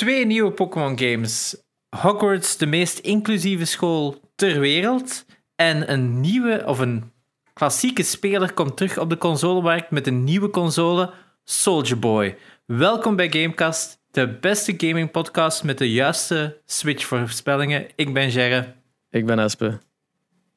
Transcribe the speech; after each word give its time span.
twee 0.00 0.26
nieuwe 0.26 0.50
Pokémon 0.50 0.98
games. 0.98 1.56
Hogwarts, 1.96 2.56
de 2.56 2.66
meest 2.66 2.98
inclusieve 2.98 3.64
school 3.64 4.32
ter 4.34 4.60
wereld. 4.60 5.26
En 5.56 5.92
een 5.92 6.20
nieuwe, 6.20 6.62
of 6.66 6.78
een 6.78 7.12
klassieke 7.52 8.02
speler 8.02 8.52
komt 8.52 8.76
terug 8.76 8.98
op 8.98 9.10
de 9.10 9.18
consolemarkt 9.18 9.90
met 9.90 10.06
een 10.06 10.24
nieuwe 10.24 10.50
console, 10.50 11.12
Soldier 11.44 11.98
Boy. 11.98 12.36
Welkom 12.66 13.16
bij 13.16 13.30
Gamecast, 13.30 14.00
de 14.10 14.38
beste 14.38 14.74
gaming 14.76 15.10
podcast 15.10 15.64
met 15.64 15.78
de 15.78 15.92
juiste 15.92 16.60
Switch 16.66 17.04
voorspellingen. 17.04 17.86
Ik 17.96 18.12
ben 18.14 18.30
Gerre. 18.30 18.74
Ik 19.10 19.26
ben 19.26 19.38
Espe. 19.38 19.78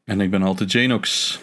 En 0.03 0.21
ik 0.21 0.31
ben 0.31 0.43
altijd 0.43 0.71
Janox. 0.71 1.39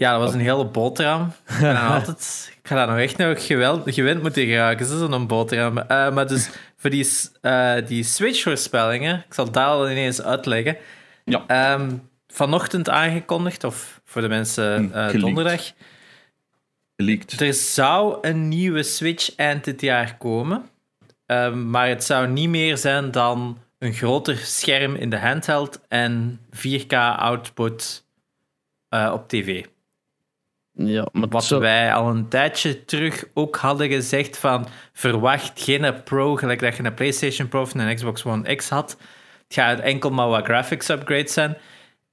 Ja, 0.00 0.12
dat 0.12 0.20
was 0.20 0.34
een 0.34 0.40
hele 0.40 0.64
boterham. 0.64 1.32
Dan 1.60 1.76
altijd, 1.92 2.52
ik 2.62 2.68
ga 2.68 2.74
daar 2.74 2.86
nog 2.86 2.98
echt 2.98 3.16
nog 3.16 3.46
geweld, 3.46 3.94
gewend 3.94 4.22
moeten 4.22 4.46
geraken, 4.46 4.86
zo'n 4.86 5.26
boterham. 5.26 5.78
Uh, 5.78 5.84
maar 5.86 6.28
dus 6.28 6.50
voor 6.76 6.90
die, 6.90 7.08
uh, 7.42 7.74
die 7.86 8.02
Switch-voorspellingen, 8.02 9.24
ik 9.28 9.34
zal 9.34 9.50
daar 9.50 9.66
al 9.66 9.90
ineens 9.90 10.22
uitleggen. 10.22 10.76
Ja. 11.24 11.74
Um, 11.74 12.08
vanochtend 12.28 12.88
aangekondigd, 12.88 13.64
of 13.64 14.00
voor 14.04 14.22
de 14.22 14.28
mensen 14.28 14.92
uh, 14.94 15.20
donderdag. 15.20 15.72
Geleakt. 16.96 17.40
Er 17.40 17.54
zou 17.54 18.18
een 18.20 18.48
nieuwe 18.48 18.82
Switch 18.82 19.34
eind 19.36 19.64
dit 19.64 19.80
jaar 19.80 20.16
komen. 20.16 20.68
Um, 21.26 21.70
maar 21.70 21.88
het 21.88 22.04
zou 22.04 22.28
niet 22.28 22.48
meer 22.48 22.76
zijn 22.76 23.10
dan 23.10 23.58
een 23.78 23.92
groter 23.92 24.36
scherm 24.36 24.94
in 24.94 25.10
de 25.10 25.18
handheld 25.18 25.80
en 25.88 26.40
4K 26.56 26.94
output 27.16 28.04
uh, 28.90 29.10
op 29.14 29.28
tv. 29.28 29.64
Ja, 30.86 31.08
maar 31.12 31.28
Wat 31.28 31.44
zo... 31.44 31.60
wij 31.60 31.94
al 31.94 32.08
een 32.08 32.28
tijdje 32.28 32.84
terug 32.84 33.24
ook 33.34 33.56
hadden 33.56 33.88
gezegd 33.88 34.38
van 34.38 34.66
verwacht 34.92 35.62
geen 35.62 36.02
Pro, 36.02 36.36
gelijk 36.36 36.60
dat 36.60 36.76
je 36.76 36.84
een 36.84 36.94
PlayStation 36.94 37.48
Pro 37.48 37.60
of 37.60 37.74
een 37.74 37.94
Xbox 37.94 38.24
One 38.24 38.54
X 38.54 38.68
had. 38.68 38.90
Het 39.44 39.54
gaat 39.54 39.80
enkel 39.80 40.10
maar 40.10 40.28
wat 40.28 40.44
graphics 40.44 40.88
upgrades 40.88 41.32
zijn. 41.32 41.56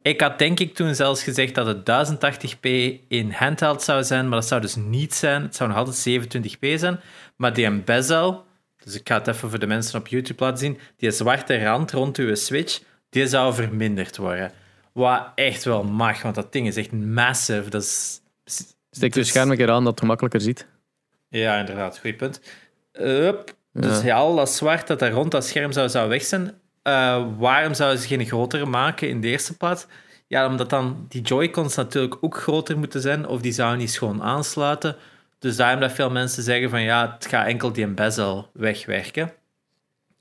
Ik 0.01 0.21
had 0.21 0.39
denk 0.39 0.59
ik 0.59 0.75
toen 0.75 0.95
zelfs 0.95 1.23
gezegd 1.23 1.55
dat 1.55 1.67
het 1.67 2.15
1080p 2.15 2.69
in 3.07 3.31
handheld 3.31 3.83
zou 3.83 4.03
zijn, 4.03 4.27
maar 4.27 4.39
dat 4.39 4.47
zou 4.47 4.61
dus 4.61 4.75
niet 4.75 5.13
zijn. 5.13 5.41
Het 5.41 5.55
zou 5.55 5.69
nog 5.69 5.77
altijd 5.77 6.09
27p 6.09 6.73
zijn. 6.79 6.99
Maar 7.35 7.53
die 7.53 7.71
bezel, 7.71 8.45
dus 8.83 8.95
ik 8.95 9.07
ga 9.07 9.17
het 9.17 9.27
even 9.27 9.49
voor 9.49 9.59
de 9.59 9.67
mensen 9.67 9.99
op 9.99 10.07
YouTube 10.07 10.43
laten 10.43 10.57
zien, 10.57 10.79
die 10.97 11.11
zwarte 11.11 11.63
rand 11.63 11.91
rond 11.91 12.17
uw 12.17 12.35
Switch, 12.35 12.79
die 13.09 13.27
zou 13.27 13.53
verminderd 13.53 14.17
worden. 14.17 14.51
Wat 14.91 15.31
echt 15.35 15.63
wel 15.63 15.83
mag, 15.83 16.21
want 16.21 16.35
dat 16.35 16.51
ding 16.51 16.67
is 16.67 16.75
echt 16.75 16.91
massive. 16.91 17.69
Dat 17.69 17.81
is... 17.81 18.21
Steek 18.97 19.15
je 19.15 19.23
scherm 19.23 19.51
een 19.51 19.57
keer 19.57 19.71
aan 19.71 19.83
dat 19.83 19.91
het 19.91 19.99
gemakkelijker 19.99 20.41
ziet. 20.41 20.67
Ja, 21.29 21.57
inderdaad. 21.57 21.99
Goed 21.99 22.17
punt. 22.17 22.41
Up. 22.93 23.55
Dus 23.73 24.01
ja. 24.01 24.15
al 24.15 24.35
dat 24.35 24.49
zwart 24.49 24.87
dat 24.87 24.99
daar 24.99 25.11
rond 25.11 25.31
dat 25.31 25.45
scherm 25.45 25.71
zou, 25.71 25.89
zou 25.89 26.09
weg 26.09 26.23
zijn, 26.23 26.43
uh, 26.83 27.25
waarom 27.37 27.73
zouden 27.73 28.01
ze 28.01 28.07
geen 28.07 28.25
grotere 28.25 28.65
maken 28.65 29.09
in 29.09 29.21
de 29.21 29.27
eerste 29.27 29.57
plaats? 29.57 29.85
Ja, 30.27 30.47
omdat 30.47 30.69
dan 30.69 31.05
die 31.09 31.21
Joy-Cons 31.21 31.75
natuurlijk 31.75 32.17
ook 32.21 32.37
groter 32.37 32.77
moeten 32.77 33.01
zijn, 33.01 33.27
of 33.27 33.41
die 33.41 33.51
zouden 33.51 33.79
niet 33.79 33.97
gewoon 33.97 34.23
aansluiten. 34.23 34.95
Dus 35.39 35.55
daarom 35.55 35.79
dat 35.79 35.91
veel 35.91 36.09
mensen 36.09 36.43
zeggen 36.43 36.69
van 36.69 36.81
ja, 36.81 37.13
het 37.13 37.25
gaat 37.25 37.47
enkel 37.47 37.71
die 37.71 37.87
bezel 37.87 38.49
wegwerken. 38.53 39.33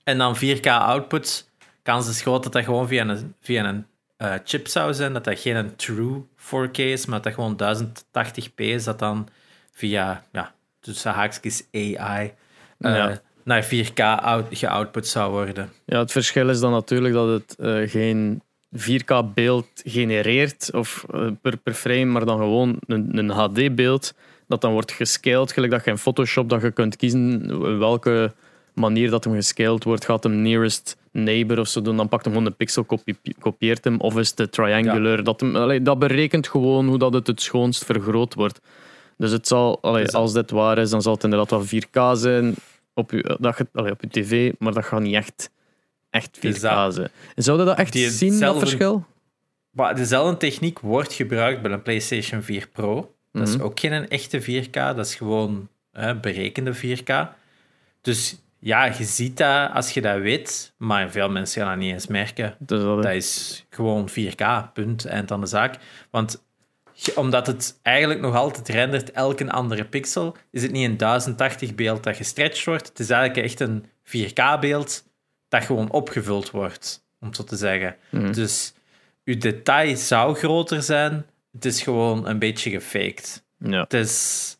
En 0.04 0.18
dan 0.18 0.36
4K 0.36 0.66
outputs, 0.66 1.48
kans 1.82 2.08
is 2.08 2.22
groot 2.22 2.42
dat 2.42 2.52
dat 2.52 2.64
gewoon 2.64 2.88
via 2.88 3.06
een, 3.06 3.34
via 3.40 3.64
een 3.64 3.86
uh, 4.18 4.34
chip 4.44 4.68
zou 4.68 4.94
zijn, 4.94 5.12
dat 5.12 5.24
dat 5.24 5.38
geen 5.38 5.56
een 5.56 5.76
true 5.76 6.22
4K 6.38 6.76
is, 6.76 7.06
maar 7.06 7.22
dat 7.22 7.34
gewoon 7.34 7.60
1080p 7.62 8.54
is, 8.54 8.84
dat 8.84 8.98
dan 8.98 9.28
via, 9.72 10.24
ja, 10.32 10.54
tussen 10.80 11.12
haakjes 11.12 11.64
AI, 11.72 12.32
uh, 12.78 12.96
ja. 12.96 13.20
naar 13.44 13.64
4K 13.64 14.00
out, 14.22 14.46
geoutput 14.50 15.06
zou 15.06 15.30
worden. 15.30 15.72
Ja, 15.84 15.98
het 15.98 16.12
verschil 16.12 16.48
is 16.48 16.60
dan 16.60 16.72
natuurlijk 16.72 17.14
dat 17.14 17.28
het 17.28 17.56
uh, 17.60 17.90
geen 17.90 18.42
4K 18.76 19.34
beeld 19.34 19.68
genereert 19.74 20.70
of 20.72 21.04
per, 21.42 21.56
per 21.56 21.74
frame, 21.74 22.04
maar 22.04 22.24
dan 22.24 22.38
gewoon 22.38 22.78
een, 22.86 23.18
een 23.18 23.30
HD 23.30 23.74
beeld 23.74 24.14
dat 24.46 24.60
dan 24.60 24.72
wordt 24.72 24.92
gescaled, 24.92 25.52
gelijk 25.52 25.72
dat 25.72 25.84
je 25.84 25.90
in 25.90 25.98
Photoshop 25.98 26.48
dat 26.48 26.62
je 26.62 26.70
kunt 26.70 26.96
kiezen 26.96 27.78
welke 27.78 28.32
manier 28.74 29.10
dat 29.10 29.24
hem 29.24 29.34
gescaled 29.34 29.84
wordt. 29.84 30.04
Gaat 30.04 30.22
hem 30.22 30.42
nearest 30.42 30.96
neighbor 31.22 31.58
of 31.58 31.68
zo 31.68 31.82
doen, 31.82 31.96
dan 31.96 32.08
pakt 32.08 32.24
hem 32.24 32.32
gewoon 32.32 32.48
een 32.48 32.56
pixel, 32.56 32.84
kopie, 32.84 33.16
kopieert 33.38 33.84
hem. 33.84 34.00
Of 34.00 34.16
is 34.16 34.32
het 34.34 34.52
triangular. 34.52 35.16
Ja. 35.16 35.22
Dat, 35.22 35.40
hem, 35.40 35.56
allee, 35.56 35.82
dat 35.82 35.98
berekent 35.98 36.48
gewoon 36.48 36.86
hoe 36.88 36.98
dat 36.98 37.12
het 37.12 37.26
het 37.26 37.42
schoonst 37.42 37.84
vergroot 37.84 38.34
wordt. 38.34 38.60
Dus 39.16 39.30
het 39.30 39.46
zal, 39.46 39.82
allee, 39.82 40.04
dus 40.04 40.14
als 40.14 40.32
dit 40.32 40.50
waar 40.50 40.78
is, 40.78 40.90
dan 40.90 41.02
zal 41.02 41.14
het 41.14 41.24
inderdaad 41.24 41.50
wel 41.50 41.64
4K 41.64 42.18
zijn 42.20 42.54
op 42.94 43.10
je, 43.10 43.36
dat 43.40 43.58
je, 43.58 43.66
allee, 43.72 43.92
op 43.92 44.02
je 44.02 44.08
tv, 44.08 44.52
maar 44.58 44.72
dat 44.72 44.84
gaat 44.84 45.00
niet 45.00 45.14
echt, 45.14 45.50
echt 46.10 46.36
4K 46.36 46.40
dus 46.40 46.60
dat, 46.60 46.94
zijn. 46.94 47.10
Zou 47.34 47.58
je 47.58 47.64
dat 47.64 47.78
echt 47.78 47.94
zien, 47.94 48.40
dat 48.40 48.58
verschil? 48.58 49.04
Maar 49.70 49.96
dezelfde 49.96 50.36
techniek 50.36 50.78
wordt 50.78 51.12
gebruikt 51.12 51.62
bij 51.62 51.72
een 51.72 51.82
PlayStation 51.82 52.42
4 52.42 52.68
Pro. 52.72 52.94
Dat 52.94 53.06
mm 53.32 53.42
-hmm. 53.42 53.54
is 53.54 53.60
ook 53.60 53.80
geen 53.80 54.08
echte 54.08 54.42
4K, 54.42 54.70
dat 54.70 54.98
is 54.98 55.14
gewoon 55.14 55.68
hè, 55.92 56.16
berekende 56.16 56.74
4K. 56.76 57.28
Dus 58.00 58.38
ja, 58.66 58.84
je 58.84 59.04
ziet 59.04 59.36
dat 59.36 59.70
als 59.72 59.90
je 59.90 60.00
dat 60.00 60.20
weet, 60.20 60.74
maar 60.76 61.10
veel 61.10 61.30
mensen 61.30 61.60
gaan 61.62 61.70
dat 61.70 61.78
niet 61.78 61.92
eens 61.92 62.06
merken. 62.06 62.56
Dat 62.58 62.78
is, 62.78 62.84
dat 62.84 63.12
is 63.12 63.64
gewoon 63.70 64.08
4K, 64.10 64.72
punt, 64.72 65.04
eind 65.04 65.30
aan 65.30 65.40
de 65.40 65.46
zaak. 65.46 65.78
Want 66.10 66.44
omdat 67.14 67.46
het 67.46 67.78
eigenlijk 67.82 68.20
nog 68.20 68.34
altijd 68.34 68.68
rendert 68.68 69.10
elke 69.10 69.50
andere 69.50 69.84
pixel, 69.84 70.36
is 70.50 70.62
het 70.62 70.72
niet 70.72 70.88
een 70.88 70.96
1080 70.96 71.74
beeld 71.74 72.02
dat 72.02 72.16
gestretched 72.16 72.64
wordt. 72.64 72.88
Het 72.88 72.98
is 72.98 73.10
eigenlijk 73.10 73.46
echt 73.46 73.60
een 73.60 73.84
4K 74.04 74.60
beeld 74.60 75.04
dat 75.48 75.64
gewoon 75.64 75.90
opgevuld 75.90 76.50
wordt, 76.50 77.06
om 77.20 77.34
zo 77.34 77.44
te 77.44 77.56
zeggen. 77.56 77.96
Mhm. 78.10 78.32
Dus 78.32 78.74
je 79.24 79.36
detail 79.36 79.96
zou 79.96 80.36
groter 80.36 80.82
zijn, 80.82 81.26
het 81.52 81.64
is 81.64 81.82
gewoon 81.82 82.28
een 82.28 82.38
beetje 82.38 82.70
gefaked. 82.70 83.44
Ja. 83.58 83.80
Het, 83.80 83.94
is, 83.94 84.55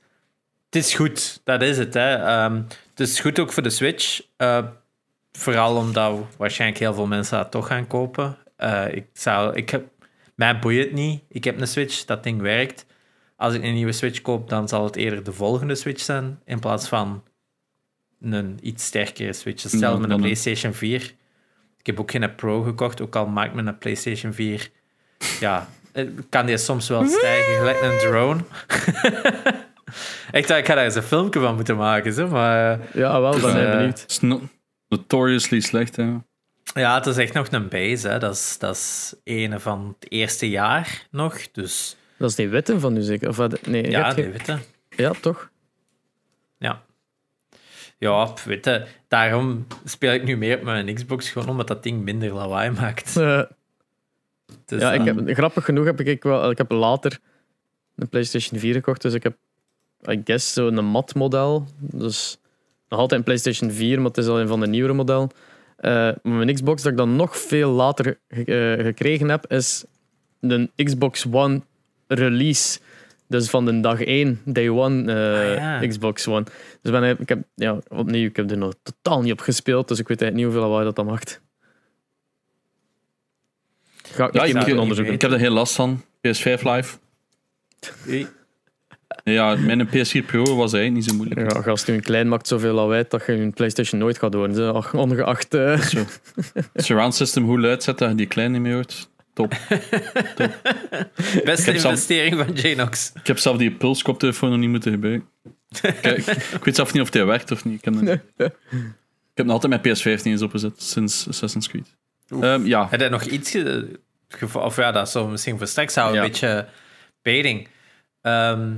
het 0.70 0.74
is 0.74 0.94
goed, 0.94 1.40
dat 1.44 1.62
is 1.62 1.78
het. 1.78 1.94
Hè. 1.94 2.44
Um, 2.44 2.66
het 2.90 3.08
is 3.08 3.20
goed 3.20 3.38
ook 3.38 3.52
voor 3.52 3.62
de 3.62 3.70
Switch. 3.70 4.22
Uh, 4.38 4.64
vooral 5.32 5.76
omdat 5.76 6.18
waarschijnlijk 6.36 6.80
heel 6.80 6.94
veel 6.94 7.06
mensen 7.06 7.38
dat 7.38 7.50
toch 7.50 7.66
gaan 7.66 7.86
kopen. 7.86 8.36
Uh, 8.58 8.94
ik 8.94 9.06
zou, 9.12 9.54
ik 9.54 9.70
heb, 9.70 9.84
mij 10.34 10.58
boeit 10.58 10.84
het 10.84 10.92
niet. 10.92 11.22
Ik 11.28 11.44
heb 11.44 11.60
een 11.60 11.68
Switch, 11.68 12.04
dat 12.04 12.22
ding 12.22 12.40
werkt. 12.40 12.86
Als 13.36 13.54
ik 13.54 13.62
een 13.62 13.74
nieuwe 13.74 13.92
Switch 13.92 14.20
koop, 14.20 14.48
dan 14.48 14.68
zal 14.68 14.84
het 14.84 14.96
eerder 14.96 15.24
de 15.24 15.32
volgende 15.32 15.74
Switch 15.74 16.02
zijn. 16.02 16.40
In 16.44 16.58
plaats 16.58 16.88
van 16.88 17.22
een 18.20 18.58
iets 18.62 18.84
sterkere 18.84 19.32
Switch. 19.32 19.62
Hetzelfde 19.62 20.00
met 20.00 20.10
een 20.10 20.20
PlayStation 20.20 20.74
4. 20.74 21.14
Ik 21.78 21.86
heb 21.86 22.00
ook 22.00 22.10
geen 22.10 22.34
Pro 22.34 22.62
gekocht, 22.62 23.00
ook 23.00 23.16
al 23.16 23.26
maakt 23.26 23.54
mijn 23.54 23.78
PlayStation 23.78 24.32
4. 24.32 24.70
Ja, 25.40 25.68
kan 26.28 26.46
die 26.46 26.56
soms 26.56 26.88
wel 26.88 27.06
stijgen, 27.18 27.56
gelijk 27.56 27.80
een 27.82 27.98
drone. 27.98 28.40
Echt, 30.30 30.50
ik 30.50 30.66
ga 30.66 30.74
daar 30.74 30.84
eens 30.84 30.94
een 30.94 31.02
filmpje 31.02 31.40
van 31.40 31.54
moeten 31.54 31.76
maken. 31.76 32.12
Zo, 32.12 32.28
maar, 32.28 32.80
ja, 32.92 33.20
wel, 33.20 33.40
ben 33.40 33.66
ik 33.66 33.70
benieuwd. 33.70 34.00
Het 34.00 34.10
is 34.10 34.40
notoriously 34.88 35.60
slecht, 35.60 35.96
hè. 35.96 36.14
Ja, 36.74 36.94
het 36.94 37.06
is 37.06 37.16
echt 37.16 37.32
nog 37.32 37.50
een 37.50 37.68
base. 37.68 38.08
Hè. 38.08 38.18
Dat, 38.18 38.34
is, 38.34 38.58
dat 38.58 38.76
is 38.76 39.14
een 39.24 39.60
van 39.60 39.96
het 39.98 40.12
eerste 40.12 40.50
jaar 40.50 41.06
nog. 41.10 41.50
Dus... 41.52 41.96
Dat 42.18 42.30
is 42.30 42.36
die 42.36 42.48
witte 42.48 42.80
van 42.80 42.96
u 42.96 43.02
zeker? 43.02 43.28
Of, 43.28 43.66
nee, 43.66 43.90
ja, 43.90 44.14
die 44.14 44.28
witte. 44.28 44.58
Ja, 44.88 45.12
toch? 45.20 45.50
Ja. 46.58 46.82
Ja, 47.98 48.32
witte. 48.44 48.86
Daarom 49.08 49.66
speel 49.84 50.12
ik 50.12 50.24
nu 50.24 50.36
meer 50.36 50.56
op 50.56 50.62
mijn 50.62 50.94
Xbox, 50.94 51.30
gewoon 51.30 51.48
omdat 51.48 51.68
dat 51.68 51.82
ding 51.82 52.02
minder 52.02 52.32
lawaai 52.32 52.70
maakt. 52.70 53.16
Uh, 53.26 53.42
dus, 54.64 54.80
ja, 54.80 54.92
ik 54.92 55.04
heb, 55.04 55.20
grappig 55.26 55.64
genoeg 55.64 55.84
heb 55.84 56.00
ik 56.00 56.22
wel... 56.22 56.50
Ik 56.50 56.58
heb 56.58 56.70
later 56.70 57.18
een 57.96 58.08
PlayStation 58.08 58.60
4 58.60 58.74
gekocht, 58.74 59.02
dus 59.02 59.14
ik 59.14 59.22
heb 59.22 59.36
I 60.10 60.20
guess 60.24 60.52
zo'n 60.52 60.84
mat 60.84 61.14
model. 61.14 61.66
Dus 61.78 62.38
nog 62.88 62.98
altijd 63.00 63.20
een 63.20 63.26
PlayStation 63.26 63.70
4, 63.70 63.96
maar 63.96 64.06
het 64.06 64.18
is 64.18 64.26
al 64.26 64.40
een 64.40 64.48
van 64.48 64.60
de 64.60 64.66
nieuwere 64.66 64.92
modellen. 64.92 65.30
Uh, 65.80 66.10
mijn 66.22 66.54
Xbox 66.54 66.82
dat 66.82 66.92
ik 66.92 66.98
dan 66.98 67.16
nog 67.16 67.36
veel 67.38 67.70
later 67.70 68.18
ge 68.28 68.76
uh, 68.78 68.84
gekregen 68.84 69.28
heb, 69.28 69.52
is 69.52 69.84
de 70.40 70.70
Xbox 70.76 71.26
One 71.30 71.62
release. 72.06 72.78
Dus 73.28 73.50
van 73.50 73.64
de 73.64 73.80
dag 73.80 74.00
1, 74.00 74.40
day 74.44 74.68
one 74.68 75.02
uh, 75.02 75.50
ah, 75.50 75.82
ja. 75.82 75.86
Xbox 75.86 76.28
One. 76.28 76.44
Dus 76.82 76.92
ben, 76.92 77.18
ik 77.20 77.28
heb, 77.28 77.42
ja, 77.54 77.78
opnieuw, 77.88 78.28
ik 78.28 78.36
heb 78.36 78.50
er 78.50 78.56
nog 78.56 78.74
totaal 78.82 79.22
niet 79.22 79.32
op 79.32 79.40
gespeeld, 79.40 79.88
dus 79.88 79.98
ik 79.98 80.08
weet 80.08 80.22
eigenlijk 80.22 80.48
niet 80.48 80.56
hoeveel 80.56 80.76
waar 80.76 80.84
dat 80.84 80.96
dan 80.96 81.06
maakt. 81.06 81.40
Ga 84.02 84.26
ik 84.26 84.34
ja, 84.34 84.44
ik, 84.44 84.66
ik, 84.66 84.78
onderzoeken. 84.78 85.14
ik 85.14 85.22
heb 85.22 85.30
er 85.30 85.38
heel 85.38 85.50
last 85.50 85.74
van. 85.74 86.02
PS5 86.02 86.62
Live. 86.62 86.96
Hey. 88.04 88.26
Ja, 89.32 89.56
met 89.56 89.78
een 89.78 89.88
PS4 89.88 90.26
Pro 90.26 90.56
was 90.56 90.72
hij 90.72 90.90
niet 90.90 91.04
zo 91.04 91.14
moeilijk. 91.14 91.52
Ja, 91.52 91.70
als 91.70 91.84
je 91.84 91.92
een 91.92 92.00
klein 92.00 92.28
maakt 92.28 92.48
zoveel 92.48 92.74
lawaai 92.74 93.04
dat 93.08 93.26
je 93.26 93.32
een 93.32 93.52
PlayStation 93.52 94.00
nooit 94.00 94.18
gaat 94.18 94.34
horen. 94.34 94.92
Ongeacht. 94.92 95.54
Uh... 95.54 95.80
Surround 96.74 97.14
system 97.14 97.44
hoe 97.44 97.60
luid 97.60 97.82
zet 97.82 97.98
dat 97.98 98.08
je 98.08 98.14
die 98.14 98.26
klein 98.26 98.52
niet 98.52 98.60
meer 98.60 98.74
hoort. 98.74 99.08
Top. 99.32 99.54
Top. 100.36 100.60
Beste 101.44 101.72
investering 101.72 102.34
zelf, 102.34 102.46
van 102.46 102.54
Janox. 102.54 103.12
Ik 103.14 103.26
heb 103.26 103.38
zelf 103.38 103.56
die 103.56 103.70
pulskoptelefoon 103.70 104.50
nog 104.50 104.58
niet 104.58 104.70
moeten 104.70 104.92
gebruiken. 104.92 105.28
ik, 105.82 106.26
ik, 106.52 106.64
weet 106.64 106.76
zelf 106.76 106.92
niet 106.92 107.02
of 107.02 107.10
die 107.10 107.24
werkt 107.24 107.50
of 107.50 107.64
niet. 107.64 107.78
Ik 107.78 107.84
heb 107.84 108.20
Ik 108.36 108.52
heb 109.34 109.46
nog 109.46 109.62
altijd 109.62 109.82
mijn 109.82 109.96
PS15 109.96 110.22
eens 110.22 110.42
opgezet 110.42 110.82
sinds 110.82 111.28
Assassin's 111.28 111.68
Creed. 111.68 111.96
Ehm, 112.40 112.66
ja, 112.66 112.86
Heb 112.90 113.00
je 113.00 113.08
nog 113.08 113.22
iets 113.22 113.50
ge- 113.50 113.98
Of 114.52 114.76
ja, 114.76 114.92
dat 114.92 115.10
zou 115.10 115.30
misschien 115.30 115.58
voor 115.58 115.66
straks 115.66 115.94
houden. 115.94 116.22
Een 116.22 116.28
beetje 116.28 116.66
baiting. 117.22 117.68
Ehm, 118.20 118.72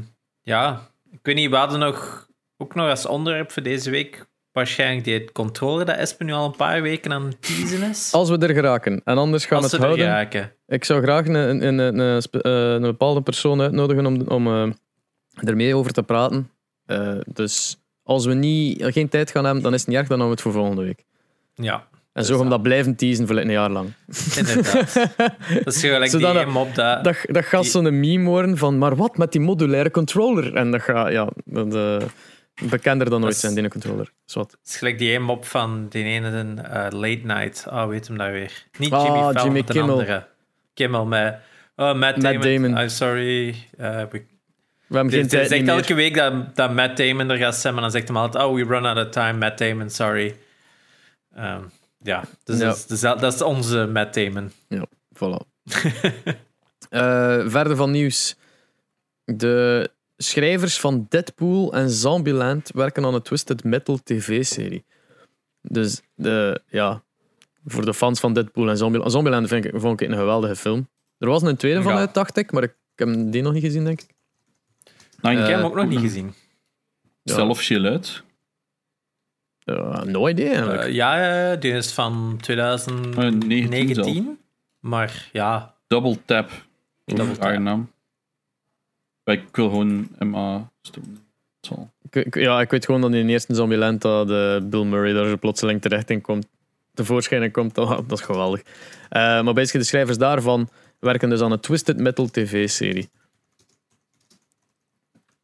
ja, 0.48 0.90
ik 1.10 1.18
weet 1.22 1.34
niet, 1.34 1.50
we 1.50 1.56
hadden 1.56 1.78
nog, 1.78 2.28
ook 2.56 2.74
nog 2.74 2.90
als 2.90 3.06
onderwerp 3.06 3.50
voor 3.50 3.62
deze 3.62 3.90
week 3.90 4.26
waarschijnlijk 4.52 5.04
die 5.04 5.32
controller 5.32 5.86
dat 5.86 5.96
Espen 5.96 6.26
nu 6.26 6.32
al 6.32 6.44
een 6.46 6.56
paar 6.56 6.82
weken 6.82 7.12
aan 7.12 7.26
het 7.26 7.42
teasen 7.42 7.82
is. 7.90 8.12
Als 8.12 8.30
we 8.30 8.38
er 8.38 8.54
geraken. 8.54 9.00
En 9.04 9.18
anders 9.18 9.46
gaan 9.46 9.58
we 9.58 9.62
Als 9.62 9.72
het 9.72 9.80
er 9.80 9.86
houden. 9.86 10.06
geraken. 10.06 10.52
Ik 10.66 10.84
zou 10.84 11.02
graag 11.02 11.26
een, 11.26 11.34
een, 11.34 11.78
een, 11.78 11.98
een, 11.98 12.22
eh, 12.30 12.72
een 12.72 12.80
bepaalde 12.80 13.20
persoon 13.20 13.60
uitnodigen 13.60 14.06
om, 14.06 14.20
om 14.20 14.46
eh, 14.46 14.70
ermee 15.48 15.76
over 15.76 15.92
te 15.92 16.02
praten. 16.02 16.50
Eh, 16.86 17.18
dus 17.26 17.76
als 18.02 18.26
we 18.26 18.34
niet, 18.34 18.84
geen 18.84 19.08
tijd 19.08 19.30
gaan 19.30 19.44
hebben, 19.44 19.62
dan 19.62 19.74
is 19.74 19.80
het 19.80 19.88
niet 19.88 19.98
erg, 19.98 20.08
dan 20.08 20.18
houden 20.18 20.38
we 20.38 20.42
het 20.42 20.54
voor 20.54 20.62
volgende 20.62 20.84
week. 20.84 21.04
Ja, 21.54 21.87
En 22.18 22.24
zo 22.24 22.34
gaan 22.36 22.44
we 22.44 22.50
dat 22.50 22.62
blijven 22.62 22.96
teasen 22.96 23.26
voor 23.26 23.36
een 23.36 23.50
jaar 23.50 23.70
lang. 23.70 23.92
inderdaad. 24.36 24.94
dat 25.64 25.74
is 25.74 25.80
gelijk 25.80 26.10
die 26.10 26.20
dat- 26.20 26.36
game 26.36 26.58
op 26.58 26.74
dat... 26.74 27.04
Dat, 27.04 27.16
dat 27.22 27.44
gaat 27.44 27.62
Die- 27.62 27.70
zo'n 27.70 28.00
meme 28.00 28.28
worden 28.28 28.58
van, 28.58 28.78
maar 28.78 28.96
wat 28.96 29.16
met 29.16 29.32
die 29.32 29.40
modulaire 29.40 29.90
controller? 29.90 30.54
En 30.54 30.70
dat 30.70 30.82
gaat, 30.82 31.12
ja, 31.12 31.28
dat, 31.44 31.74
eh, 31.74 31.96
bekender 32.68 33.10
dan 33.10 33.24
ooit 33.24 33.36
zijn, 33.36 33.54
die 33.54 33.68
controller. 33.68 34.12
Zwat. 34.24 34.50
Het 34.50 34.68
is 34.70 34.76
gelijk 34.76 34.98
die 34.98 35.18
mop 35.18 35.44
van 35.44 35.86
die 35.88 36.04
ene 36.04 36.54
eh, 36.62 36.72
Late 36.90 37.20
Night. 37.22 37.64
Oh, 37.70 37.86
weet 37.86 38.08
hem 38.08 38.18
daar 38.18 38.32
weer. 38.32 38.64
Niet 38.78 38.92
Ah, 38.92 39.02
Jimmy 39.04 39.18
Fallon, 39.20 39.42
Jimmy 39.42 39.62
Kimmel. 39.62 39.90
andere. 39.90 40.26
Kimmel 40.74 41.06
met... 41.06 41.36
Oh, 41.76 41.94
Matt 41.94 42.20
Damon. 42.20 42.40
Damon. 42.40 42.78
I'm 42.80 42.88
sorry. 42.88 43.48
eh, 43.76 44.02
we 44.10 44.22
We 44.86 44.94
hebben 44.94 45.12
geen 45.12 45.28
tijd 45.28 45.48
zegt 45.48 45.68
elke 45.68 45.94
week 45.94 46.14
dat, 46.14 46.56
dat 46.56 46.74
Matt 46.74 46.96
Damon 46.96 47.30
er 47.30 47.36
gaat 47.36 47.54
stemmen. 47.54 47.82
Dan 47.82 47.90
zegt 47.90 48.08
hij 48.08 48.16
altijd, 48.16 48.44
oh, 48.44 48.54
we 48.54 48.64
run 48.64 48.84
out 48.86 49.06
of 49.06 49.08
time, 49.08 49.32
Matt 49.32 49.58
Damon, 49.58 49.90
sorry. 49.90 50.36
Ehm, 51.36 51.60
ja, 51.98 52.24
dus 52.44 52.58
Ja. 52.58 52.64
Dat, 52.66 52.76
is, 52.76 52.86
dus 52.86 53.00
dat 53.00 53.20
dat 53.20 53.34
is 53.34 53.42
onze 53.42 53.86
Matt 53.92 54.14
Damon. 54.14 54.50
Ja, 54.68 54.86
voilà. 55.14 55.46
Eh, 56.88 57.42
verder 57.48 57.76
van 57.76 57.90
nieuws. 57.90 58.36
De 59.24 59.90
schrijvers 60.16 60.80
van 60.80 61.06
Deadpool 61.08 61.72
en 61.72 61.90
Zombieland 61.90 62.70
werken 62.74 63.04
aan 63.04 63.14
een 63.14 63.22
Twisted 63.22 63.64
Metal 63.64 63.98
tv-serie. 64.04 64.84
Dus 65.62 66.00
de, 66.14 66.60
ja, 66.68 67.02
voor 67.64 67.84
de 67.84 67.94
fans 67.94 68.20
van 68.20 68.32
Deadpool 68.32 68.68
en 68.68 68.76
Zombieland. 68.76 69.12
Zombieland 69.12 69.48
vind 69.48 69.64
ik, 69.64 69.72
vond 69.74 70.00
ik 70.00 70.08
een 70.08 70.16
geweldige 70.16 70.56
film. 70.56 70.88
Er 71.18 71.28
was 71.28 71.42
een 71.42 71.56
tweede 71.56 71.82
van 71.82 71.92
Ja. 71.92 71.98
uit, 71.98 72.14
dacht 72.14 72.36
ik, 72.36 72.52
maar 72.52 72.62
ik, 72.62 72.70
ik 72.94 73.06
heb 73.06 73.32
die 73.32 73.42
nog 73.42 73.52
niet 73.52 73.62
gezien, 73.64 73.84
denk 73.84 74.00
ik. 74.00 74.08
nou, 75.20 75.34
Ik 75.36 75.40
heb 75.40 75.50
hem 75.50 75.58
Eh, 75.60 75.64
ook 75.66 75.74
nog 75.74 75.88
niet 75.88 76.00
gezien. 76.08 76.34
Ja. 77.22 77.32
stel 77.32 77.48
officieel 77.48 77.84
uit. 77.84 78.22
Ja, 79.74 80.04
no 80.04 80.28
idee 80.28 80.48
eigenlijk. 80.48 80.82
Eh, 80.82 80.92
ja, 80.92 81.56
die 81.56 81.72
is 81.72 81.92
van 81.92 82.38
2019. 82.40 83.68
19 83.70 84.38
maar 84.80 85.28
ja, 85.32 85.74
Double 85.86 86.18
tap. 86.24 86.50
Double 87.04 87.36
tap. 87.36 87.58
naam. 87.58 87.90
Ik 89.24 89.56
wil 89.56 89.68
gewoon 89.68 90.08
Emma. 90.18 90.70
Ik, 92.10 92.34
ja, 92.34 92.60
ik 92.60 92.70
weet 92.70 92.84
gewoon 92.84 93.00
dat 93.00 93.12
in 93.12 93.26
de 93.26 93.32
eerste 93.32 93.54
Zombieland 93.54 94.02
dat 94.02 94.28
de 94.28 94.66
Bill 94.70 94.84
Murray 94.84 95.12
daar 95.12 95.28
zo 95.28 95.36
plotseling 95.36 95.80
terecht 95.80 96.10
in 96.10 96.20
komt. 96.20 96.46
Tevoorschijn 96.94 97.42
in 97.42 97.50
komt, 97.50 97.74
dat, 97.74 97.88
dat 98.08 98.18
is 98.18 98.24
geweldig. 98.24 98.62
Eh, 99.08 99.20
maar 99.20 99.54
basically, 99.54 99.80
de 99.80 99.90
schrijvers 99.90 100.18
daarvan 100.18 100.68
werken 100.98 101.28
dus 101.30 101.40
aan 101.40 101.52
een 101.52 101.60
Twisted 101.60 101.96
Metal 101.96 102.26
tv-serie. 102.26 103.08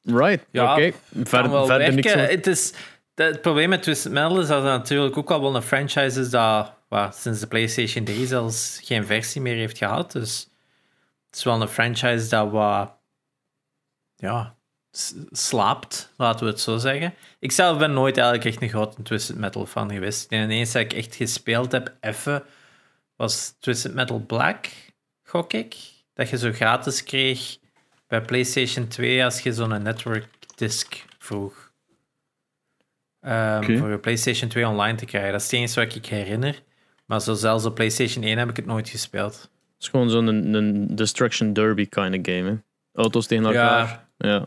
Right, 0.03 0.47
Ja, 0.51 0.73
oké. 0.73 0.91
kan 0.91 1.27
Ver, 1.27 1.51
wel 1.51 1.67
verder 1.67 1.95
niks 1.95 2.13
Het, 2.13 2.47
is, 2.47 2.73
het 3.15 3.41
probleem 3.41 3.69
met 3.69 3.83
Twisted 3.83 4.13
Metal 4.13 4.41
is 4.41 4.49
dat 4.49 4.63
het 4.63 4.73
natuurlijk 4.73 5.17
ook 5.17 5.31
al 5.31 5.41
wel 5.41 5.57
een 5.57 5.63
franchise 5.63 6.21
is 6.21 6.31
dat 6.31 6.73
wat, 6.89 7.17
sinds 7.17 7.41
de 7.41 7.47
PlayStation 7.47 8.05
3 8.05 8.27
zelfs 8.27 8.81
geen 8.83 9.07
versie 9.07 9.41
meer 9.41 9.57
heeft 9.57 9.79
gehad. 9.79 10.13
Dus 10.13 10.51
het 11.27 11.37
is 11.37 11.45
wel 11.45 11.61
een 11.61 11.69
franchise 11.69 12.29
dat 12.29 12.51
wat 12.51 12.93
ja, 14.17 14.57
slaapt, 15.31 16.13
laten 16.17 16.47
we 16.47 16.53
het 16.53 16.61
zo 16.61 16.77
zeggen. 16.77 17.15
Ik 17.39 17.53
zelf 17.53 17.79
ben 17.79 17.93
nooit 17.93 18.17
eigenlijk 18.17 18.47
echt 18.47 18.63
een 18.63 18.69
grote 18.69 19.03
Twisted 19.03 19.37
Metal 19.37 19.67
fan 19.67 19.93
geweest. 19.93 20.29
De 20.29 20.37
ineens 20.37 20.73
dat 20.73 20.83
ik 20.83 20.93
echt 20.93 21.15
gespeeld 21.15 21.73
heb, 21.73 21.95
even, 22.01 22.45
was 23.17 23.55
Twisted 23.61 23.95
Metal 23.95 24.19
Black, 24.19 24.67
gok 25.23 25.53
ik. 25.53 25.77
Dat 26.15 26.29
je 26.29 26.39
zo 26.39 26.53
gratis 26.53 27.05
kreeg 27.05 27.59
bij 28.07 28.21
PlayStation 28.21 28.89
2 28.89 29.25
als 29.25 29.41
je 29.41 29.53
zo'n 29.53 29.83
network 29.83 30.29
disc 30.57 31.05
vroeg. 31.19 31.64
Oké. 33.25 33.77
Voor 33.79 33.91
je 33.91 33.99
PlayStation 33.99 34.49
2 34.49 34.69
online 34.69 34.99
te 34.99 35.05
krijgen. 35.05 35.33
Dat 35.33 35.41
is 35.41 35.47
het 35.47 35.55
enige 35.55 35.85
wat 35.85 35.95
ik 35.95 36.07
herinner. 36.07 36.63
Maar 37.07 37.21
zo 37.21 37.35
zelfs 37.35 37.65
op 37.65 37.75
PlayStation 37.75 38.25
1 38.25 38.39
heb 38.39 38.51
ik 38.51 38.57
het 38.57 38.67
nooit 38.67 38.89
gespeeld. 38.89 39.35
Het 39.35 39.83
is 39.83 39.89
gewoon 39.89 40.11
zo'n 40.11 40.27
een, 40.27 40.55
een 40.55 40.97
Destruction 40.97 41.53
Derby 41.53 41.89
kind 41.89 42.15
of 42.15 42.35
game. 42.35 42.51
Hè. 42.51 42.57
Auto's 42.93 43.27
tegen 43.27 43.45
elkaar. 43.45 44.09
Ja. 44.19 44.45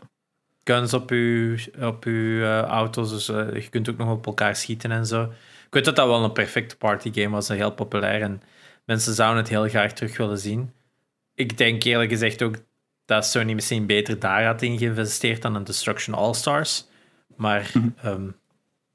Guns 0.64 0.94
op 0.94 1.10
je, 1.10 1.72
op 1.80 2.04
uw 2.04 2.42
eh, 2.42 2.62
auto's, 2.62 3.10
dus 3.10 3.28
eh, 3.28 3.54
je 3.54 3.68
kunt 3.68 3.90
ook 3.90 3.96
nog 3.96 4.10
op 4.10 4.26
elkaar 4.26 4.56
schieten 4.56 4.90
en 4.90 5.06
zo. 5.06 5.22
Ik 5.66 5.74
weet 5.74 5.84
dat 5.84 5.96
dat 5.96 6.06
wel 6.06 6.24
een 6.24 6.32
perfecte 6.32 6.76
partygame 6.76 7.28
was, 7.28 7.48
en 7.48 7.56
heel 7.56 7.72
populair. 7.72 8.22
En 8.22 8.42
mensen 8.84 9.14
zouden 9.14 9.38
het 9.38 9.48
heel 9.48 9.68
graag 9.68 9.92
terug 9.92 10.16
willen 10.16 10.38
zien. 10.38 10.72
Ik 11.34 11.58
denk 11.58 11.82
eerlijk 11.82 12.10
gezegd 12.10 12.42
ook 12.42 12.56
dat 13.04 13.26
Sony 13.26 13.52
misschien 13.52 13.86
beter 13.86 14.18
daar 14.18 14.44
had 14.44 14.62
in 14.62 14.78
geïnvesteerd 14.78 15.42
dan 15.42 15.56
in 15.56 15.64
Destruction 15.64 16.14
All-Stars. 16.14 16.86
Maar, 17.36 17.72
ehm, 18.02 18.28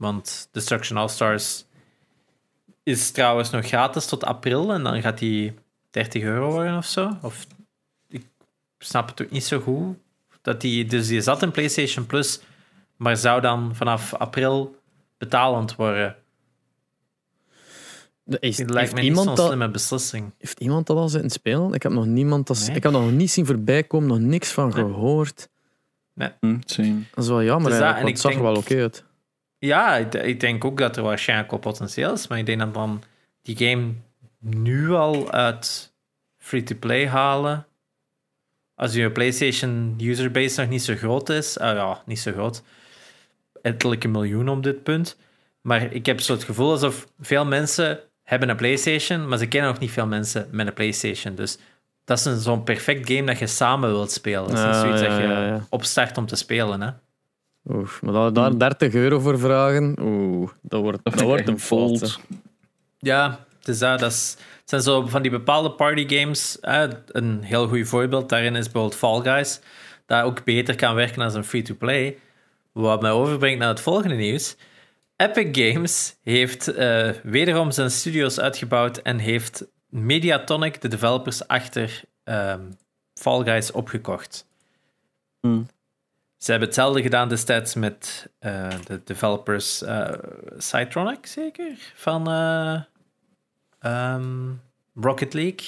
want 0.03 0.47
Destruction 0.51 0.97
All-Stars 0.97 1.65
is 2.83 3.11
trouwens 3.11 3.49
nog 3.49 3.65
gratis 3.67 4.05
tot 4.05 4.23
april 4.23 4.73
en 4.73 4.83
dan 4.83 5.01
gaat 5.01 5.17
die 5.17 5.53
30 5.91 6.23
euro 6.23 6.51
worden 6.51 6.77
of 6.77 6.85
zo. 6.85 7.17
Of 7.21 7.47
ik 8.07 8.25
snap 8.77 9.07
het 9.09 9.21
ook 9.21 9.31
niet 9.31 9.43
zo 9.45 9.59
goed. 9.59 9.95
Dat 10.41 10.61
die, 10.61 10.85
dus 10.85 11.07
die 11.07 11.21
zat 11.21 11.41
in 11.41 11.51
PlayStation 11.51 12.05
Plus, 12.05 12.39
maar 12.97 13.17
zou 13.17 13.41
dan 13.41 13.75
vanaf 13.75 14.13
april 14.13 14.75
betalend 15.17 15.75
worden. 15.75 16.15
De- 18.23 18.37
Is, 18.39 18.57
Het 18.57 18.69
lijkt 18.69 18.79
heeft, 18.79 18.93
me 18.93 18.99
niet 18.99 19.09
iemand 19.09 19.27
zo'n 19.27 19.35
dat, 19.35 19.45
slimme 19.47 19.69
beslissing. 19.69 20.31
heeft 20.37 20.59
iemand 20.59 20.87
dat 20.87 20.97
al 20.97 21.09
zitten 21.09 21.29
spelen? 21.29 21.73
Ik 21.73 21.83
heb 21.83 21.91
nog 21.91 22.05
niemand 22.05 22.47
dat, 22.47 22.63
Nee. 22.67 22.75
ik 22.75 22.83
heb 22.83 22.91
nog 22.91 23.11
niet 23.11 23.31
zien 23.31 23.45
voorbij 23.45 23.83
komen, 23.83 24.07
nog 24.07 24.19
niks 24.19 24.51
van 24.51 24.65
Nee. 24.69 24.73
gehoord. 24.83 25.49
Hm, 26.39 26.57
same. 26.65 27.01
Dat 27.13 27.23
is 27.23 27.29
wel 27.29 27.43
jammer 27.43 27.69
Dus 27.71 27.79
dat- 27.79 27.93
want 27.95 28.07
het 28.07 28.19
zag 28.19 28.33
er 28.33 28.41
wel 28.41 28.55
oké 28.55 28.75
uit. 28.81 29.03
Ja, 29.65 29.95
ik, 29.97 30.39
denk 30.39 30.65
ook 30.65 30.77
dat 30.77 30.97
er 30.97 31.03
waarschijnlijk 31.03 31.51
wel 31.51 31.59
potentieel 31.59 32.13
is, 32.13 32.27
maar 32.27 32.37
ik 32.37 32.45
denk 32.45 32.59
dat 32.59 32.73
dan 32.73 33.03
die 33.41 33.57
game 33.57 33.93
nu 34.39 34.91
al 34.91 35.31
uit 35.31 35.93
free-to-play 36.37 37.07
halen. 37.07 37.65
Als 38.75 38.93
je 38.93 39.11
PlayStation 39.11 39.95
userbase 40.01 40.61
nog 40.61 40.69
niet 40.69 40.83
zo 40.83 40.95
groot 40.95 41.29
is, 41.29 41.59
ah 41.59 41.75
ja, 41.75 42.01
niet 42.05 42.19
zo 42.19 42.31
groot, 42.31 42.63
ettelijke 43.61 44.07
miljoen 44.07 44.49
op 44.49 44.63
dit 44.63 44.83
punt. 44.83 45.17
Maar 45.61 45.93
ik 45.93 46.05
heb 46.05 46.19
zo 46.19 46.33
het 46.33 46.43
gevoel 46.43 46.71
alsof 46.71 47.07
veel 47.19 47.45
mensen 47.45 47.99
hebben 48.23 48.49
een 48.49 48.55
PlayStation, 48.55 49.27
maar 49.27 49.37
ze 49.37 49.47
kennen 49.47 49.69
nog 49.71 49.79
niet 49.79 49.91
veel 49.91 50.07
mensen 50.07 50.47
met 50.51 50.67
een 50.67 50.73
PlayStation. 50.73 51.35
Dus 51.35 51.57
dat 52.05 52.17
is 52.19 52.25
een- 52.25 52.39
zo'n 52.39 52.63
perfect 52.63 53.09
game 53.11 53.23
dat 53.25 53.39
je 53.39 53.47
samen 53.47 53.89
wilt 53.89 54.11
spelen. 54.11 54.47
Dat 54.47 54.57
is 54.57 54.63
Ah, 54.63 54.79
zoiets 54.79 55.01
ja, 55.01 55.07
dat 55.07 55.17
je 55.17 55.23
ja, 55.23 55.45
ja. 55.45 55.65
opstart 55.69 56.17
om 56.17 56.25
te 56.25 56.35
spelen. 56.35 56.81
Hè? 56.81 56.89
Oef, 57.69 58.01
maar 58.01 58.13
daar, 58.13 58.33
daar 58.33 58.57
30 58.57 58.93
euro 58.93 59.19
voor 59.19 59.39
vragen, 59.39 59.95
oeh, 60.01 60.49
dat 60.61 60.81
wordt, 60.81 60.99
dat, 61.03 61.21
wordt 61.21 61.47
een 61.47 61.99
hè. 61.99 62.07
Ja, 62.99 63.45
het, 63.59 63.67
is 63.67 63.79
dat, 63.79 63.99
dat 63.99 64.11
is, 64.11 64.37
het 64.59 64.69
zijn 64.69 64.81
zo 64.81 65.05
van 65.05 65.21
die 65.21 65.31
bepaalde 65.31 65.71
partygames. 65.71 66.57
Hè. 66.61 66.87
Een 67.07 67.43
heel 67.43 67.67
goed 67.67 67.87
voorbeeld 67.87 68.29
daarin 68.29 68.55
is 68.55 68.71
bijvoorbeeld 68.71 68.95
Fall 68.95 69.21
Guys. 69.21 69.59
Dat 70.05 70.23
ook 70.23 70.43
beter 70.43 70.75
kan 70.75 70.95
werken 70.95 71.21
als 71.21 71.33
een 71.33 71.43
free-to-play. 71.43 72.17
Wat 72.71 73.01
mij 73.01 73.11
overbrengt 73.11 73.59
naar 73.59 73.69
het 73.69 73.79
volgende 73.79 74.15
nieuws. 74.15 74.55
Epic 75.15 75.47
Games 75.51 76.15
heeft 76.23 76.67
eh, 76.67 77.09
wederom 77.23 77.71
zijn 77.71 77.91
studios 77.91 78.39
uitgebouwd 78.39 78.97
en 78.97 79.17
heeft 79.17 79.65
Mediatonic, 79.89 80.81
de 80.81 80.87
developers 80.87 81.47
achter 81.47 82.01
ehm, 82.23 82.61
Fall 83.13 83.43
Guys, 83.43 83.71
opgekocht. 83.71 84.47
Hmm. 85.39 85.67
Ze 86.43 86.51
hebben 86.51 86.67
hetzelfde 86.69 87.01
gedaan 87.01 87.29
destijds 87.29 87.73
met 87.75 88.29
eh, 88.39 88.69
de 88.85 89.01
developers 89.03 89.81
eh 89.81 90.09
Cytronic, 90.57 91.25
zeker? 91.25 91.71
Van 91.95 92.27
eh, 92.31 92.81
ehm, 93.79 94.49
Rocket 94.95 95.33
League. 95.33 95.67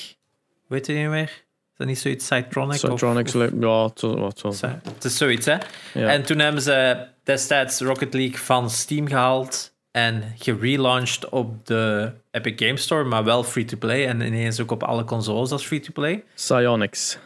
Weet 0.67 0.85
je 0.85 0.93
niet 0.93 1.07
meer? 1.09 1.23
Is 1.23 1.77
dat 1.77 1.87
niet 1.87 1.99
zoiets 1.99 2.25
Cytronic? 2.25 2.83
of- 2.83 2.89
Cytronics, 2.89 3.35
of- 3.35 3.41
li- 3.51 3.59
ja, 3.59 3.83
het, 3.83 4.03
is- 4.03 4.13
wat 4.13 4.39
zo. 4.39 4.51
Het 4.93 5.03
is 5.03 5.17
zoiets, 5.17 5.45
hè? 5.45 5.57
Ja. 5.93 6.07
En 6.07 6.23
toen 6.23 6.39
hebben 6.39 6.61
ze 6.61 7.07
destijds 7.23 7.79
Rocket 7.79 8.13
League 8.13 8.37
van 8.37 8.69
Steam 8.69 9.07
gehaald 9.07 9.73
en 9.91 10.33
gerelaunched 10.37 11.29
op 11.29 11.65
de 11.65 12.11
Epic 12.31 12.53
Game 12.67 12.77
Store, 12.77 13.03
maar 13.03 13.23
wel 13.23 13.43
free-to-play 13.43 14.07
en 14.07 14.21
ineens 14.21 14.59
ook 14.61 14.71
op 14.71 14.83
alle 14.83 15.03
consoles 15.03 15.51
als 15.51 15.65
free-to-play. 15.65 16.23
Psyonix. 16.35 17.17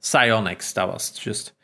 Psyonix, 0.00 0.72
dat 0.72 0.90
was 0.90 1.08
het, 1.08 1.20
juist. 1.20 1.54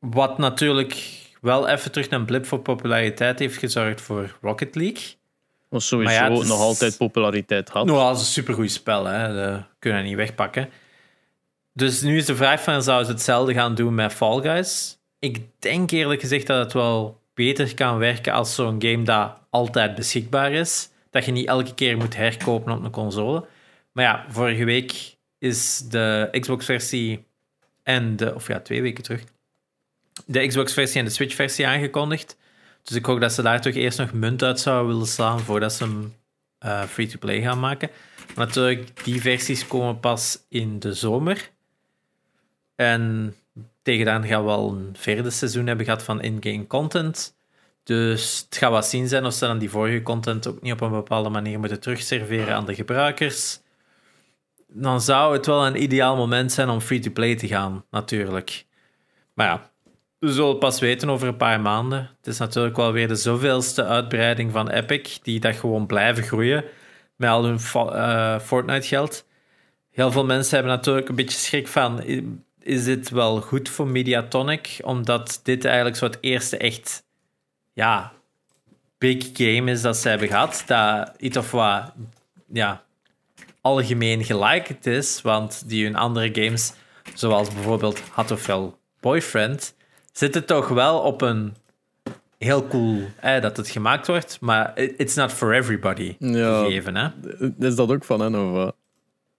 Wat 0.00 0.38
natuurlijk 0.38 0.96
wel 1.40 1.68
even 1.68 1.92
terug 1.92 2.10
een 2.10 2.24
blip 2.24 2.46
voor 2.46 2.60
populariteit 2.60 3.38
heeft 3.38 3.58
gezorgd 3.58 4.00
voor 4.00 4.36
Rocket 4.40 4.74
League. 4.74 5.02
Wat 5.68 5.82
sowieso 5.82 6.12
ja, 6.14 6.28
is- 6.28 6.48
nog 6.48 6.58
altijd 6.58 6.96
populariteit 6.96 7.68
had. 7.68 7.86
Nou, 7.86 7.98
dat 7.98 8.14
is 8.16 8.20
een 8.20 8.26
supergoed 8.26 8.70
spel, 8.70 9.04
hè. 9.04 9.34
dat 9.34 9.62
kunnen 9.78 10.02
we 10.02 10.08
niet 10.08 10.16
wegpakken. 10.16 10.70
Dus 11.72 12.00
nu 12.00 12.16
is 12.16 12.26
de 12.26 12.36
vraag 12.36 12.62
van, 12.62 12.82
zou 12.82 13.04
ze 13.04 13.10
hetzelfde 13.10 13.54
gaan 13.54 13.74
doen 13.74 13.94
met 13.94 14.12
Fall 14.12 14.40
Guys? 14.40 14.98
Ik 15.18 15.40
denk 15.58 15.90
eerlijk 15.90 16.20
gezegd 16.20 16.46
dat 16.46 16.64
het 16.64 16.72
wel 16.72 17.20
beter 17.34 17.74
kan 17.74 17.98
werken 17.98 18.32
als 18.32 18.54
zo'n 18.54 18.82
game 18.82 19.02
dat 19.02 19.32
altijd 19.50 19.94
beschikbaar 19.94 20.52
is. 20.52 20.90
Dat 21.10 21.24
je 21.24 21.32
niet 21.32 21.46
elke 21.46 21.74
keer 21.74 21.96
moet 21.96 22.16
herkopen 22.16 22.72
op 22.72 22.84
een 22.84 22.90
console. 22.90 23.44
Maar 23.92 24.04
ja, 24.04 24.24
vorige 24.28 24.64
week 24.64 25.16
is 25.38 25.78
de 25.78 26.28
Xbox-versie 26.40 27.24
en 27.82 28.16
de... 28.16 28.34
Of 28.34 28.46
ja, 28.48 28.60
twee 28.60 28.82
weken 28.82 29.02
terug. 29.02 29.24
De 30.26 30.46
Xbox-versie 30.46 30.98
en 30.98 31.04
de 31.04 31.10
Switch-versie 31.10 31.66
aangekondigd. 31.66 32.36
Dus 32.82 32.96
ik 32.96 33.04
hoop 33.04 33.20
dat 33.20 33.32
ze 33.32 33.42
daar 33.42 33.60
toch 33.60 33.74
eerst 33.74 33.98
nog 33.98 34.12
munt 34.12 34.42
uit 34.42 34.60
zouden 34.60 34.92
willen 34.92 35.06
slaan 35.06 35.40
voordat 35.40 35.72
ze 35.72 35.84
hem 35.84 36.14
eh, 36.58 36.82
free-to-play 36.82 37.40
gaan 37.40 37.60
maken. 37.60 37.90
Maar 38.36 38.46
natuurlijk, 38.46 39.04
die 39.04 39.20
versies 39.20 39.66
komen 39.66 40.00
pas 40.00 40.38
in 40.48 40.78
de 40.78 40.94
zomer. 40.94 41.50
En 42.74 43.34
tegen 43.82 44.04
dan 44.04 44.26
gaan 44.26 44.44
we 44.44 44.50
al 44.50 44.70
een 44.70 44.90
vierde 44.92 45.30
seizoen 45.30 45.66
hebben 45.66 45.84
gehad 45.84 46.02
van 46.02 46.22
in-game 46.22 46.66
content. 46.66 47.34
Dus 47.82 48.44
het 48.44 48.56
gaat 48.56 48.70
wat 48.70 48.86
zien 48.86 49.08
zijn 49.08 49.24
of 49.24 49.32
ze 49.32 49.46
dan 49.46 49.58
die 49.58 49.70
vorige 49.70 50.02
content 50.02 50.46
ook 50.46 50.62
niet 50.62 50.72
op 50.72 50.80
een 50.80 50.90
bepaalde 50.90 51.28
manier 51.28 51.58
moeten 51.58 51.80
terugserveren 51.80 52.54
aan 52.54 52.66
de 52.66 52.74
gebruikers. 52.74 53.60
Dan 54.68 55.00
zou 55.00 55.32
het 55.32 55.46
wel 55.46 55.66
een 55.66 55.82
ideaal 55.82 56.16
moment 56.16 56.52
zijn 56.52 56.68
om 56.68 56.80
free-to-play 56.80 57.36
te 57.36 57.46
gaan, 57.46 57.84
natuurlijk. 57.90 58.66
Maar 59.34 59.46
ja, 59.46 59.69
we 60.20 60.32
zullen 60.32 60.58
pas 60.58 60.80
weten 60.80 61.10
over 61.10 61.28
een 61.28 61.36
paar 61.36 61.60
maanden. 61.60 62.10
Het 62.16 62.26
is 62.26 62.38
natuurlijk 62.38 62.76
wel 62.76 62.92
weer 62.92 63.08
de 63.08 63.14
zoveelste 63.14 63.84
uitbreiding 63.84 64.52
van 64.52 64.68
Epic, 64.68 65.18
die 65.22 65.40
dat 65.40 65.56
gewoon 65.56 65.86
blijven 65.86 66.22
groeien 66.22 66.64
met 67.16 67.30
al 67.30 67.44
hun 67.44 67.58
eh, 67.74 68.38
Fortnite-geld. 68.38 69.26
Heel 69.90 70.12
veel 70.12 70.24
mensen 70.24 70.54
hebben 70.54 70.74
natuurlijk 70.74 71.08
een 71.08 71.14
beetje 71.14 71.38
schrik 71.38 71.68
van: 71.68 72.02
is 72.62 72.84
dit 72.84 73.10
wel 73.10 73.40
goed 73.40 73.68
voor 73.68 73.86
Mediatonic? 73.86 74.78
Omdat 74.82 75.40
dit 75.42 75.64
eigenlijk 75.64 75.96
zo 75.96 76.04
het 76.04 76.18
eerste 76.20 76.56
echt, 76.56 77.04
ja, 77.72 78.12
big 78.98 79.30
game 79.32 79.70
is 79.70 79.82
dat 79.82 79.96
ze 79.96 80.08
hebben 80.08 80.28
gehad. 80.28 80.62
Dat 80.66 81.14
iets 81.18 81.36
of 81.36 81.50
wat, 81.50 81.92
ja, 82.52 82.82
algemeen 83.60 84.24
geliked 84.24 84.86
is. 84.86 85.22
Want 85.22 85.68
die 85.68 85.84
hun 85.84 85.96
andere 85.96 86.44
games, 86.44 86.72
zoals 87.14 87.54
bijvoorbeeld 87.54 88.00
Had 88.00 88.30
of 88.30 88.46
Boyfriend, 90.20 90.34
zitten 90.34 90.44
toch 90.44 90.68
wel 90.68 90.98
op 90.98 91.20
een 91.22 91.54
heel 92.38 92.66
cool 92.68 93.00
hè, 93.16 93.40
dat 93.40 93.56
het 93.56 93.68
gemaakt 93.68 94.06
wordt, 94.06 94.40
maar 94.40 94.72
it- 94.78 94.94
it's 94.96 95.14
not 95.14 95.32
for 95.32 95.54
everybody 95.54 96.16
Ja. 96.18 96.58
gegeven. 96.64 96.96
Hè? 96.96 97.08
Is 97.58 97.74
dat 97.74 97.90
ook 97.90 98.04
van 98.04 98.20
hen 98.20 98.34
of 98.34 98.50
wat? 98.50 98.74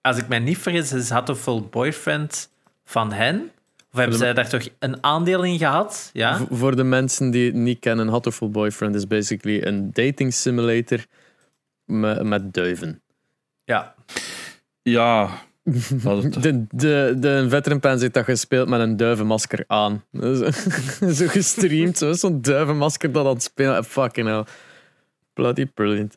Als 0.00 0.16
ik 0.16 0.28
mij 0.28 0.38
niet 0.38 0.58
vergis, 0.58 0.92
is 0.92 1.10
Had 1.10 1.28
of 1.28 1.44
Wel 1.44 1.60
Boyfriend 1.68 2.50
van 2.84 3.12
hen? 3.12 3.50
Of 3.92 3.98
hebben 3.98 4.18
zij 4.18 4.32
daar 4.34 4.48
toch 4.48 4.68
een 4.78 5.02
aandeel 5.04 5.42
in 5.44 5.58
gehad? 5.58 6.10
Ja? 6.12 6.36
V- 6.36 6.42
Voor 6.50 6.76
de 6.76 6.84
mensen 6.84 7.30
die 7.30 7.46
het 7.46 7.54
niet 7.54 7.78
kennen, 7.78 8.08
Hatoful 8.08 8.50
Boyfriend 8.50 8.94
is 8.94 9.06
basically 9.06 9.62
een 9.62 9.90
dating 9.92 10.32
simulator 10.34 10.98
met, 11.84 12.22
met 12.22 12.54
duiven. 12.54 13.00
Ja. 13.64 13.94
Ja, 14.82 15.22
het, 15.22 15.30
De, 16.40 16.64
de, 16.70 17.14
de 17.18 17.46
veteran 17.48 17.80
pens 17.80 18.00
heeft 18.00 18.14
dat 18.14 18.24
gespeeld 18.24 18.68
met 18.68 18.80
een 18.80 18.96
duivenmasker 18.96 19.64
aan. 19.66 20.04
Zo, 20.20 20.50
zo 21.10 21.26
gestreamd, 21.26 21.98
zo 21.98 22.12
zo'n 22.12 22.42
duivenmasker 22.42 23.12
dat 23.12 23.26
aan 23.26 23.32
het 23.32 23.42
spelen. 23.42 23.84
Fucking 23.84 24.26
hell. 24.28 24.44
Bloody 25.34 25.66
brilliant. 25.66 26.16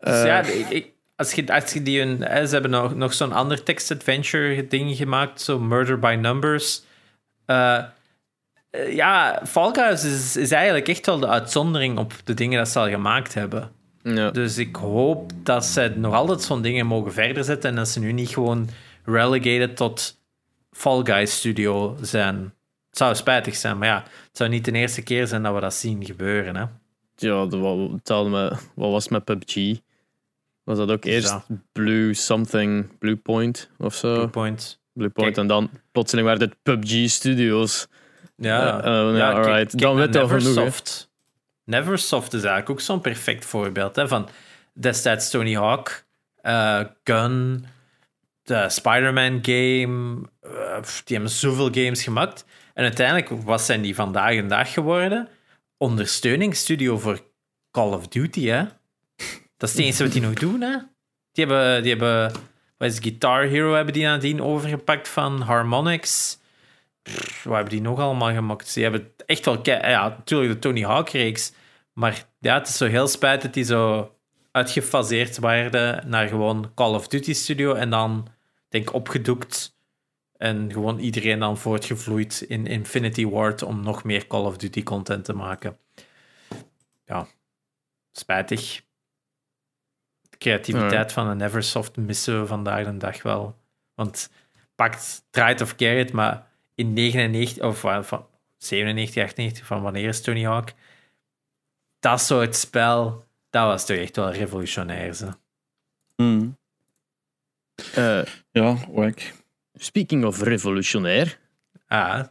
Dus 0.00 0.14
Eh, 0.14 0.24
ja, 0.26 0.40
ik, 0.42 0.68
ik- 0.68 0.92
als 1.16 1.32
je, 1.32 1.52
als 1.52 1.72
je 1.72 1.82
die 1.82 2.00
een, 2.00 2.18
ze 2.18 2.52
hebben 2.52 2.70
nog, 2.70 2.94
nog 2.94 3.14
zo'n 3.14 3.32
ander 3.32 3.62
text-adventure 3.62 4.66
ding 4.66 4.96
gemaakt, 4.96 5.40
zo 5.40 5.58
Murder 5.58 5.98
by 5.98 6.16
Numbers. 6.20 6.82
Eh, 7.46 7.76
eh, 8.70 8.92
ja, 8.94 9.42
Fall 9.46 9.72
Guys 9.72 10.04
is, 10.04 10.36
is 10.36 10.50
eigenlijk 10.52 10.88
echt 10.88 11.06
wel 11.06 11.18
de 11.18 11.28
uitzondering 11.28 11.98
op 11.98 12.12
de 12.24 12.34
dingen 12.34 12.58
dat 12.58 12.68
ze 12.68 12.78
al 12.78 12.88
gemaakt 12.88 13.34
hebben. 13.34 13.70
Ja. 14.02 14.30
Dus 14.30 14.58
ik 14.58 14.76
hoop 14.76 15.32
dat 15.42 15.64
ze 15.64 15.92
nog 15.96 16.14
altijd 16.14 16.42
zo'n 16.42 16.62
dingen 16.62 16.86
mogen 16.86 17.12
verder 17.12 17.44
zetten 17.44 17.70
en 17.70 17.76
dat 17.76 17.88
ze 17.88 18.00
nu 18.00 18.12
niet 18.12 18.28
gewoon 18.28 18.68
relegated 19.04 19.76
tot 19.76 20.20
Fall 20.70 21.04
Guys 21.04 21.36
Studio 21.36 21.96
zijn. 22.00 22.54
Het 22.88 22.98
zou 22.98 23.14
spijtig 23.14 23.56
zijn, 23.56 23.78
maar 23.78 23.88
ja, 23.88 24.02
het 24.02 24.36
zou 24.36 24.50
niet 24.50 24.64
de 24.64 24.72
eerste 24.72 25.02
keer 25.02 25.26
zijn 25.26 25.42
dat 25.42 25.54
we 25.54 25.60
dat 25.60 25.74
zien 25.74 26.04
gebeuren. 26.04 26.56
Hè? 26.56 26.64
Ja, 27.16 27.46
wat, 27.46 28.28
met, 28.28 28.68
wat 28.74 28.90
was 28.90 29.02
het 29.02 29.12
met 29.12 29.24
PUBG? 29.24 29.78
Was 30.64 30.78
dat 30.78 30.90
ook 30.90 31.04
eerst 31.04 31.28
Ja. 31.28 31.44
Blue 31.72 32.14
something, 32.14 32.98
Blue 32.98 33.16
Point 33.16 33.70
of 33.78 33.94
zo? 33.94 34.14
Good 34.14 34.30
point. 34.30 34.80
Blue 34.92 35.08
Point. 35.08 35.34
Kijk. 35.34 35.42
En 35.42 35.46
dan 35.46 35.70
plotseling 35.92 36.26
werd 36.26 36.40
het 36.40 36.56
PUBG 36.62 37.10
Studios. 37.10 37.86
Ja, 38.36 38.82
Eh, 38.82 39.08
eh, 39.08 39.16
ja, 39.16 39.32
alright. 39.32 39.78
Dan 39.78 39.96
je 39.96 40.20
al 40.20 40.28
genoeg, 40.28 40.54
hè. 40.54 41.08
Neversoft. 41.70 42.32
Is 42.32 42.40
eigenlijk 42.40 42.70
ook 42.70 42.80
zo'n 42.80 43.00
perfect 43.00 43.44
voorbeeld 43.44 43.96
hè, 43.96 44.08
van 44.08 44.28
destijds 44.72 45.30
Tony 45.30 45.54
Hawk, 45.54 46.04
eh, 46.40 46.80
Gun, 47.04 47.66
de 48.42 48.68
Spider-Man 48.68 49.38
game. 49.42 50.18
eh, 50.40 50.82
die 51.04 51.16
hebben 51.16 51.30
zoveel 51.30 51.70
games 51.72 52.02
gemaakt. 52.02 52.44
En 52.74 52.82
uiteindelijk, 52.82 53.42
wat 53.42 53.62
zijn 53.62 53.80
die 53.80 53.94
vandaag 53.94 54.34
een 54.34 54.48
dag 54.48 54.72
geworden? 54.72 55.28
Ondersteuningsstudio 55.76 56.98
voor 56.98 57.20
Call 57.70 57.92
of 57.92 58.08
Duty, 58.08 58.46
hè? 58.46 58.64
Dat 59.56 59.68
is 59.68 59.74
het 59.74 59.84
enige 59.84 60.02
wat 60.02 60.12
die 60.12 60.22
nog 60.22 60.34
doen, 60.34 60.60
hè? 60.60 60.76
Die 61.32 61.46
hebben, 61.46 61.82
die 61.82 61.90
hebben 61.90 62.32
wat 62.80 62.90
is 62.90 62.98
Guitar 62.98 63.42
Hero 63.42 63.74
hebben 63.74 63.94
die 63.94 64.02
nadien 64.02 64.42
overgepakt 64.42 65.08
van 65.08 65.40
Harmonix. 65.40 66.38
Pff, 67.02 67.44
Wat 67.44 67.54
hebben 67.54 67.72
die 67.72 67.80
nog 67.80 67.98
allemaal 67.98 68.32
gemaakt? 68.32 68.74
Die 68.74 68.82
hebben 68.82 69.12
echt 69.26 69.44
wel... 69.44 69.58
Ja, 69.62 70.08
natuurlijk 70.08 70.52
de 70.52 70.58
Tony 70.58 70.82
Hawk-reeks. 70.82 71.52
Maar 71.92 72.26
ja, 72.38 72.58
het 72.58 72.68
is 72.68 72.76
zo 72.76 72.86
heel 72.86 73.08
spijtig 73.08 73.42
dat 73.42 73.54
die 73.54 73.64
zo 73.64 74.14
uitgefaseerd 74.50 75.38
werden 75.38 76.08
naar 76.08 76.28
gewoon 76.28 76.74
Call 76.74 76.94
of 76.94 77.08
Duty 77.08 77.32
Studio 77.32 77.74
en 77.74 77.90
dan, 77.90 78.28
denk 78.68 78.88
ik, 78.88 78.94
opgedoekt. 78.94 79.78
En 80.36 80.72
gewoon 80.72 80.98
iedereen 80.98 81.38
dan 81.38 81.58
voortgevloeid 81.58 82.40
in 82.40 82.66
Infinity 82.66 83.26
Ward 83.26 83.62
om 83.62 83.82
nog 83.82 84.04
meer 84.04 84.26
Call 84.26 84.44
of 84.44 84.56
Duty 84.56 84.82
content 84.82 85.24
te 85.24 85.32
maken. 85.32 85.78
Ja, 87.04 87.26
spijtig. 88.12 88.82
De 90.30 90.38
creativiteit 90.38 91.12
van 91.12 91.26
een 91.26 91.36
Neversoft 91.36 91.96
missen 91.96 92.40
we 92.40 92.46
vandaag 92.46 92.84
de 92.84 92.96
dag 92.96 93.22
wel. 93.22 93.56
Want 93.94 94.30
pakt, 94.74 95.24
draait 95.30 95.60
of 95.60 95.74
het, 95.76 96.12
maar 96.12 96.46
in 96.74 96.92
99, 96.92 97.62
of 97.64 97.80
van 98.06 98.26
97, 98.56 99.22
98, 99.22 99.66
van 99.66 99.82
wanneer 99.82 100.08
is 100.08 100.20
Tony 100.20 100.44
Hawk? 100.44 100.72
Dat 102.00 102.20
soort 102.20 102.56
spel, 102.56 103.24
dat 103.50 103.66
was 103.66 103.86
toch 103.86 103.96
echt 103.96 104.16
wel 104.16 104.32
revolutionair. 104.32 105.14
Zo. 105.14 105.28
Hmm. 106.16 106.58
Eh, 107.94 108.22
Ja, 108.52 108.76
wack. 108.90 109.32
speaking 109.74 110.24
of 110.24 110.42
revolutionair. 110.42 111.38
Ah, 111.86 112.24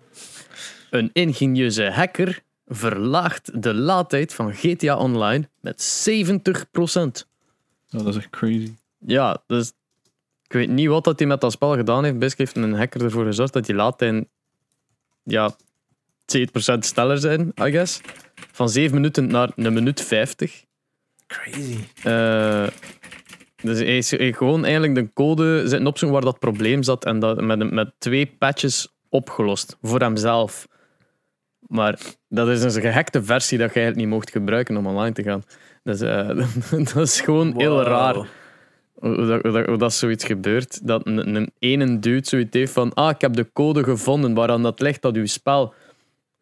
Een 0.89 1.09
ingenieuze 1.13 1.89
hacker 1.91 2.41
verlaagt 2.65 3.63
de 3.63 3.73
laadtijd 3.73 4.33
van 4.33 4.53
GTA 4.53 4.97
Online 4.97 5.49
met 5.59 5.81
70%. 5.81 7.27
Ja, 7.87 7.97
dat 8.03 8.07
is 8.07 8.15
echt 8.15 8.29
crazy. 8.29 8.73
Ja, 8.97 9.43
dus 9.47 9.67
ik 10.43 10.53
weet 10.53 10.69
niet 10.69 10.87
wat 10.87 11.03
dat 11.03 11.19
hij 11.19 11.27
met 11.27 11.41
dat 11.41 11.51
spel 11.51 11.75
gedaan 11.75 12.03
heeft. 12.03 12.19
Basically 12.19 12.51
heeft 12.53 12.65
een 12.67 12.77
hacker 12.79 13.03
ervoor 13.03 13.25
gezorgd 13.25 13.53
dat 13.53 13.65
die 13.65 13.75
laadtijden 13.75 14.27
ja, 15.23 15.55
7% 16.37 16.79
sneller 16.79 17.17
zijn, 17.17 17.51
I 17.61 17.71
guess. 17.71 18.01
Van 18.51 18.69
7 18.69 18.95
minuten 18.95 19.27
naar 19.27 19.51
een 19.55 19.73
minuut 19.73 20.01
50. 20.01 20.63
crazy. 21.27 21.77
Eh, 22.03 22.67
dus 23.61 23.79
hij 23.79 23.97
is 23.97 24.13
gewoon 24.17 24.63
eigenlijk 24.63 24.95
de 24.95 25.13
code 25.13 25.61
zitten 25.67 25.87
opzoeken 25.87 26.17
waar 26.17 26.31
dat 26.31 26.39
probleem 26.39 26.83
zat 26.83 27.05
en 27.05 27.19
dat 27.19 27.41
met, 27.41 27.71
met 27.71 27.91
twee 27.97 28.35
patches 28.37 28.87
opgelost 29.09 29.77
voor 29.81 29.99
hemzelf. 29.99 30.67
Maar 31.59 31.99
dat 32.27 32.47
is 32.47 32.75
een 32.75 32.81
gehackte 32.81 33.23
versie 33.23 33.57
dat 33.57 33.73
je 33.73 33.79
eigenlijk 33.79 34.05
niet 34.07 34.15
mocht 34.15 34.31
gebruiken 34.31 34.77
om 34.77 34.87
online 34.87 35.13
te 35.13 35.23
gaan. 35.23 35.43
Dus, 35.83 36.01
eh, 36.01 36.27
dat 36.93 37.03
is 37.07 37.21
gewoon 37.21 37.53
heel 37.57 37.83
raar 37.83 38.27
hoe 38.99 39.25
dat, 39.25 39.41
hoe 39.41 39.51
dat, 39.51 39.65
hoe 39.65 39.77
dat 39.77 39.93
zoiets 39.93 40.25
gebeurt. 40.25 40.87
Dat 40.87 41.07
een, 41.07 41.35
een 41.35 41.51
ene 41.59 41.99
dude 41.99 42.27
zoiets 42.27 42.57
heeft 42.57 42.73
van 42.73 42.93
ah, 42.93 43.09
ik 43.09 43.21
heb 43.21 43.33
de 43.33 43.51
code 43.53 43.83
gevonden 43.83 44.33
waaraan 44.33 44.63
dat 44.63 44.79
ligt 44.79 45.01
dat 45.01 45.15
uw 45.15 45.25
spel 45.25 45.73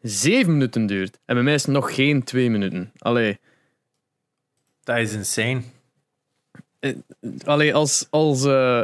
zeven 0.09 0.51
minuten 0.51 0.85
duurt. 0.85 1.17
En 1.25 1.35
bij 1.35 1.43
mij 1.43 1.53
is 1.53 1.61
het 1.65 1.71
nog 1.71 1.95
geen 1.95 2.23
twee 2.23 2.49
minuten. 2.49 2.91
Allee. 2.97 3.39
Dat 4.83 4.97
is 4.97 5.13
insane. 5.13 5.61
Allee, 7.45 7.73
als, 7.73 8.07
als 8.09 8.45
eh, 8.45 8.81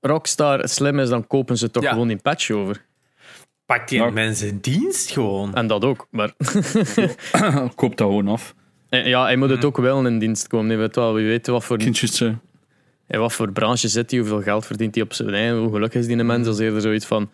Rockstar 0.00 0.68
slim 0.68 0.98
is, 0.98 1.08
dan 1.08 1.26
kopen 1.26 1.58
ze 1.58 1.70
toch 1.70 1.82
Ja. 1.82 1.90
gewoon 1.92 2.08
die 2.08 2.16
patch 2.16 2.50
over. 2.50 2.84
pakt 3.66 3.88
die 3.88 3.98
Nou. 3.98 4.12
mensen 4.12 4.48
in 4.48 4.58
dienst 4.60 5.10
gewoon. 5.10 5.54
En 5.54 5.66
dat 5.66 5.84
ook. 5.84 6.06
Maar 6.10 6.32
Koop 7.74 7.96
dat 7.96 8.06
gewoon 8.08 8.28
af. 8.28 8.54
Eh, 8.88 9.06
ja, 9.06 9.22
hij 9.22 9.36
moet 9.36 9.50
het 9.50 9.64
ook 9.64 9.76
wel 9.76 10.06
in 10.06 10.18
dienst 10.18 10.46
komen. 10.46 10.70
Je 10.70 10.76
weet 10.76 10.96
wel, 10.96 11.14
wie 11.14 11.26
weet 11.26 11.46
wat 11.46 11.64
voor, 11.64 11.78
Kindjes, 11.78 12.20
eh, 12.20 12.32
in 13.06 13.18
wat 13.18 13.32
voor 13.32 13.52
branche 13.52 13.88
zit 13.88 14.10
hij, 14.10 14.20
hoeveel 14.20 14.42
geld 14.42 14.66
verdient 14.66 14.94
hij 14.94 15.04
op 15.04 15.12
zijn 15.12 15.34
eigen, 15.34 15.58
hoe 15.58 15.72
gelukkig 15.72 16.00
is 16.00 16.06
die 16.06 16.16
mens. 16.24 16.48
Is 16.48 16.58
eerder 16.58 16.80
zoiets 16.80 17.06
van, 17.06 17.30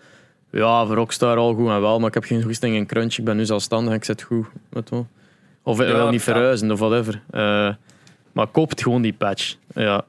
ja, 0.51 0.87
voor 0.87 0.95
Rockstar 0.95 1.37
al 1.37 1.55
goed 1.55 1.69
en 1.69 1.81
wel, 1.81 1.99
maar 1.99 2.09
ik 2.09 2.15
heb 2.15 2.25
geen 2.25 2.43
goesting 2.43 2.75
in 2.77 2.87
crunch, 2.87 3.17
ik 3.17 3.25
ben 3.25 3.37
nu 3.37 3.45
zelfstandig 3.45 3.91
en 3.91 3.97
ik 3.99 4.05
zit 4.05 4.23
goed. 4.23 4.47
Weet 4.71 4.91
wel. 4.91 5.07
Of 5.63 5.81
ik 5.81 5.87
Ja, 5.87 5.93
wil 5.95 6.11
niet 6.11 6.25
ja. 6.25 6.33
verhuizen 6.33 6.71
of 6.71 6.79
whatever. 6.79 7.23
Eh, 7.31 7.75
maar 8.33 8.47
koopt 8.47 8.83
gewoon 8.83 9.03
die 9.03 9.13
patch. 9.13 9.57
Ja. 9.75 10.05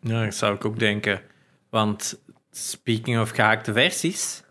Ja, 0.00 0.24
dat 0.24 0.34
zou 0.34 0.54
ik 0.54 0.64
ook 0.64 0.78
denken. 0.78 1.20
Want 1.70 2.20
speaking 2.50 3.20
of 3.20 3.30
gehaakte 3.30 3.72
versies, 3.72 4.42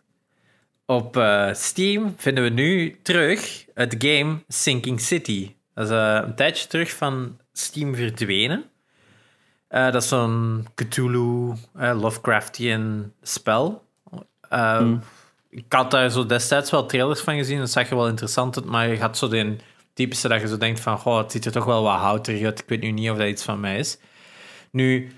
op 0.85 1.17
eh, 1.17 1.53
Steam 1.53 2.13
vinden 2.17 2.43
we 2.43 2.49
nu 2.49 2.99
terug 3.01 3.65
het 3.73 3.95
game 3.97 4.37
Sinking 4.47 4.99
City. 5.01 5.53
Dat 5.73 5.85
is 5.85 5.91
eh, 5.91 6.19
een 6.25 6.35
tijdje 6.35 6.67
terug 6.67 6.91
van 6.91 7.37
Steam 7.53 7.95
verdwenen. 7.95 8.63
Eh, 9.67 9.91
dat 9.91 10.01
is 10.01 10.07
zo'n 10.07 10.67
Cthulhu, 10.75 11.53
eh, 11.75 11.99
Lovecraftian 12.01 13.13
spel. 13.21 13.87
Eh, 14.49 14.91
Ik 15.49 15.65
had 15.73 15.91
daar 15.91 16.09
zo 16.09 16.25
destijds 16.25 16.71
wel 16.71 16.85
trailers 16.85 17.21
van 17.21 17.35
gezien. 17.35 17.59
Dat 17.59 17.69
zag 17.69 17.89
er 17.89 17.95
wel 17.95 18.07
interessant 18.07 18.55
uit, 18.57 18.65
maar 18.65 18.87
je 18.87 18.99
had 18.99 19.17
zo 19.17 19.27
de 19.27 19.55
typische 19.93 20.27
dat 20.27 20.41
je 20.41 20.47
zo 20.47 20.57
denkt 20.57 20.79
van, 20.79 20.97
goh, 20.97 21.17
het 21.17 21.31
ziet 21.31 21.45
er 21.45 21.51
toch 21.51 21.65
wel 21.65 21.83
wat 21.83 21.99
houterig 21.99 22.43
uit. 22.43 22.59
Ik 22.59 22.69
weet 22.69 22.81
nu 22.81 22.91
niet 22.91 23.09
of 23.09 23.17
dat 23.17 23.27
iets 23.27 23.43
van 23.43 23.59
mij 23.59 23.77
is. 23.77 23.97
Nu, 24.71 25.11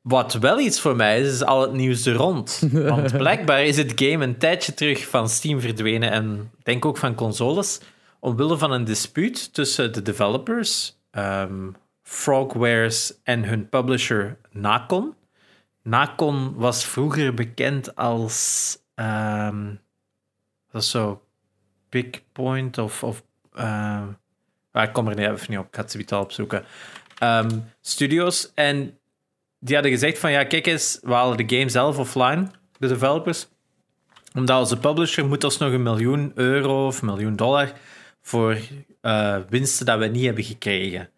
wat 0.00 0.34
wel 0.34 0.58
iets 0.60 0.80
voor 0.80 0.96
mij 0.96 1.20
is, 1.20 1.32
is 1.32 1.44
al 1.44 1.60
het 1.60 1.72
nieuws 1.72 2.06
er 2.06 2.14
rond. 2.14 2.62
Want 2.72 3.16
blijkbaar 3.16 3.64
is 3.64 3.76
het 3.76 3.92
game 3.94 4.24
een 4.24 4.38
tijdje 4.38 4.74
terug 4.74 5.08
van 5.08 5.28
Steam 5.28 5.60
verdwenen 5.60 6.10
en 6.10 6.50
denk 6.62 6.84
ook 6.84 6.96
van 6.96 7.14
consoles, 7.14 7.80
omwille 8.20 8.58
van 8.58 8.72
een 8.72 8.84
dispuut 8.84 9.54
tussen 9.54 9.92
de 9.92 10.02
developers, 10.02 10.96
ehm, 11.10 11.68
Frogwares 12.02 13.14
en 13.22 13.44
hun 13.44 13.68
publisher 13.68 14.36
Nacon. 14.50 15.14
Nacon 15.88 16.54
was 16.54 16.84
vroeger 16.84 17.34
bekend 17.34 17.96
als. 17.96 18.78
ehm 18.94 19.74
dat 20.70 20.82
is 20.82 20.90
zo. 20.90 21.22
Big 21.88 22.06
Point 22.32 22.78
of. 22.78 23.02
of 23.02 23.22
ehm, 23.54 24.06
ah, 24.72 24.82
ik 24.82 24.92
kom 24.92 25.08
er 25.08 25.18
even 25.18 25.46
niet 25.50 25.58
op, 25.58 25.66
ik 25.66 25.74
ga 25.74 25.82
het 25.82 26.12
al 26.12 26.22
opzoeken. 26.22 26.64
Ehm, 27.18 27.58
studios. 27.80 28.52
En 28.54 28.98
die 29.58 29.74
hadden 29.74 29.92
gezegd: 29.92 30.18
van 30.18 30.30
ja, 30.30 30.44
kijk 30.44 30.66
eens, 30.66 30.98
we 31.02 31.12
halen 31.12 31.36
de 31.46 31.56
game 31.56 31.68
zelf 31.68 31.98
offline, 31.98 32.46
de 32.78 32.88
developers. 32.88 33.48
Omdat 34.34 34.58
onze 34.58 34.78
publisher 34.78 35.26
moet 35.26 35.42
nog 35.42 35.72
een 35.72 35.82
miljoen 35.82 36.32
euro 36.34 36.86
of 36.86 37.02
miljoen 37.02 37.36
dollar 37.36 37.72
voor 38.22 38.58
eh, 39.00 39.36
winsten 39.48 39.86
dat 39.86 39.98
we 39.98 40.06
niet 40.06 40.24
hebben 40.24 40.44
gekregen. 40.44 41.10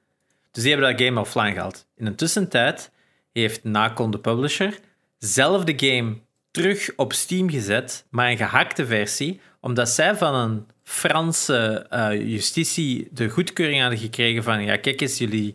Dus 0.51 0.63
die 0.63 0.73
hebben 0.73 0.91
dat 0.91 1.07
game 1.07 1.21
offline 1.21 1.53
gehaald. 1.53 1.87
In 1.97 2.05
de 2.05 2.15
tussentijd 2.15 2.91
heeft 3.33 3.65
Nacon, 3.65 4.11
de 4.11 4.19
publisher, 4.19 4.79
zelf 5.19 5.65
de 5.65 5.87
game 5.89 6.17
terug 6.51 6.93
op 6.97 7.13
Steam 7.13 7.51
gezet, 7.51 8.07
maar 8.11 8.31
een 8.31 8.37
gehackte 8.37 8.87
versie, 8.87 9.41
omdat 9.61 9.89
zij 9.89 10.17
van 10.17 10.35
een 10.35 10.67
Franse 10.83 11.87
eh, 11.91 12.29
justitie 12.31 13.09
de 13.13 13.29
goedkeuring 13.29 13.81
hadden 13.81 13.99
gekregen 13.99 14.43
van 14.43 14.65
ja, 14.65 14.77
kijk 14.77 15.01
eens, 15.01 15.19
jullie, 15.19 15.55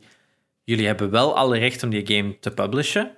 jullie 0.64 0.86
hebben 0.86 1.10
wel 1.10 1.38
alle 1.38 1.58
recht 1.58 1.84
om 1.84 1.90
die 1.90 2.08
game 2.08 2.40
te 2.40 2.52
publishen. 2.52 3.12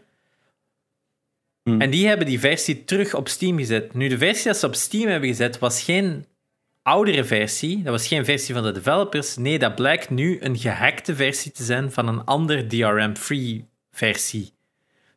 Hmm. 1.63 1.81
En 1.81 1.89
die 1.89 2.07
hebben 2.07 2.25
die 2.25 2.39
versie 2.39 2.83
terug 2.83 3.13
op 3.13 3.27
Steam 3.27 3.57
gezet. 3.57 3.93
Nu, 3.93 4.07
de 4.07 4.17
versie 4.17 4.45
dat 4.45 4.57
ze 4.57 4.65
op 4.65 4.75
Steam 4.75 5.09
hebben 5.09 5.29
gezet, 5.29 5.59
was 5.59 5.83
geen 5.83 6.25
oudere 6.81 7.23
versie. 7.23 7.83
Dat 7.83 7.91
was 7.91 8.07
geen 8.07 8.25
versie 8.25 8.53
van 8.53 8.63
de 8.63 8.71
developers. 8.71 9.37
Nee, 9.37 9.59
dat 9.59 9.75
blijkt 9.75 10.09
nu 10.09 10.37
een 10.41 10.57
gehackte 10.57 11.15
versie 11.15 11.51
te 11.51 11.63
zijn 11.63 11.91
van 11.91 12.07
een 12.07 12.23
ander 12.23 12.67
DRM-free 12.67 13.65
versie. 13.97 14.53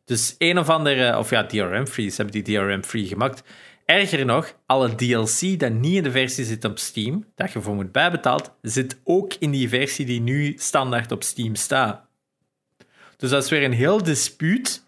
Dus 0.05 0.35
een 0.37 0.57
of 0.57 0.69
andere, 0.69 1.17
of 1.17 1.29
ja, 1.29 1.45
DRM-free, 1.45 2.09
ze 2.09 2.21
hebben 2.21 2.43
die 2.43 2.57
DRM-free 2.57 3.07
gemaakt. 3.07 3.43
Erger 3.85 4.25
nog, 4.25 4.53
alle 4.65 4.95
DLC 4.95 5.59
dat 5.59 5.71
niet 5.71 5.95
in 5.95 6.03
de 6.03 6.11
versie 6.11 6.45
zit 6.45 6.65
op 6.65 6.79
Steam, 6.79 7.25
dat 7.35 7.51
je 7.51 7.61
voor 7.61 7.75
moet 7.75 7.91
bijbetaald, 7.91 8.51
zit 8.61 8.99
ook 9.03 9.33
in 9.39 9.51
die 9.51 9.69
versie 9.69 10.05
die 10.05 10.21
nu 10.21 10.53
standaard 10.57 11.11
op 11.11 11.23
Steam 11.23 11.55
staat. 11.55 12.05
Dus 13.17 13.29
dat 13.29 13.43
is 13.43 13.49
weer 13.49 13.63
een 13.63 13.73
heel 13.73 14.03
dispuut. 14.03 14.85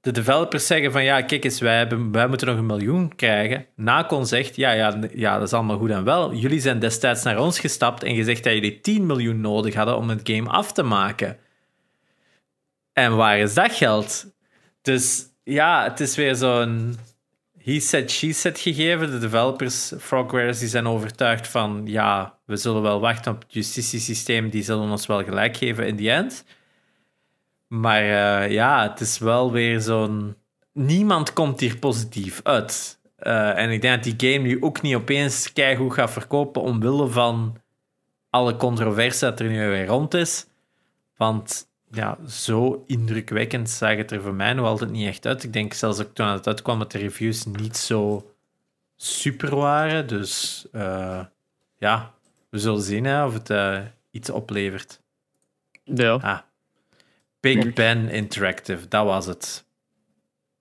De 0.00 0.10
developers 0.10 0.66
zeggen 0.66 0.92
van 0.92 1.04
ja, 1.04 1.22
kijk 1.22 1.44
eens, 1.44 1.60
wij, 1.60 1.76
hebben, 1.76 2.12
wij 2.12 2.28
moeten 2.28 2.46
nog 2.46 2.56
een 2.56 2.66
miljoen 2.66 3.14
krijgen. 3.16 3.66
Nacon 3.76 4.26
zegt 4.26 4.56
ja, 4.56 4.72
ja, 4.72 4.98
ja, 5.14 5.38
dat 5.38 5.46
is 5.46 5.52
allemaal 5.52 5.78
goed 5.78 5.90
en 5.90 6.04
wel. 6.04 6.34
Jullie 6.34 6.60
zijn 6.60 6.78
destijds 6.78 7.22
naar 7.22 7.38
ons 7.38 7.58
gestapt 7.58 8.02
en 8.02 8.14
gezegd 8.14 8.44
dat 8.44 8.52
jullie 8.52 8.80
10 8.80 9.06
miljoen 9.06 9.40
nodig 9.40 9.74
hadden 9.74 9.96
om 9.96 10.08
het 10.08 10.20
game 10.22 10.48
af 10.48 10.72
te 10.72 10.82
maken. 10.82 11.38
En 12.92 13.16
waar 13.16 13.38
is 13.38 13.54
dat 13.54 13.72
geld? 13.72 14.26
Dus 14.82 15.26
ja, 15.44 15.84
het 15.84 16.00
is 16.00 16.16
weer 16.16 16.34
zo'n 16.34 16.98
he 17.64 17.80
said, 17.80 18.10
she 18.10 18.32
said 18.32 18.58
gegeven. 18.58 19.10
De 19.10 19.18
developers, 19.18 19.92
Frogwares, 19.98 20.58
die 20.58 20.68
zijn 20.68 20.86
overtuigd 20.86 21.48
van 21.48 21.82
ja, 21.84 22.38
we 22.44 22.56
zullen 22.56 22.82
wel 22.82 23.00
wachten 23.00 23.32
op 23.32 23.42
het 23.42 23.52
justitiesysteem, 23.52 24.50
die 24.50 24.62
zullen 24.62 24.90
ons 24.90 25.06
wel 25.06 25.24
gelijk 25.24 25.56
geven 25.56 25.86
in 25.86 25.96
the 25.96 26.10
end. 26.10 26.44
Maar 27.68 28.02
eh, 28.02 28.50
ja, 28.50 28.88
het 28.88 29.00
is 29.00 29.18
wel 29.18 29.52
weer 29.52 29.80
zo'n... 29.80 30.36
Niemand 30.72 31.32
komt 31.32 31.60
hier 31.60 31.78
positief 31.78 32.40
uit. 32.42 33.00
Eh, 33.16 33.58
en 33.58 33.70
ik 33.70 33.80
denk 33.82 33.94
dat 34.04 34.18
die 34.18 34.32
game 34.32 34.48
nu 34.48 34.62
ook 34.62 34.82
niet 34.82 34.94
opeens 34.94 35.52
keigoed 35.52 35.92
gaat 35.92 36.10
verkopen 36.10 36.62
omwille 36.62 37.08
van 37.08 37.56
alle 38.30 38.56
controverse 38.56 39.24
dat 39.24 39.40
er 39.40 39.48
nu 39.48 39.68
weer 39.68 39.86
rond 39.86 40.14
is. 40.14 40.46
Want 41.16 41.68
ja, 41.92 42.18
zo 42.28 42.84
indrukwekkend 42.86 43.70
zag 43.70 43.96
het 43.96 44.10
er 44.10 44.22
voor 44.22 44.34
mij 44.34 44.52
nog 44.52 44.66
altijd 44.66 44.90
niet 44.90 45.06
echt 45.06 45.26
uit. 45.26 45.42
Ik 45.44 45.52
denk 45.52 45.72
zelfs 45.72 46.00
ook 46.00 46.14
toen 46.14 46.26
het 46.26 46.46
uitkwam 46.46 46.78
dat 46.78 46.92
de 46.92 46.98
reviews 46.98 47.44
niet 47.44 47.76
zo 47.76 48.30
super 48.96 49.56
waren. 49.56 50.06
Dus 50.06 50.66
eh, 50.72 51.20
ja, 51.76 52.14
we 52.48 52.58
zullen 52.58 52.82
zien 52.82 53.04
hè, 53.04 53.24
of 53.24 53.32
het 53.34 53.50
eh, 53.50 53.80
iets 54.10 54.30
oplevert. 54.30 55.00
Ja. 55.84 56.12
Ah. 56.14 56.38
Big 57.40 57.72
Ben 57.72 58.08
Interactive, 58.08 58.88
dat 58.88 59.04
was 59.04 59.26
het. 59.26 59.64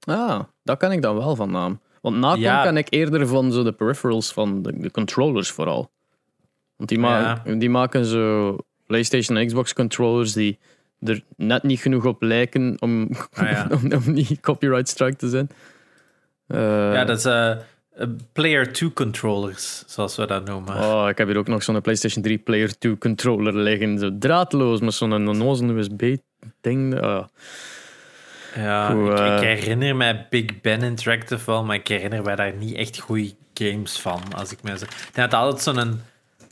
Ah, 0.04 0.40
dat 0.64 0.78
ken 0.78 0.92
ik 0.92 1.02
dan 1.02 1.16
wel 1.18 1.36
van 1.36 1.52
naam. 1.52 1.80
Want 2.02 2.16
Nacon 2.18 2.40
Ja. 2.40 2.64
ken 2.64 2.78
ik 2.78 2.88
eerder 2.90 3.28
van 3.28 3.52
zo 3.52 3.64
de 3.64 3.72
peripherals 3.72 4.32
van 4.34 4.62
de, 4.62 4.78
de 4.80 4.92
controllers 4.92 5.52
vooral. 5.52 5.92
Want 6.76 6.90
die, 6.90 7.00
ma- 7.00 7.42
die 7.58 7.70
maken 7.70 8.06
zo 8.06 8.58
PlayStation 8.86 9.38
en 9.38 9.46
Xbox 9.48 9.74
controllers 9.74 10.34
die 10.34 10.60
er 11.04 11.22
net 11.36 11.64
niet 11.64 11.80
genoeg 11.80 12.06
op 12.06 12.22
lijken 12.22 12.76
om, 12.80 13.10
Ah, 13.34 13.50
ja. 13.52 13.68
om, 13.84 13.94
om 13.94 14.14
niet 14.14 14.40
copyright 14.40 14.90
strike 14.90 15.16
te 15.16 15.30
zijn. 15.30 15.50
Eh, 16.48 16.94
Ja, 16.94 17.06
dat 17.06 17.18
is 17.18 17.26
eh, 17.26 17.52
eh, 17.52 17.58
Player 18.34 18.74
2 18.74 18.94
controllers, 18.94 19.84
zoals 19.88 20.16
we 20.16 20.26
dat 20.28 20.46
noemen. 20.46 20.76
Oh, 20.76 21.10
ik 21.10 21.18
heb 21.18 21.28
hier 21.28 21.38
ook 21.38 21.48
nog 21.48 21.64
zo'n 21.64 21.82
PlayStation 21.82 22.24
3 22.24 22.38
Player 22.38 22.78
2 22.78 22.98
controller 22.98 23.56
liggen. 23.56 24.00
Zo 24.00 24.10
draadloos 24.20 24.80
met 24.80 24.94
zo'n 24.94 25.28
onnozel 25.28 25.70
USB-ding. 25.70 27.02
Ah. 27.02 27.24
Ja, 28.56 28.90
Goed, 28.90 29.20
ik, 29.20 29.26
ik 29.26 29.60
herinner 29.60 29.96
mij 29.96 30.28
Big 30.30 30.62
Ben 30.62 30.82
Interactive 30.82 31.46
wel, 31.46 31.64
maar 31.64 31.76
ik 31.76 31.88
herinner 31.88 32.24
mij 32.24 32.36
daar 32.36 32.54
niet 32.54 32.76
echt 32.76 33.00
goede 33.00 33.34
games 33.54 34.00
van. 34.00 34.22
Als 34.36 34.52
ik 34.52 34.64
me 34.64 34.78
zo... 34.78 34.84
Ik 34.84 35.10
denk 35.14 35.32
dat 35.32 35.40
altijd 35.40 35.62
zo'n 35.78 36.02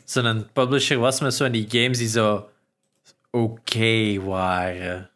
zo'n 0.06 0.48
publisher 0.54 0.98
was 0.98 1.20
met 1.20 1.34
zo'n 1.34 1.52
die 1.52 1.66
games 1.70 1.98
die 1.98 2.08
zo 2.08 2.50
oké 3.32 4.22
waren. 4.24 5.10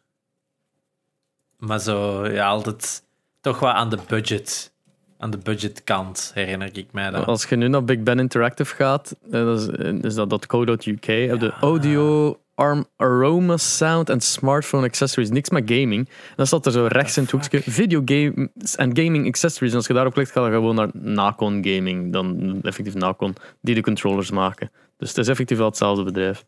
Maar 1.58 1.80
zo, 1.80 2.26
ja, 2.28 2.46
altijd 2.46 3.02
toch 3.40 3.58
wel 3.58 3.70
aan 3.70 3.90
de 3.90 3.98
budget. 4.08 4.72
Aan 5.18 5.30
de 5.30 5.38
budgetkant 5.38 6.30
herinner 6.34 6.70
ik 6.72 6.92
mij 6.92 7.10
dat. 7.10 7.26
Als 7.26 7.44
je 7.44 7.56
nu 7.56 7.68
naar 7.68 7.84
Big 7.84 8.02
Ben 8.02 8.18
Interactive 8.18 8.74
gaat, 8.74 9.16
eh, 9.24 9.30
dat 9.30 9.60
is, 9.60 9.68
eh, 9.68 10.02
is 10.02 10.14
dat 10.14 10.46
.co.uk. 10.46 11.04
Heb 11.04 11.40
de 11.40 11.52
audio, 11.60 12.38
arm, 12.54 12.86
aroma, 12.96 13.56
sound 13.56 14.08
en 14.10 14.20
smartphone 14.20 14.86
accessories. 14.86 15.30
Niks 15.30 15.50
met 15.50 15.62
gaming. 15.66 16.08
En 16.08 16.34
dan 16.36 16.46
staat 16.46 16.66
er 16.66 16.72
zo 16.72 16.86
rechts 16.86 17.16
in 17.16 17.22
het 17.22 17.32
hoekje 17.32 17.62
video 17.62 18.02
games 18.04 18.76
en 18.76 18.96
gaming 18.96 19.26
accessories. 19.26 19.70
En 19.70 19.76
als 19.76 19.86
je 19.86 19.92
daarop 19.92 20.12
klikt, 20.12 20.30
ga 20.30 20.46
je 20.46 20.52
gewoon 20.52 20.74
naar 20.74 20.90
Nacon 20.92 21.64
Gaming. 21.66 22.12
Dan 22.12 22.58
effectief 22.62 22.94
Nacon, 22.94 23.34
die 23.60 23.74
de 23.74 23.82
controllers 23.82 24.30
maken. 24.30 24.70
Dus 24.96 25.08
het 25.08 25.18
is 25.18 25.28
effectief 25.28 25.58
wel 25.58 25.66
hetzelfde 25.66 26.04
bedrijf. 26.04 26.44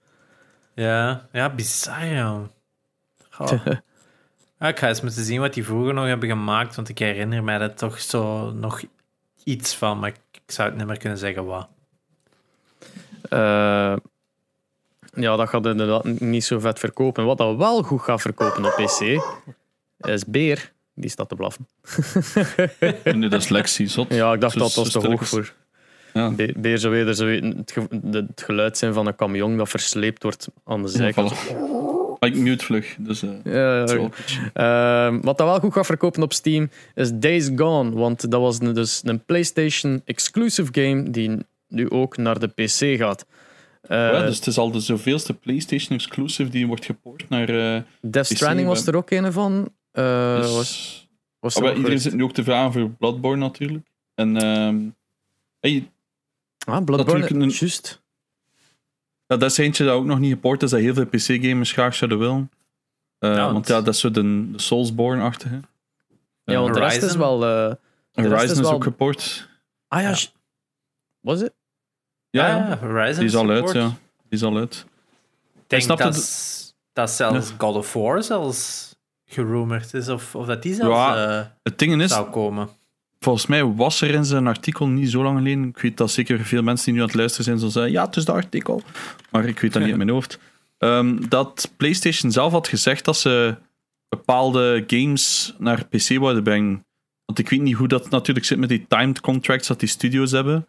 Ja, 0.77 1.27
ja, 1.33 1.51
bizar, 1.55 2.05
ja. 2.07 2.41
Goh. 3.31 3.67
Ja, 4.59 4.69
ik 4.69 4.79
ga 4.79 4.89
eens 4.89 5.01
moeten 5.01 5.25
zien 5.25 5.41
wat 5.41 5.55
die 5.55 5.65
vroeger 5.65 5.95
nog 5.95 6.07
hebben 6.07 6.29
gemaakt, 6.29 6.75
want 6.77 6.89
ik 6.89 6.99
herinner 6.99 7.45
mij 7.45 7.61
er 7.61 7.75
toch 7.75 8.01
zo 8.01 8.51
nog 8.51 8.83
iets 9.45 9.75
van, 9.77 9.99
maar 9.99 10.09
ik, 10.09 10.17
ik 10.33 10.51
zou 10.53 10.69
het 10.69 10.79
niet 10.79 10.87
meer 10.87 10.99
kunnen 10.99 11.19
zeggen 11.19 11.45
wat. 11.45 11.69
Eh, 13.29 13.97
ja, 15.13 15.37
dat 15.37 15.49
gaat 15.49 15.67
inderdaad 15.67 16.05
niet 16.05 16.45
zo 16.45 16.59
vet 16.59 16.79
verkopen. 16.79 17.25
Wat 17.25 17.39
dat 17.39 17.57
wel 17.57 17.83
goed 17.83 18.01
gaat 18.01 18.21
verkopen 18.21 18.65
op 18.65 18.73
PC, 18.73 19.21
is 19.99 20.25
Beer. 20.25 20.73
Die 20.95 21.11
staat 21.11 21.29
te 21.29 21.35
blaffen. 21.35 21.69
Nu, 23.19 23.29
dat 23.29 23.41
is 23.43 23.49
Lexi, 23.49 23.89
zot. 23.89 24.15
Ja, 24.15 24.33
ik 24.33 24.41
dacht 24.41 24.53
Zo- 24.53 24.59
dat 24.59 24.75
was 24.75 24.91
te 24.91 24.99
hoog 24.99 25.29
voor. 25.29 25.53
Ja. 26.17 26.33
Beer 26.57 26.79
zo 26.79 27.13
ze 27.13 27.25
weten 27.25 27.57
het, 27.57 27.73
ge- 27.73 28.01
de- 28.03 28.27
het 28.29 28.43
geluid 28.43 28.79
zijn 28.79 28.95
van 28.95 29.07
een 29.07 29.17
camion 29.17 29.57
dat 29.57 29.69
versleept 29.69 30.23
wordt 30.23 30.49
aan 30.65 30.83
de 30.83 30.89
Ja, 30.91 30.97
zijkant. 30.97 31.33
voilà. 31.35 31.57
Maar 32.19 32.29
ik 32.29 32.37
mute 32.37 32.65
vlug, 32.65 32.97
dus 32.99 33.23
eh, 33.23 33.31
Ja, 33.45 33.85
ja. 33.85 34.09
Ehm, 35.07 35.21
wat 35.21 35.39
dat 35.39 35.47
wel 35.47 35.59
goed 35.61 35.73
gaat 35.73 35.87
verkopen 35.87 36.23
op 36.23 36.33
Steam 36.33 36.71
is 36.95 37.11
Days 37.15 37.51
Gone. 37.57 37.91
Want 37.91 38.31
dat 38.31 38.41
was 38.41 38.61
een- 38.61 38.75
dus 38.75 39.01
een 39.05 39.25
PlayStation 39.25 40.03
exclusive 40.05 40.69
game 40.73 41.11
die 41.11 41.37
nu 41.69 41.91
ook 41.91 42.17
naar 42.17 42.39
de 42.39 42.47
PC 42.49 42.99
gaat. 42.99 43.27
Eh, 43.83 43.97
ja, 43.99 44.25
dus 44.27 44.37
het 44.37 44.47
is 44.47 44.59
al 44.59 44.71
de 44.71 44.81
zoveelste 44.81 45.35
PlayStation 45.35 45.99
exclusive 45.99 46.51
die 46.51 46.67
wordt 46.67 46.85
gepoord 46.85 47.29
naar. 47.29 47.49
eh, 47.49 47.83
Death 48.01 48.27
Stranding 48.27 48.69
was 48.69 48.87
er 48.87 48.97
ook 48.97 49.11
een 49.11 49.33
van. 49.33 49.69
Dus- 49.93 51.09
was, 51.41 51.57
Ah, 51.57 51.63
er 51.65 51.71
ook 51.71 51.77
iedereen 51.77 52.01
zit 52.01 52.15
nu 52.15 52.23
ook 52.23 52.33
te 52.35 52.45
vragen 52.45 52.73
voor 52.73 52.91
Bloodborne 52.91 53.41
natuurlijk. 53.45 53.87
En 54.15 54.37
ehm, 54.37 54.77
hey, 55.61 55.91
Ah, 56.67 56.85
Bloodborne, 56.85 57.21
natuurlijk 57.21 57.51
een- 57.53 57.59
juist. 57.59 58.03
ja, 59.27 59.37
dat 59.37 59.51
is 59.51 59.59
eentje 59.59 59.85
dat 59.85 59.95
ook 59.95 60.05
nog 60.05 60.19
niet 60.19 60.33
gepoord 60.33 60.63
is, 60.63 60.71
dat 60.71 60.81
heel 60.81 60.95
veel 60.95 61.07
PC-gamers 61.07 61.73
graag 61.73 61.95
zouden 61.95 62.19
willen. 62.19 62.51
Eh, 63.19 63.31
Ja, 63.31 63.37
want 63.41 63.53
want- 63.53 63.69
ja, 63.69 63.81
dat 63.83 63.95
is 63.95 64.01
zo 64.01 64.11
de, 64.11 64.51
de 64.53 64.61
Soulsborne-achtige. 64.61 65.61
Ja, 66.45 66.61
want 66.61 66.75
de 66.75 66.81
rest 66.81 67.03
is 67.03 67.17
wel... 67.17 67.45
eh, 67.45 67.73
rest 68.13 68.29
Horizon 68.29 68.43
is 68.45 68.51
is, 68.51 68.59
wel- 68.61 68.73
ook 68.73 68.83
gepoord. 68.83 69.49
ah 69.89 70.03
ja, 70.03 70.15
was 71.21 71.41
het? 71.41 71.55
Ja, 72.31 72.47
Ja, 72.47 72.57
ja, 72.69 72.79
Horizon 72.79 73.19
die 73.19 73.25
is 73.29 73.35
al 73.35 73.51
uit, 73.51 73.73
ja. 73.73 73.87
Die 73.89 73.95
is 74.39 74.43
al 74.43 74.57
uit. 74.57 74.87
Ik 75.55 75.63
denk 75.67 75.83
snap 75.83 75.99
dat, 75.99 76.15
het- 76.15 76.75
dat 76.93 77.11
zelfs 77.11 77.53
God 77.59 77.77
of 77.77 77.93
War 77.93 78.23
zelfs 78.23 78.95
gerumored 79.25 79.95
is, 79.95 80.09
of, 80.09 80.35
of 80.35 80.47
dat 80.47 80.63
die 80.63 80.75
zelfs 80.75 80.97
Ja, 80.97 81.39
eh, 81.41 81.47
Het 81.63 81.79
ding 81.79 82.03
is, 82.03 82.11
zou 82.11 82.31
komen. 82.31 82.69
Volgens 83.27 83.47
mij 83.47 83.65
was 83.65 84.01
er 84.01 84.11
in 84.11 84.25
zijn 84.25 84.47
artikel 84.47 84.87
niet 84.89 85.11
zo 85.11 85.23
lang 85.23 85.39
geleden. 85.39 85.69
Ik 85.69 85.79
weet 85.79 85.97
dat 85.97 86.11
zeker 86.11 86.45
veel 86.45 86.63
mensen 86.63 86.85
die 86.85 86.95
nu 86.95 87.01
aan 87.01 87.07
het 87.07 87.17
luisteren 87.17 87.45
zijn, 87.45 87.57
zullen 87.57 87.73
zeggen: 87.73 87.93
ja, 87.93 88.05
het 88.05 88.17
is 88.17 88.25
de 88.25 88.33
artikel. 88.33 88.83
Maar 89.31 89.45
ik 89.45 89.61
weet 89.61 89.73
dat 89.73 89.83
niet 89.83 89.91
in 89.91 89.97
mijn 89.97 90.09
hoofd. 90.09 90.39
Ehm, 90.79 91.29
dat 91.29 91.73
PlayStation 91.77 92.33
zelf 92.33 92.53
had 92.53 92.69
gezegd 92.69 93.05
dat 93.05 93.17
ze 93.17 93.57
bepaalde 94.09 94.85
games 94.87 95.55
naar 95.59 95.87
PC 95.87 96.09
wilden 96.09 96.43
brengen. 96.43 96.85
Want 97.25 97.39
ik 97.39 97.49
weet 97.49 97.61
niet 97.61 97.75
hoe 97.75 97.89
dat 97.89 98.11
natuurlijk 98.11 98.47
zit 98.47 98.59
met 98.59 98.69
die 98.69 98.87
timed 98.89 99.21
contracts 99.21 99.69
dat 99.69 99.81
die 99.81 99.89
studios 99.89 100.31
hebben. 100.31 100.67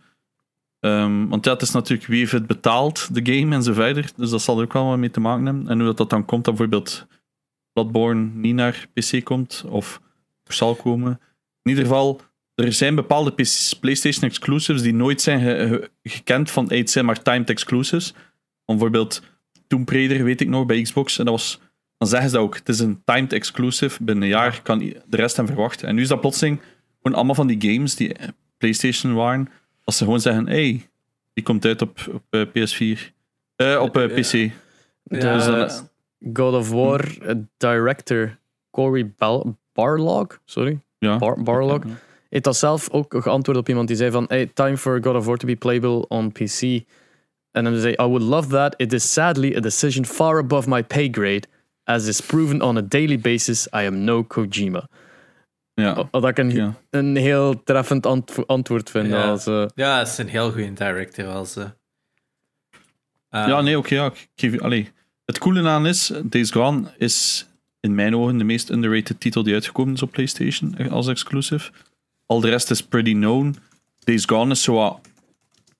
Ehm, 0.80 1.28
want 1.28 1.46
ja, 1.46 1.52
het 1.52 1.62
is 1.62 1.72
natuurlijk 1.72 2.08
wie 2.08 2.20
heeft 2.20 2.32
het 2.32 2.48
betaald, 2.48 3.10
de 3.14 3.34
game 3.34 3.56
en 3.56 3.64
verder. 3.64 4.12
Dus 4.16 4.30
dat 4.30 4.42
zal 4.42 4.58
er 4.58 4.64
ook 4.64 4.74
wel 4.74 4.86
wat 4.86 4.98
mee 4.98 5.12
te 5.12 5.20
maken 5.20 5.46
hebben. 5.46 5.68
En 5.68 5.78
hoe 5.78 5.88
dat, 5.88 5.98
dat 5.98 6.10
dan 6.10 6.26
komt, 6.26 6.46
dat 6.46 6.56
bijvoorbeeld 6.56 7.08
Bloodborne 7.74 8.30
niet 8.34 8.56
naar 8.56 8.88
PC 8.94 9.24
komt 9.24 9.64
of 9.70 10.02
zal 10.44 10.76
komen. 10.76 11.20
In 11.62 11.70
ieder 11.70 11.86
geval, 11.86 12.22
er 12.66 12.74
zijn 12.74 12.96
bepaalde 12.96 13.32
PlayStation 13.80 14.24
exclusives 14.30 14.82
die 14.82 14.94
nooit 14.94 15.22
zijn 15.22 15.40
ge- 15.40 15.68
ge- 15.68 15.90
gekend 16.10 16.52
van 16.52 16.72
het 16.74 16.90
zijn 16.90 17.06
maar 17.06 17.22
timed 17.22 17.50
exclusives. 17.50 18.12
Van 18.66 18.76
bijvoorbeeld 18.76 19.22
Tomb 19.68 19.90
Raider, 19.90 20.24
weet 20.24 20.42
ik 20.42 20.48
nog, 20.48 20.66
bij 20.66 20.82
Xbox. 20.82 21.20
En 21.20 21.26
dat 21.26 21.34
was, 21.34 21.60
dan 21.98 22.08
zeggen 22.08 22.30
ze 22.30 22.36
dat 22.36 22.46
ook. 22.46 22.56
Het 22.56 22.70
is 22.70 22.80
een 22.80 23.02
timed 23.06 23.34
exclusive. 23.34 24.04
Binnen 24.04 24.24
een 24.24 24.30
jaar 24.30 24.62
kan 24.62 24.80
de 24.80 25.02
rest 25.10 25.38
hem 25.38 25.46
verwachten. 25.48 25.88
En 25.88 25.96
nu 25.96 26.02
is 26.02 26.08
dat 26.08 26.22
plotseling 26.22 26.60
gewoon 27.02 27.18
allemaal 27.18 27.36
van 27.36 27.48
die 27.48 27.74
games 27.74 27.96
die 27.96 28.14
eh, 28.14 28.28
PlayStation 28.58 29.14
waren. 29.14 29.50
Als 29.84 29.98
ze 29.98 30.04
gewoon 30.04 30.22
zeggen, 30.22 30.48
hey, 30.48 30.90
die 31.34 31.44
komt 31.44 31.66
uit 31.66 31.82
op, 31.82 32.00
op 32.14 32.24
eh, 32.30 32.42
PS4. 32.42 33.00
Eh, 33.56 33.80
op 33.82 33.92
PC. 33.92 34.32
Ja, 35.04 35.34
Dus 35.34 35.46
dan- 35.46 35.90
God 36.34 36.54
of 36.54 36.70
War 36.70 37.12
director 37.58 38.38
Cory 38.72 39.12
Bal- 39.18 39.58
Barlog, 39.74 40.40
sorry, 40.46 40.80
Ja. 41.00 41.18
Bar- 41.18 41.44
Barlog, 41.44 41.84
heeft 42.30 42.44
dat 42.44 42.58
zelf 42.58 42.90
ook 42.90 43.16
geantwoord 43.18 43.58
op 43.58 43.70
iemand 43.70 43.88
die 43.88 43.98
zei 43.98 44.12
van 44.12 44.26
hey, 44.28 44.46
time 44.54 44.78
for 44.78 45.04
God 45.04 45.16
of 45.16 45.26
War 45.26 45.38
to 45.38 45.48
be 45.48 45.56
playable 45.56 46.08
on 46.08 46.32
PC. 46.32 46.62
En 47.52 47.64
dan 47.64 47.78
zei 47.80 47.94
I 47.94 48.04
would 48.04 48.22
love 48.22 48.48
that. 48.48 48.74
It 48.78 48.94
is 48.94 49.14
sadly 49.14 49.56
a 49.56 49.60
decision 49.60 50.06
far 50.06 50.38
above 50.38 50.70
my 50.70 50.84
pay 50.84 51.08
grade. 51.12 51.44
As 51.84 52.08
is 52.08 52.22
proven 52.22 52.62
on 52.62 52.78
a 52.78 52.82
daily 52.82 53.20
basis, 53.20 53.66
I 53.68 53.86
am 53.86 54.04
no 54.04 54.24
Kojima. 54.24 54.88
Ja. 55.74 56.08
Wat 56.12 56.28
ik 56.28 56.38
een, 56.38 56.50
Ja. 56.52 56.74
een 56.90 57.16
heel 57.16 57.64
treffend 57.64 58.06
antwo- 58.06 58.44
antwoord 58.46 58.90
vind. 58.90 59.08
Ja. 59.08 59.30
Als, 59.30 59.46
eh, 59.46 59.66
ja, 59.76 59.98
het 59.98 60.08
is 60.08 60.18
een 60.18 60.28
heel 60.28 60.52
goede 60.52 60.74
director. 60.74 61.26
Als, 61.26 61.56
eh. 61.56 61.64
Eh, 63.30 63.48
Ja, 63.48 63.62
nee, 63.62 63.78
oké. 63.78 63.96
ja, 63.96 64.06
ik 64.06 64.28
geef 64.36 64.52
je- 64.54 64.62
allee. 64.62 64.90
Het 65.26 65.38
coole 65.38 65.68
aan 65.70 65.88
is, 65.88 66.12
Days 66.24 66.52
Gone 66.52 66.84
is 66.98 67.48
in 67.80 67.96
mijn 67.96 68.16
ogen 68.16 68.38
de 68.38 68.44
meest 68.44 68.70
underrated 68.70 69.20
titel 69.20 69.44
die 69.44 69.54
uitgekomen 69.54 69.94
is 69.94 70.02
op 70.02 70.12
PlayStation 70.12 70.90
als 70.90 71.08
exclusive. 71.08 71.72
Al 72.28 72.40
de 72.40 72.50
rest 72.50 72.72
is 72.72 72.84
pretty 72.84 73.14
known. 73.14 73.56
Days 74.00 74.26
Gone 74.26 74.52
is 74.52 74.64
zo 74.64 74.74
wat 74.74 75.00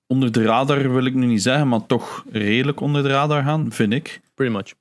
onder 0.06 0.32
de 0.32 0.42
radar, 0.42 0.92
wil 0.92 1.04
ik 1.04 1.14
nu 1.14 1.26
niet 1.26 1.42
zeggen, 1.42 1.68
maar 1.68 1.86
toch 1.86 2.24
redelijk 2.30 2.80
onder 2.80 3.02
de 3.02 3.08
radar 3.08 3.42
gaan, 3.42 3.72
vind 3.72 3.92
ik. 3.92 4.20
pretty 4.34 4.54
much. 4.54 4.74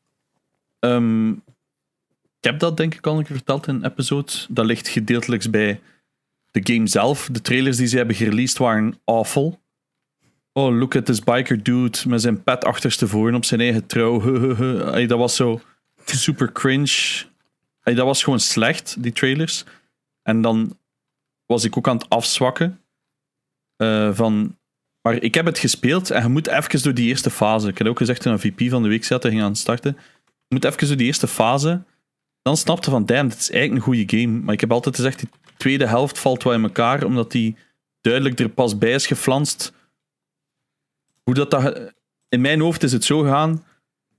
Ehm, 0.79 1.29
ik 2.39 2.43
heb 2.43 2.59
dat 2.59 2.77
denk 2.77 2.93
ik 2.93 3.07
al 3.07 3.17
een 3.17 3.23
keer 3.23 3.35
verteld 3.35 3.67
in 3.67 3.75
een 3.75 3.85
episode. 3.85 4.31
Dat 4.49 4.65
ligt 4.65 4.87
gedeeltelijks 4.87 5.49
bij 5.49 5.79
de 6.51 6.73
game 6.73 6.87
zelf. 6.87 7.29
De 7.31 7.41
trailers 7.41 7.77
die 7.77 7.87
ze 7.87 7.97
hebben 7.97 8.15
gereleased 8.15 8.57
waren 8.57 8.99
awful. 9.03 9.59
Oh, 10.53 10.77
look 10.77 10.95
at 10.95 11.05
this 11.05 11.23
biker 11.23 11.63
dude 11.63 11.97
met 12.07 12.21
zijn 12.21 12.43
pet 12.43 12.65
achterstevoren 12.65 13.35
op 13.35 13.45
zijn 13.45 13.59
eigen 13.59 13.85
trouw. 13.85 14.21
Ay, 14.91 15.05
dat 15.05 15.17
was 15.17 15.35
zo 15.35 15.61
super 16.05 16.51
cringe. 16.51 17.25
Ay, 17.81 17.93
dat 17.93 18.05
was 18.05 18.23
gewoon 18.23 18.39
slecht, 18.39 19.03
die 19.03 19.11
trailers. 19.11 19.63
En 20.23 20.41
dan 20.41 20.77
was 21.47 21.63
ik 21.63 21.77
ook 21.77 21.87
aan 21.87 21.97
het 21.97 22.09
afzwakken. 22.09 22.81
eh, 23.75 24.13
van, 24.13 24.57
maar 25.01 25.13
ik 25.13 25.33
heb 25.33 25.45
het 25.45 25.59
gespeeld 25.59 26.11
en 26.11 26.21
je 26.21 26.29
moet 26.29 26.47
even 26.47 26.81
door 26.81 26.93
die 26.93 27.07
eerste 27.07 27.29
fase. 27.29 27.67
Ik 27.67 27.77
heb 27.77 27.87
ook 27.87 27.97
gezegd 27.97 28.21
toen 28.21 28.31
een 28.31 28.39
VP 28.39 28.69
van 28.69 28.83
de 28.83 28.89
week 28.89 29.03
zat, 29.03 29.25
ging 29.25 29.41
aan 29.41 29.49
het 29.49 29.57
starten. 29.57 29.97
Je 30.25 30.55
moet 30.55 30.63
even 30.65 30.87
door 30.87 30.97
die 30.97 31.05
eerste 31.05 31.27
fase. 31.27 31.83
Dan 32.41 32.57
snapte 32.57 32.89
van, 32.89 33.05
damn, 33.05 33.29
dit 33.29 33.39
is 33.39 33.51
eigenlijk 33.51 33.85
een 33.85 33.93
goede 33.93 34.17
game. 34.17 34.41
Maar 34.41 34.53
ik 34.53 34.59
heb 34.61 34.71
altijd 34.71 34.95
gezegd, 34.95 35.19
die 35.19 35.29
tweede 35.57 35.87
helft 35.87 36.19
valt 36.19 36.43
wel 36.43 36.53
in 36.53 36.63
elkaar, 36.63 37.03
omdat 37.03 37.31
die 37.31 37.55
duidelijk 38.01 38.39
er 38.39 38.49
pas 38.49 38.77
bij 38.77 38.91
is 38.91 39.07
geflanst. 39.07 39.73
Hoe 41.23 41.33
dat, 41.33 41.51
dat 41.51 41.93
in 42.29 42.41
mijn 42.41 42.59
hoofd 42.59 42.83
is 42.83 42.91
het 42.91 43.03
zo 43.03 43.19
gegaan. 43.19 43.65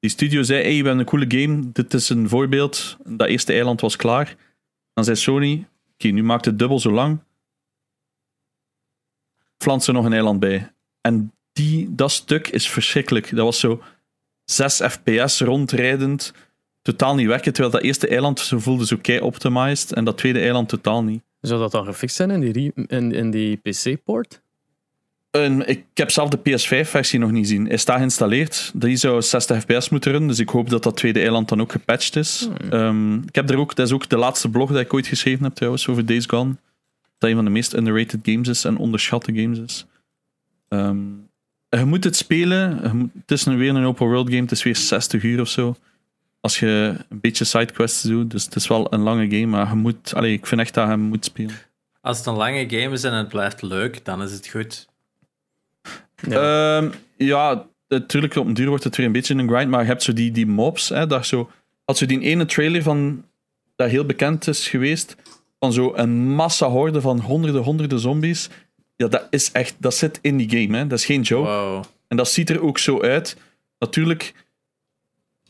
Die 0.01 0.11
studio 0.11 0.43
zei, 0.43 0.62
hey, 0.62 0.71
we 0.71 0.77
hebben 0.77 0.99
een 0.99 1.05
coole 1.05 1.25
game. 1.29 1.73
Dit 1.73 1.95
is 1.95 2.09
een 2.09 2.29
voorbeeld. 2.29 2.97
Dat 3.05 3.29
eerste 3.29 3.53
eiland 3.53 3.81
was 3.81 3.97
klaar. 3.97 4.37
Dan 4.93 5.05
zei 5.05 5.17
Sony, 5.17 5.67
oké, 5.99 6.09
nu 6.09 6.23
maakt 6.23 6.45
het 6.45 6.59
dubbel 6.59 6.79
zo 6.81 6.91
lang. 6.91 7.19
Flans 9.59 9.87
er 9.87 9.93
nog 9.93 10.05
een 10.05 10.13
eiland 10.13 10.41
bij. 10.41 10.73
En 11.01 11.33
die, 11.53 11.95
dat 11.95 12.11
stuk 12.11 12.49
is 12.49 12.69
verschrikkelijk. 12.69 13.31
Dat 13.31 13.45
was 13.45 13.61
zo 13.61 13.83
6 14.45 14.81
fps 14.83 15.41
rondrijdend. 15.41 16.33
Totaal 16.83 17.15
niet 17.15 17.27
werken. 17.27 17.53
Terwijl 17.53 17.75
dat 17.75 17.83
eerste 17.83 18.09
eiland 18.09 18.41
zo 18.41 18.59
voelde 18.59 18.87
zo 18.87 18.97
kei 19.01 19.21
optimized. 19.21 19.93
En 19.93 20.05
dat 20.05 20.17
tweede 20.17 20.41
eiland 20.41 20.69
totaal 20.69 21.05
niet. 21.05 21.23
Zou 21.41 21.61
dat 21.61 21.71
dan 21.71 21.85
gefixt 21.85 22.17
zijn 22.17 22.31
in 22.31 22.53
die, 22.53 22.73
in, 22.75 23.13
in 23.13 23.31
die 23.31 23.57
PC-port? 23.57 24.43
Ik 25.31 25.85
heb 25.95 26.11
zelf 26.11 26.29
de 26.29 26.38
PS5-versie 26.38 27.19
nog 27.19 27.31
niet 27.31 27.47
gezien. 27.47 27.67
Hij 27.67 27.77
staat 27.77 27.97
geïnstalleerd. 27.97 28.71
Die 28.75 28.97
zou 28.97 29.23
60 29.23 29.61
fps 29.61 29.88
moeten 29.88 30.11
runnen. 30.11 30.29
Dus 30.29 30.38
ik 30.38 30.49
hoop 30.49 30.71
dat 30.71 30.83
dat 30.83 30.97
tweede 30.97 31.21
eiland 31.21 31.49
dan 31.49 31.61
ook 31.61 31.73
gepatcht 31.73 32.17
is. 32.17 32.49
Ehm, 32.71 33.14
ik 33.14 33.35
heb 33.35 33.51
er 33.51 33.59
ook, 33.59 33.75
dat 33.75 33.87
is 33.87 33.93
ook 33.93 34.09
de 34.09 34.17
laatste 34.17 34.49
blog 34.49 34.71
dat 34.73 34.81
ik 34.81 34.95
ooit 34.95 35.07
geschreven 35.07 35.45
heb 35.45 35.55
trouwens 35.55 35.88
over 35.88 36.07
Days 36.07 36.27
Gone. 36.27 36.57
Dat 37.19 37.31
een 37.31 37.37
van 37.37 37.45
de 37.45 37.51
meest 37.51 37.75
underrated 37.75 38.21
games 38.23 38.49
is 38.49 38.64
en 38.64 38.77
onderschatte 38.77 39.35
games 39.35 39.59
is. 39.59 39.87
Ehm, 40.69 40.99
je 41.69 41.85
moet 41.85 42.05
het 42.05 42.17
spelen. 42.17 42.97
Moet- 42.97 43.11
het 43.21 43.31
is 43.31 43.45
weer 43.45 43.75
een 43.75 43.85
open 43.85 44.07
world 44.07 44.29
game. 44.29 44.43
Het 44.43 44.53
is 44.53 44.62
weer 44.62 44.77
60 44.77 45.23
uur 45.23 45.41
of 45.41 45.49
zo. 45.49 45.77
Als 46.41 46.59
je 46.59 46.95
een 47.09 47.21
beetje 47.21 47.45
sidequests 47.45 48.03
doet. 48.03 48.31
Dus 48.31 48.45
het 48.45 48.55
is 48.55 48.67
wel 48.69 48.93
een 48.93 49.01
lange 49.01 49.31
game. 49.31 49.47
Maar 49.47 49.69
je 49.69 49.75
moet, 49.75 50.14
allee, 50.14 50.33
ik 50.33 50.47
vind 50.47 50.61
echt 50.61 50.75
dat 50.75 50.85
je 50.85 50.91
hem 50.91 51.01
moet 51.01 51.25
spelen. 51.25 51.55
Als 52.01 52.19
het 52.19 52.27
een 52.27 52.35
lange 52.35 52.69
game 52.69 52.91
is 52.95 53.05
en 53.05 53.12
het 53.12 53.29
blijft 53.29 53.62
leuk, 53.62 54.05
dan 54.05 54.23
is 54.23 54.33
het 54.33 54.49
goed. 54.49 54.88
Ja. 56.26 56.78
Ja, 56.78 56.90
ja 57.16 57.66
natuurlijk, 57.88 58.37
op 58.37 58.46
een 58.46 58.54
duur 58.54 58.68
wordt 58.68 58.85
het 58.85 58.96
weer 58.96 59.07
een 59.07 59.12
beetje 59.12 59.35
een 59.35 59.48
grind, 59.48 59.70
maar 59.70 59.81
je 59.81 59.87
hebt 59.87 60.02
zo 60.02 60.12
die, 60.12 60.31
die 60.31 60.46
mobs. 60.46 60.88
Hè, 60.88 61.07
dat 61.07 61.26
zo, 61.26 61.50
als 61.85 61.98
je 61.98 62.07
die 62.07 62.20
ene 62.20 62.46
trailer 62.46 62.83
van, 62.83 63.24
dat 63.76 63.90
heel 63.90 64.04
bekend 64.04 64.46
is 64.46 64.68
geweest, 64.68 65.16
van 65.59 65.72
zo 65.72 65.92
een 65.94 66.35
massa 66.35 66.68
horde 66.68 67.00
van 67.00 67.20
honderden, 67.20 67.62
honderden 67.62 68.00
zombies. 68.00 68.48
Ja, 68.96 69.09
dat 69.09 69.26
is 69.31 69.52
echt, 69.52 69.76
dat 69.78 69.94
zit 69.94 70.18
in 70.22 70.37
die 70.37 70.50
game, 70.50 70.76
hè. 70.76 70.87
dat 70.87 70.98
is 70.98 71.04
geen 71.04 71.22
joke. 71.22 71.48
Wow. 71.48 71.85
En 72.09 72.16
dat 72.16 72.28
ziet 72.28 72.50
er 72.50 72.62
ook 72.62 72.78
zo 72.78 73.00
uit. 73.00 73.37
Natuurlijk, 73.78 74.35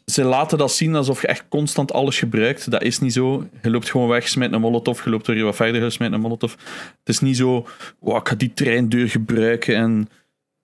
ze 0.04 0.24
laten 0.24 0.58
dat 0.58 0.72
zien 0.72 0.94
alsof 0.94 1.20
je 1.20 1.26
echt 1.26 1.44
constant 1.48 1.92
alles 1.92 2.18
gebruikt. 2.18 2.70
Dat 2.70 2.82
is 2.82 2.98
niet 2.98 3.12
zo. 3.12 3.48
Je 3.62 3.70
loopt 3.70 3.90
gewoon 3.90 4.08
weg, 4.08 4.28
smijt 4.28 4.52
een 4.52 4.60
molotov, 4.60 5.04
je 5.04 5.10
loopt 5.10 5.26
weer 5.26 5.44
wat 5.44 5.56
verder, 5.56 5.92
smijt 5.92 6.12
een 6.12 6.20
molotov. 6.20 6.52
Het 6.98 7.08
is 7.08 7.20
niet 7.20 7.36
zo, 7.36 7.66
wow, 7.98 8.16
ik 8.16 8.28
ga 8.28 8.34
die 8.34 8.52
treindeur 8.54 9.08
gebruiken 9.08 9.76
en 9.76 10.08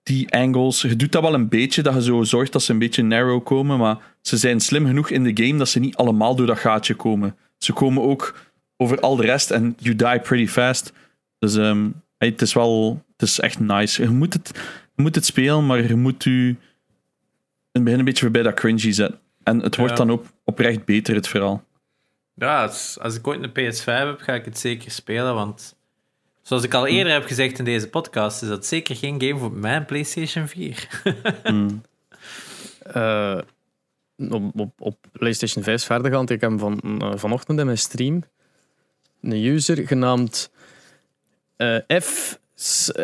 die 0.05 0.31
angles. 0.33 0.81
Je 0.81 0.95
doet 0.95 1.11
dat 1.11 1.21
wel 1.21 1.33
een 1.33 1.49
beetje, 1.49 1.81
dat 1.81 1.93
je 1.93 2.01
zo 2.03 2.23
zorgt 2.23 2.51
dat 2.51 2.63
ze 2.63 2.71
een 2.71 2.79
beetje 2.79 3.03
narrow 3.03 3.43
komen, 3.43 3.77
maar 3.77 3.97
ze 4.21 4.37
zijn 4.37 4.59
slim 4.59 4.85
genoeg 4.85 5.09
in 5.09 5.23
de 5.23 5.43
game 5.45 5.57
dat 5.57 5.69
ze 5.69 5.79
niet 5.79 5.95
allemaal 5.95 6.35
door 6.35 6.45
dat 6.45 6.57
gaatje 6.57 6.93
komen. 6.95 7.35
Ze 7.57 7.73
komen 7.73 8.03
ook 8.03 8.35
over 8.77 8.99
al 8.99 9.15
de 9.15 9.25
rest 9.25 9.51
en 9.51 9.75
you 9.79 9.95
die 9.95 10.19
pretty 10.19 10.47
fast. 10.47 10.93
Dus 11.39 11.55
ehm, 11.55 11.89
hey, 12.17 12.27
het 12.27 12.41
is 12.41 12.53
wel, 12.53 13.03
het 13.17 13.21
is 13.27 13.39
echt 13.39 13.59
nice. 13.59 14.01
Je 14.01 14.09
moet 14.09 14.33
het, 14.33 14.51
je 14.95 15.01
moet 15.01 15.15
het 15.15 15.25
spelen, 15.25 15.65
maar 15.65 15.87
je 15.87 15.95
moet 15.95 16.25
u 16.25 16.47
in 16.47 16.57
het 17.71 17.83
begin 17.83 17.99
een 17.99 18.05
beetje 18.05 18.23
voorbij 18.23 18.43
dat 18.43 18.53
cringy 18.53 18.91
zetten. 18.91 19.19
En 19.43 19.59
het 19.61 19.75
wordt 19.75 19.91
Ja. 19.97 19.97
dan 20.05 20.11
ook 20.11 20.25
oprecht 20.43 20.85
beter, 20.85 21.15
het 21.15 21.27
verhaal. 21.27 21.63
Ja, 22.33 22.61
als, 22.63 22.97
als 23.01 23.15
ik 23.15 23.27
ooit 23.27 23.43
een 23.43 23.73
PS5 23.73 23.83
heb, 23.83 24.19
ga 24.21 24.33
ik 24.33 24.45
het 24.45 24.59
zeker 24.59 24.91
spelen. 24.91 25.33
Want 25.33 25.75
zoals 26.45 26.63
ik 26.63 26.73
al 26.73 26.87
eerder 26.87 27.13
heb 27.13 27.25
gezegd 27.25 27.59
in 27.59 27.65
deze 27.65 27.89
podcast, 27.89 28.41
is 28.41 28.47
dat 28.47 28.65
zeker 28.65 28.95
geen 28.95 29.21
game 29.21 29.39
voor 29.39 29.51
mijn 29.51 29.85
PlayStation 29.85 30.47
4. 30.47 31.03
Mm. 31.43 31.81
Eh, 32.85 33.37
op, 34.29 34.59
op, 34.59 34.71
op 34.79 34.97
PlayStation 35.11 35.63
5 35.63 35.83
verder 35.83 36.11
gaan. 36.11 36.27
Ik 36.29 36.41
heb 36.41 36.59
van, 36.59 37.01
eh, 37.01 37.11
vanochtend 37.15 37.59
in 37.59 37.65
mijn 37.65 37.77
stream 37.77 38.23
een 39.21 39.43
user 39.45 39.87
genaamd 39.87 40.51
eh 41.55 41.77
F. 42.01 42.39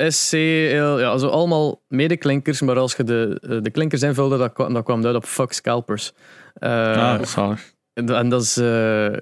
SC, 0.07 0.31
ja, 0.71 1.17
zo 1.17 1.27
allemaal 1.27 1.81
medeklinkers, 1.87 2.61
maar 2.61 2.77
als 2.77 2.95
je 2.95 3.03
de, 3.03 3.37
eh, 3.41 3.57
de 3.61 3.69
klinkers 3.69 4.01
invulde, 4.01 4.37
dat 4.37 4.53
kwam, 4.53 4.73
dat 4.73 4.83
kwam 4.83 5.05
uit 5.05 5.15
op 5.15 5.25
fuck 5.25 5.51
scalpers. 5.51 6.11
Eh, 6.53 7.13
ah, 7.13 7.23
zalig. 7.23 7.73
en 7.93 8.29
dat 8.29 8.41
is. 8.41 8.57
eh 8.57 9.17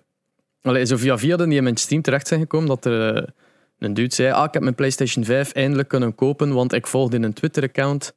allee, 0.62 0.86
zo 0.86 0.98
via 0.98 1.18
via 1.18 1.38
die 1.38 1.56
in 1.58 1.64
mijn 1.64 1.78
Steam 1.78 2.02
terecht 2.02 2.28
zijn 2.28 2.40
gekomen 2.40 2.68
dat 2.68 2.86
er 2.86 3.34
een 3.80 3.94
dude 3.94 4.14
zei: 4.14 4.32
Ah, 4.32 4.44
ik 4.44 4.54
heb 4.54 4.64
mijn 4.64 4.76
PlayStation 4.76 5.26
5 5.26 5.52
eindelijk 5.52 5.88
kunnen 5.88 6.16
kopen, 6.16 6.54
want 6.54 6.74
ik 6.74 6.88
volgde 6.88 7.20
een 7.20 7.34
Twitter-account 7.34 8.14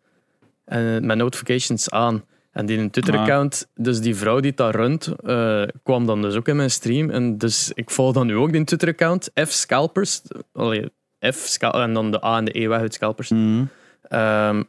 en 0.65 1.07
mijn 1.07 1.19
notifications 1.19 1.91
aan. 1.91 2.25
En 2.53 2.67
die 2.67 2.79
een 2.79 2.91
Twitter-account, 2.91 3.69
dus 3.75 4.01
die 4.01 4.17
vrouw 4.17 4.41
die 4.41 4.55
dat 4.55 4.75
runt, 4.75 5.07
eh, 5.25 5.63
kwam 5.83 6.07
dan 6.07 6.23
dus 6.23 6.35
ook 6.35 6.49
in 6.49 6.57
mijn 6.57 6.71
stream. 6.71 7.11
En 7.11 7.39
dus 7.39 7.73
ik 7.75 7.91
volg 7.91 8.13
dan 8.13 8.27
nu 8.27 8.37
ook 8.37 8.53
die 8.53 8.65
Twitter-account, 8.65 9.31
F 9.35 9.51
Scalpers. 9.51 10.23
Allee, 10.53 10.91
F 11.33 11.37
scal- 11.37 11.83
en 11.83 11.93
dan 11.93 12.11
de 12.11 12.25
A 12.25 12.37
en 12.37 12.45
de 12.45 12.61
E 12.61 12.69
weg 12.69 12.81
uit 12.81 12.95
Scalpers. 12.95 13.29
Mm. 13.31 13.69
Ehm, 14.03 14.63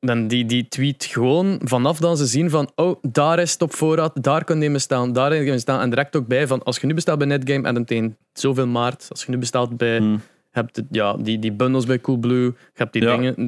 dan 0.00 0.28
die, 0.28 0.44
die 0.46 0.68
tweet 0.68 1.04
gewoon 1.04 1.60
vanaf 1.64 1.98
dan 1.98 2.16
ze 2.16 2.26
zien 2.26 2.50
van 2.50 2.70
oh, 2.74 2.98
daar 3.02 3.38
is 3.38 3.52
het 3.52 3.62
op 3.62 3.74
voorraad, 3.74 4.22
daar 4.22 4.44
kun 4.44 4.60
je 4.60 4.70
bestaan, 4.70 5.12
daar 5.12 5.44
bestaan. 5.44 5.80
En 5.80 5.90
direct 5.90 6.16
ook 6.16 6.26
bij 6.26 6.46
van 6.46 6.62
als 6.62 6.78
je 6.78 6.86
nu 6.86 6.94
bestelt 6.94 7.18
bij 7.18 7.26
Netgame 7.26 7.66
en 7.68 7.74
dan 7.74 7.84
tegen 7.84 8.16
zoveel 8.32 8.66
maart, 8.66 9.06
als 9.10 9.24
je 9.24 9.30
nu 9.30 9.38
bestelt 9.38 9.76
bij 9.76 10.00
Mm. 10.00 10.20
hebt 10.50 10.76
het, 10.76 10.84
ja, 10.90 11.16
die, 11.16 11.38
die 11.38 11.52
bundles 11.52 11.86
bij 11.86 12.00
Coolblue, 12.00 12.42
je 12.44 12.54
hebt 12.74 12.92
die 12.92 13.02
Ja. 13.02 13.16
dingen, 13.16 13.34
eh, 13.36 13.46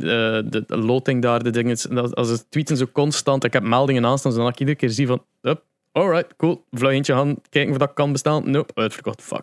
de, 0.50 0.64
de 0.66 0.76
loting 0.76 1.22
daar, 1.22 1.42
de 1.42 1.50
dingen. 1.50 1.76
Als 2.14 2.28
ze 2.28 2.48
tweeten 2.48 2.76
zo 2.76 2.86
constant, 2.92 3.44
ik 3.44 3.52
heb 3.52 3.62
meldingen 3.62 4.06
aanstaan, 4.06 4.32
zodat 4.32 4.48
ik 4.48 4.58
iedere 4.58 4.76
keer 4.78 4.90
zie 4.90 5.06
van, 5.06 5.24
up, 5.42 5.62
alright, 5.92 6.36
cool, 6.36 6.64
vlug 6.70 6.90
eentje 6.90 7.12
gaan 7.12 7.36
kijken 7.50 7.72
of 7.72 7.78
dat 7.78 7.92
kan 7.94 8.12
bestaan. 8.12 8.50
Nope, 8.50 8.74
uitverkocht, 8.74 9.22
fuck. 9.22 9.42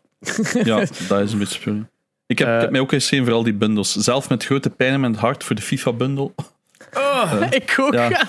Ja, 0.66 0.78
dat 1.10 1.22
is 1.22 1.32
een 1.32 1.40
beetje 1.40 1.60
spul. 1.60 1.74
Ik 2.28 2.38
heb, 2.40 2.48
ik 2.48 2.54
Eh. 2.54 2.62
heb 2.62 2.72
mij 2.72 2.80
ook 2.80 2.92
eens 2.92 3.08
gezien 3.08 3.26
voor 3.26 3.34
al 3.34 3.44
die 3.44 3.54
bundels. 3.54 3.94
Zelf 3.96 4.30
met 4.30 4.46
grote 4.46 4.70
pijn 4.70 4.94
in 4.94 5.00
mijn 5.00 5.16
hart 5.16 5.44
voor 5.44 5.56
de 5.56 5.62
FIFA-bundel. 5.62 6.36
ik 7.50 7.76
ook. 7.80 7.94
Ja. 7.94 8.10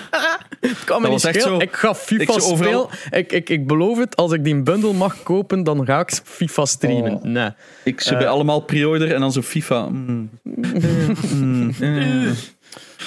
het 0.59 0.83
kan 0.85 1.01
me 1.01 1.07
Dat 1.07 1.11
niet 1.11 1.23
was 1.23 1.23
echt 1.23 1.41
schelen. 1.41 1.57
zo- 1.59 1.63
Ik 1.65 1.75
ga 1.75 1.95
FIFA 1.95 2.23
ik 2.23 2.29
overal- 2.31 2.89
spelen. 2.91 3.19
Ik, 3.21 3.31
ik, 3.31 3.49
ik 3.49 3.67
beloof 3.67 3.97
het, 3.97 4.15
als 4.15 4.31
ik 4.31 4.43
die 4.43 4.61
bundel 4.61 4.93
mag 4.93 5.23
kopen, 5.23 5.63
dan 5.63 5.85
ga 5.85 5.99
ik 5.99 6.19
FIFA 6.23 6.65
streamen. 6.65 7.13
Oh. 7.13 7.23
Nee. 7.23 7.49
Ik 7.83 8.01
ze 8.01 8.15
bij 8.17 8.27
allemaal 8.27 8.59
pre-order 8.59 9.13
en 9.13 9.19
dan 9.19 9.31
zo 9.31 9.41
FIFA. 9.41 9.87
Mm. 9.89 10.29
Mm. 10.43 11.71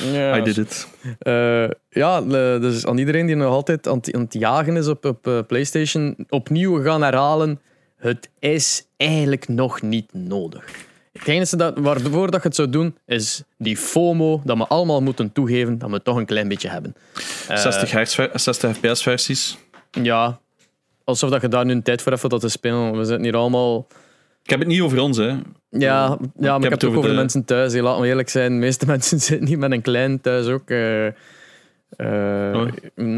Mm. 0.04 0.34
I 0.34 0.42
did 0.42 0.56
it. 0.56 0.88
Eh, 1.18 1.64
ja, 1.90 2.18
eh, 2.22 2.60
dus 2.60 2.86
aan 2.86 2.98
iedereen 2.98 3.26
die 3.26 3.34
nog 3.36 3.52
altijd 3.52 3.88
aan 3.88 3.96
het, 3.96 4.14
aan 4.14 4.20
het 4.20 4.32
jagen 4.34 4.76
is 4.76 4.86
op, 4.86 5.04
op 5.04 5.26
eh, 5.26 5.38
PlayStation, 5.46 6.16
opnieuw 6.28 6.82
gaan 6.82 7.02
herhalen: 7.02 7.60
het 7.96 8.28
is 8.38 8.86
eigenlijk 8.96 9.48
nog 9.48 9.82
niet 9.82 10.08
nodig. 10.12 10.64
Het 11.12 11.28
enige 11.28 11.56
dat, 11.56 11.78
waarvoor 11.78 12.30
dat 12.30 12.42
je 12.42 12.46
het 12.48 12.56
zou 12.56 12.70
doen, 12.70 12.96
is 13.06 13.42
die 13.58 13.76
FOMO, 13.76 14.40
dat 14.44 14.56
we 14.56 14.66
allemaal 14.66 15.02
moeten 15.02 15.32
toegeven 15.32 15.78
dat 15.78 15.88
we 15.88 15.94
het 15.94 16.04
toch 16.04 16.16
een 16.16 16.26
klein 16.26 16.48
beetje 16.48 16.68
hebben. 16.68 16.94
Eh, 17.48 17.56
60, 17.56 17.90
hertz, 17.90 18.14
ver- 18.14 18.30
60 18.34 18.76
fps 18.76 19.02
versies. 19.02 19.58
Ja, 19.90 20.38
alsof 21.04 21.30
dat 21.30 21.40
je 21.40 21.48
daar 21.48 21.64
nu 21.64 21.72
een 21.72 21.82
tijd 21.82 22.02
voor 22.02 22.12
hebt 22.12 22.30
dat 22.30 22.40
te 22.40 22.48
spelen. 22.48 22.96
We 22.98 23.04
zitten 23.04 23.24
hier 23.24 23.36
allemaal... 23.36 23.86
Ik 24.42 24.50
heb 24.50 24.58
het 24.58 24.68
niet 24.68 24.80
over 24.80 25.00
ons, 25.00 25.16
hè. 25.16 25.24
Ja, 25.26 25.38
ja 25.68 26.18
maar 26.34 26.56
ik 26.56 26.62
heb 26.62 26.72
het 26.72 26.84
ook 26.84 26.90
over 26.90 27.02
de 27.02 27.08
de- 27.08 27.14
mensen 27.14 27.44
thuis. 27.44 27.74
Laten 27.74 28.00
we 28.02 28.06
eerlijk 28.08 28.28
zijn, 28.28 28.52
de 28.52 28.58
meeste 28.58 28.86
mensen 28.96 29.20
zitten 29.20 29.48
niet 29.48 29.58
met 29.58 29.72
een 29.72 29.82
klein 29.82 30.20
thuis 30.20 30.46
ook. 30.46 30.70
eh 30.70 31.06
eh, 31.06 31.14
Oh. 32.54 32.68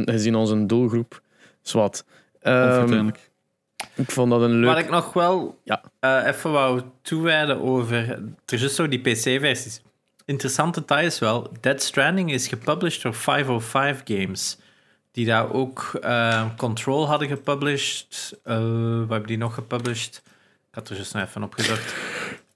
Gezien 0.04 0.34
onze 0.34 0.66
doelgroep. 0.66 1.20
Zwat. 1.62 2.04
Onvertuinlijk. 2.42 3.30
Ik 3.94 4.10
vond 4.10 4.30
dat 4.30 4.40
een 4.40 4.54
leuk... 4.60 4.68
Wat 4.74 4.78
ik 4.78 4.90
nog 4.90 5.12
wel 5.12 5.60
Ja. 5.64 5.82
eh, 6.00 6.26
even 6.26 6.52
wou 6.52 6.82
toewijden 7.02 7.60
over... 7.62 7.94
Er 8.46 8.62
is 8.62 8.74
zo 8.74 8.88
die 8.88 9.00
PC-versies. 9.00 9.82
Interessant 10.24 10.74
detail 10.74 11.06
is 11.06 11.18
wel, 11.18 11.52
Dead 11.60 11.82
Stranding 11.82 12.32
is 12.32 12.48
gepublished 12.48 13.02
door 13.02 13.14
505 13.14 14.00
Games. 14.04 14.58
Die 15.12 15.26
daar 15.26 15.52
ook 15.52 15.98
eh, 16.02 16.46
Control 16.56 17.06
hadden 17.08 17.28
gepublished. 17.28 18.38
Eh 18.44 18.54
wat 18.98 19.08
hebben 19.08 19.26
die 19.26 19.38
nog 19.38 19.54
gepublished? 19.54 20.22
Ik 20.68 20.74
had 20.74 20.88
er 20.88 20.94
juist 20.96 21.14
nog 21.14 21.22
even 21.22 21.42
opgezocht. 21.42 21.94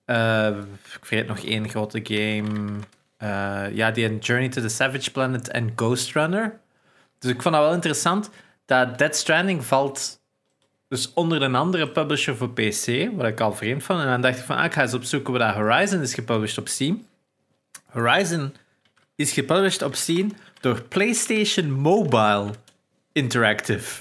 Eh, 0.05 0.47
ik 0.95 0.99
vergeet 0.99 1.27
nog 1.27 1.39
één 1.39 1.69
grote 1.69 2.01
game. 2.03 2.79
Ja, 3.75 3.91
die 3.91 4.19
Journey 4.19 4.49
to 4.49 4.61
the 4.61 4.69
Savage 4.69 5.11
Planet 5.11 5.49
en 5.49 5.73
Ghost 5.77 6.13
Runner. 6.13 6.59
Dus 7.19 7.31
ik 7.31 7.43
vond 7.43 7.55
dat 7.55 7.65
wel 7.65 7.75
interessant. 7.75 8.31
Dat 8.67 8.99
Dead 8.99 9.17
Stranding 9.17 9.65
valt 9.65 10.18
dus 10.89 11.13
onder 11.15 11.43
een 11.43 11.55
andere 11.55 11.89
publisher 11.89 12.37
voor 12.37 12.51
PC, 12.53 13.09
wat 13.17 13.27
ik 13.27 13.41
al 13.41 13.53
vreemd 13.55 13.83
vond. 13.83 14.01
En 14.01 14.07
dan 14.07 14.21
dacht 14.21 14.39
ik 14.39 14.45
van, 14.45 14.57
ah, 14.57 14.65
ik 14.65 14.73
ga 14.73 14.83
eens 14.83 14.95
opzoeken 14.95 15.33
waar 15.33 15.47
dat 15.55 15.57
Horizon 15.63 16.01
is 16.01 16.15
gepublished 16.15 16.59
op 16.59 16.69
Steam. 16.69 17.07
Horizon 17.87 18.55
is 19.17 19.33
gepublished 19.33 19.83
op 19.83 19.95
Steam 19.95 20.33
door 20.61 20.83
PlayStation 20.83 21.71
Mobile 21.71 22.51
Interactive. 23.13 24.01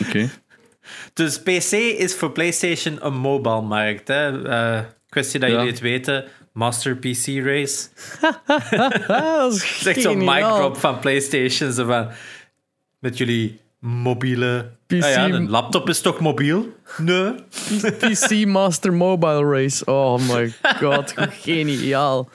Oké. 0.00 0.30
Dus 1.14 1.42
Dus 1.42 1.60
PC 1.60 1.72
is 1.98 2.14
voor 2.14 2.32
PlayStation 2.32 3.06
een 3.06 3.14
mobile 3.16 3.60
markt. 3.60 4.08
Hè? 4.08 4.48
Eh, 4.48 4.80
kwestie 5.08 5.40
dat 5.40 5.48
Ja. 5.48 5.54
jullie 5.56 5.70
het 5.70 5.80
weten. 5.80 6.24
Master 6.52 6.96
PC 6.96 7.26
Race. 7.26 7.88
Dat 9.06 9.52
is 9.52 9.84
echt 9.86 10.00
zo'n 10.02 10.18
mic 10.18 10.28
geniaal. 10.28 10.56
drop 10.56 10.76
van 10.76 10.98
PlayStation. 10.98 11.72
Zo 11.72 11.84
van, 11.84 12.10
met 12.98 13.18
jullie 13.18 13.60
mobiele... 13.82 14.70
PC. 14.86 15.02
Ah 15.02 15.10
ja, 15.10 15.28
een 15.28 15.50
laptop 15.50 15.88
is 15.88 16.00
toch 16.00 16.20
mobiel? 16.20 16.66
Nee. 16.98 17.34
PC 17.98 18.46
Master 18.46 18.92
Mobile 18.92 19.44
Race. 19.44 19.84
Oh 19.84 20.18
my 20.28 20.52
god, 20.80 21.14
geniaal. 21.44 22.28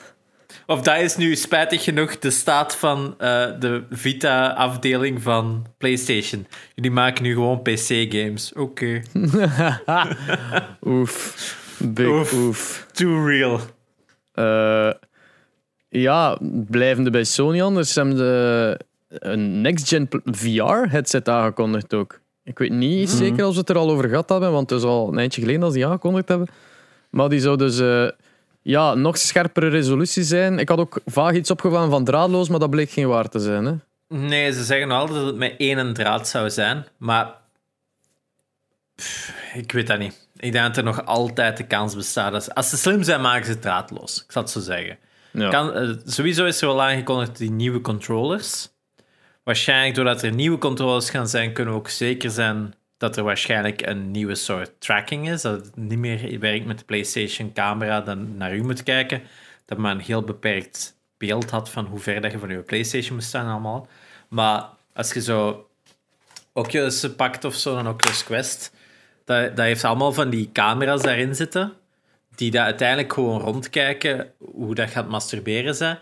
Of 0.66 0.82
dat 0.82 0.98
is 0.98 1.16
nu 1.16 1.36
spijtig 1.36 1.84
genoeg 1.84 2.18
de 2.18 2.30
staat 2.30 2.76
van 2.76 3.14
eh, 3.18 3.46
de 3.58 3.84
Vita-afdeling 3.90 5.22
van 5.22 5.66
PlayStation. 5.78 6.46
Jullie 6.74 6.90
maken 6.90 7.22
nu 7.22 7.32
gewoon 7.32 7.62
PC-games. 7.62 8.52
Oké. 8.52 9.02
Oef. 10.86 11.34
Big 11.78 12.08
Oef. 12.08 12.32
oef. 12.32 12.86
Too 12.92 13.26
real. 13.26 13.60
Eh, 14.32 14.90
ja, 15.88 16.38
blijvende 16.66 17.10
bij 17.10 17.24
Sony 17.24 17.62
anders. 17.62 17.92
Ze 17.92 18.00
hebben 18.00 18.18
de, 18.18 18.80
een 19.08 19.60
next-gen 19.60 20.08
VR-headset 20.24 21.28
aangekondigd 21.28 21.94
ook. 21.94 22.20
Ik 22.44 22.58
weet 22.58 22.70
niet 22.70 23.10
zeker 23.10 23.46
of 23.46 23.52
ze 23.54 23.60
het 23.60 23.68
er 23.68 23.76
al 23.78 23.90
over 23.90 24.08
gehad 24.08 24.28
hebben, 24.28 24.52
want 24.52 24.70
het 24.70 24.78
is 24.78 24.84
al 24.84 25.08
een 25.12 25.18
eindje 25.18 25.40
geleden 25.40 25.60
dat 25.60 25.70
ze 25.72 25.76
die 25.78 25.86
aangekondigd 25.86 26.28
hebben. 26.28 26.48
Maar 27.10 27.28
die 27.28 27.40
zou 27.40 27.56
dus 27.56 27.78
eh, 27.78 28.08
ja, 28.62 28.94
nog 28.94 29.18
scherpere 29.18 29.68
resolutie 29.68 30.22
zijn. 30.22 30.58
Ik 30.58 30.68
had 30.68 30.78
ook 30.78 31.00
vaag 31.06 31.32
iets 31.34 31.50
opgevangen 31.50 31.90
van 31.90 32.04
draadloos, 32.04 32.48
maar 32.48 32.58
dat 32.60 32.70
bleek 32.70 32.90
geen 32.90 33.08
waar 33.08 33.28
te 33.28 33.38
zijn. 33.38 33.64
Hè? 33.64 33.74
Nee, 34.16 34.52
ze 34.52 34.64
zeggen 34.64 34.90
altijd 34.90 35.18
dat 35.18 35.26
het 35.26 35.36
met 35.36 35.54
één 35.58 35.92
draad 35.94 36.28
zou 36.28 36.50
zijn, 36.50 36.86
maar 36.96 37.34
pff, 38.94 39.32
ik 39.54 39.72
weet 39.72 39.86
dat 39.86 39.98
niet. 39.98 40.28
Ik 40.36 40.52
denk 40.52 40.66
dat 40.66 40.76
er 40.76 40.82
nog 40.84 41.04
altijd 41.04 41.56
de 41.56 41.66
kans 41.66 41.94
bestaat. 41.94 42.32
dat 42.32 42.44
ze- 42.44 42.54
Als 42.54 42.68
ze 42.68 42.76
slim 42.76 43.02
zijn, 43.02 43.20
maken 43.20 43.44
ze 43.46 43.50
het 43.52 43.62
draadloos. 43.62 44.22
Ik 44.26 44.32
zal 44.32 44.42
het 44.42 44.50
zo 44.50 44.60
zeggen. 44.60 44.98
Ja. 45.32 45.48
Kan, 45.48 45.72
eh, 45.74 45.88
sowieso 46.04 46.44
is 46.44 46.62
er 46.62 46.68
al 46.68 46.82
aangekondigd 46.82 47.38
die 47.38 47.50
nieuwe 47.50 47.80
controllers. 47.80 48.68
Waarschijnlijk 49.48 49.94
doordat 49.94 50.22
er 50.22 50.32
nieuwe 50.34 50.58
controllers 50.58 51.10
gaan 51.10 51.28
zijn, 51.28 51.52
kunnen 51.52 51.74
we 51.74 51.80
ook 51.80 51.88
zeker 51.88 52.30
zijn 52.30 52.74
dat 52.96 53.16
er 53.16 53.24
waarschijnlijk 53.24 53.86
een 53.86 54.10
nieuwe 54.10 54.34
soort 54.34 54.70
tracking 54.78 55.30
is. 55.30 55.42
Dat 55.42 55.64
het 55.64 55.76
niet 55.76 55.98
meer 55.98 56.38
werkt 56.40 56.66
met 56.66 56.78
de 56.78 56.84
PlayStation 56.84 57.52
camera 57.52 58.00
dan 58.00 58.36
naar 58.36 58.54
u 58.54 58.62
moet 58.62 58.82
kijken. 58.82 59.22
Dat 59.64 59.78
men 59.78 59.90
een 59.90 60.00
heel 60.00 60.22
beperkt 60.22 60.96
beeld 61.18 61.50
had 61.50 61.70
van 61.70 61.84
hoe 61.84 61.98
ver 61.98 62.20
dat 62.20 62.32
je 62.32 62.38
van 62.38 62.48
je 62.48 62.58
PlayStation 62.58 63.14
moet 63.14 63.24
staan 63.24 63.50
allemaal. 63.50 63.88
Maar 64.28 64.64
als 64.94 65.12
je 65.12 65.20
zo 65.20 65.68
Oculus 66.52 67.14
pakt 67.16 67.44
of 67.44 67.54
zo, 67.54 67.74
dan 67.74 67.88
Oculus 67.88 68.24
Quest, 68.24 68.72
dat, 69.24 69.56
dat 69.56 69.64
heeft 69.64 69.84
allemaal 69.84 70.12
van 70.12 70.30
die 70.30 70.50
camera's 70.52 71.02
daarin 71.02 71.34
zitten 71.34 71.72
die 72.34 72.50
daar 72.50 72.64
uiteindelijk 72.64 73.12
gewoon 73.12 73.40
rondkijken 73.40 74.32
hoe 74.38 74.74
dat 74.74 74.90
gaat 74.90 75.08
masturberen 75.08 75.74
zijn. 75.74 75.98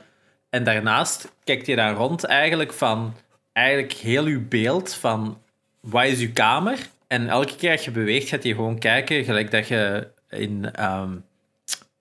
En 0.50 0.64
daarnaast 0.64 1.32
kijkt 1.44 1.66
je 1.66 1.76
daar 1.76 1.94
rond 1.94 2.24
eigenlijk 2.24 2.72
van 2.72 3.14
eigenlijk 3.56 3.92
heel 3.92 4.24
uw 4.24 4.48
beeld 4.48 4.94
van 4.94 5.38
wat 5.80 6.04
is 6.04 6.20
uw 6.20 6.32
kamer 6.32 6.78
En 7.06 7.28
elke 7.28 7.56
keer 7.56 7.70
als 7.70 7.84
je 7.84 7.90
beweegt, 7.90 8.28
gaat 8.28 8.42
hij 8.42 8.52
gewoon 8.52 8.78
kijken, 8.78 9.24
gelijk 9.24 9.50
dat 9.50 9.68
je 9.68 10.08
in 10.28 10.72
ehm, 10.72 11.16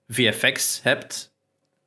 VFX 0.08 0.80
hebt, 0.82 1.34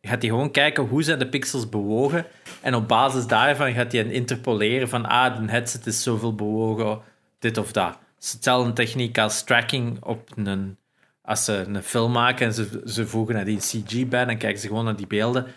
gaat 0.01 0.21
hij 0.21 0.29
gewoon 0.29 0.51
kijken 0.51 0.83
hoe 0.83 1.03
zijn 1.03 1.19
de 1.19 1.29
pixels 1.29 1.69
bewogen. 1.69 2.25
En 2.61 2.75
op 2.75 2.87
basis 2.87 3.27
daarvan 3.27 3.73
gaat 3.73 3.91
hij 3.91 4.03
interpoleren 4.03 4.89
van, 4.89 5.05
ah, 5.05 5.37
de 5.39 5.51
headset 5.51 5.85
is 5.85 6.03
zoveel 6.03 6.35
bewogen, 6.35 7.01
dit 7.39 7.57
of 7.57 7.71
dat. 7.71 7.97
Het 8.15 8.23
is 8.23 8.31
hetzelfde 8.31 8.73
techniek 8.73 9.17
als 9.17 9.43
tracking 9.43 10.03
op 10.03 10.29
een... 10.35 10.77
Als 11.21 11.45
ze 11.45 11.53
een 11.67 11.83
film 11.83 12.11
maken 12.11 12.45
en 12.45 12.53
ze, 12.53 12.81
ze 12.85 13.07
voegen 13.07 13.35
naar 13.35 13.45
die 13.45 13.57
CG 13.57 14.07
bij, 14.07 14.25
dan 14.25 14.37
kijken 14.37 14.59
ze 14.59 14.67
gewoon 14.67 14.85
naar 14.85 14.95
die 14.95 15.07
beelden 15.07 15.47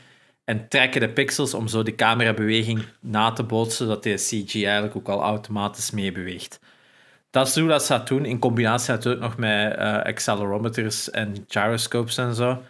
en 0.44 0.68
trekken 0.68 1.00
de 1.00 1.08
pixels 1.08 1.54
om 1.54 1.68
zo 1.68 1.82
de 1.82 1.94
camerabeweging 1.94 2.84
na 3.00 3.32
te 3.32 3.42
bootsen, 3.42 3.86
zodat 3.86 4.02
de 4.02 4.14
CG 4.14 4.54
eigenlijk 4.54 4.96
ook 4.96 5.08
al 5.08 5.22
automatisch 5.22 5.90
meebeweegt. 5.90 6.60
Dat 7.30 7.46
is 7.46 7.58
hoe 7.58 7.68
dat 7.68 7.84
ze 7.84 7.92
dat 7.92 8.08
doen, 8.08 8.24
in 8.24 8.38
combinatie 8.38 8.92
natuurlijk 8.92 9.22
nog 9.22 9.36
met 9.36 9.78
uh, 9.78 10.02
accelerometers 10.02 11.10
en 11.10 11.44
gyroscopes 11.48 12.16
en 12.16 12.34
zo. 12.34 12.62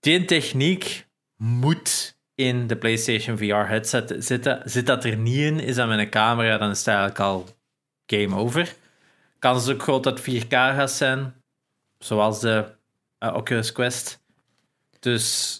Die 0.00 0.24
techniek 0.24 1.06
moet 1.36 2.18
in 2.34 2.66
de 2.66 2.76
PlayStation 2.76 3.38
VR 3.38 3.44
headset 3.44 4.14
zitten. 4.18 4.62
Zit 4.64 4.86
dat 4.86 5.04
er 5.04 5.16
niet 5.16 5.38
in, 5.38 5.60
is 5.60 5.74
dat 5.74 5.88
met 5.88 5.98
een 5.98 6.10
camera, 6.10 6.58
dan 6.58 6.70
is 6.70 6.78
het 6.78 6.86
eigenlijk 6.86 7.18
al 7.18 7.48
game 8.06 8.36
over. 8.36 8.74
Kans 9.38 9.66
is 9.66 9.74
ook 9.74 9.82
groot 9.82 10.04
dat 10.04 10.20
4K 10.20 10.48
gaat 10.48 10.90
zijn, 10.90 11.34
zoals 11.98 12.40
de 12.40 12.72
uh, 13.18 13.34
Oculus 13.34 13.72
Quest. 13.72 14.22
Dus 15.00 15.59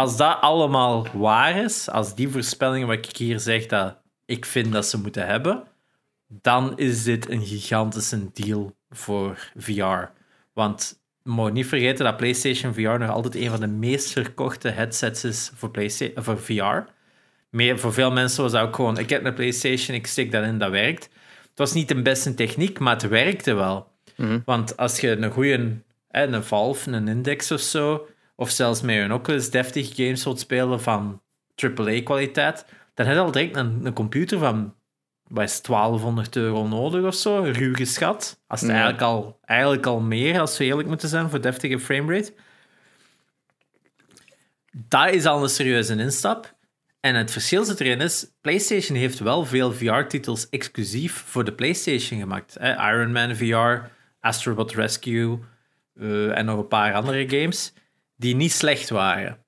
als 0.00 0.16
dat 0.16 0.40
allemaal 0.40 1.06
waar 1.12 1.56
is, 1.56 1.90
als 1.90 2.14
die 2.14 2.28
voorspellingen 2.28 2.86
wat 2.86 2.96
ik 2.96 3.16
hier 3.16 3.40
zeg 3.40 3.66
dat 3.66 3.96
ik 4.26 4.44
vind 4.44 4.72
dat 4.72 4.86
ze 4.86 4.98
moeten 4.98 5.26
hebben, 5.26 5.62
dan 6.28 6.78
is 6.78 7.02
dit 7.02 7.30
een 7.30 7.46
gigantische 7.46 8.32
deal 8.32 8.76
voor 8.90 9.52
VR. 9.56 10.10
Want 10.52 11.00
moet 11.22 11.52
niet 11.52 11.66
vergeten 11.66 12.04
dat 12.04 12.16
PlayStation 12.16 12.74
VR 12.74 12.80
nog 12.80 13.10
altijd 13.10 13.34
een 13.34 13.50
van 13.50 13.60
de 13.60 13.66
meest 13.66 14.12
verkochte 14.12 14.68
headsets 14.68 15.24
is 15.24 15.50
voor, 15.54 15.70
PlayStation, 15.70 16.24
voor 16.24 16.38
VR. 16.38 16.90
Meer, 17.50 17.78
voor 17.78 17.92
veel 17.92 18.10
mensen 18.10 18.42
was 18.42 18.52
dat 18.52 18.62
ook 18.62 18.74
gewoon: 18.74 18.98
ik 18.98 19.10
heb 19.10 19.24
een 19.24 19.34
PlayStation, 19.34 19.96
ik 19.96 20.06
stik 20.06 20.32
dat 20.32 20.44
in, 20.44 20.58
dat 20.58 20.70
werkt. 20.70 21.04
Het 21.48 21.58
was 21.58 21.72
niet 21.72 21.88
de 21.88 22.02
beste 22.02 22.34
techniek, 22.34 22.78
maar 22.78 22.94
het 22.94 23.08
werkte 23.08 23.54
wel. 23.54 23.90
Mhm. 24.16 24.38
Want 24.44 24.76
als 24.76 25.00
je 25.00 25.10
een 25.10 25.30
goede, 25.30 25.82
een 26.10 26.44
Valve, 26.44 26.90
een 26.90 27.08
Index 27.08 27.50
of 27.52 27.60
zo, 27.60 28.06
of 28.40 28.50
zelfs 28.50 28.80
met 28.80 28.96
een 28.96 29.12
Oculus 29.12 29.50
deftig 29.50 29.94
games 29.94 30.24
wilt 30.24 30.40
spelen 30.40 30.80
van 30.80 31.22
AAA-kwaliteit, 31.54 32.64
dan 32.94 33.06
heb 33.06 33.14
je 33.14 33.22
al 33.22 33.30
direct 33.30 33.56
een, 33.56 33.80
een 33.86 33.92
computer 33.92 34.38
van 34.38 34.74
wat 35.28 35.44
is 35.44 35.62
1200 35.62 36.36
euro 36.36 36.66
nodig 36.66 37.04
of 37.04 37.14
zo, 37.14 37.42
ruw 37.42 37.74
geschat. 37.74 38.40
Als 38.46 38.60
het 38.60 38.70
eigenlijk, 38.70 39.00
al, 39.00 39.38
eigenlijk 39.44 39.86
al 39.86 40.00
meer, 40.00 40.40
als 40.40 40.58
we 40.58 40.64
eerlijk 40.64 40.88
moeten 40.88 41.08
zijn, 41.08 41.30
voor 41.30 41.40
deftige 41.40 41.78
framerate. 41.78 42.34
Dat 44.72 45.10
is 45.10 45.26
al 45.26 45.42
een 45.42 45.48
serieuze 45.48 45.96
instap. 45.96 46.54
En 47.00 47.14
het 47.14 47.30
verschil 47.30 47.64
zit 47.64 47.80
erin 47.80 48.00
is, 48.00 48.26
PlayStation 48.40 48.98
heeft 48.98 49.18
wel 49.18 49.44
veel 49.44 49.72
VR-titels 49.72 50.48
exclusief 50.48 51.24
voor 51.26 51.44
de 51.44 51.52
PlayStation 51.52 52.20
gemaakt. 52.20 52.56
Iron 52.60 53.12
Man 53.12 53.36
VR, 53.36 53.90
Astrobot 54.20 54.72
Rescue 54.72 55.38
eh, 55.94 56.38
en 56.38 56.44
nog 56.44 56.58
een 56.58 56.68
paar 56.68 56.94
andere 56.94 57.28
games 57.28 57.72
die 58.20 58.36
niet 58.36 58.52
slecht 58.52 58.88
waren. 58.88 59.38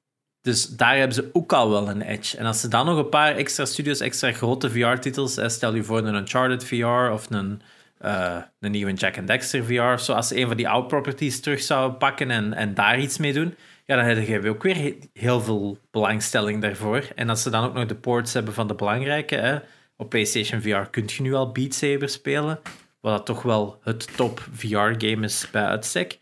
Dus 0.41 0.67
daar 0.67 0.97
hebben 0.97 1.15
ze 1.15 1.31
ook 1.33 1.53
al 1.53 1.71
wel 1.71 1.89
een 1.89 2.03
edge. 2.03 2.37
En 2.37 2.47
als 2.47 2.61
ze 2.61 2.69
dan 2.69 2.87
nog 2.87 2.99
een 2.99 3.09
paar 3.09 3.37
extra 3.37 3.65
studios, 3.65 4.01
extra 4.01 4.33
grote 4.33 4.71
VR-titels, 4.71 5.39
stel 5.47 5.75
je 5.75 5.83
voor 5.83 5.99
een 5.99 6.15
Uncharted 6.15 6.65
VR 6.65 6.85
of 7.13 7.31
een, 7.31 7.63
eh, 7.99 8.37
een 8.61 8.71
nieuwe 8.71 8.93
Jack 8.93 9.19
and 9.19 9.27
Dexter 9.27 9.65
VR, 9.65 9.99
zoals 10.03 10.29
ze 10.29 10.41
een 10.41 10.47
van 10.47 10.57
die 10.57 10.69
oud 10.69 10.89
properties 10.89 11.41
terug 11.41 11.61
zouden 11.63 11.99
pakken 11.99 12.31
en, 12.31 12.53
en 12.53 12.75
daar 12.75 12.99
iets 13.01 13.19
mee 13.19 13.33
doen, 13.33 13.55
ja, 13.87 13.97
dan 13.97 14.05
heb 14.05 14.43
je 14.43 14.49
ook 14.49 14.63
weer 14.63 14.77
he- 14.77 14.99
heel 15.13 15.41
veel 15.41 15.79
belangstelling 15.91 16.63
daarvoor. 16.63 17.05
En 17.15 17.29
als 17.29 17.43
ze 17.43 17.51
dan 17.51 17.65
ook 17.65 17.75
nog 17.75 17.87
de 17.87 17.95
ports 17.95 18.33
hebben 18.33 18.55
van 18.55 18.69
de 18.69 18.75
belangrijke, 18.75 19.35
hè, 19.35 19.59
op 19.97 20.09
PlayStation 20.09 20.61
VR 20.61 20.91
kun 20.91 21.05
je 21.07 21.23
nu 21.23 21.35
al 21.35 21.53
Beat 21.53 21.75
Saber 21.75 22.09
spelen, 22.09 22.61
wat 23.01 23.17
dat 23.17 23.27
toch 23.27 23.43
wel 23.43 23.81
het 23.83 24.17
top 24.17 24.49
VR-game 24.53 25.25
is 25.25 25.49
bij 25.51 25.65
uitstek. 25.65 26.19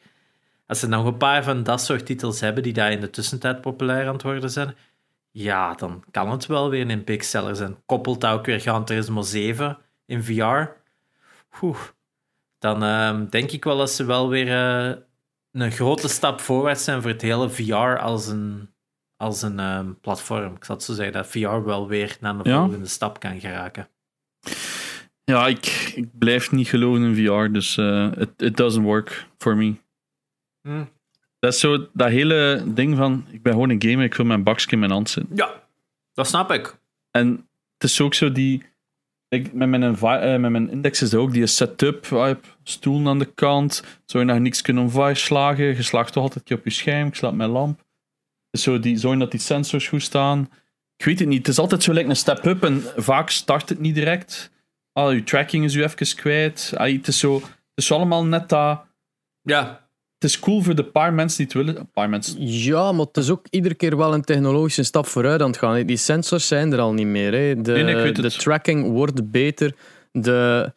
Als 0.70 0.80
ze 0.80 0.88
nog 0.88 1.06
een 1.06 1.16
paar 1.16 1.44
van 1.44 1.62
dat 1.62 1.80
soort 1.80 2.06
titels 2.06 2.40
hebben 2.40 2.62
die 2.62 2.72
daar 2.72 2.92
in 2.92 3.00
de 3.00 3.10
tussentijd 3.10 3.60
populair 3.60 4.06
aan 4.06 4.12
het 4.12 4.22
worden 4.22 4.50
zijn, 4.50 4.74
ja, 5.30 5.74
dan 5.74 6.04
kan 6.10 6.30
het 6.30 6.46
wel 6.46 6.70
weer 6.70 6.90
een 6.90 7.04
big 7.04 7.24
seller 7.24 7.56
zijn. 7.56 7.76
Koppelt 7.86 8.20
dat 8.20 8.32
ook 8.32 8.46
weer 8.46 8.60
Gran 8.60 8.84
Turismo 8.84 9.22
7 9.22 9.78
in 10.06 10.22
VR. 10.22 10.68
Oeh, 11.62 11.78
dan 12.58 12.82
ehm, 12.82 13.26
denk 13.28 13.50
ik 13.50 13.64
wel 13.64 13.76
dat 13.76 13.90
ze 13.90 14.04
wel 14.04 14.28
weer 14.28 14.48
eh, 14.48 14.96
een 15.52 15.70
grote 15.72 16.08
stap 16.08 16.40
voorwaarts 16.40 16.84
zijn 16.84 17.02
voor 17.02 17.10
het 17.10 17.22
hele 17.22 17.50
VR 17.50 17.98
als 17.98 18.26
een, 18.26 18.70
als 19.16 19.42
een 19.42 19.58
ehm, 19.58 19.92
platform. 20.00 20.54
Ik 20.54 20.64
zal 20.64 20.74
het 20.74 20.84
zo 20.84 20.94
zeggen, 20.94 21.12
dat 21.14 21.26
VR 21.26 21.64
wel 21.64 21.88
weer 21.88 22.16
naar 22.20 22.42
de 22.42 22.48
Ja. 22.48 22.60
volgende 22.60 22.86
stap 22.88 23.20
kan 23.20 23.40
geraken. 23.40 23.88
Ja, 25.24 25.46
ik, 25.46 25.92
ik 25.94 26.18
blijf 26.18 26.50
niet 26.50 26.68
geloven 26.68 27.02
in 27.02 27.14
VR, 27.14 27.52
dus 27.52 27.76
eh, 27.76 28.10
it, 28.16 28.30
it 28.36 28.56
doesn't 28.56 28.84
work 28.84 29.26
for 29.38 29.56
me. 29.56 29.74
Hm. 30.62 30.84
Dat 31.38 31.52
is 31.52 31.60
zo 31.60 31.88
dat 31.92 32.08
hele 32.08 32.64
ding 32.66 32.96
van, 32.96 33.26
ik 33.30 33.42
ben 33.42 33.52
gewoon 33.52 33.70
een 33.70 33.82
gamer, 33.82 34.04
ik 34.04 34.14
wil 34.14 34.26
mijn 34.26 34.42
bakje 34.42 34.70
in 34.70 34.78
mijn 34.78 34.90
hand 34.90 35.10
zitten. 35.10 35.36
Ja, 35.36 35.62
dat 36.12 36.26
snap 36.26 36.52
ik. 36.52 36.78
En 37.10 37.48
het 37.78 37.90
is 37.90 38.00
ook 38.00 38.14
zo 38.14 38.32
die, 38.32 38.62
ik, 39.28 39.52
met, 39.52 39.68
mijn, 39.68 39.82
eh, 39.82 40.36
met 40.36 40.50
mijn 40.50 40.70
index 40.70 41.02
is 41.02 41.10
dat 41.10 41.20
ook 41.20 41.32
die 41.32 41.46
setup, 41.46 42.10
hebt 42.10 42.56
stoelen 42.62 43.08
aan 43.08 43.18
de 43.18 43.32
kant, 43.34 43.84
dat 44.06 44.20
je 44.20 44.24
niks 44.24 44.62
kunt 44.62 44.78
omver 44.78 45.16
slagen, 45.16 45.64
je 45.64 45.82
slaagt 45.82 46.12
toch 46.12 46.22
altijd 46.22 46.40
een 46.40 46.46
keer 46.46 46.56
op 46.56 46.64
je 46.64 46.70
scherm, 46.70 47.06
ik 47.06 47.14
slaap 47.14 47.34
mijn 47.34 47.50
lamp. 47.50 47.88
Dus 48.50 48.62
zo 48.62 48.80
die, 48.80 49.16
dat 49.16 49.30
die 49.30 49.40
sensors 49.40 49.88
goed 49.88 50.02
staan. 50.02 50.50
Ik 50.96 51.04
weet 51.04 51.18
het 51.18 51.28
niet, 51.28 51.38
het 51.38 51.48
is 51.48 51.58
altijd 51.58 51.82
zo 51.82 51.92
lekker 51.92 52.10
een 52.10 52.16
step-up 52.16 52.64
en 52.64 52.82
vaak 52.96 53.30
start 53.30 53.68
het 53.68 53.78
niet 53.78 53.94
direct. 53.94 54.50
Ah, 54.92 55.12
je 55.12 55.22
tracking 55.22 55.64
is 55.64 55.74
u 55.74 55.82
even 55.82 56.16
kwijt. 56.16 56.72
Ah, 56.76 56.92
het, 56.92 57.08
is 57.08 57.18
zo, 57.18 57.34
het 57.34 57.44
is 57.74 57.92
allemaal 57.92 58.24
net 58.24 58.48
dat... 58.48 58.84
Ja, 59.42 59.89
Het 60.20 60.30
is 60.30 60.38
cool 60.40 60.62
voor 60.62 60.74
de 60.74 60.84
paar 60.84 61.12
mensen 61.12 61.36
die 61.36 61.46
het 61.46 61.54
willen. 61.66 61.80
Een 61.80 61.90
paar 61.90 62.08
mensen. 62.08 62.34
Ja, 62.46 62.92
maar 62.92 63.06
het 63.06 63.16
is 63.16 63.30
ook 63.30 63.46
iedere 63.50 63.74
keer 63.74 63.96
wel 63.96 64.14
een 64.14 64.22
technologische 64.22 64.82
stap 64.82 65.06
vooruit 65.06 65.40
aan 65.42 65.46
het 65.50 65.58
gaan. 65.58 65.86
Die 65.86 65.96
sensors 65.96 66.46
zijn 66.46 66.72
er 66.72 66.78
al 66.78 66.92
niet 66.92 67.06
meer. 67.06 67.32
Hè. 67.32 67.60
De, 67.60 67.72
Nee, 67.72 67.82
nee, 67.94 68.12
de 68.12 68.30
tracking 68.30 68.90
wordt 68.90 69.30
beter. 69.30 69.74
De 70.12 70.72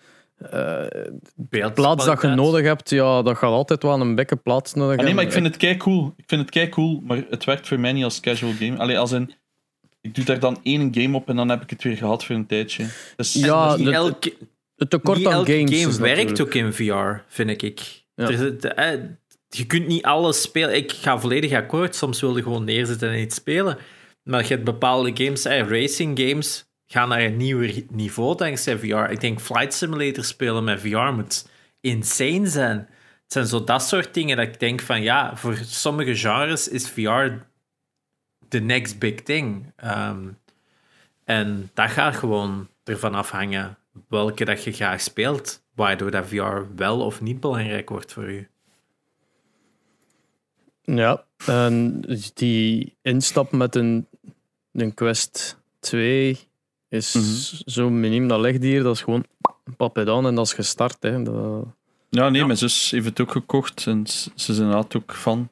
eh, 0.50 1.74
plaats 1.74 2.06
dat 2.06 2.22
je 2.22 2.28
nodig 2.28 2.66
hebt, 2.66 2.90
ja, 2.90 3.22
dat 3.22 3.38
gaat 3.38 3.52
altijd 3.52 3.84
wel 3.84 4.02
een 4.02 4.16
bekke 4.16 4.36
plaats 4.36 4.74
nodig 4.74 4.98
Ah, 4.98 4.98
nee, 4.98 5.06
hebben. 5.06 5.16
maar 5.16 5.26
ik 5.26 5.32
vind 5.32 5.46
het 5.46 5.58
kei 5.58 5.78
cool. 5.78 6.14
Ik 6.18 6.24
vind 6.28 6.42
het 6.42 6.50
kei 6.50 6.70
cool, 6.70 7.02
maar 7.06 7.24
het 7.30 7.44
werkt 7.44 7.68
voor 7.68 7.80
mij 7.80 7.92
niet 7.94 8.04
als 8.04 8.20
casual 8.20 8.52
game. 8.60 8.78
Allee, 8.78 9.00
als 9.00 9.12
een, 9.12 9.34
ik 10.02 10.16
doe 10.16 10.26
daar 10.26 10.40
dan 10.40 10.60
één 10.64 10.90
game 10.94 11.16
op 11.18 11.30
en 11.30 11.36
dan 11.36 11.50
heb 11.50 11.62
ik 11.62 11.70
het 11.70 11.84
weer 11.84 11.98
gehad 11.98 12.26
voor 12.26 12.36
een 12.36 12.46
tijdje. 12.46 12.86
Dus, 13.16 13.34
Ja, 13.34 13.76
niet 13.76 13.86
de- 13.86 13.94
elke, 13.94 14.34
Het 14.76 14.90
tekort 14.90 15.18
niet 15.18 15.28
aan 15.28 15.34
elke 15.34 15.52
games 15.52 15.82
game 15.84 15.98
werkt 15.98 16.30
natuurlijk- 16.30 16.56
ook 16.58 16.64
in 16.64 16.74
VR, 16.74 17.24
vind 17.28 17.62
ik. 17.64 18.02
Ja. 18.16 18.30
Er 18.30 18.66
eh, 18.66 19.00
je 19.58 19.66
kunt 19.66 19.88
niet 19.88 20.04
alles 20.04 20.42
spelen. 20.42 20.76
Ik 20.76 20.92
ga 20.92 21.20
volledig 21.20 21.54
akkoord. 21.54 21.96
Soms 21.96 22.22
wil 22.22 22.38
je 22.38 22.44
gewoon 22.44 22.64
neerzitten 22.64 23.10
en 23.10 23.20
iets 23.20 23.36
spelen. 23.36 23.78
Maar 24.24 24.42
je 24.42 24.48
hebt 24.48 24.64
bepaalde 24.64 25.12
games, 25.24 25.46
eh, 25.46 25.68
racing 25.68 26.20
games, 26.20 26.66
gaan 26.88 27.10
naar 27.10 27.22
een 27.22 27.38
nieuw 27.38 27.70
niveau 27.90 28.38
dankzij 28.38 28.78
VR. 28.78 29.12
Ik 29.12 29.20
denk 29.20 29.40
Flight 29.40 29.74
Simulator 29.74 30.24
spelen 30.24 30.64
met 30.64 30.80
VR 30.80 30.98
moet 30.98 31.50
insane 31.82 32.48
zijn. 32.48 32.78
Het 33.24 33.32
zijn 33.34 33.46
zo 33.46 33.64
dat 33.64 33.84
soort 33.84 34.14
dingen 34.14 34.38
dat 34.38 34.48
ik 34.48 34.60
denk 34.60 34.82
van 34.82 35.02
ja, 35.02 35.36
voor 35.36 35.58
sommige 35.64 36.16
genres 36.16 36.68
is 36.68 36.90
VR 36.90 37.28
the 38.50 38.60
next 38.60 39.00
big 39.00 39.22
thing. 39.22 39.72
Ehm, 39.76 40.28
en 41.24 41.70
dat 41.74 41.90
gaat 41.90 42.16
gewoon 42.16 42.68
ervan 42.84 43.16
afhangen 43.16 43.78
welke 44.08 44.46
dat 44.46 44.64
je 44.64 44.72
graag 44.72 45.02
speelt, 45.02 45.64
waardoor 45.76 46.12
dat 46.12 46.28
VR 46.28 46.62
wel 46.76 47.02
of 47.02 47.22
niet 47.22 47.40
belangrijk 47.40 47.90
wordt 47.90 48.14
voor 48.14 48.32
u. 48.32 48.48
Ja, 50.84 51.24
en 51.46 52.04
die 52.34 52.96
instap 53.02 53.52
met 53.52 53.76
een, 53.76 54.08
een 54.72 54.94
Quest 54.94 55.58
2 55.80 56.38
is 56.90 57.14
Mhm. 57.14 57.70
zo 57.72 57.90
miniem. 57.90 58.28
Dat 58.28 58.40
ligt 58.40 58.64
hier, 58.64 58.84
dat 58.84 58.96
is 58.96 59.02
gewoon 59.02 59.26
een 59.64 59.76
papedaan 59.76 60.26
en 60.26 60.36
dat 60.36 60.46
is 60.46 60.54
gestart. 60.54 60.98
Hè. 61.00 61.24
Dat, 61.24 61.66
ja, 62.10 62.30
nee, 62.30 62.40
Ja. 62.42 62.46
mijn 62.46 62.58
zus 62.58 62.92
heeft 62.92 63.06
het 63.06 63.22
ook 63.22 63.32
gekocht 63.32 63.88
en 63.88 64.08
ze 64.08 64.30
is 64.36 64.50
inderdaad 64.58 64.96
ook 64.96 65.14
van. 65.14 65.50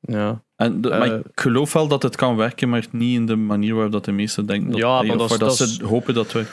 ja. 0.00 0.42
En 0.56 0.80
de- 0.80 0.88
maar 0.88 1.12
Eh. 1.12 1.18
ik 1.18 1.40
geloof 1.40 1.72
wel 1.72 1.88
dat 1.88 2.02
het 2.02 2.16
kan 2.16 2.36
werken, 2.36 2.68
maar 2.68 2.86
niet 2.90 3.14
in 3.16 3.26
de 3.26 3.36
manier 3.36 3.74
waarop 3.74 3.92
dat 3.92 4.04
de 4.04 4.12
meesten 4.12 4.46
denken. 4.46 4.70
Dat, 4.70 4.78
Ja, 4.80 5.02
maar 5.02 5.38
dat 5.38 5.56
ze 5.56 5.84
hopen 5.84 6.14
dat 6.14 6.32
we. 6.32 6.44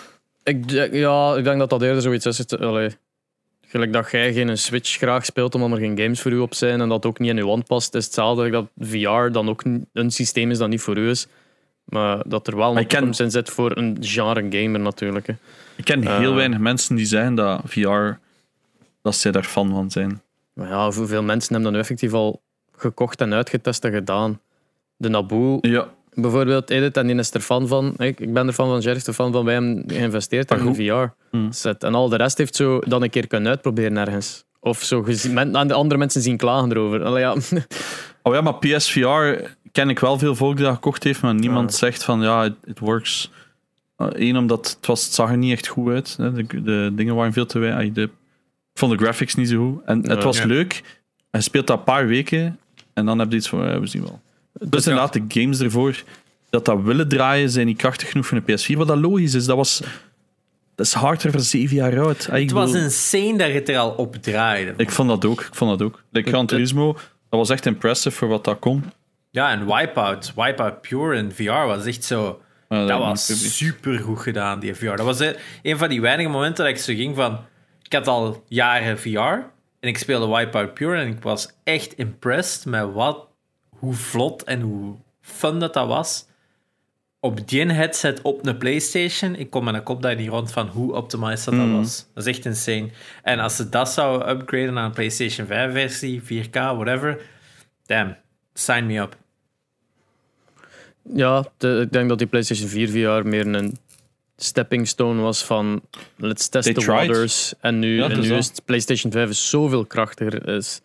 Ik, 0.43 0.70
ja, 0.91 1.36
ik 1.36 1.43
denk 1.43 1.59
dat 1.59 1.70
dat 1.70 1.82
eerder 1.82 2.01
zoiets 2.01 2.26
is. 2.26 2.38
Het, 2.38 2.59
allee, 2.59 2.89
gelijk 3.72 3.93
dat 3.93 4.11
jij 4.11 4.34
geen 4.34 4.57
Switch 4.57 4.97
graag 4.97 5.26
speelt 5.26 5.55
omdat 5.55 5.72
er 5.72 5.78
geen 5.78 5.97
games 5.97 6.22
voor 6.22 6.32
u 6.32 6.38
op 6.39 6.53
zijn 6.53 6.82
en 6.82 6.89
dat 6.89 7.05
ook 7.05 7.19
niet 7.19 7.30
in 7.30 7.36
je 7.36 7.45
wand 7.45 7.65
past, 7.65 7.95
is 7.95 8.05
hetzelfde 8.05 8.49
dat 8.49 8.65
VR 8.80 9.32
dan 9.32 9.49
ook 9.49 9.63
een 9.93 10.11
systeem 10.11 10.51
is 10.51 10.57
dat 10.57 10.69
niet 10.69 10.82
voor 10.82 10.97
u 10.97 11.09
is. 11.09 11.28
Maar 11.84 12.22
dat 12.28 12.47
er 12.47 12.55
wel 12.55 12.78
een 12.78 12.88
ken- 12.88 13.13
in 13.17 13.32
zit 13.32 13.49
voor 13.49 13.78
een 13.78 13.97
genre 13.99 14.45
gamer 14.49 14.80
natuurlijk. 14.80 15.28
Hè. 15.28 15.34
Ik 15.76 15.84
ken 15.86 16.07
heel 16.17 16.30
Eh. 16.30 16.36
weinig 16.36 16.59
mensen 16.59 16.95
die 16.95 17.05
zeggen 17.05 17.36
dat 17.36 17.61
VR, 17.65 18.09
dat 19.01 19.15
zij 19.15 19.32
daar 19.32 19.43
fan 19.43 19.69
van 19.69 19.91
zijn. 19.91 20.22
Maar 20.53 20.67
ja, 20.67 20.91
hoeveel 20.91 21.24
mensen 21.24 21.53
hebben 21.53 21.63
dat 21.63 21.72
nu 21.74 21.80
effectief 21.80 22.13
al 22.13 22.41
gekocht 22.76 23.22
en 23.22 23.34
uitgetest 23.34 23.84
en 23.84 23.91
gedaan? 23.93 24.39
De 24.97 25.09
Naboe 25.09 25.57
Ja, 25.61 25.88
bijvoorbeeld, 26.14 26.70
Edith, 26.70 26.97
en 26.97 27.07
die 27.07 27.16
is 27.16 27.34
er 27.34 27.39
fan 27.41 27.68
van. 27.68 27.93
Ik, 27.97 28.20
ik 28.20 28.34
ben 28.34 28.47
er 28.47 28.53
fan 28.53 28.68
van, 28.68 28.80
Jerry 28.80 29.01
er 29.05 29.14
fan 29.14 29.32
van. 29.32 29.45
Wij 29.45 29.53
hebben 29.53 29.84
geïnvesteerd 29.88 30.51
in 30.51 30.57
Maar 30.57 30.66
een 30.68 30.76
goed. 30.76 30.86
VR. 30.86 31.36
Hmm. 31.38 31.49
En 31.80 31.95
al 31.95 32.09
de 32.09 32.16
rest 32.16 32.38
heeft 32.38 32.55
zo 32.55 32.80
dan 32.80 33.03
een 33.03 33.09
keer 33.09 33.28
kunnen 33.28 33.49
uitproberen 33.49 33.97
ergens. 33.97 34.43
Of 34.59 34.82
zo 34.84 35.01
gezien, 35.03 35.34
men, 35.34 35.68
de 35.68 35.74
andere 35.74 35.99
mensen 35.99 36.22
zien 36.22 36.38
klagen 36.38 36.72
erover. 36.72 37.03
Allee, 37.03 37.22
ja. 37.22 37.36
oh 38.24 38.34
ja 38.34 38.41
maar 38.41 38.55
PSVR 38.57 39.43
ken 39.72 39.89
ik 39.89 39.99
wel 39.99 40.18
veel 40.18 40.36
volk 40.36 40.55
die 40.55 40.66
dat 40.66 40.74
gekocht 40.74 41.03
heeft, 41.03 41.22
maar 41.22 41.34
niemand 41.34 41.72
Ja. 41.72 41.78
zegt 41.78 42.03
van 42.03 42.22
ja, 42.22 42.43
it, 42.45 42.53
it 42.66 42.80
works. 42.80 43.32
Eén, 43.97 44.38
omdat 44.38 44.76
het, 44.78 44.88
was, 44.88 45.03
het 45.03 45.14
zag 45.14 45.30
er 45.30 45.38
niet 45.38 45.51
echt 45.51 45.68
goed 45.68 45.91
uit. 45.93 46.16
De, 46.18 46.62
de 46.64 46.91
dingen 46.95 47.16
waren 47.16 47.34
veel 47.34 47.45
te 47.45 47.59
weinig. 47.59 47.95
Ik 48.03 48.09
vond 48.74 48.91
de 48.91 48.97
graphics 49.03 49.36
niet 49.36 49.49
zo 49.49 49.57
goed. 49.72 49.82
En 49.86 50.09
het 50.09 50.24
was 50.24 50.38
Ja. 50.38 50.45
leuk. 50.45 50.82
Hij 51.32 51.41
speelt 51.41 51.68
dat 51.68 51.78
een 51.78 51.84
paar 51.84 52.07
weken 52.07 52.59
en 52.93 53.05
dan 53.05 53.20
heb 53.20 53.30
je 53.32 53.38
iets 53.38 53.49
van, 53.49 53.66
ja, 53.68 53.80
we 53.80 53.88
zien 53.88 54.01
wel. 54.03 54.22
Dus 54.54 54.84
ja. 54.86 54.91
inderdaad, 54.91 55.14
de 55.14 55.41
games 55.41 55.60
ervoor 55.60 56.04
dat 56.49 56.66
dat 56.66 56.82
willen 56.82 57.08
draaien, 57.10 57.49
zijn 57.49 57.66
niet 57.66 57.78
krachtig 57.78 58.10
genoeg 58.12 58.26
voor 58.26 58.41
een 58.45 58.60
PS4. 58.60 58.78
Wat 58.78 58.88
dat 58.88 58.97
logisch 58.97 59.34
is, 59.34 59.45
dat 59.45 59.56
was... 59.58 59.82
Dat 60.76 60.86
is 60.86 60.93
hardware 60.93 61.32
van 61.32 61.41
zeven 61.45 61.76
jaar 61.76 61.99
oud. 61.99 62.28
Ah, 62.32 62.39
Het 62.39 62.52
was 62.52 62.66
bedoel- 62.72 62.84
insane 62.86 63.38
dat 63.38 63.52
het 63.52 63.70
er 63.70 63.78
al 63.78 63.89
op 63.91 64.16
draaide. 64.16 64.74
Ik 64.78 64.91
vond 64.91 65.10
dat 65.10 65.26
ook. 65.26 65.41
Ik 65.41 65.56
vond 65.56 65.80
dat 65.80 65.88
ook. 65.88 66.04
Like 66.12 66.30
Gran 66.30 66.45
Turismo, 66.45 66.93
dat 66.93 67.39
was 67.39 67.49
echt 67.49 67.66
impressive 67.66 68.16
voor 68.16 68.28
wat 68.28 68.43
dat 68.43 68.60
kon. 68.60 68.84
Ja, 69.30 69.52
en 69.52 69.66
Wipeout. 69.66 70.34
Wipeout 70.36 70.82
Pure 70.82 71.16
in 71.18 71.32
VR 71.32 71.43
was 71.52 71.86
echt 71.86 72.04
zo... 72.04 72.41
Maar 72.68 72.88
Dat 72.88 72.97
niet 72.97 73.08
was 73.08 73.56
super 73.56 73.99
goed 73.99 74.20
gedaan, 74.20 74.60
die 74.60 74.76
VR. 74.76 74.86
Dat 74.95 74.99
was 75.06 75.20
eh, 75.20 75.30
een 75.64 75.78
van 75.78 75.89
die 75.89 76.02
weinige 76.02 76.30
momenten 76.30 76.66
dat 76.66 76.74
ik 76.74 76.80
zo 76.80 76.93
ging 76.93 77.16
van... 77.16 77.39
Ik 77.84 77.93
had 77.93 78.08
al 78.08 78.43
jaren 78.47 78.99
VR 78.99 79.10
en 79.80 79.89
ik 79.89 79.97
speelde 79.97 80.36
Wipeout 80.38 80.74
Pure 80.74 80.97
en 81.02 81.08
ik 81.08 81.22
was 81.24 81.49
echt 81.64 81.93
impressed 81.93 82.66
met 82.66 82.93
wat, 82.93 83.28
hoe 83.82 83.93
vlot 83.93 84.43
en 84.43 84.61
hoe 84.61 84.95
fun 85.21 85.59
dat 85.59 85.73
dat 85.73 85.88
was. 85.88 86.25
Op 87.19 87.47
die 87.47 87.65
headset 87.65 88.21
op 88.21 88.45
een 88.47 88.57
PlayStation, 88.57 89.36
ik 89.36 89.49
kom 89.49 89.63
met 89.63 89.73
een 89.73 89.84
kop 89.84 90.01
daar 90.01 90.15
niet 90.15 90.29
rond 90.29 90.51
van 90.51 90.67
hoe 90.67 90.93
optimized 90.95 91.45
dat, 91.45 91.53
dat 91.65 91.71
was. 91.77 92.05
Dat 92.13 92.27
is 92.27 92.36
echt 92.36 92.45
insane. 92.45 92.89
En 93.23 93.39
als 93.39 93.55
ze 93.55 93.69
dat 93.69 93.89
zouden 93.89 94.29
upgraden 94.29 94.73
naar 94.73 94.86
een 94.86 94.91
PlayStation 94.91 95.47
5 95.47 95.71
versie, 95.71 96.21
4K, 96.21 96.51
whatever, 96.53 97.21
damn, 97.86 98.15
sign 98.53 98.86
me 98.86 98.99
up. 98.99 99.17
Ja, 101.13 101.45
de- 101.57 101.79
ik 101.86 101.91
denk 101.91 102.09
dat 102.09 102.17
die 102.17 102.27
PlayStation 102.27 102.67
4 102.69 102.89
VR 102.89 103.27
meer 103.27 103.47
een 103.47 103.77
stepping 104.38 104.88
stone 104.88 105.21
was 105.21 105.43
van 105.43 105.82
let's 106.15 106.47
test 106.49 106.63
They 106.65 106.73
the 106.73 106.82
tried. 106.82 107.07
waters. 107.07 107.53
En 107.59 107.79
nu, 107.79 107.97
Ja, 107.97 108.03
en 108.03 108.09
dat 108.09 108.17
is 108.23 108.29
nu 108.29 108.36
is 108.36 108.47
het 108.47 108.65
PlayStation 108.65 109.11
5 109.11 109.29
is 109.29 109.49
zoveel 109.49 109.86
krachtiger. 109.86 110.47
Is, 110.47 110.82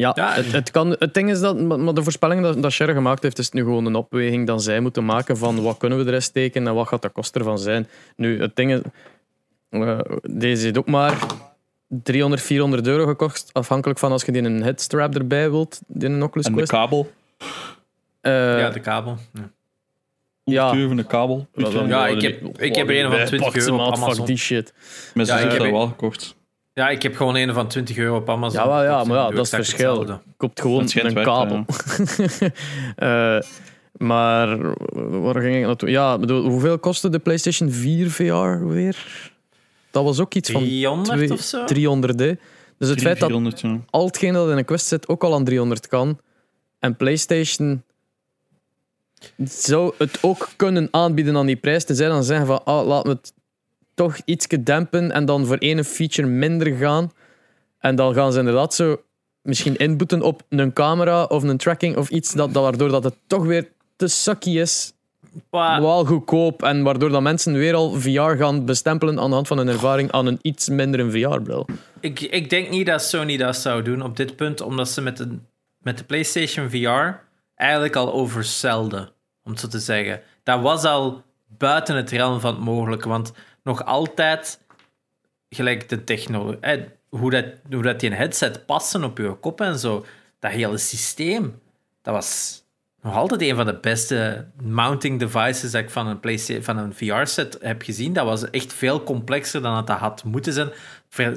ja, 0.00 0.12
Ja, 0.14 0.32
het, 0.32 0.52
het, 0.52 0.70
kan, 0.70 0.96
het 0.98 1.14
ding 1.14 1.30
is 1.30 1.40
dat 1.40 1.60
maar 1.60 1.94
de 1.94 2.02
voorspelling 2.02 2.42
dat, 2.42 2.62
dat 2.62 2.72
Sherry 2.72 2.92
gemaakt 2.94 3.22
heeft, 3.22 3.38
is 3.38 3.50
nu 3.50 3.62
gewoon 3.62 3.86
een 3.86 3.94
opweging 3.94 4.46
dat 4.46 4.62
zij 4.62 4.80
moeten 4.80 5.04
maken 5.04 5.36
van 5.36 5.62
wat 5.62 5.76
kunnen 5.78 5.98
we 5.98 6.06
erin 6.06 6.22
steken 6.22 6.66
en 6.66 6.74
wat 6.74 6.88
gaat 6.88 7.02
de 7.02 7.08
kost 7.08 7.36
ervan 7.36 7.58
zijn. 7.58 7.88
Nu, 8.16 8.40
het 8.40 8.56
ding 8.56 8.72
is, 8.72 8.80
eh, 9.70 9.98
deze 10.22 10.64
heeft 10.64 10.78
ook 10.78 10.86
maar 10.86 11.16
300, 11.88 12.42
400 12.42 12.86
euro 12.86 13.06
gekost, 13.06 13.50
afhankelijk 13.52 13.98
van 13.98 14.12
als 14.12 14.24
je 14.24 14.32
die 14.32 14.42
een 14.42 14.62
headstrap 14.62 15.14
erbij 15.14 15.50
wilt, 15.50 15.80
die 15.86 16.08
een 16.08 16.22
Oculus 16.22 16.46
En 16.46 16.50
de 16.52 16.56
Quest. 16.56 16.72
kabel. 16.72 17.10
Eh, 18.20 18.32
ja, 18.58 18.70
de 18.70 18.80
kabel. 18.80 19.16
Ja. 19.32 19.50
Ja. 20.44 20.68
Van 20.86 20.96
de 20.96 21.04
kabel. 21.06 21.46
Dan? 21.54 21.88
Ja, 21.88 22.06
ik 22.06 22.20
heb- 22.20 22.58
ik 22.58 22.74
heb 22.74 22.88
er 22.88 22.96
een 22.96 23.02
van 23.02 23.10
Wij 23.10 23.26
20 23.26 23.38
pakken 23.40 23.62
ze, 23.62 23.70
euro 23.70 23.84
op 23.86 23.96
maat, 23.98 24.16
Fuck 24.16 24.26
die 24.26 24.36
shit. 24.36 24.72
Mensen 25.14 25.36
Ja, 25.36 25.40
ik 25.42 25.48
hebben 25.50 25.66
heb- 25.66 25.74
dat 25.74 25.80
wel 25.84 25.86
gekocht. 25.88 26.36
Ja, 26.80 26.88
ik 26.88 27.02
heb 27.02 27.16
gewoon 27.16 27.36
een 27.36 27.52
van 27.52 27.68
20 27.68 27.96
euro 27.96 28.16
op 28.16 28.28
Amazon. 28.28 28.60
Ja, 28.60 28.68
wel, 28.68 28.82
ja, 28.82 29.04
maar 29.04 29.16
ja, 29.16 29.30
dat 29.30 29.46
is 29.46 29.50
het 29.50 29.64
verschil. 29.66 29.98
hetzelfde. 29.98 30.22
Koopt 30.36 30.60
gewoon 30.60 30.88
een 30.92 31.14
kabel. 31.14 31.64
Eh, 32.96 33.38
maar 33.92 34.58
waar 35.22 35.40
ging 35.40 35.56
ik 35.56 35.64
naartoe? 35.64 35.90
Ja, 35.90 36.14
ik 36.14 36.20
bedoel, 36.20 36.48
hoeveel 36.48 36.78
kostte 36.78 37.08
de 37.08 37.18
PlayStation 37.18 37.70
4 37.70 38.10
VR 38.10 38.66
weer? 38.66 39.30
Dat 39.90 40.04
was 40.04 40.20
ook 40.20 40.34
iets 40.34 40.50
van 40.50 40.62
300 40.62 41.18
twee- 41.18 41.32
of 41.32 41.40
zo? 41.40 41.64
300. 41.64 42.18
Hè. 42.18 42.34
Dus 42.78 42.88
het 42.88 43.00
feit 43.00 43.18
dat 43.18 43.28
400, 43.28 43.60
ja. 43.60 43.80
al 43.90 44.06
hetgeen 44.06 44.32
dat 44.32 44.50
in 44.50 44.56
een 44.56 44.64
Quest 44.64 44.86
zit 44.86 45.08
ook 45.08 45.24
al 45.24 45.34
aan 45.34 45.44
300 45.44 45.86
kan. 45.86 46.18
En 46.78 46.96
PlayStation 46.96 47.82
zou 49.44 49.92
het 49.98 50.18
ook 50.20 50.48
kunnen 50.56 50.88
aanbieden 50.90 51.36
aan 51.36 51.46
die 51.46 51.56
prijs. 51.56 51.84
Tenzij 51.84 52.08
dan 52.08 52.24
zeggen 52.24 52.46
van, 52.46 52.64
ah, 52.64 52.86
laten 52.86 53.10
we 53.10 53.18
het 53.22 53.32
toch 54.00 54.18
iets 54.24 54.46
dempen 54.46 55.12
en 55.12 55.24
dan 55.24 55.46
voor 55.46 55.56
ene 55.56 55.84
feature 55.84 56.28
minder 56.28 56.76
gaan. 56.76 57.12
En 57.78 57.96
dan 57.96 58.14
gaan 58.14 58.32
ze 58.32 58.38
inderdaad 58.38 58.74
zo 58.74 59.02
misschien 59.42 59.76
inboeten 59.76 60.22
op 60.22 60.42
een 60.48 60.72
camera 60.72 61.24
of 61.24 61.42
een 61.42 61.56
tracking 61.56 61.96
of 61.96 62.08
iets, 62.08 62.32
dat, 62.32 62.54
dat, 62.54 62.62
waardoor 62.62 62.88
dat 62.88 63.04
het 63.04 63.14
toch 63.26 63.44
weer 63.44 63.68
te 63.96 64.08
sucky 64.08 64.50
is. 64.50 64.92
Maar- 65.50 65.80
Wel 65.80 66.04
goedkoop 66.04 66.62
en 66.62 66.82
waardoor 66.82 67.10
dat 67.10 67.22
mensen 67.22 67.52
weer 67.52 67.74
al 67.74 67.92
VR 67.92 68.20
gaan 68.20 68.64
bestempelen 68.64 69.20
aan 69.20 69.28
de 69.28 69.34
hand 69.34 69.46
van 69.46 69.58
een 69.58 69.68
ervaring 69.68 70.10
aan 70.12 70.26
een 70.26 70.38
iets 70.42 70.68
mindere 70.68 71.10
VR-bril. 71.10 71.66
Ik, 72.00 72.20
ik 72.20 72.50
denk 72.50 72.70
niet 72.70 72.86
dat 72.86 73.02
Sony 73.02 73.36
dat 73.36 73.56
zou 73.56 73.82
doen 73.82 74.02
op 74.02 74.16
dit 74.16 74.36
punt, 74.36 74.60
omdat 74.60 74.88
ze 74.88 75.00
met 75.00 75.16
de, 75.16 75.38
met 75.78 75.98
de 75.98 76.04
PlayStation 76.04 76.70
VR 76.70 77.20
eigenlijk 77.54 77.96
al 77.96 78.12
overselden, 78.12 79.10
om 79.44 79.50
het 79.50 79.60
zo 79.60 79.68
te 79.68 79.78
zeggen. 79.78 80.20
Dat 80.42 80.60
was 80.60 80.84
al 80.84 81.22
buiten 81.58 81.96
het 81.96 82.10
realm 82.10 82.40
van 82.40 82.54
het 82.54 82.64
mogelijke, 82.64 83.08
want 83.08 83.32
nog 83.62 83.84
altijd, 83.84 84.60
gelijk 85.48 85.88
de 85.88 86.04
technologie, 86.04 86.60
eh, 86.60 86.82
hoe, 87.08 87.30
dat, 87.30 87.44
hoe 87.70 87.82
dat 87.82 88.00
die 88.00 88.10
een 88.10 88.16
headset 88.16 88.66
passen 88.66 89.04
op 89.04 89.18
je 89.18 89.34
kop 89.34 89.60
en 89.60 89.78
zo, 89.78 90.04
dat 90.38 90.50
hele 90.50 90.78
systeem, 90.78 91.60
dat 92.02 92.14
was 92.14 92.60
nog 93.02 93.16
altijd 93.16 93.42
een 93.42 93.56
van 93.56 93.66
de 93.66 93.78
beste 93.80 94.46
mounting 94.62 95.18
devices 95.18 95.70
dat 95.70 95.82
ik 95.82 95.90
van 95.90 96.06
een, 96.06 96.62
van 96.62 96.76
een 96.76 96.94
VR-set 96.94 97.58
heb 97.60 97.82
gezien. 97.82 98.12
Dat 98.12 98.24
was 98.24 98.50
echt 98.50 98.72
veel 98.72 99.02
complexer 99.02 99.62
dan 99.62 99.74
dat, 99.74 99.86
dat 99.86 99.98
had 99.98 100.24
moeten 100.24 100.52
zijn. 100.52 100.70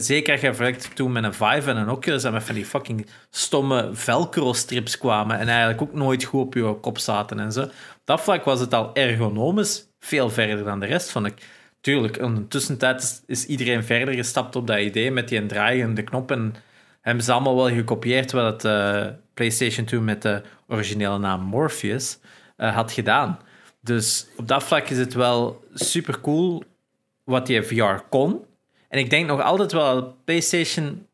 Zeker 0.01 0.39
vergelijkt 0.39 0.95
toen 0.95 1.11
met 1.11 1.23
een 1.23 1.33
Vive 1.33 1.69
en 1.69 1.77
een 1.77 1.89
Oculus 1.89 2.23
en 2.23 2.33
met 2.33 2.43
van 2.43 2.55
die 2.55 2.65
fucking 2.65 3.07
stomme 3.29 3.89
velcro-strips 3.93 4.97
kwamen 4.97 5.39
en 5.39 5.47
eigenlijk 5.47 5.81
ook 5.81 5.93
nooit 5.93 6.23
goed 6.23 6.41
op 6.41 6.53
je 6.53 6.77
kop 6.81 6.97
zaten 6.97 7.39
en 7.39 7.51
zo. 7.51 7.61
Op 7.61 7.71
dat 8.03 8.21
vlak 8.21 8.43
was 8.43 8.59
het 8.59 8.73
al 8.73 8.95
ergonomisch 8.95 9.87
veel 9.99 10.29
verder 10.29 10.63
dan 10.63 10.79
de 10.79 10.85
rest, 10.85 11.11
vond 11.11 11.25
ik. 11.25 11.47
Tuurlijk, 11.83 12.17
in 12.17 12.35
de 12.35 12.47
tussentijd 12.47 13.23
is, 13.25 13.45
iedereen 13.45 13.83
verder 13.83 14.13
gestapt 14.13 14.55
op 14.55 14.67
dat 14.67 14.79
idee 14.79 15.11
met 15.11 15.27
die 15.27 15.45
draaiende 15.45 16.03
knop 16.03 16.31
en 16.31 16.55
hebben 17.01 17.23
ze 17.23 17.31
allemaal 17.31 17.55
wel 17.55 17.69
gekopieerd 17.69 18.31
wat 18.31 18.53
het 18.53 18.65
eh, 18.65 19.07
PlayStation 19.33 19.85
2 19.85 19.99
met 19.99 20.21
de 20.21 20.41
originele 20.67 21.17
naam 21.17 21.41
Morpheus 21.41 22.19
eh, 22.57 22.75
had 22.75 22.91
gedaan. 22.91 23.39
Dus 23.81 24.27
op 24.37 24.47
dat 24.47 24.63
vlak 24.63 24.89
is 24.89 24.97
het 24.97 25.13
wel 25.13 25.63
super 25.73 26.21
cool 26.21 26.63
wat 27.23 27.47
die 27.47 27.61
VR 27.61 28.03
kon. 28.09 28.45
En 28.89 28.99
ik 28.99 29.09
denk 29.09 29.27
nog 29.27 29.41
altijd 29.41 29.71
wel 29.71 29.95
dat 29.95 30.23
PlayStation 30.23 31.07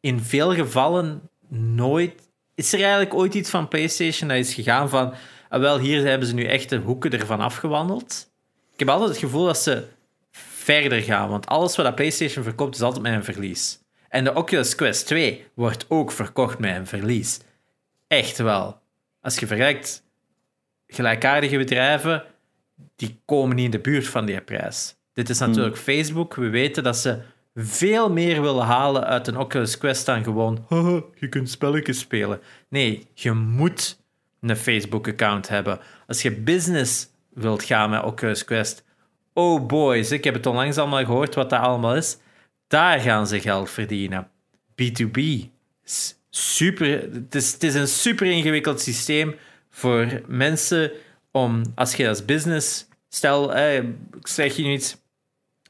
in 0.00 0.20
veel 0.20 0.54
gevallen 0.54 1.28
nooit. 1.48 2.30
Is 2.54 2.72
er 2.72 2.80
eigenlijk 2.80 3.14
ooit 3.14 3.34
iets 3.34 3.50
van 3.50 3.68
PlayStation 3.68 4.28
dat 4.28 4.38
is 4.38 4.54
gegaan 4.54 4.88
van. 4.88 5.14
ah, 5.48 5.60
wel, 5.60 5.78
hier 5.78 6.06
hebben 6.06 6.28
ze 6.28 6.34
nu 6.34 6.44
echt 6.44 6.68
de 6.68 6.76
hoeken 6.76 7.10
ervan 7.10 7.40
afgewandeld. 7.40 8.30
Ik 8.72 8.78
heb 8.78 8.88
altijd 8.88 9.10
het 9.10 9.18
gevoel 9.18 9.44
dat 9.44 9.58
ze 9.58 10.00
verder 10.62 11.02
gaan, 11.02 11.28
want 11.28 11.46
alles 11.46 11.76
wat 11.76 11.84
dat 11.86 11.94
PlayStation 11.94 12.44
verkoopt 12.44 12.74
is 12.74 12.82
altijd 12.82 13.02
met 13.02 13.12
een 13.12 13.24
verlies. 13.24 13.80
En 14.08 14.24
de 14.24 14.34
Oculus 14.34 14.74
Quest 14.74 15.06
2 15.06 15.46
wordt 15.54 15.84
ook 15.88 16.12
verkocht 16.12 16.58
met 16.58 16.76
een 16.76 16.86
verlies. 16.86 17.40
Echt 18.06 18.38
wel. 18.38 18.80
Als 19.20 19.38
je 19.38 19.46
vergelijkt 19.46 20.04
gelijkaardige 20.86 21.56
bedrijven, 21.56 22.24
die 22.96 23.20
komen 23.24 23.56
niet 23.56 23.64
in 23.64 23.70
de 23.70 23.78
buurt 23.78 24.06
van 24.06 24.26
die 24.26 24.40
prijs. 24.40 24.96
Dit 25.12 25.28
is 25.28 25.38
natuurlijk 25.38 25.76
Facebook. 25.76 26.34
We 26.34 26.48
weten 26.48 26.82
dat 26.82 26.96
ze 26.96 27.18
veel 27.54 28.10
meer 28.10 28.42
willen 28.42 28.64
halen 28.64 29.04
uit 29.04 29.26
een 29.26 29.36
Oculus 29.36 29.78
Quest 29.78 30.06
dan 30.06 30.24
gewoon 30.24 30.64
"Haha, 30.68 31.02
je 31.14 31.28
kunt 31.28 31.50
spelletjes 31.50 31.98
spelen. 31.98 32.40
Nee, 32.68 33.06
je 33.14 33.32
moet 33.32 33.98
een 34.40 34.56
Facebook-account 34.56 35.48
hebben. 35.48 35.78
Als 36.06 36.22
je 36.22 36.32
business 36.32 37.08
wilt 37.30 37.64
gaan 37.64 37.90
met 37.90 38.02
Oculus 38.02 38.44
Quest, 38.44 38.84
oh 39.32 39.66
boys, 39.66 40.10
ik 40.10 40.24
heb 40.24 40.34
het 40.34 40.46
onlangs 40.46 40.78
allemaal 40.78 41.04
gehoord 41.04 41.34
wat 41.34 41.50
dat 41.50 41.60
allemaal 41.60 41.96
is. 41.96 42.16
Daar 42.66 43.00
gaan 43.00 43.26
ze 43.26 43.40
geld 43.40 43.70
verdienen. 43.70 44.28
B2B. 44.70 45.18
is 45.84 46.20
Super, 46.30 47.08
het, 47.30 47.62
is, 47.62 47.74
een 47.74 47.88
super 47.88 48.26
ingewikkeld 48.26 48.80
systeem 48.80 49.34
voor 49.70 50.22
mensen 50.26 50.92
om, 51.30 51.62
als 51.74 51.94
je 51.94 52.08
als 52.08 52.24
business, 52.24 52.88
stel, 53.08 53.54
eh, 53.54 53.76
ik 54.18 54.26
zeg 54.26 54.56
je 54.56 54.62
nu 54.62 54.72
iets, 54.72 54.96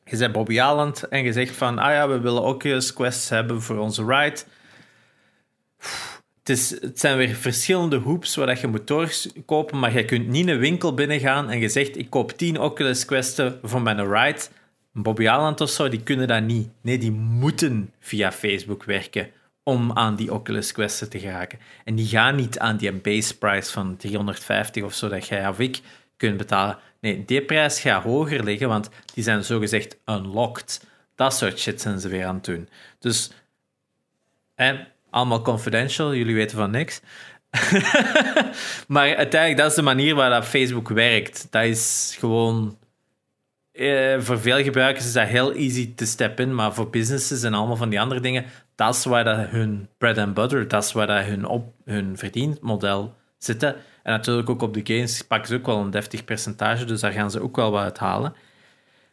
je 0.04 0.16
bent 0.16 0.32
Bobby 0.32 0.60
Aland 0.60 1.08
en 1.08 1.24
je 1.24 1.32
zegt 1.32 1.56
van, 1.56 1.78
ah 1.78 1.90
ja, 1.90 2.08
we 2.08 2.20
willen 2.20 2.42
Oculus 2.42 2.92
Quests 2.92 3.28
hebben 3.28 3.62
voor 3.62 3.78
onze 3.78 4.04
ride. 4.04 4.40
Het, 6.42 6.90
zijn 6.94 7.16
weer 7.16 7.34
verschillende 7.34 7.96
hoops 7.96 8.36
waar 8.36 8.46
dat 8.46 8.60
je 8.60 8.66
moet 8.66 8.86
doorkopen, 8.86 9.78
maar 9.78 9.92
je 9.92 10.04
kunt 10.04 10.28
niet 10.28 10.48
een 10.48 10.58
winkel 10.58 10.94
binnengaan 10.94 11.50
en 11.50 11.58
je 11.58 11.68
zegt, 11.68 11.96
ik 11.96 12.10
koop 12.10 12.32
10 12.32 12.60
Oculus 12.60 13.04
Questen 13.04 13.58
voor 13.62 13.82
mijn 13.82 14.12
ride. 14.12 14.40
Bobby 14.92 15.28
Aland 15.28 15.60
of 15.60 15.70
zo, 15.70 15.88
die 15.88 16.02
kunnen 16.02 16.28
dat 16.28 16.42
niet. 16.42 16.68
Nee, 16.80 16.98
die 16.98 17.10
moeten 17.10 17.92
via 18.00 18.32
Facebook 18.32 18.84
werken 18.84 19.30
om 19.62 19.92
aan 19.92 20.16
die 20.16 20.32
Oculus 20.32 20.72
Questen 20.72 21.10
te 21.10 21.18
geraken. 21.18 21.58
En 21.84 21.94
die 21.94 22.06
gaan 22.06 22.36
niet 22.36 22.58
aan 22.58 22.76
die 22.76 22.92
base 22.92 23.38
price 23.38 23.72
van 23.72 23.96
350 23.96 24.82
of 24.82 24.94
zo 24.94 25.08
dat 25.08 25.26
jij 25.26 25.48
of 25.48 25.58
ik 25.58 25.80
kunt 26.16 26.36
betalen. 26.36 26.78
Nee, 27.00 27.24
die 27.24 27.42
prijs 27.42 27.80
gaat 27.80 28.02
hoger 28.02 28.44
liggen, 28.44 28.68
want 28.68 28.88
die 29.14 29.24
zijn 29.24 29.44
zogezegd 29.44 29.96
unlocked. 30.06 30.86
Dat 31.14 31.34
soort 31.34 31.58
shit 31.58 31.80
zijn 31.80 32.00
ze 32.00 32.08
weer 32.08 32.26
aan 32.26 32.34
het 32.34 32.44
doen. 32.44 32.68
Dus, 32.98 33.30
en 34.54 34.86
allemaal 35.12 35.42
confidential, 35.42 36.14
jullie 36.14 36.34
weten 36.34 36.56
van 36.56 36.70
niks. 36.70 37.00
maar 38.94 39.16
uiteindelijk, 39.16 39.56
dat 39.56 39.70
is 39.70 39.76
de 39.76 39.82
manier 39.82 40.14
waar 40.14 40.30
dat 40.30 40.44
Facebook 40.44 40.88
werkt. 40.88 41.46
Dat 41.50 41.64
is 41.64 42.16
gewoon... 42.18 42.78
Eh, 43.72 44.18
voor 44.18 44.40
veel 44.40 44.62
gebruikers 44.62 45.04
is 45.04 45.12
dat 45.12 45.26
heel 45.26 45.52
easy 45.52 45.94
te 45.94 46.06
step 46.06 46.40
in, 46.40 46.54
maar 46.54 46.74
voor 46.74 46.90
businesses 46.90 47.42
en 47.42 47.54
allemaal 47.54 47.76
van 47.76 47.88
die 47.88 48.00
andere 48.00 48.20
dingen, 48.20 48.44
dat 48.74 48.94
is 48.94 49.04
waar 49.04 49.24
dat 49.24 49.48
hun 49.48 49.88
bread 49.98 50.18
and 50.18 50.34
butter, 50.34 50.68
dat 50.68 50.84
is 50.84 50.92
waar 50.92 51.06
dat 51.06 51.24
hun, 51.24 51.46
op, 51.46 51.74
hun 51.84 52.18
verdienmodel 52.18 53.14
zitten. 53.38 53.74
En 54.02 54.12
natuurlijk 54.12 54.50
ook 54.50 54.62
op 54.62 54.74
de 54.74 54.94
games 54.94 55.22
pakken 55.22 55.48
ze 55.48 55.54
ook 55.54 55.66
wel 55.66 55.78
een 55.78 55.90
deftig 55.90 56.24
percentage, 56.24 56.84
dus 56.84 57.00
daar 57.00 57.12
gaan 57.12 57.30
ze 57.30 57.42
ook 57.42 57.56
wel 57.56 57.70
wat 57.70 57.82
uit 57.82 57.98
halen. 57.98 58.34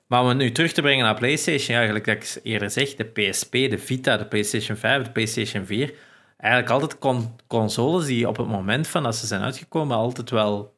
Maar 0.10 0.22
om 0.22 0.28
het 0.28 0.38
nu 0.38 0.52
terug 0.52 0.72
te 0.72 0.82
brengen 0.82 1.06
naar 1.06 1.16
PlayStation, 1.16 1.76
eigenlijk 1.76 2.06
dat 2.06 2.16
ik 2.16 2.44
eerder 2.44 2.70
zeg, 2.70 2.96
de 2.96 3.04
PSP, 3.04 3.52
de 3.52 3.78
Vita, 3.78 4.18
de 4.18 4.26
PlayStation 4.26 4.78
5, 4.78 5.04
de 5.04 5.12
PlayStation 5.12 5.66
4, 5.66 5.94
eigenlijk 6.38 6.72
altijd 6.72 7.26
consoles 7.48 8.06
die 8.06 8.28
op 8.28 8.38
het 8.38 8.48
moment 8.48 8.88
van 8.88 9.04
dat 9.04 9.16
ze 9.16 9.28
zijn 9.28 9.42
uitgekomen 9.42 9.98
altijd 9.98 10.30
wel 10.30 10.76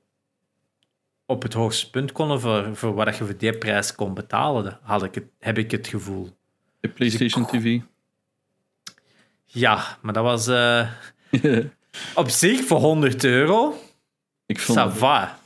op 1.25 1.41
het 1.41 1.53
hoogste 1.53 1.89
punt 1.89 2.11
konden 2.11 2.39
voor, 2.39 2.75
voor 2.75 2.93
wat 2.93 3.17
je 3.17 3.25
voor 3.25 3.37
die 3.37 3.57
prijs 3.57 3.95
kon 3.95 4.13
betalen, 4.13 4.79
had 4.81 5.03
ik 5.03 5.15
het, 5.15 5.25
heb 5.39 5.57
ik 5.57 5.71
het 5.71 5.87
gevoel. 5.87 6.29
De 6.79 6.89
PlayStation 6.89 7.45
TV. 7.45 7.79
Ja, 9.45 9.97
maar 10.01 10.13
dat 10.13 10.23
was 10.23 10.47
uh, 10.47 10.89
op 12.21 12.29
zich 12.29 12.65
voor 12.65 12.79
100 12.79 13.23
euro. 13.23 13.81
Ik 14.45 14.59
vond 14.59 14.79
ça 14.79 14.97
va. 14.97 15.39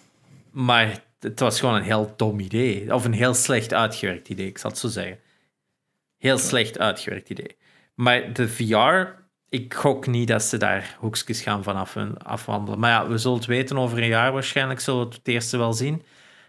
Maar 0.52 1.04
het 1.26 1.40
was 1.40 1.60
gewoon 1.60 1.76
een 1.76 1.84
heel 1.84 2.14
dom 2.16 2.40
idee. 2.40 2.94
Of 2.94 3.06
een 3.06 3.14
heel 3.14 3.34
slecht 3.34 3.74
uitgewerkt 3.74 4.30
idee, 4.30 4.48
ik 4.48 4.58
zal 4.58 4.70
het 4.70 4.80
zo 4.80 4.88
zeggen. 4.88 5.20
Heel 6.18 6.38
slecht 6.38 6.80
uitgewerkt 6.80 7.30
idee. 7.30 7.58
Maar 7.96 8.34
de 8.34 8.50
VR, 8.50 9.24
ik 9.50 9.74
gok 9.74 10.08
niet 10.08 10.28
dat 10.28 10.44
ze 10.44 10.58
daar 10.58 10.96
hoekjes 11.00 11.42
gaan 11.42 11.64
vanaf 11.64 11.98
afwandelen. 12.18 12.80
Maar 12.80 12.92
ja, 12.92 13.08
we 13.08 13.18
zullen 13.18 13.38
het 13.38 13.46
weten 13.46 13.78
over 13.78 13.98
een 13.98 14.08
jaar 14.08 14.32
waarschijnlijk, 14.32 14.80
zullen 14.80 15.00
we 15.00 15.06
het, 15.06 15.16
het 15.16 15.28
eerste 15.28 15.58
wel 15.58 15.74
zien. 15.74 16.04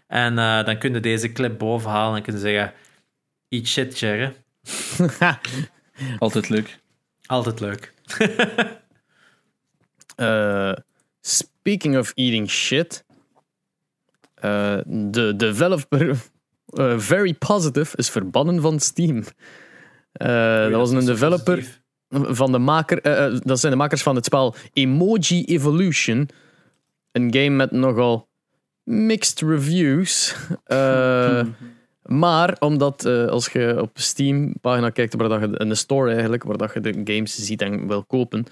En 0.07 0.37
uh, 0.37 0.63
dan 0.65 0.77
kunnen 0.77 1.01
deze 1.01 1.31
clip 1.31 1.57
bovenhalen 1.57 2.17
en 2.17 2.23
kunnen 2.23 2.41
zeggen: 2.41 2.73
Eat 3.49 3.67
shit, 3.67 3.99
Jerry. 3.99 4.35
Altijd 6.19 6.49
leuk. 6.49 6.79
Altijd 7.25 7.59
leuk. 7.59 7.93
uh, 10.17 10.73
speaking 11.21 11.97
of 11.97 12.11
eating 12.15 12.49
shit. 12.49 13.05
Uh, 14.45 14.77
de 14.85 15.33
developer 15.35 16.07
uh, 16.73 16.99
Very 17.09 17.33
Positive 17.33 17.97
is 17.97 18.09
verbannen 18.09 18.61
van 18.61 18.79
Steam. 18.79 19.23
dat 20.11 20.71
was 20.71 20.91
een 20.91 21.05
developer 21.05 21.81
van 22.09 22.51
de 22.51 22.57
maker. 22.57 23.01
dat 23.43 23.59
zijn 23.59 23.71
de 23.71 23.77
makers 23.77 24.01
van 24.01 24.15
het 24.15 24.25
spel 24.25 24.55
Emoji 24.73 25.45
Evolution. 25.45 26.29
Een 27.11 27.33
game 27.33 27.49
met 27.49 27.71
nogal 27.71 28.27
mixed 28.83 29.41
reviews. 29.41 30.35
Maar 32.07 32.55
omdat 32.59 33.05
als 33.05 33.47
je 33.47 33.81
op 33.81 33.89
Steam 33.93 34.53
pagina 34.61 34.89
kijkt, 34.89 35.15
waar 35.15 35.29
dat 35.29 35.39
je, 35.39 35.57
in 35.57 35.69
de 35.69 35.75
store 35.75 36.11
eigenlijk, 36.11 36.43
waar 36.43 36.57
dat 36.57 36.73
je 36.73 36.79
de 36.79 37.01
games 37.03 37.35
ziet 37.35 37.61
en 37.61 37.87
wil 37.87 38.03
kopen, 38.03 38.45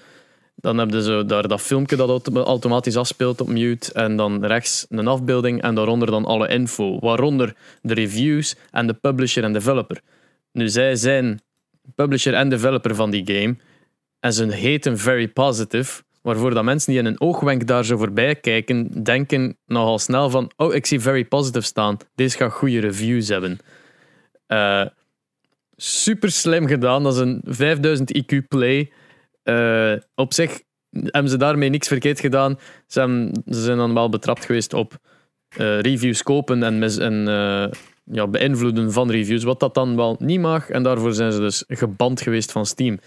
dan 0.56 0.78
heb 0.78 0.90
je 0.90 1.02
zo 1.02 1.24
daar 1.24 1.48
dat 1.48 1.60
filmpje 1.60 1.96
dat 1.96 2.28
automatisch 2.28 2.96
afspeelt 2.96 3.40
op 3.40 3.48
mute. 3.48 3.92
En 3.92 4.16
dan 4.16 4.44
rechts 4.44 4.86
een 4.88 5.06
afbeelding 5.06 5.62
en 5.62 5.74
daaronder 5.74 6.10
dan 6.10 6.24
alle 6.24 6.48
info. 6.48 6.98
Waaronder 6.98 7.54
de 7.82 7.94
reviews 7.94 8.56
en 8.70 8.86
de 8.86 8.94
publisher 8.94 9.44
en 9.44 9.52
developer. 9.52 10.00
Nu, 10.52 10.68
zij 10.68 10.96
zijn 10.96 11.40
publisher 11.94 12.34
en 12.34 12.48
developer 12.48 12.94
van 12.94 13.10
die 13.10 13.26
game. 13.26 13.56
En 14.20 14.32
ze 14.32 14.52
heten 14.52 14.98
Very 14.98 15.28
Positive. 15.28 16.02
Waarvoor 16.22 16.54
dat 16.54 16.64
mensen 16.64 16.92
die 16.92 17.00
in 17.00 17.06
een 17.06 17.20
oogwenk 17.20 17.66
daar 17.66 17.84
zo 17.84 17.96
voorbij 17.96 18.34
kijken, 18.34 19.04
denken 19.04 19.56
nogal 19.66 19.98
snel 19.98 20.30
van: 20.30 20.50
Oh, 20.56 20.74
ik 20.74 20.86
zie 20.86 21.00
Very 21.00 21.24
Positive 21.24 21.66
staan. 21.66 21.96
Deze 22.14 22.36
gaat 22.36 22.52
goede 22.52 22.80
reviews 22.80 23.28
hebben. 23.28 23.58
Uh, 24.48 24.86
super 25.76 26.30
slim 26.30 26.66
gedaan. 26.66 27.02
Dat 27.02 27.14
is 27.14 27.20
een 27.20 27.40
5000 27.44 28.22
IQ 28.22 28.48
play. 28.48 28.92
Uh, 29.48 29.92
op 30.14 30.32
zich 30.32 30.62
hebben 30.90 31.30
ze 31.30 31.36
daarmee 31.36 31.68
niks 31.68 31.88
verkeerd 31.88 32.20
gedaan. 32.20 32.58
Ze, 32.86 32.98
hebben, 32.98 33.42
ze 33.46 33.62
zijn 33.62 33.76
dan 33.76 33.94
wel 33.94 34.08
betrapt 34.08 34.44
geweest 34.44 34.72
op 34.72 34.98
uh, 35.58 35.80
reviews 35.80 36.22
kopen 36.22 36.62
en, 36.62 36.78
mis, 36.78 36.98
en 36.98 37.28
uh, 37.28 37.66
ja, 38.04 38.26
beïnvloeden 38.26 38.92
van 38.92 39.10
reviews, 39.10 39.44
wat 39.44 39.60
dat 39.60 39.74
dan 39.74 39.96
wel 39.96 40.16
niet 40.18 40.40
mag. 40.40 40.70
En 40.70 40.82
daarvoor 40.82 41.12
zijn 41.12 41.32
ze 41.32 41.38
dus 41.38 41.64
geband 41.68 42.20
geweest 42.20 42.52
van 42.52 42.66
Steam. 42.66 42.98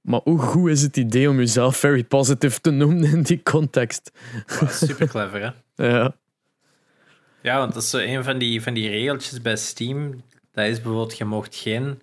Maar 0.00 0.20
hoe 0.24 0.38
goed 0.38 0.70
is 0.70 0.82
het 0.82 0.96
idee 0.96 1.30
om 1.30 1.36
jezelf 1.36 1.76
very 1.76 2.04
positive 2.04 2.60
te 2.60 2.70
noemen 2.70 3.04
in 3.04 3.22
die 3.22 3.42
context? 3.42 4.10
super 4.68 5.08
clever, 5.08 5.40
hè? 5.40 5.50
ja. 5.88 6.16
Ja, 7.42 7.58
want 7.58 7.74
dat 7.74 7.82
is 7.82 7.90
zo 7.90 7.98
een 7.98 8.24
van 8.24 8.38
die, 8.38 8.62
van 8.62 8.74
die 8.74 8.88
regeltjes 8.88 9.40
bij 9.40 9.56
Steam. 9.56 10.22
Dat 10.52 10.64
is 10.64 10.80
bijvoorbeeld, 10.80 11.18
je 11.18 11.24
mocht 11.24 11.56
geen 11.56 12.00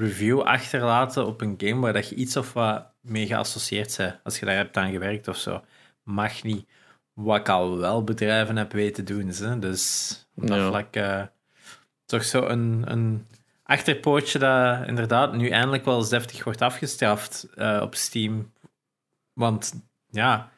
review 0.00 0.40
achterlaten 0.40 1.26
op 1.26 1.40
een 1.40 1.54
game 1.58 1.80
waar 1.80 1.92
dat 1.92 2.08
je 2.08 2.14
iets 2.14 2.36
of 2.36 2.52
wat 2.52 2.86
mee 3.00 3.26
geassocieerd 3.26 3.96
bent. 3.96 4.18
Als 4.22 4.38
je 4.38 4.46
daar 4.46 4.56
hebt 4.56 4.76
aan 4.76 4.90
gewerkt 4.90 5.28
of 5.28 5.36
zo. 5.36 5.64
Mag 6.02 6.42
niet. 6.42 6.68
Wat 7.12 7.38
ik 7.38 7.48
al 7.48 7.78
wel 7.78 8.04
bedrijven 8.04 8.56
heb 8.56 8.72
weten 8.72 9.04
doen. 9.04 9.28
Hè. 9.28 9.58
Dus 9.58 10.14
op 10.34 10.46
dat 10.46 10.68
vlak 10.68 10.96
uh, 10.96 11.22
toch 12.06 12.24
zo 12.24 12.46
een, 12.46 12.82
een 12.86 13.26
achterpootje 13.62 14.38
dat 14.38 14.86
inderdaad 14.86 15.34
nu 15.34 15.48
eindelijk 15.48 15.84
wel 15.84 15.98
eens 15.98 16.08
deftig 16.08 16.44
wordt 16.44 16.62
afgestraft 16.62 17.48
uh, 17.54 17.80
op 17.82 17.94
Steam. 17.94 18.52
Want 19.32 19.72
ja, 20.10 20.50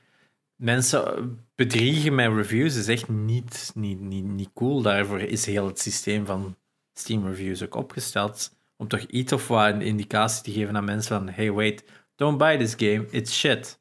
mensen 0.56 1.38
bedriegen 1.54 2.14
met 2.14 2.32
reviews 2.32 2.76
is 2.76 2.88
echt 2.88 3.08
niet, 3.08 3.72
niet, 3.74 4.00
niet, 4.00 4.24
niet 4.24 4.50
cool. 4.54 4.82
Daarvoor 4.82 5.20
is 5.20 5.46
heel 5.46 5.66
het 5.66 5.80
systeem 5.80 6.26
van 6.26 6.56
Steam 6.92 7.26
reviews 7.26 7.62
ook 7.62 7.74
opgesteld 7.74 8.50
om 8.82 8.88
toch 8.88 9.00
iets 9.00 9.32
of 9.32 9.48
wat 9.48 9.72
een 9.72 9.80
indicatie 9.80 10.42
te 10.42 10.52
geven 10.52 10.76
aan 10.76 10.84
mensen 10.84 11.16
van 11.16 11.28
hey 11.28 11.52
wait, 11.52 11.84
don't 12.16 12.38
buy 12.38 12.56
this 12.56 12.74
game, 12.76 13.06
it's 13.10 13.38
shit. 13.38 13.80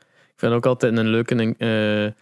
Ik 0.00 0.44
vind 0.44 0.52
ook 0.52 0.66
altijd 0.66 0.96
een 0.96 1.08
leuke, 1.08 1.54
uh, 1.58 2.12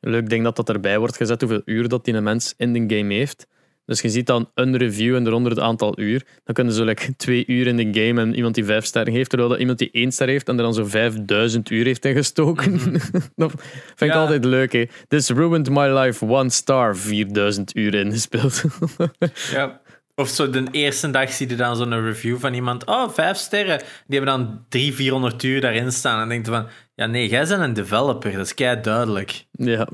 leuk 0.00 0.28
ding 0.28 0.44
dat 0.44 0.56
dat 0.56 0.68
erbij 0.68 0.98
wordt 0.98 1.16
gezet, 1.16 1.40
hoeveel 1.40 1.62
uur 1.64 1.88
dat 1.88 2.04
die 2.04 2.14
een 2.14 2.22
mens 2.22 2.54
in 2.56 2.72
de 2.72 2.96
game 2.96 3.14
heeft. 3.14 3.46
Dus 3.84 4.00
je 4.00 4.08
ziet 4.08 4.26
dan 4.26 4.50
een 4.54 4.76
review 4.76 5.14
en 5.14 5.26
eronder 5.26 5.50
het 5.50 5.60
aantal 5.60 6.00
uur. 6.00 6.22
Dan 6.44 6.54
kunnen 6.54 6.72
ze 6.72 6.84
like 6.84 7.16
twee 7.16 7.44
uur 7.46 7.66
in 7.66 7.76
de 7.76 8.00
game 8.00 8.20
en 8.20 8.34
iemand 8.34 8.54
die 8.54 8.64
vijf 8.64 8.84
sterren 8.84 9.12
heeft, 9.12 9.28
terwijl 9.28 9.50
dat 9.50 9.58
iemand 9.58 9.78
die 9.78 9.90
één 9.92 10.12
ster 10.12 10.28
heeft 10.28 10.48
en 10.48 10.56
er 10.56 10.62
dan 10.62 10.74
zo 10.74 10.84
vijfduizend 10.84 11.70
uur 11.70 11.84
heeft 11.84 12.04
ingestoken. 12.04 12.72
Mm 12.72 12.92
dat 13.36 13.52
vind 13.94 14.10
ik 14.10 14.16
altijd 14.16 14.44
leuk. 14.44 14.72
Hè. 14.72 14.84
This 15.08 15.30
ruined 15.30 15.70
my 15.70 15.98
life, 15.98 16.26
one 16.26 16.50
star, 16.50 16.96
4000 16.96 17.76
uur 17.76 17.94
ingespeeld. 17.94 18.62
ja. 19.52 19.80
Of 20.18 20.28
zo 20.28 20.50
de 20.50 20.64
eerste 20.70 21.10
dag 21.10 21.32
zie 21.32 21.48
je 21.48 21.56
dan 21.56 21.76
zo'n 21.76 22.04
review 22.04 22.38
van 22.38 22.54
iemand. 22.54 22.84
Oh, 22.84 23.08
vijf 23.10 23.36
sterren. 23.36 23.78
Die 23.78 24.18
hebben 24.18 24.38
dan 24.38 24.64
drie, 24.68 24.94
vierhonderd 24.94 25.42
uur 25.42 25.60
daarin 25.60 25.92
staan. 25.92 26.20
En 26.20 26.28
denkt 26.28 26.48
van, 26.48 26.68
ja 26.94 27.06
nee, 27.06 27.28
jij 27.28 27.46
bent 27.46 27.60
een 27.60 27.72
developer. 27.72 28.32
Dat 28.32 28.46
is 28.46 28.54
kei 28.54 28.80
duidelijk. 28.80 29.46
Ja. 29.50 29.88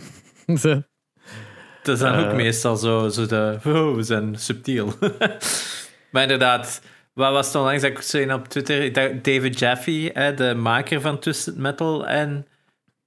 dat 1.83 1.95
is 1.95 1.99
dan 1.99 2.15
ook 2.15 2.31
eh. 2.31 2.35
meestal 2.35 2.77
zo, 2.77 3.09
zo 3.09 3.27
de, 3.27 3.59
oh, 3.65 3.95
we 3.95 4.03
zijn 4.03 4.39
subtiel. 4.39 4.93
maar 6.11 6.23
inderdaad, 6.23 6.83
wat 7.15 7.33
was 7.33 7.47
het 7.47 7.55
onlangs 7.55 7.83
dat 7.83 7.91
ik 7.91 8.01
zo 8.01 8.35
op 8.35 8.49
Twitter? 8.49 8.93
David 9.23 9.59
Jaffe, 9.59 10.33
de 10.37 10.55
maker 10.55 11.01
van 11.01 11.19
Twisted 11.19 11.57
Metal 11.57 12.07
en 12.07 12.47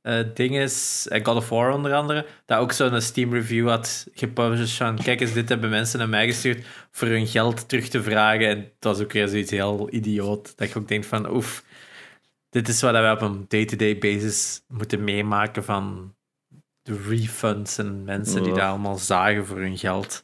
uh, 0.05 0.19
ding 0.33 0.57
is, 0.57 1.07
uh, 1.11 1.23
God 1.23 1.35
of 1.35 1.49
War 1.49 1.73
onder 1.73 1.93
andere, 1.93 2.25
dat 2.45 2.57
ook 2.57 2.71
zo'n 2.71 3.01
Steam 3.01 3.33
review 3.33 3.69
had 3.69 4.07
gepublished 4.13 4.71
van 4.71 4.97
kijk 4.97 5.21
eens, 5.21 5.33
dit 5.33 5.49
hebben 5.49 5.69
mensen 5.69 5.99
naar 5.99 6.09
mij 6.09 6.25
gestuurd 6.25 6.65
voor 6.91 7.07
hun 7.07 7.27
geld 7.27 7.69
terug 7.69 7.87
te 7.87 8.03
vragen. 8.03 8.47
En 8.47 8.71
dat 8.79 8.95
was 8.95 9.05
ook 9.05 9.11
weer 9.11 9.27
zoiets 9.27 9.51
heel 9.51 9.87
idioot, 9.91 10.57
dat 10.57 10.69
je 10.69 10.79
ook 10.79 10.87
denkt 10.87 11.05
van 11.05 11.29
oef, 11.29 11.63
dit 12.49 12.67
is 12.67 12.81
wat 12.81 12.93
we 12.93 13.11
op 13.11 13.21
een 13.21 13.45
day-to-day 13.47 13.97
basis 13.97 14.61
moeten 14.67 15.03
meemaken 15.03 15.63
van 15.63 16.13
de 16.81 16.97
refunds 17.07 17.77
en 17.77 18.03
mensen 18.03 18.43
die 18.43 18.53
daar 18.53 18.69
allemaal 18.69 18.97
zagen 18.97 19.45
voor 19.45 19.57
hun 19.57 19.77
geld. 19.77 20.23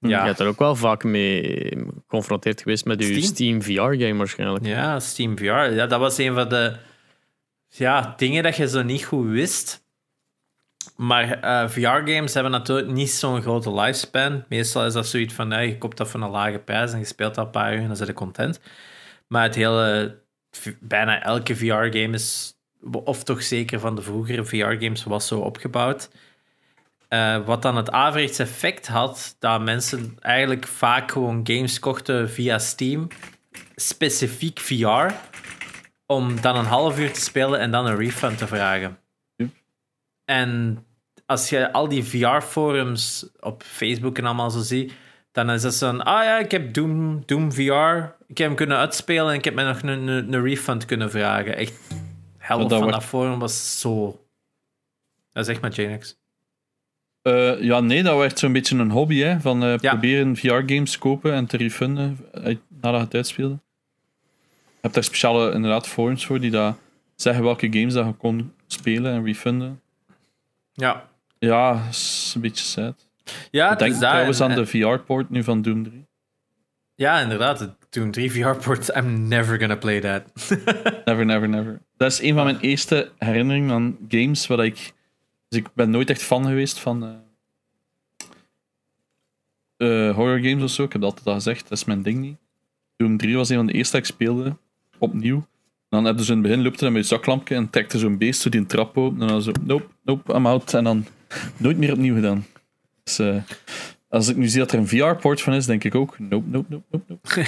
Ja. 0.00 0.20
Je 0.20 0.26
hebt 0.26 0.38
er 0.38 0.46
ook 0.46 0.58
wel 0.58 0.76
vaak 0.76 1.04
mee 1.04 1.68
geconfronteerd 1.96 2.62
geweest 2.62 2.84
met 2.84 3.02
je 3.02 3.22
Steam, 3.22 3.60
Steam 3.60 3.62
VR-game 3.62 4.16
waarschijnlijk. 4.16 4.66
Ja, 4.66 5.00
Steam 5.00 5.38
VR. 5.38 5.44
Ja, 5.44 5.86
dat 5.86 6.00
was 6.00 6.18
een 6.18 6.34
van 6.34 6.48
de 6.48 6.76
ja, 7.68 8.14
dingen 8.16 8.42
dat 8.42 8.56
je 8.56 8.68
zo 8.68 8.82
niet 8.82 9.04
goed 9.04 9.28
wist. 9.28 9.86
Maar 10.96 11.40
eh, 11.40 11.68
VR-games 11.68 12.34
hebben 12.34 12.52
natuurlijk 12.52 12.90
niet 12.90 13.10
zo'n 13.10 13.42
grote 13.42 13.74
lifespan. 13.74 14.44
Meestal 14.48 14.86
is 14.86 14.92
dat 14.92 15.06
zoiets 15.06 15.34
van, 15.34 15.66
je 15.66 15.78
koopt 15.78 15.96
dat 15.96 16.08
van 16.08 16.22
een 16.22 16.30
lage 16.30 16.58
prijs 16.58 16.92
en 16.92 16.98
je 16.98 17.04
speelt 17.04 17.34
dat 17.34 17.44
een 17.44 17.50
paar 17.50 17.74
uur 17.74 17.80
en 17.80 17.86
dan 17.86 17.96
zit 17.96 18.06
je 18.06 18.12
content. 18.12 18.60
Maar 19.26 19.42
het 19.42 19.54
hele, 19.54 20.18
bijna 20.80 21.22
elke 21.22 21.56
VR-game 21.56 22.10
is, 22.10 22.54
of 22.90 23.24
toch 23.24 23.42
zeker 23.42 23.80
van 23.80 23.96
de 23.96 24.02
vroegere 24.02 24.44
VR-games, 24.44 25.04
was 25.04 25.26
zo 25.26 25.38
opgebouwd. 25.38 26.08
Uh, 27.08 27.46
wat 27.46 27.62
dan 27.62 27.76
het 27.76 27.90
averechts 27.90 28.38
effect 28.38 28.86
had, 28.86 29.36
dat 29.38 29.60
mensen 29.60 30.16
eigenlijk 30.20 30.66
vaak 30.66 31.10
gewoon 31.12 31.40
games 31.42 31.78
kochten 31.78 32.30
via 32.30 32.58
Steam, 32.58 33.08
specifiek 33.76 34.58
VR, 34.58 35.12
om 36.08 36.40
dan 36.40 36.56
een 36.56 36.64
half 36.64 36.98
uur 36.98 37.12
te 37.12 37.20
spelen 37.20 37.60
en 37.60 37.70
dan 37.70 37.86
een 37.86 37.96
refund 37.96 38.38
te 38.38 38.46
vragen. 38.46 38.98
En 40.24 40.84
als 41.26 41.48
je 41.48 41.72
al 41.72 41.88
die 41.88 42.04
VR-forums 42.04 43.28
op 43.40 43.62
Facebook 43.62 44.18
en 44.18 44.24
allemaal 44.24 44.50
zo 44.50 44.60
ziet, 44.60 44.92
dan 45.32 45.50
is 45.50 45.62
het 45.62 45.74
zo'n, 45.74 46.02
ah 46.02 46.24
ja, 46.24 46.38
ik 46.38 46.50
heb 46.50 46.74
Doom, 46.74 47.22
Doom 47.26 47.52
VR, 47.52 48.14
ik 48.26 48.38
heb 48.38 48.46
hem 48.46 48.54
kunnen 48.54 48.76
uitspelen 48.76 49.30
en 49.30 49.38
ik 49.38 49.44
heb 49.44 49.54
mij 49.54 49.64
nog 49.64 49.82
een, 49.82 49.88
een, 49.88 50.32
een 50.32 50.42
refund 50.42 50.84
kunnen 50.84 51.10
vragen. 51.10 51.56
Echt, 51.56 51.74
helft 52.38 52.74
van 52.74 52.90
dat 52.90 53.04
forum 53.04 53.38
was 53.38 53.80
zo... 53.80 54.20
Dat 55.32 55.46
is 55.46 55.52
echt 55.52 55.62
met 55.62 55.74
Janex. 55.74 56.16
Uh, 57.22 57.62
ja, 57.62 57.80
nee, 57.80 58.02
dat 58.02 58.18
werd 58.18 58.38
zo'n 58.38 58.52
beetje 58.52 58.78
een 58.78 58.90
hobby, 58.90 59.18
hè, 59.18 59.40
van 59.40 59.64
uh, 59.64 59.76
ja. 59.78 59.90
proberen 59.90 60.36
VR-games 60.36 60.98
kopen 60.98 61.32
en 61.32 61.46
te 61.46 61.56
refunden 61.56 62.18
nadat 62.68 63.00
je 63.00 63.04
het 63.04 63.14
uitspeelde. 63.14 63.58
Hebt 64.88 65.00
daar 65.00 65.08
speciale 65.08 65.52
inderdaad 65.52 65.88
forums 65.88 66.26
voor 66.26 66.40
die 66.40 66.50
dat 66.50 66.78
zeggen 67.14 67.44
welke 67.44 67.72
games 67.72 67.94
dat 67.94 68.06
je 68.06 68.12
kon 68.12 68.54
spelen 68.66 69.12
en 69.12 69.24
refunden. 69.24 69.80
Ja. 70.72 71.08
Ja, 71.38 71.86
is 71.90 72.32
een 72.34 72.40
beetje 72.40 72.64
sad. 72.64 73.08
Ja, 73.50 73.72
Ik 73.72 73.78
denk 73.78 73.94
trouwens 73.94 74.40
aan 74.40 74.54
de 74.54 74.66
VR-port 74.66 75.30
nu 75.30 75.44
van 75.44 75.62
Doom 75.62 75.82
3. 75.82 76.06
Ja, 76.94 77.20
inderdaad. 77.20 77.58
De 77.58 77.70
Doom 77.90 78.10
3 78.10 78.32
VR-port. 78.32 78.96
I'm 78.96 79.28
never 79.28 79.58
gonna 79.58 79.76
play 79.76 80.00
that. 80.00 80.22
never, 81.04 81.24
never, 81.24 81.48
never. 81.48 81.80
Dat 81.96 82.12
is 82.12 82.22
een 82.22 82.34
van 82.34 82.44
mijn 82.44 82.60
eerste 82.60 83.10
herinneringen 83.18 83.70
aan 83.70 83.96
games 84.08 84.46
waar 84.46 84.64
ik... 84.64 84.92
Dus 85.48 85.58
ik 85.58 85.68
ben 85.74 85.90
nooit 85.90 86.10
echt 86.10 86.22
fan 86.22 86.44
geweest 86.44 86.78
van... 86.78 87.04
Uh, 87.04 87.10
uh, 89.88 90.14
horror 90.14 90.38
games 90.38 90.62
of 90.62 90.70
zo. 90.70 90.82
Ik 90.82 90.92
heb 90.92 91.00
dat 91.00 91.10
altijd 91.10 91.28
al 91.28 91.34
gezegd. 91.34 91.68
Dat 91.68 91.78
is 91.78 91.84
mijn 91.84 92.02
ding 92.02 92.18
niet. 92.18 92.38
Doom 92.96 93.16
3 93.16 93.36
was 93.36 93.48
een 93.48 93.56
van 93.56 93.66
de 93.66 93.72
eerste 93.72 93.96
dat 93.96 94.06
ik 94.06 94.14
speelde. 94.14 94.56
Opnieuw. 94.98 95.46
Dan 95.88 96.04
hebben 96.04 96.24
ze 96.24 96.32
in 96.32 96.38
het 96.38 96.46
begin 96.46 96.62
loopt 96.62 96.80
hij 96.80 96.90
met 96.90 97.02
je 97.02 97.08
zaklampje 97.08 97.54
en 97.54 97.70
trekt 97.70 97.92
er 97.92 97.98
zo'n 97.98 98.18
beest 98.18 98.40
zo 98.40 98.48
die 98.48 98.60
een 98.60 98.66
trap 98.66 98.96
open. 98.96 99.20
En 99.22 99.28
dan 99.28 99.42
zo, 99.42 99.52
nope, 99.60 99.86
nope, 100.04 100.34
I'm 100.34 100.46
out. 100.46 100.74
En 100.74 100.84
dan 100.84 101.06
nooit 101.56 101.78
meer 101.78 101.92
opnieuw 101.92 102.14
gedaan. 102.14 102.46
Dus 103.02 103.20
uh, 103.20 103.42
als 104.08 104.28
ik 104.28 104.36
nu 104.36 104.48
zie 104.48 104.58
dat 104.58 104.72
er 104.72 104.78
een 104.78 104.88
VR-port 104.88 105.40
van 105.40 105.54
is, 105.54 105.66
denk 105.66 105.84
ik 105.84 105.94
ook, 105.94 106.18
nope, 106.18 106.48
nope, 106.48 106.66
nope, 106.68 106.84
nope. 106.90 107.04
nope. 107.08 107.46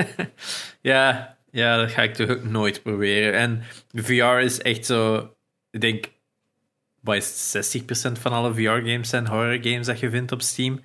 ja, 0.90 1.36
ja, 1.50 1.76
dat 1.76 1.90
ga 1.90 2.02
ik 2.02 2.14
toch 2.14 2.28
ook 2.28 2.44
nooit 2.44 2.82
proberen. 2.82 3.34
En 3.34 3.62
VR 3.92 4.38
is 4.38 4.58
echt 4.58 4.86
zo, 4.86 5.30
ik 5.70 5.80
denk, 5.80 6.10
wat 7.00 7.16
is 7.16 7.56
60% 7.82 8.12
van 8.20 8.32
alle 8.32 8.54
VR-games 8.54 9.08
zijn 9.08 9.26
horror-games 9.26 9.86
dat 9.86 10.00
je 10.00 10.10
vindt 10.10 10.32
op 10.32 10.42
Steam. 10.42 10.80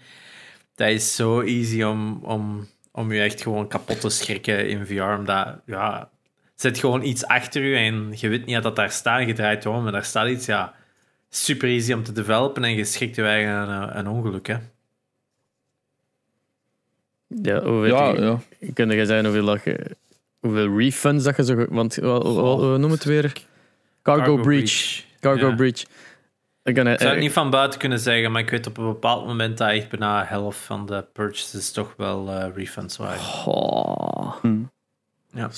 Dat 0.76 0.90
is 0.90 1.16
zo 1.16 1.42
easy 1.42 1.84
om, 1.84 2.20
om, 2.24 2.68
om 3.00 3.12
je 3.12 3.22
echt 3.22 3.42
gewoon 3.42 3.68
kapot 3.68 4.02
te 4.02 4.10
schrikken 4.10 4.70
in 4.70 4.86
VR. 4.86 5.02
Omdat, 5.02 5.48
ja, 5.66 6.10
zet 6.56 6.78
gewoon 6.78 7.04
iets 7.04 7.26
achter 7.26 7.64
je 7.64 7.76
en 7.76 8.14
je 8.16 8.30
weet 8.30 8.46
niet 8.46 8.64
dat 8.64 8.76
daar 8.76 8.92
staat. 8.92 9.28
Je 9.28 9.34
draait 9.34 9.66
om 9.66 9.86
en 9.86 9.92
daar 9.92 10.06
staat 10.06 10.28
iets, 10.28 10.46
ja, 10.46 10.74
super 11.30 11.70
easy 11.70 11.94
om 11.94 12.04
te 12.04 12.12
developen 12.12 12.64
en 12.64 12.76
je 12.76 12.86
schrikt 12.86 13.16
je 13.16 13.24
eigen 13.24 13.52
een, 13.52 13.98
een 13.98 14.08
ongeluk, 14.08 14.48
hè. 14.48 14.58
Ja, 17.28 17.64
hoe 17.64 17.80
weet 17.80 17.92
ja, 17.92 18.10
je, 18.10 18.22
ja. 18.22 18.40
Kun 18.74 18.90
je 18.90 19.06
zeggen 19.06 19.26
hoeveel, 19.26 19.46
dat 19.46 19.64
je, 19.64 19.96
hoeveel 20.40 20.78
refunds 20.78 21.24
dat 21.24 21.36
je 21.36 21.44
zo... 21.44 21.66
Want, 21.70 21.96
we 21.96 22.76
noemen 22.80 22.90
het 22.90 23.04
weer? 23.04 23.34
Cargo, 24.04 24.24
Cargo 24.24 24.36
breach. 24.36 24.44
breach. 24.64 25.06
Cargo 25.20 25.56
breach. 25.56 25.86
Ik, 26.70 26.76
kan, 26.76 26.98
zou 26.98 27.10
het 27.10 27.20
niet 27.20 27.32
van 27.32 27.50
buiten 27.50 27.80
kunnen 27.80 28.00
zeggen, 28.00 28.32
maar 28.32 28.42
ik 28.42 28.50
weet 28.50 28.68
op 28.68 28.78
een 28.78 28.86
bepaald 28.86 29.26
moment 29.26 29.58
dat 29.58 29.70
echt 29.70 29.90
bijna 29.90 30.20
de 30.20 30.28
helft 30.28 30.60
van 30.60 30.86
de 30.86 31.06
purchases 31.14 31.72
toch 31.72 31.94
wel 31.98 32.30
uh, 32.30 32.46
refunds 32.56 32.98
waren. 32.98 33.22
Oh. 33.46 34.36
Hm. 34.42 34.64
Ja. 35.34 35.50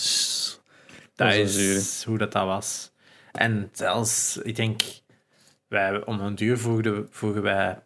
Dat, 1.15 1.33
is, 1.33 2.03
hoe 2.03 2.17
dat, 2.17 2.31
dat 2.31 2.45
was. 2.45 2.91
En 3.31 3.69
zelfs, 3.71 4.37
ik 4.37 4.55
denk, 4.55 4.81
wij, 5.67 6.05
om 6.05 6.19
een 6.19 6.35
duur 6.35 6.57
voegden, 6.57 7.07
voegen 7.11 7.41
wij 7.41 7.79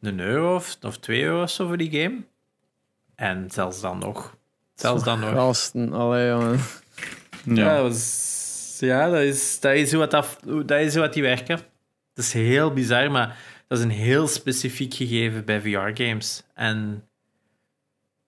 een 0.00 0.20
euro 0.20 0.54
of, 0.54 0.76
of 0.82 0.98
twee 0.98 1.22
euro 1.22 1.42
of 1.42 1.50
zo 1.50 1.66
voor 1.66 1.76
die 1.76 2.00
game. 2.00 2.24
En 3.14 3.50
zelfs 3.50 3.80
dan 3.80 3.98
nog. 3.98 4.36
Zelfs 4.74 5.04
dan 5.04 5.20
nog. 5.20 5.30
Gasten, 5.30 5.92
allee 5.92 6.28
jongen. 6.28 6.58
Ja, 7.44 7.54
ja, 7.54 7.82
dat 7.82 7.92
is, 7.92 8.76
ja 8.80 9.08
dat, 9.08 9.20
is, 9.20 9.60
dat, 9.60 9.74
is 9.74 9.92
hoe 9.92 10.06
dat, 10.06 10.38
dat 10.66 10.80
is 10.80 10.92
hoe 10.92 11.02
dat 11.02 11.12
die 11.12 11.22
werken. 11.22 11.60
Dat 12.16 12.24
is 12.24 12.32
heel 12.32 12.72
bizar, 12.72 13.10
maar 13.10 13.38
dat 13.68 13.78
is 13.78 13.84
een 13.84 13.90
heel 13.90 14.26
specifiek 14.26 14.94
gegeven 14.94 15.44
bij 15.44 15.60
VR-games. 15.60 16.42
En 16.54 17.08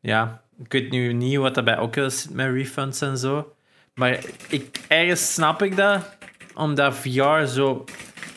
ja, 0.00 0.42
ik 0.58 0.72
weet 0.72 0.90
nu 0.90 1.12
niet 1.12 1.36
wat 1.36 1.54
dat 1.54 1.64
bij 1.64 1.78
Oculus 1.78 2.20
zit 2.20 2.30
met 2.30 2.52
refunds 2.52 3.00
en 3.00 3.18
zo. 3.18 3.54
Maar 3.94 4.24
ik, 4.48 4.80
ergens 4.88 5.32
snap 5.34 5.62
ik 5.62 5.76
dat, 5.76 6.16
omdat 6.54 6.94
VR 6.94 7.44
zo. 7.44 7.84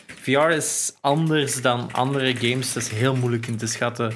VR 0.06 0.48
is 0.48 0.94
anders 1.00 1.62
dan 1.62 1.92
andere 1.92 2.36
games. 2.36 2.72
Dat 2.72 2.82
is 2.82 2.88
heel 2.88 3.16
moeilijk 3.16 3.46
in 3.46 3.56
te 3.56 3.66
schatten 3.66 4.12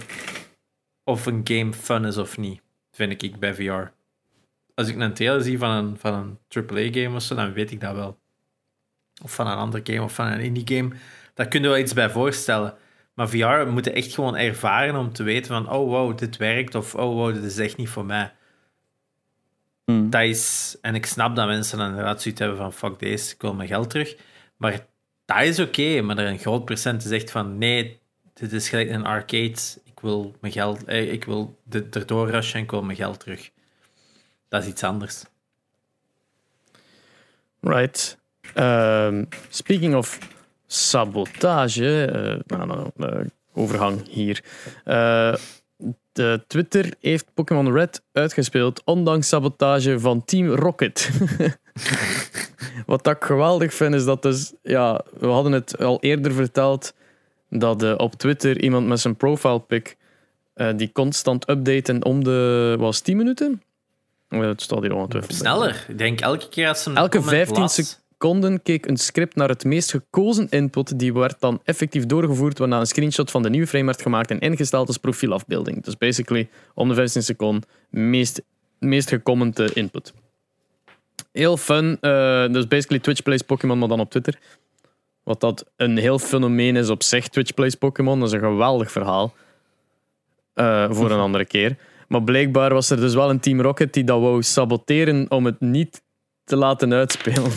of 1.05 1.27
een 1.27 1.41
game 1.45 1.73
fun 1.73 2.05
is 2.05 2.17
of 2.17 2.39
niet, 2.39 2.61
vind 2.91 3.23
ik 3.23 3.39
bij 3.39 3.55
VR. 3.55 3.93
Als 4.75 4.89
ik 4.89 4.97
een 4.97 5.15
trailer 5.15 5.43
zie 5.43 5.59
van 5.59 5.71
een, 5.71 5.97
van 5.99 6.15
een 6.15 6.39
AAA-game 6.49 7.17
of 7.17 7.23
zo, 7.23 7.35
dan 7.35 7.53
weet 7.53 7.71
ik 7.71 7.81
dat 7.81 7.95
wel. 7.95 8.19
Of 9.23 9.35
van 9.35 9.47
een 9.47 9.57
andere 9.57 9.93
game 9.93 10.03
of 10.03 10.15
van 10.15 10.27
een 10.27 10.41
indie-game. 10.41 10.95
Daar 11.37 11.49
kun 11.49 11.63
je 11.63 11.69
wel 11.69 11.79
iets 11.79 11.93
bij 11.93 12.11
voorstellen. 12.11 12.75
Maar 13.15 13.29
VR 13.29 13.71
moet 13.71 13.85
je 13.85 13.91
echt 13.91 14.15
gewoon 14.15 14.37
ervaren 14.37 14.97
om 14.97 15.13
te 15.13 15.23
weten 15.23 15.47
van, 15.47 15.71
oh 15.71 15.89
wow, 15.89 16.19
dit 16.19 16.37
werkt. 16.37 16.75
Of 16.75 16.95
oh 16.95 17.15
wow, 17.15 17.35
dit 17.35 17.43
is 17.45 17.59
echt 17.59 17.77
niet 17.77 17.89
voor 17.89 18.05
mij. 18.05 18.33
Hmm. 19.85 20.11
Dat 20.11 20.23
is, 20.23 20.77
en 20.81 20.95
ik 20.95 21.07
snap 21.07 21.37
dat 21.37 21.47
mensen 21.47 21.79
dan 21.79 21.89
inderdaad 21.89 22.23
zoiets 22.23 22.41
hebben 22.41 22.59
van 22.59 22.73
fuck 22.73 22.99
deze, 22.99 23.35
ik 23.35 23.41
wil 23.41 23.55
mijn 23.55 23.69
geld 23.69 23.91
terug. 23.91 24.17
Maar 24.57 24.87
dat 25.25 25.43
is 25.43 25.59
oké, 25.59 26.01
maar 26.01 26.19
er 26.19 26.27
een 26.27 26.39
groot 26.39 26.65
procent 26.65 27.03
zegt 27.03 27.31
van 27.31 27.59
nee, 27.59 28.01
dit 28.35 28.53
is 28.53 28.69
gelijk 28.69 28.91
een 28.91 29.07
arcade, 29.07 29.57
ik 29.85 30.01
wil 30.01 30.37
mijn 30.41 30.53
geld, 30.53 30.85
eh, 30.85 31.13
ik 31.13 31.25
wil 31.25 31.59
erdoor 31.91 32.31
rushen 32.31 32.55
en 32.59 32.63
ik 32.63 32.71
wil 32.71 32.83
mijn 32.83 32.97
geld 32.97 33.21
terug. 33.21 33.51
Dat 34.49 34.63
is 34.63 34.69
iets 34.69 34.83
anders. 34.83 35.25
Right. 37.61 38.19
Um, 38.55 39.29
speaking 39.51 39.95
of 39.95 40.19
sabotage, 40.67 42.13
uh, 42.15 42.59
nou, 42.59 42.67
nou, 42.67 42.91
uh, 42.97 43.27
overgang 43.55 44.09
hier. 44.09 44.45
Uh, 44.85 45.35
de 46.13 46.45
Twitter 46.47 46.95
heeft 47.01 47.27
Pokémon 47.35 47.73
Red 47.73 48.03
uitgespeeld, 48.13 48.83
ondanks 48.85 49.29
sabotage 49.29 50.01
van 50.01 50.25
Team 50.25 50.49
Rocket. 50.49 51.11
Wat 52.87 53.07
ik 53.07 53.25
geweldig 53.25 53.75
vind 53.75 53.95
is 53.95 54.05
dat 54.05 54.23
dus, 54.23 54.53
ja, 54.63 55.01
we 55.19 55.27
hadden 55.27 55.53
het 55.53 55.79
al 55.79 56.01
eerder 56.01 56.33
verteld 56.33 56.95
dat 57.51 57.97
op 57.97 58.15
Twitter 58.15 58.61
iemand 58.61 58.87
met 58.87 59.01
zijn 59.01 59.17
profile 59.17 59.61
pic 59.61 59.97
die 60.77 60.93
constant 60.93 61.49
updaten 61.49 62.05
om 62.05 62.25
de 62.25 62.75
was 62.79 63.01
10 63.01 63.17
minuten. 63.17 63.63
Het 64.29 64.63
staat 64.63 64.83
hier 64.83 64.95
ongetwijfeld. 64.95 65.35
Sneller. 65.35 65.85
Ik 65.89 65.99
denk 65.99 66.21
elke 66.21 66.49
keer 66.49 66.69
als 66.69 66.83
ze 66.83 66.93
Elke 66.93 67.23
15 67.23 67.69
seconden 67.69 68.06
keek 68.63 68.87
een 68.87 68.97
script 68.97 69.35
naar 69.37 69.49
het 69.49 69.65
meest 69.65 69.91
gekozen 69.91 70.49
input. 70.49 70.99
Die 70.99 71.13
werd 71.13 71.41
dan 71.41 71.61
effectief 71.65 72.07
doorgevoerd 72.07 72.59
waarna 72.59 72.81
een 72.81 72.87
screenshot 72.87 73.31
van 73.31 73.43
de 73.43 73.51
nieuwe 73.51 73.67
frame 73.67 73.85
werd 73.85 74.03
gemaakt 74.03 74.31
en 74.31 74.39
ingesteld 74.39 74.87
als 74.87 74.97
profielafbeelding. 74.97 75.85
Dus 75.85 75.97
basically 75.97 76.49
om 76.75 76.89
de 76.89 76.95
15 76.95 77.23
seconden 77.23 77.69
meest, 77.91 78.43
meest 78.79 79.09
gecommente 79.09 79.71
input. 79.75 80.15
Heel 81.33 81.57
fun. 81.57 81.99
Uh, 82.01 82.53
dus 82.53 82.69
basically 82.69 83.03
Twitch 83.03 83.23
plays 83.23 83.43
Pokémon, 83.43 83.79
maar 83.79 83.89
dan 83.89 84.01
op 84.01 84.11
Twitter. 84.11 84.39
Wat 85.23 85.41
dat 85.41 85.71
een 85.77 85.97
heel 85.97 86.19
fenomeen 86.19 86.77
is 86.77 86.89
op 86.89 87.03
zich, 87.03 87.29
Twitch 87.29 87.55
plays 87.55 87.75
Pokémon. 87.75 88.19
Dat 88.19 88.29
is 88.29 88.35
een 88.35 88.41
geweldig 88.41 88.93
verhaal. 88.93 89.35
Uh, 90.55 90.91
voor 90.91 91.11
een 91.11 91.19
andere 91.19 91.45
keer. 91.45 91.77
Maar 92.09 92.23
blijkbaar 92.23 92.73
was 92.73 92.91
er 92.91 92.97
dus 92.97 93.15
wel 93.15 93.31
een 93.31 93.41
Team 93.41 93.61
Rocket 93.61 93.93
die 93.93 94.05
dat 94.05 94.21
wou 94.21 94.43
saboteren 94.43 95.31
om 95.31 95.45
het 95.45 95.61
niet 95.61 96.03
te 96.45 96.57
laten 96.57 96.93
uitspelen. 96.93 97.53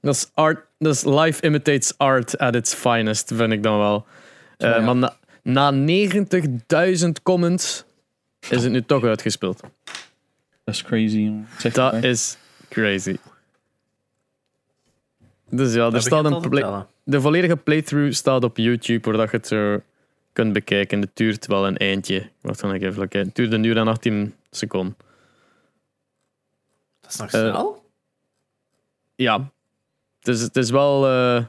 Dat 0.00 0.14
is, 0.14 0.30
art, 0.34 0.66
dat 0.78 0.94
is 0.94 1.04
life 1.04 1.46
imitates 1.46 1.98
art 1.98 2.38
at 2.38 2.54
its 2.54 2.74
finest, 2.74 3.30
vind 3.34 3.52
ik 3.52 3.62
dan 3.62 3.78
wel. 3.78 4.06
Uh, 4.58 4.70
ja. 4.70 4.80
Maar 4.80 4.96
na, 4.96 5.70
na 5.70 5.72
90.000 7.04 7.08
comments 7.22 7.84
is 8.48 8.62
het 8.62 8.72
nu 8.72 8.82
toch 8.82 9.04
uitgespeeld. 9.04 9.60
Dat 10.64 10.74
is 10.74 10.82
crazy. 10.82 11.32
dat 11.72 12.04
is 12.04 12.36
crazy. 12.68 13.16
Dus 15.50 15.74
ja, 15.74 15.90
er 15.92 16.02
staat 16.02 16.24
een 16.24 16.48
play- 16.48 16.84
de 17.04 17.20
volledige 17.20 17.56
playthrough 17.56 18.12
staat 18.12 18.44
op 18.44 18.56
YouTube, 18.56 19.08
waar 19.10 19.18
dat 19.18 19.30
je 19.30 19.36
het 19.36 19.46
zo 19.46 19.82
kunt 20.32 20.52
bekijken. 20.52 21.00
Het 21.00 21.10
duurt 21.14 21.46
wel 21.46 21.66
een 21.66 21.76
eindje. 21.76 22.30
Wacht 22.40 22.60
dan 22.60 22.72
even 22.72 22.94
kijken. 22.94 23.20
Het 23.26 23.34
duurt 23.34 23.52
een 23.52 23.64
uur 23.64 23.76
en 23.76 23.88
18 23.88 24.34
seconden. 24.50 24.96
Dat 27.00 27.10
is 27.10 27.16
nog 27.16 27.30
Eh, 27.32 27.40
snel? 27.40 27.90
Ja, 29.14 29.50
is, 30.28 30.40
het 30.40 30.56
is 30.56 30.70
wel 30.70 31.06
eh, 31.08 31.44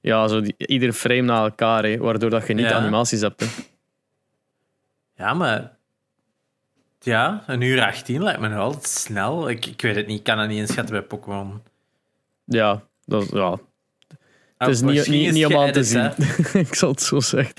ja, 0.00 0.28
zo 0.28 0.40
die, 0.40 0.54
ieder 0.56 0.92
frame 0.92 1.20
na 1.20 1.42
elkaar, 1.42 1.84
hè, 1.84 1.96
waardoor 1.96 2.30
dat 2.30 2.46
je 2.46 2.54
niet 2.54 2.68
Ja. 2.68 2.72
animaties 2.74 3.20
hebt. 3.20 3.40
Hè. 3.40 3.46
Ja, 5.16 5.34
maar... 5.34 5.76
Ja, 7.00 7.44
een 7.46 7.60
uur 7.60 7.82
18 7.82 8.22
lijkt 8.22 8.40
me 8.40 8.48
nog 8.48 8.58
altijd 8.58 8.86
snel. 8.86 9.48
Ik, 9.50 9.66
ik 9.66 9.82
weet 9.82 9.96
het 9.96 10.06
niet, 10.06 10.18
ik 10.18 10.24
kan 10.24 10.38
het 10.38 10.48
niet 10.48 10.58
inschatten 10.58 10.94
bij 10.94 11.02
Pokémon. 11.04 11.62
Ja, 12.44 12.82
dat, 13.04 13.28
ja. 13.30 13.40
Ah, 13.48 13.58
het 14.56 14.68
is 14.68 14.80
niet, 14.80 15.08
niet, 15.08 15.32
niet 15.32 15.46
om 15.46 15.56
aan 15.56 15.72
te 15.72 15.84
zien. 15.84 16.10
ik 16.66 16.74
zal 16.74 16.90
het 16.90 17.02
zo 17.02 17.20
zeggen. 17.20 17.54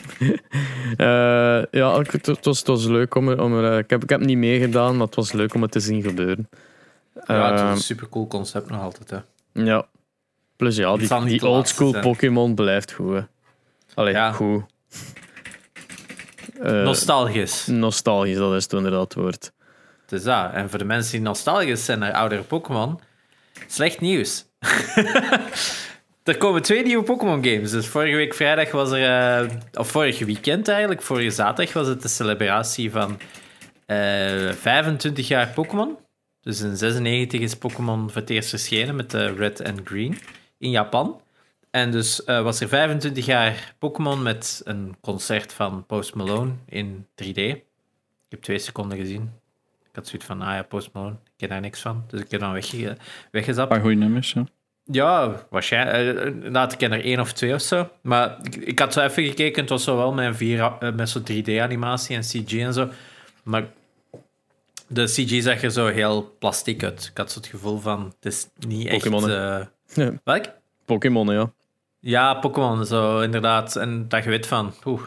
Eh, 0.97 1.63
ja, 1.71 1.97
het, 1.97 2.25
het 2.25 2.45
was, 2.45 2.57
het 2.59 2.67
was 2.67 2.86
leuk 2.86 3.15
om 3.15 3.29
er... 3.29 3.41
Om 3.41 3.57
er 3.57 3.71
eh, 3.71 3.77
ik, 3.77 3.89
heb, 3.89 4.03
ik 4.03 4.09
heb 4.09 4.19
niet 4.19 4.38
meegedaan, 4.38 4.97
maar 4.97 5.05
het 5.05 5.15
was 5.15 5.31
leuk 5.31 5.53
om 5.53 5.61
het 5.61 5.71
te 5.71 5.79
zien 5.79 6.01
gebeuren. 6.01 6.49
Ja, 7.27 7.51
het 7.51 7.59
is 7.59 7.65
een 7.65 7.77
supercool 7.77 8.27
concept 8.27 8.69
nog 8.69 8.81
altijd. 8.81 9.09
Hè. 9.09 9.17
Ja. 9.63 9.88
Plus 10.56 10.76
ja, 10.76 10.95
die, 10.97 11.26
die 11.26 11.47
oldschool. 11.47 11.99
Pokémon 11.99 12.56
blijft 12.56 12.91
goed. 12.91 13.14
Hè. 13.14 13.22
Allee, 13.93 14.14
Ja. 14.14 14.32
goed. 14.32 14.64
Eh, 16.62 16.72
Nostalgisch. 16.84 17.68
nostalgisch, 17.68 18.38
dat 18.38 18.54
is 18.54 18.64
het 18.64 18.74
inderdaad 18.74 19.01
het 19.01 19.14
woord. 19.14 19.51
Is 20.10 20.24
dat. 20.24 20.54
En 20.54 20.70
voor 20.70 20.80
de 20.80 20.86
mensen 20.86 21.12
die 21.12 21.22
nostalgisch 21.22 21.86
zijn 21.86 21.99
naar 21.99 22.12
oudere 22.14 22.41
Pokémon, 22.41 22.99
slecht 23.68 23.99
nieuws. 24.01 24.45
er 26.24 26.38
komen 26.38 26.62
twee 26.62 26.84
nieuwe 26.84 27.04
Pokémon 27.04 27.43
games. 27.45 27.72
Dus 27.72 27.88
vorige 27.88 28.16
week 28.16 28.34
vrijdag 28.34 28.72
was 28.72 28.91
er, 28.91 29.39
eh, 29.43 29.49
of 29.74 29.91
vorige 29.91 30.26
weekend 30.26 30.68
eigenlijk, 30.68 31.01
vorige 31.01 31.30
zaterdag 31.32 31.74
was 31.74 31.88
het 31.88 32.01
de 32.01 32.08
celebratie 32.08 32.91
van 32.91 33.20
eh 33.86 34.51
25 34.62 35.28
jaar 35.28 35.47
Pokémon. 35.47 35.97
Dus 36.41 36.62
in 36.62 36.78
96 36.78 37.39
is 37.41 37.56
Pokémon 37.56 38.10
voor 38.12 38.22
het 38.22 38.30
eerst 38.30 38.49
verschenen 38.49 38.95
met 38.95 39.12
de 39.12 39.34
Red 39.34 39.60
en 39.60 39.78
Green 39.84 40.18
in 40.64 40.70
Japan. 40.70 41.22
En 41.72 41.91
dus 41.91 42.24
eh, 42.24 42.41
was 42.41 42.59
er 42.59 42.68
25 42.68 43.26
jaar 43.26 43.74
Pokémon 43.78 44.22
met 44.22 44.61
een 44.64 44.95
concert 45.01 45.53
van 45.53 45.86
Post 45.86 46.16
Malone 46.16 46.51
in 46.66 47.05
3D. 47.24 47.36
Ik 47.36 47.64
heb 48.30 48.41
twee 48.41 48.59
seconden 48.59 48.97
gezien. 48.97 49.32
Ik 49.89 49.95
had 49.99 50.07
zoiets 50.07 50.26
van, 50.28 50.41
ah 50.41 50.55
ja, 50.55 50.64
Post 50.64 50.89
Malone, 50.93 51.11
ik 51.14 51.32
ken 51.38 51.49
daar 51.49 51.61
niks 51.61 51.82
van. 51.82 52.03
Dus 52.07 52.20
ik 52.22 52.32
heb 52.32 52.39
dan 52.39 52.51
wegge 52.53 52.97
weggezapt. 53.32 53.61
Een 53.72 53.78
paar 53.78 53.86
goede 53.86 53.95
nummers, 54.01 54.32
ja. 54.34 54.43
Ja, 54.86 55.45
waarschijnlijk. 55.49 56.18
eh, 56.20 56.26
Inderdaad, 56.26 56.72
ik 56.72 56.78
ken 56.78 56.91
er 56.91 57.03
één 57.03 57.20
of 57.20 57.34
twee 57.34 57.53
of 57.53 57.61
zo. 57.61 57.89
Maar 58.01 58.38
ik, 58.43 58.55
ik 58.55 58.80
had 58.80 58.93
zo 58.93 59.01
even 59.01 59.24
gekeken, 59.24 59.61
het 59.61 59.70
was 59.70 59.84
zo 59.84 59.97
wel 59.97 60.14
met, 60.14 60.36
vier, 60.36 60.59
eh, 60.80 60.93
met 60.93 61.09
zo'n 61.09 61.24
3D-animatie 61.32 62.16
en 62.16 62.22
CG 62.22 62.53
en 62.53 62.74
zo. 62.74 62.89
Maar 63.43 63.66
de 64.88 65.03
CG 65.05 65.41
zag 65.43 65.61
er 65.64 65.72
zo 65.72 65.88
heel 65.88 66.36
plastiek 66.39 66.84
uit. 66.84 67.07
Ik 67.11 67.18
had 67.18 67.32
zo 67.32 67.39
het 67.39 67.47
gevoel 67.47 67.80
van, 67.80 68.05
het 68.20 68.34
is 68.34 68.47
niet 68.68 68.88
echt... 68.88 69.01
Ja. 69.95 70.11
welk? 70.23 70.45
Pokémon, 70.85 71.27
ja. 71.27 71.51
Ja, 71.99 72.33
Pokémon, 72.33 72.85
zo 72.85 73.19
inderdaad. 73.19 73.75
En 73.75 74.07
dat 74.07 74.23
je 74.23 74.29
weet 74.29 74.47
van, 74.47 74.73
oeh, 74.85 75.01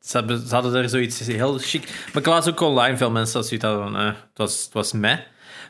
ze, 0.00 0.16
hebben, 0.16 0.46
ze 0.46 0.54
hadden 0.54 0.74
er 0.74 0.88
zoiets 0.88 1.18
heel 1.18 1.58
chic. 1.58 2.06
Maar 2.12 2.22
ik 2.22 2.28
las 2.28 2.48
ook 2.48 2.60
online 2.60 2.96
veel 2.96 3.10
mensen 3.10 3.34
dat 3.34 3.46
zoiets 3.46 3.66
hadden 3.66 3.84
van, 3.84 3.96
eh, 3.96 4.06
het, 4.06 4.38
was, 4.38 4.64
het 4.64 4.72
was 4.72 4.92
meh. 4.92 5.18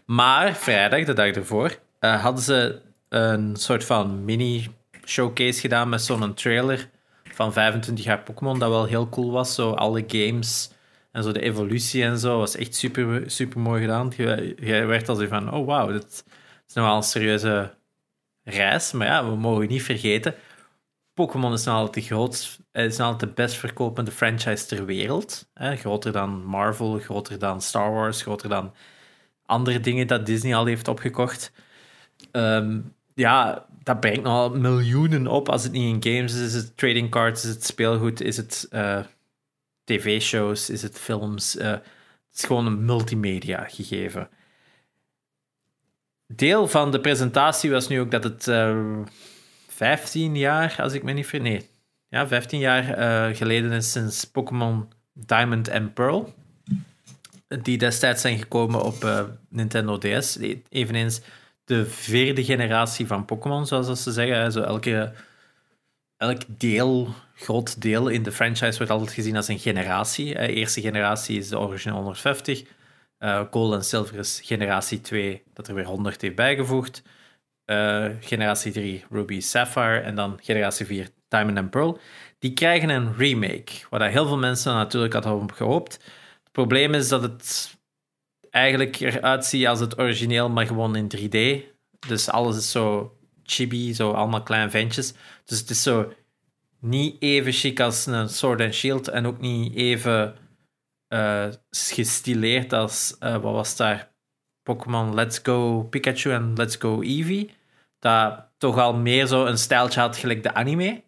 Maar 0.06 0.54
vrijdag, 0.54 1.04
de 1.04 1.12
dag 1.12 1.30
ervoor, 1.30 1.78
eh, 1.98 2.22
hadden 2.22 2.44
ze 2.44 2.80
een 3.08 3.56
soort 3.56 3.84
van 3.84 4.24
mini-showcase 4.24 5.60
gedaan 5.60 5.88
met 5.88 6.02
zo'n 6.02 6.34
trailer 6.34 6.88
van 7.24 7.52
25 7.52 8.04
jaar 8.04 8.22
Pokémon, 8.22 8.58
dat 8.58 8.70
wel 8.70 8.84
heel 8.84 9.08
cool 9.08 9.30
was. 9.30 9.54
Zo 9.54 9.70
alle 9.70 10.04
games 10.06 10.70
en 11.12 11.22
zo 11.22 11.32
de 11.32 11.40
evolutie 11.40 12.02
en 12.04 12.18
zo, 12.18 12.38
was 12.38 12.56
echt 12.56 12.74
super, 12.74 13.30
super 13.30 13.60
mooi 13.60 13.80
gedaan. 13.80 14.12
Je, 14.16 14.54
je 14.60 14.84
werd 14.84 15.08
als 15.08 15.24
van, 15.28 15.52
oh 15.52 15.66
wauw, 15.66 15.92
dit 15.92 16.24
is 16.68 16.74
nog 16.74 16.86
wel 16.86 16.96
een 16.96 17.02
serieuze 17.02 17.74
reis. 18.44 18.92
Maar 18.92 19.06
ja, 19.06 19.28
we 19.28 19.36
mogen 19.36 19.68
niet 19.68 19.82
vergeten, 19.82 20.34
Pokémon 21.14 21.52
is 21.52 21.64
nou 21.64 21.76
altijd 21.76 21.94
de 21.94 22.14
grootst, 22.14 22.58
eh, 22.70 22.84
is 22.84 22.96
nou 22.96 23.18
de 23.18 23.26
best 23.26 23.54
verkopende 23.56 24.10
franchise 24.10 24.66
ter 24.66 24.84
wereld. 24.84 25.50
Hè? 25.54 25.76
Groter 25.76 26.12
dan 26.12 26.44
Marvel, 26.44 26.98
groter 26.98 27.38
dan 27.38 27.60
Star 27.62 27.92
Wars, 27.92 28.22
groter 28.22 28.48
dan 28.48 28.74
andere 29.46 29.80
dingen 29.80 30.06
dat 30.06 30.26
Disney 30.26 30.54
al 30.54 30.66
heeft 30.66 30.88
opgekocht. 30.88 31.52
Ehm, 32.30 32.80
ja, 33.14 33.66
dat 33.82 34.00
brengt 34.00 34.22
nogal 34.22 34.50
miljoenen 34.50 35.26
op 35.26 35.48
als 35.48 35.62
het 35.62 35.72
niet 35.72 36.04
in 36.04 36.12
games 36.14 36.34
is. 36.34 36.40
Is 36.40 36.54
het 36.54 36.76
trading 36.76 37.10
cards, 37.10 37.44
is 37.44 37.50
het 37.50 37.64
speelgoed, 37.64 38.20
is 38.20 38.36
het 38.36 38.66
eh, 38.70 39.00
tv-shows, 39.84 40.70
is 40.70 40.82
het 40.82 40.98
films. 40.98 41.56
eh, 41.56 41.70
het 41.70 42.40
is 42.40 42.44
gewoon 42.44 42.66
een 42.66 42.84
multimedia 42.84 43.64
gegeven. 43.68 44.28
Deel 46.36 46.68
van 46.68 46.90
de 46.90 47.00
presentatie 47.00 47.70
was 47.70 47.88
nu 47.88 48.00
ook 48.00 48.10
dat 48.10 48.24
het 48.24 48.48
eh, 48.48 48.78
15 49.68 50.36
jaar, 50.36 50.76
als 50.78 50.92
ik 50.92 51.02
me 51.02 51.12
niet 51.12 51.26
vergis. 51.26 51.62
Ja, 52.08 52.28
15 52.28 52.58
jaar 52.58 52.94
eh, 52.94 53.36
geleden 53.36 53.72
is 53.72 53.92
sinds 53.92 54.24
Pokémon 54.24 54.88
Diamond 55.12 55.68
en 55.68 55.92
Pearl. 55.92 56.34
Die 57.62 57.78
destijds 57.78 58.20
zijn 58.20 58.38
gekomen 58.38 58.82
op 58.82 59.04
eh, 59.04 59.24
Nintendo 59.48 59.98
DS. 59.98 60.38
Eveneens 60.68 61.20
de 61.64 61.86
vierde 61.86 62.44
generatie 62.44 63.06
van 63.06 63.24
Pokémon, 63.24 63.66
zoals 63.66 63.86
dat 63.86 63.98
ze 63.98 64.12
zeggen. 64.12 64.52
Zo 64.52 64.62
elke, 64.62 65.12
elk 66.16 66.42
deel, 66.46 67.14
groot 67.34 67.80
deel 67.80 68.08
in 68.08 68.22
de 68.22 68.32
franchise 68.32 68.76
wordt 68.76 68.92
altijd 68.92 69.12
gezien 69.12 69.36
als 69.36 69.48
een 69.48 69.58
generatie. 69.58 70.38
Eerste 70.38 70.80
generatie 70.80 71.38
is 71.38 71.48
de 71.48 71.58
original 71.58 71.96
150. 71.96 72.64
Gold 73.50 73.74
en 73.74 73.84
Silver 73.84 74.18
is 74.18 74.40
generatie 74.44 75.00
2, 75.00 75.42
dat 75.52 75.68
er 75.68 75.74
weer 75.74 75.84
100 75.84 76.20
heeft 76.20 76.34
bijgevoegd. 76.34 77.02
Eh, 77.64 78.08
generatie 78.20 78.72
3 78.72 79.04
Ruby 79.10 79.40
Sapphire 79.40 79.98
en 79.98 80.14
dan 80.14 80.38
generatie 80.42 80.86
4 80.86 81.08
Diamond 81.28 81.58
and 81.58 81.70
Pearl. 81.70 81.98
Die 82.38 82.52
krijgen 82.52 82.88
een 82.88 83.14
remake, 83.16 83.72
daar 83.90 84.10
heel 84.10 84.26
veel 84.26 84.38
mensen 84.38 84.74
natuurlijk 84.74 85.12
hadden 85.12 85.32
op 85.32 85.52
gehoopt. 85.52 85.92
Het 86.42 86.52
probleem 86.52 86.94
is 86.94 87.08
dat 87.08 87.22
het 87.22 87.76
eigenlijk 88.50 89.00
eruit 89.00 89.44
ziet 89.44 89.66
als 89.66 89.80
het 89.80 89.98
origineel, 89.98 90.50
maar 90.50 90.66
gewoon 90.66 90.96
in 90.96 91.10
3D. 91.16 91.64
Dus 92.08 92.28
alles 92.28 92.56
is 92.56 92.70
zo 92.70 93.16
chibi, 93.42 93.94
zo 93.94 94.10
allemaal 94.10 94.42
kleine 94.42 94.70
ventjes. 94.70 95.12
Dus 95.44 95.58
het 95.58 95.70
is 95.70 95.82
zo 95.82 96.12
niet 96.80 97.16
even 97.22 97.52
chic 97.52 97.80
als 97.80 98.06
een 98.06 98.28
Sword 98.28 98.60
and 98.60 98.74
Shield 98.74 99.08
en 99.08 99.26
ook 99.26 99.40
niet 99.40 99.74
even 99.74 100.34
eh, 101.12 101.48
gestileerd 101.70 102.72
als, 102.72 103.16
eh, 103.18 103.32
wat 103.32 103.52
was 103.52 103.76
daar, 103.76 104.10
Pokémon 104.62 105.14
Let's 105.14 105.40
Go 105.42 105.82
Pikachu 105.82 106.30
en 106.30 106.52
Let's 106.56 106.76
Go 106.76 107.02
Eevee. 107.02 107.50
Dat 107.98 108.46
toch 108.58 108.78
al 108.78 108.94
meer 108.94 109.26
zo 109.26 109.46
een 109.46 109.58
stijltje 109.58 110.00
had 110.00 110.16
gelijk 110.16 110.42
de 110.42 110.54
anime. 110.54 111.02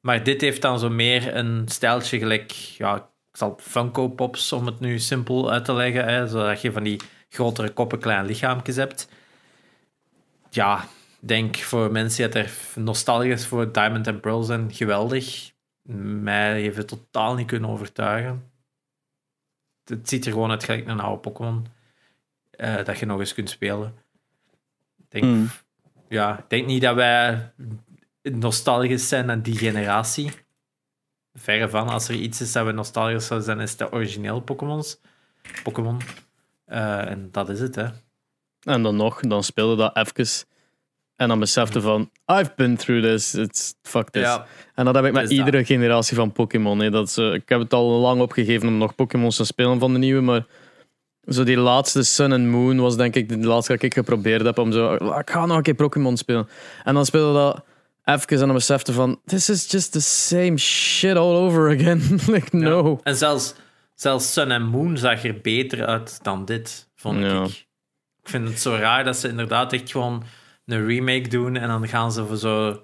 Maar 0.00 0.22
dit 0.22 0.40
heeft 0.40 0.62
dan 0.62 0.78
zo 0.78 0.88
meer 0.88 1.36
een 1.36 1.68
stijltje 1.68 2.18
gelijk, 2.18 2.50
ja, 2.52 2.96
ik 2.96 3.36
zal 3.36 3.58
Funko 3.60 4.08
Pops, 4.08 4.52
om 4.52 4.66
het 4.66 4.80
nu 4.80 4.98
simpel 4.98 5.50
uit 5.50 5.64
te 5.64 5.72
leggen, 5.72 6.04
hè, 6.04 6.26
zodat 6.28 6.60
je 6.60 6.72
van 6.72 6.82
die 6.82 7.00
grotere 7.28 7.70
koppen, 7.70 7.98
kleine 7.98 8.26
lichaampjes 8.26 8.76
hebt. 8.76 9.08
Ja, 10.50 10.84
denk 11.20 11.56
voor 11.56 11.92
mensen 11.92 12.30
die 12.30 12.40
er 12.40 12.52
nostalgisch 12.74 13.46
voor 13.46 13.72
Diamond 13.72 14.06
and 14.06 14.20
Pearl 14.20 14.42
zijn, 14.42 14.72
geweldig. 14.72 15.52
Mij 16.22 16.60
heeft 16.60 16.76
het 16.76 16.88
totaal 16.88 17.34
niet 17.34 17.46
kunnen 17.46 17.70
overtuigen. 17.70 18.49
Het 19.84 20.08
ziet 20.08 20.26
er 20.26 20.32
gewoon 20.32 20.50
uit 20.50 20.64
gelijk 20.64 20.86
een 20.88 21.00
oude 21.00 21.20
Pokémon. 21.20 21.66
eh, 22.50 22.84
dat 22.84 22.98
je 22.98 23.06
nog 23.06 23.18
eens 23.18 23.34
kunt 23.34 23.50
spelen. 23.50 23.94
Ik 24.98 25.04
denk, 25.08 25.24
Hmm. 25.24 25.50
ja, 26.08 26.38
ik 26.38 26.44
denk 26.48 26.66
niet 26.66 26.82
dat 26.82 26.94
wij 26.94 27.52
nostalgisch 28.22 29.08
zijn 29.08 29.30
aan 29.30 29.40
die 29.42 29.56
generatie. 29.56 30.30
Verre 31.34 31.68
van, 31.68 31.88
als 31.88 32.08
er 32.08 32.14
iets 32.14 32.40
is 32.40 32.52
dat 32.52 32.66
we 32.66 32.72
nostalgisch 32.72 33.26
zouden 33.26 33.48
zijn, 33.48 33.60
is 33.60 33.76
de 33.76 33.92
origineel 33.92 34.40
Pokémons. 34.40 35.00
Pokémon. 35.62 36.00
Eh, 36.64 37.10
en 37.10 37.28
dat 37.30 37.48
is 37.48 37.60
het, 37.60 37.74
hè. 37.74 37.86
En 38.60 38.82
dan 38.82 38.96
nog, 38.96 39.20
dan 39.20 39.44
speelde 39.44 39.76
dat 39.76 39.96
even. 39.96 40.46
En 41.20 41.28
dan 41.28 41.38
besefte 41.38 41.80
van, 41.80 42.10
I've 42.26 42.52
been 42.56 42.76
through 42.76 43.02
this, 43.06 43.34
it's 43.34 43.74
fuck 43.82 44.10
this. 44.10 44.22
Ja. 44.22 44.46
En 44.74 44.84
dat 44.84 44.94
heb 44.94 45.04
ik 45.04 45.12
met 45.12 45.22
dat. 45.22 45.30
iedere 45.32 45.64
generatie 45.64 46.16
van 46.16 46.32
Pokémon. 46.32 46.78
hè. 46.78 46.90
Dat 46.90 47.16
ik 47.16 47.48
heb 47.48 47.60
het 47.60 47.72
al 47.72 47.88
lang 47.88 48.20
opgegeven 48.20 48.68
om 48.68 48.78
nog 48.78 48.94
Pokémons 48.94 49.36
te 49.36 49.44
spelen 49.44 49.78
van 49.78 49.92
de 49.92 49.98
nieuwe, 49.98 50.20
maar 50.20 50.46
zo 51.28 51.44
die 51.44 51.56
laatste 51.56 52.02
Sun 52.02 52.32
and 52.32 52.46
Moon 52.46 52.80
was 52.80 52.96
denk 52.96 53.14
ik 53.14 53.28
de 53.28 53.36
laatste 53.46 53.72
dat 53.72 53.82
ik 53.82 53.94
geprobeerd 53.94 54.42
heb 54.44 54.58
om 54.58 54.72
zo, 54.72 54.86
"Ah, 54.96 55.18
ik 55.18 55.30
ga 55.30 55.46
nog 55.46 55.56
een 55.56 55.62
keer 55.62 55.74
Pokémon 55.74 56.16
spelen. 56.16 56.48
En 56.84 56.94
dan 56.94 57.04
speelde 57.06 57.32
dat 57.38 57.64
even 58.04 58.28
en 58.28 58.38
dan 58.46 58.52
besefte 58.52 58.92
van, 58.92 59.20
this 59.26 59.48
is 59.48 59.70
just 59.70 59.92
the 59.92 60.00
same 60.00 60.56
shit 60.58 61.16
all 61.16 61.36
over 61.36 61.70
again. 61.78 62.00
like, 62.34 62.56
no. 62.56 63.00
En 63.02 63.16
zelfs, 63.16 63.54
zelfs 63.94 64.32
Sun 64.32 64.50
and 64.50 64.70
Moon 64.70 64.98
zag 64.98 65.24
er 65.24 65.38
beter 65.42 65.86
uit 65.86 66.18
dan 66.22 66.44
dit, 66.44 66.88
vond 66.96 67.18
Ja. 67.18 67.42
ik. 67.44 67.66
Ik 68.22 68.28
vind 68.28 68.48
het 68.48 68.60
zo 68.60 68.74
raar 68.74 69.04
dat 69.04 69.16
ze 69.16 69.28
inderdaad 69.28 69.72
echt 69.72 69.90
gewoon 69.90 70.22
een 70.70 70.86
remake 70.86 71.28
doen 71.28 71.56
en 71.56 71.68
dan 71.68 71.88
gaan 71.88 72.12
ze 72.12 72.26
voor 72.26 72.36
zo 72.36 72.82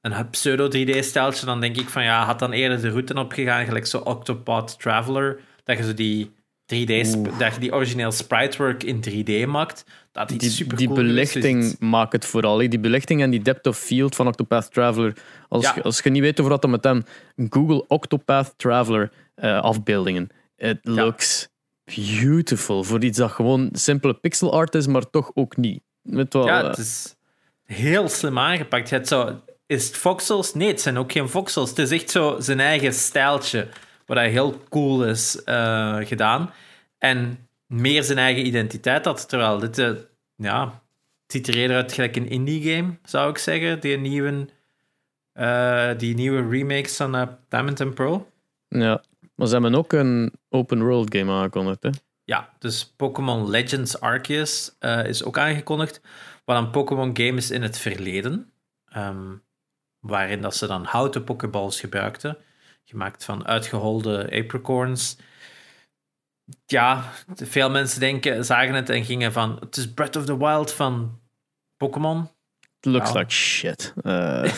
een 0.00 0.30
pseudo 0.30 0.66
3D-steltje, 0.66 1.46
dan 1.46 1.60
denk 1.60 1.76
ik 1.76 1.88
van 1.88 2.02
ja, 2.02 2.24
had 2.24 2.38
dan 2.38 2.52
eerder 2.52 2.80
de 2.80 2.88
route 2.88 3.14
opgegaan, 3.14 3.64
gelijk 3.64 3.86
zo 3.86 3.98
Octopath 3.98 4.78
Traveler, 4.78 5.40
dat 5.64 5.78
je 5.78 5.84
zo 5.84 5.94
die 5.94 6.30
3D, 6.74 7.18
dat 7.38 7.54
je 7.54 7.60
die 7.60 7.74
origineel 7.74 8.12
spritework 8.12 8.82
in 8.82 9.04
3D 9.08 9.48
maakt. 9.48 9.84
Dat 10.12 10.28
die, 10.28 10.50
super 10.50 10.76
die 10.76 10.88
belichting 10.88 11.78
maakt 11.78 12.12
het 12.12 12.24
vooral. 12.24 12.56
Die 12.56 12.78
belichting 12.78 13.22
en 13.22 13.30
die 13.30 13.42
depth 13.42 13.66
of 13.66 13.78
field 13.78 14.14
van 14.14 14.26
Octopath 14.26 14.72
Traveler. 14.72 15.16
Als, 15.48 15.72
je, 15.74 15.82
als 15.82 16.00
je 16.00 16.10
niet 16.10 16.22
weet 16.22 16.40
over 16.40 16.52
wat 16.52 16.62
dat 16.62 16.70
met 16.70 16.84
hem, 16.84 17.04
Google 17.50 17.84
Octopath 17.86 18.54
Traveler 18.56 19.10
uh, 19.36 19.60
afbeeldingen. 19.60 20.28
It 20.56 20.78
looks 20.82 21.48
beautiful. 21.84 22.84
Voor 22.84 23.02
iets 23.04 23.18
dat 23.18 23.30
gewoon 23.30 23.68
simpele 23.72 24.14
pixel 24.14 24.52
art 24.52 24.74
is, 24.74 24.86
maar 24.86 25.10
toch 25.10 25.30
ook 25.34 25.56
niet. 25.56 25.82
Met 26.10 26.32
wel, 26.32 26.46
ja, 26.46 26.68
het 26.68 26.78
is 26.78 27.16
heel 27.64 28.08
slim 28.08 28.38
aangepakt. 28.38 28.88
Je 28.88 28.94
hebt 28.94 29.08
zo 29.08 29.40
is 29.68 29.86
het 29.86 29.96
voxels? 29.96 30.54
Nee, 30.54 30.68
het 30.68 30.80
zijn 30.80 30.98
ook 30.98 31.12
geen 31.12 31.28
voxels. 31.28 31.68
Het 31.68 31.78
is 31.78 31.90
echt 31.90 32.10
zo 32.10 32.36
zijn 32.40 32.60
eigen 32.60 32.94
stijltje, 32.94 33.68
wat 34.06 34.16
hij 34.16 34.30
heel 34.30 34.62
cool 34.68 35.04
is 35.04 35.42
uh, 35.44 35.96
gedaan. 35.96 36.50
En 36.98 37.48
meer 37.66 38.02
zijn 38.02 38.18
eigen 38.18 38.46
identiteit 38.46 39.04
had. 39.04 39.28
Terwijl 39.28 39.58
dit, 39.58 39.78
uh, 39.78 39.90
ja, 40.36 40.64
het 41.22 41.32
ziet 41.32 41.48
er 41.48 41.54
eerder 41.54 41.76
uit 41.76 41.92
gelijk 41.92 42.16
een 42.16 42.28
indie 42.28 42.74
game, 42.74 42.98
zou 43.04 43.30
ik 43.30 43.38
zeggen. 43.38 43.80
Die 43.80 43.98
nieuwe, 43.98 44.48
uh, 45.34 45.90
die 45.96 46.14
nieuwe 46.14 46.48
remakes 46.48 46.96
van 46.96 47.38
Diamond 47.48 47.80
and 47.80 47.94
Pearl. 47.94 48.30
Ja, 48.68 49.02
maar 49.34 49.46
ze 49.46 49.52
hebben 49.52 49.74
ook 49.74 49.92
een 49.92 50.32
open 50.48 50.82
world 50.82 51.14
game 51.14 51.32
aangekondigd, 51.32 51.82
hè? 51.82 51.90
Ja, 52.28 52.48
dus 52.58 52.94
Pokémon 52.96 53.50
Legends 53.50 54.00
Arceus 54.00 54.76
is 55.04 55.24
ook 55.24 55.38
aangekondigd. 55.38 56.00
Wat 56.44 56.56
een 56.56 56.70
Pokémon 56.70 57.16
game 57.16 57.36
is 57.36 57.50
in 57.50 57.62
het 57.62 57.78
verleden. 57.78 58.52
Um, 58.96 59.42
waarin 60.00 60.42
dat 60.42 60.56
ze 60.56 60.66
dan 60.66 60.84
houten 60.84 61.24
pokeballs 61.24 61.80
gebruikten, 61.80 62.36
gemaakt 62.84 63.24
van 63.24 63.46
uitgeholde 63.46 64.22
apricorns. 64.32 65.16
Ja, 66.66 67.12
veel 67.34 67.70
mensen 67.70 68.00
denken, 68.00 68.44
zagen 68.44 68.74
het 68.74 68.90
en 68.90 69.04
gingen 69.04 69.32
van, 69.32 69.56
het 69.60 69.76
is 69.76 69.92
Breath 69.92 70.16
of 70.16 70.24
the 70.24 70.38
Wild 70.38 70.72
van 70.72 71.20
Pokémon. 71.76 72.30
It 72.80 72.86
looks 72.86 73.12
like 73.12 73.30
shit. 73.30 73.92
Uh, 74.02 74.42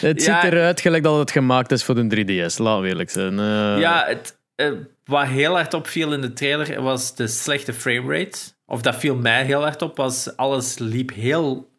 het, 0.00 0.22
ziet 0.22 0.42
eruit 0.42 0.80
gelijk 0.80 1.02
dat 1.02 1.18
het 1.18 1.30
gemaakt 1.30 1.72
is 1.72 1.84
voor 1.84 1.94
de 1.94 2.24
3DS, 2.24 2.56
laat 2.56 2.80
we 2.80 2.88
eerlijk 2.88 3.10
zijn. 3.10 3.32
Uh, 3.32 3.80
ja, 3.80 4.06
het, 4.06 4.38
uh, 4.56 4.72
wat 5.04 5.26
heel 5.26 5.52
hard 5.52 5.74
opviel 5.74 6.12
in 6.12 6.20
de 6.20 6.32
trailer 6.32 6.82
was 6.82 7.14
de 7.14 7.26
slechte 7.26 7.72
framerate. 7.72 8.38
Of 8.66 8.82
dat 8.82 8.96
viel 8.96 9.16
mij 9.16 9.44
heel 9.44 9.60
hard 9.60 9.82
op, 9.82 9.96
was 9.96 10.36
alles 10.36 10.78
liep 10.78 11.12
heel 11.14 11.70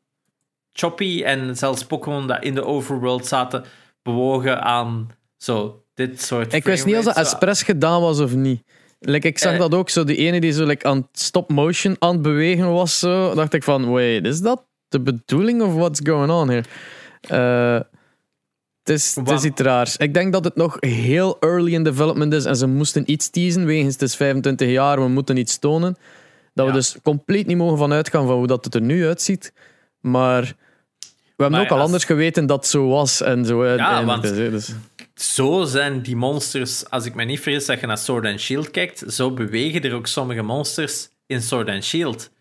choppy 0.74 1.24
en 1.24 1.58
zelfs 1.58 1.86
Pokémon 1.86 2.28
dat 2.28 2.44
in 2.44 2.54
de 2.54 2.66
overworld 2.66 3.26
zaten 3.26 3.64
bewogen 4.02 4.62
aan 4.62 5.10
zo 5.38 5.84
dit 5.94 6.22
soort. 6.22 6.54
Ik 6.54 6.64
wist 6.64 6.86
niet 6.86 6.96
als 6.96 7.06
dat 7.06 7.18
expres 7.18 7.64
gedaan 7.64 8.02
was 8.02 8.20
of 8.20 8.36
niet. 8.36 8.64
Like, 9.00 9.28
ik 9.28 9.38
zag 9.38 9.54
eh. 9.54 9.60
dat 9.60 9.74
ook 9.74 9.90
zo, 9.90 10.04
die 10.04 10.18
ene 10.18 10.40
die 10.40 10.52
zo 10.52 10.66
like, 10.66 10.86
aan 10.86 11.08
stop 11.12 11.50
motion 11.50 11.96
aan 12.00 12.14
het 12.14 12.22
bewegen 12.22 12.72
was, 12.72 13.00
zo, 13.00 13.34
dacht 13.34 13.54
ik 13.54 13.64
van, 13.64 13.92
wait, 13.92 14.26
is 14.26 14.40
dat 14.40 14.66
de 14.88 15.02
bedoeling 15.02 15.62
of 15.62 15.74
what's 15.74 16.00
going 16.04 16.32
on 16.32 16.50
here? 16.50 16.64
Uh, 17.32 17.93
het 18.84 18.96
is, 18.96 19.16
het 19.16 19.30
is 19.30 19.44
iets 19.44 19.62
raars. 19.62 19.98
Ik 19.98 20.14
denk 20.14 20.34
dat 20.34 20.44
het 20.44 20.56
nog 20.56 20.78
heel 20.80 21.38
early 21.40 21.74
in 21.74 21.84
development 21.84 22.34
is 22.34 22.46
en 22.46 22.56
ze 22.56 22.68
moesten 22.68 23.12
iets 23.12 23.30
teasen, 23.30 23.66
wegens 23.66 23.94
het 23.94 24.02
is 24.02 24.16
25 24.16 24.70
jaar, 24.70 25.02
we 25.02 25.08
moeten 25.08 25.38
iets 25.38 25.58
tonen. 25.60 25.98
Dat 26.54 26.68
we 26.68 26.74
dus 26.74 26.96
compleet 27.04 27.48
niet 27.48 27.58
mogen 27.58 27.78
van 27.78 27.94
uitgaan 27.94 28.28
van 28.28 28.36
hoe 28.36 28.48
dat 28.48 28.66
het 28.66 28.76
er 28.76 28.82
nu 28.82 29.06
uitziet. 29.06 29.54
Maar 30.00 30.56
we 31.36 31.44
hebben 31.44 31.60
ook 31.60 31.72
al 31.72 31.80
anders 31.80 32.04
geweten 32.04 32.46
dat 32.46 32.58
het 32.58 32.68
zo 32.68 32.88
was 32.88 33.22
en 33.22 33.46
zo. 33.46 33.66
Ja, 33.66 34.06
want 34.06 34.24
dus. 34.24 34.74
zo 35.16 35.64
zijn 35.64 36.02
die 36.02 36.16
monsters, 36.16 36.90
als 36.90 37.06
ik 37.06 37.16
me 37.16 37.24
niet 37.24 37.40
vergis, 37.40 37.66
dat 37.66 37.80
je 37.80 37.88
naar 37.88 37.98
Sword 37.98 38.26
and 38.26 38.40
Shield 38.40 38.72
kijkt, 38.72 39.04
zo 39.08 39.32
bewegen 39.32 39.82
er 39.82 39.94
ook 39.94 40.08
sommige 40.08 40.42
monsters 40.42 41.10
in 41.26 41.42
Sword 41.42 41.70
and 41.70 41.84
Shield. 41.84 42.32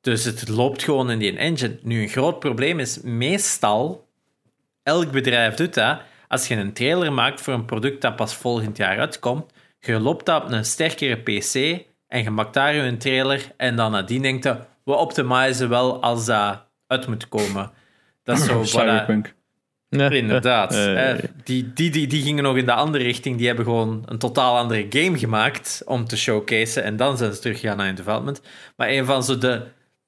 Dus 0.00 0.24
het 0.24 0.48
loopt 0.48 0.82
gewoon 0.82 1.10
in 1.10 1.18
die 1.18 1.36
engine. 1.36 1.78
Nu, 1.82 2.02
een 2.02 2.08
groot 2.08 2.38
probleem 2.38 2.80
is, 2.80 3.00
meestal, 3.02 4.07
elk 4.88 5.10
bedrijf 5.10 5.54
doet 5.54 5.74
dat, 5.74 6.00
als 6.28 6.48
je 6.48 6.56
een 6.56 6.72
trailer 6.72 7.12
maakt 7.12 7.40
voor 7.40 7.54
een 7.54 7.64
product 7.64 8.00
dat 8.00 8.16
pas 8.16 8.34
volgend 8.34 8.76
jaar 8.76 8.98
uitkomt, 8.98 9.52
je 9.80 10.00
loopt 10.00 10.26
dat 10.26 10.42
op 10.42 10.50
een 10.50 10.64
sterkere 10.64 11.16
PC 11.16 11.84
en 12.08 12.22
je 12.22 12.30
maakt 12.30 12.54
daar 12.54 12.74
een 12.74 12.98
trailer 12.98 13.52
en 13.56 13.76
dan 13.76 13.90
nadien 13.90 14.22
denkt 14.22 14.44
je, 14.44 14.56
we 14.84 14.94
optimizen 14.94 15.68
wel 15.68 16.02
als 16.02 16.26
dat 16.26 16.66
uit 16.86 17.06
moet 17.06 17.28
komen. 17.28 17.70
Dat 18.22 18.38
is 18.38 18.44
zo 18.44 18.64
Cyberpunk. 18.74 19.36
Ja, 19.88 20.10
inderdaad. 20.10 20.70
die, 21.44 21.72
die, 21.72 21.90
die, 21.90 22.06
die 22.06 22.22
gingen 22.22 22.44
nog 22.44 22.56
in 22.56 22.66
de 22.66 22.72
andere 22.72 23.04
richting. 23.04 23.36
Die 23.36 23.46
hebben 23.46 23.64
gewoon 23.64 24.02
een 24.06 24.18
totaal 24.18 24.56
andere 24.58 24.86
game 24.90 25.18
gemaakt 25.18 25.82
om 25.84 26.04
te 26.04 26.16
showcaseen. 26.16 26.82
En 26.82 26.96
dan 26.96 27.16
zijn 27.16 27.32
ze 27.32 27.40
teruggegaan 27.40 27.76
naar 27.76 27.88
in 27.88 27.94
development. 27.94 28.42
Maar 28.76 28.88
een 28.88 29.04
van 29.04 29.24
zo 29.24 29.38
de 29.38 29.62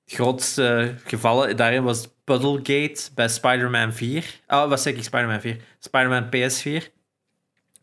grootste 0.05 0.95
gevallen 1.05 1.57
daarin 1.57 1.83
was 1.83 2.09
Puddlegate 2.39 3.11
bij 3.15 3.29
Spider-Man 3.29 3.93
4. 3.93 4.41
Oh, 4.47 4.69
wat 4.69 4.81
zeg 4.81 4.95
ik? 4.95 5.03
Spider-Man 5.03 5.41
4. 5.41 5.57
Spider-Man 5.79 6.27
PS4. 6.27 6.93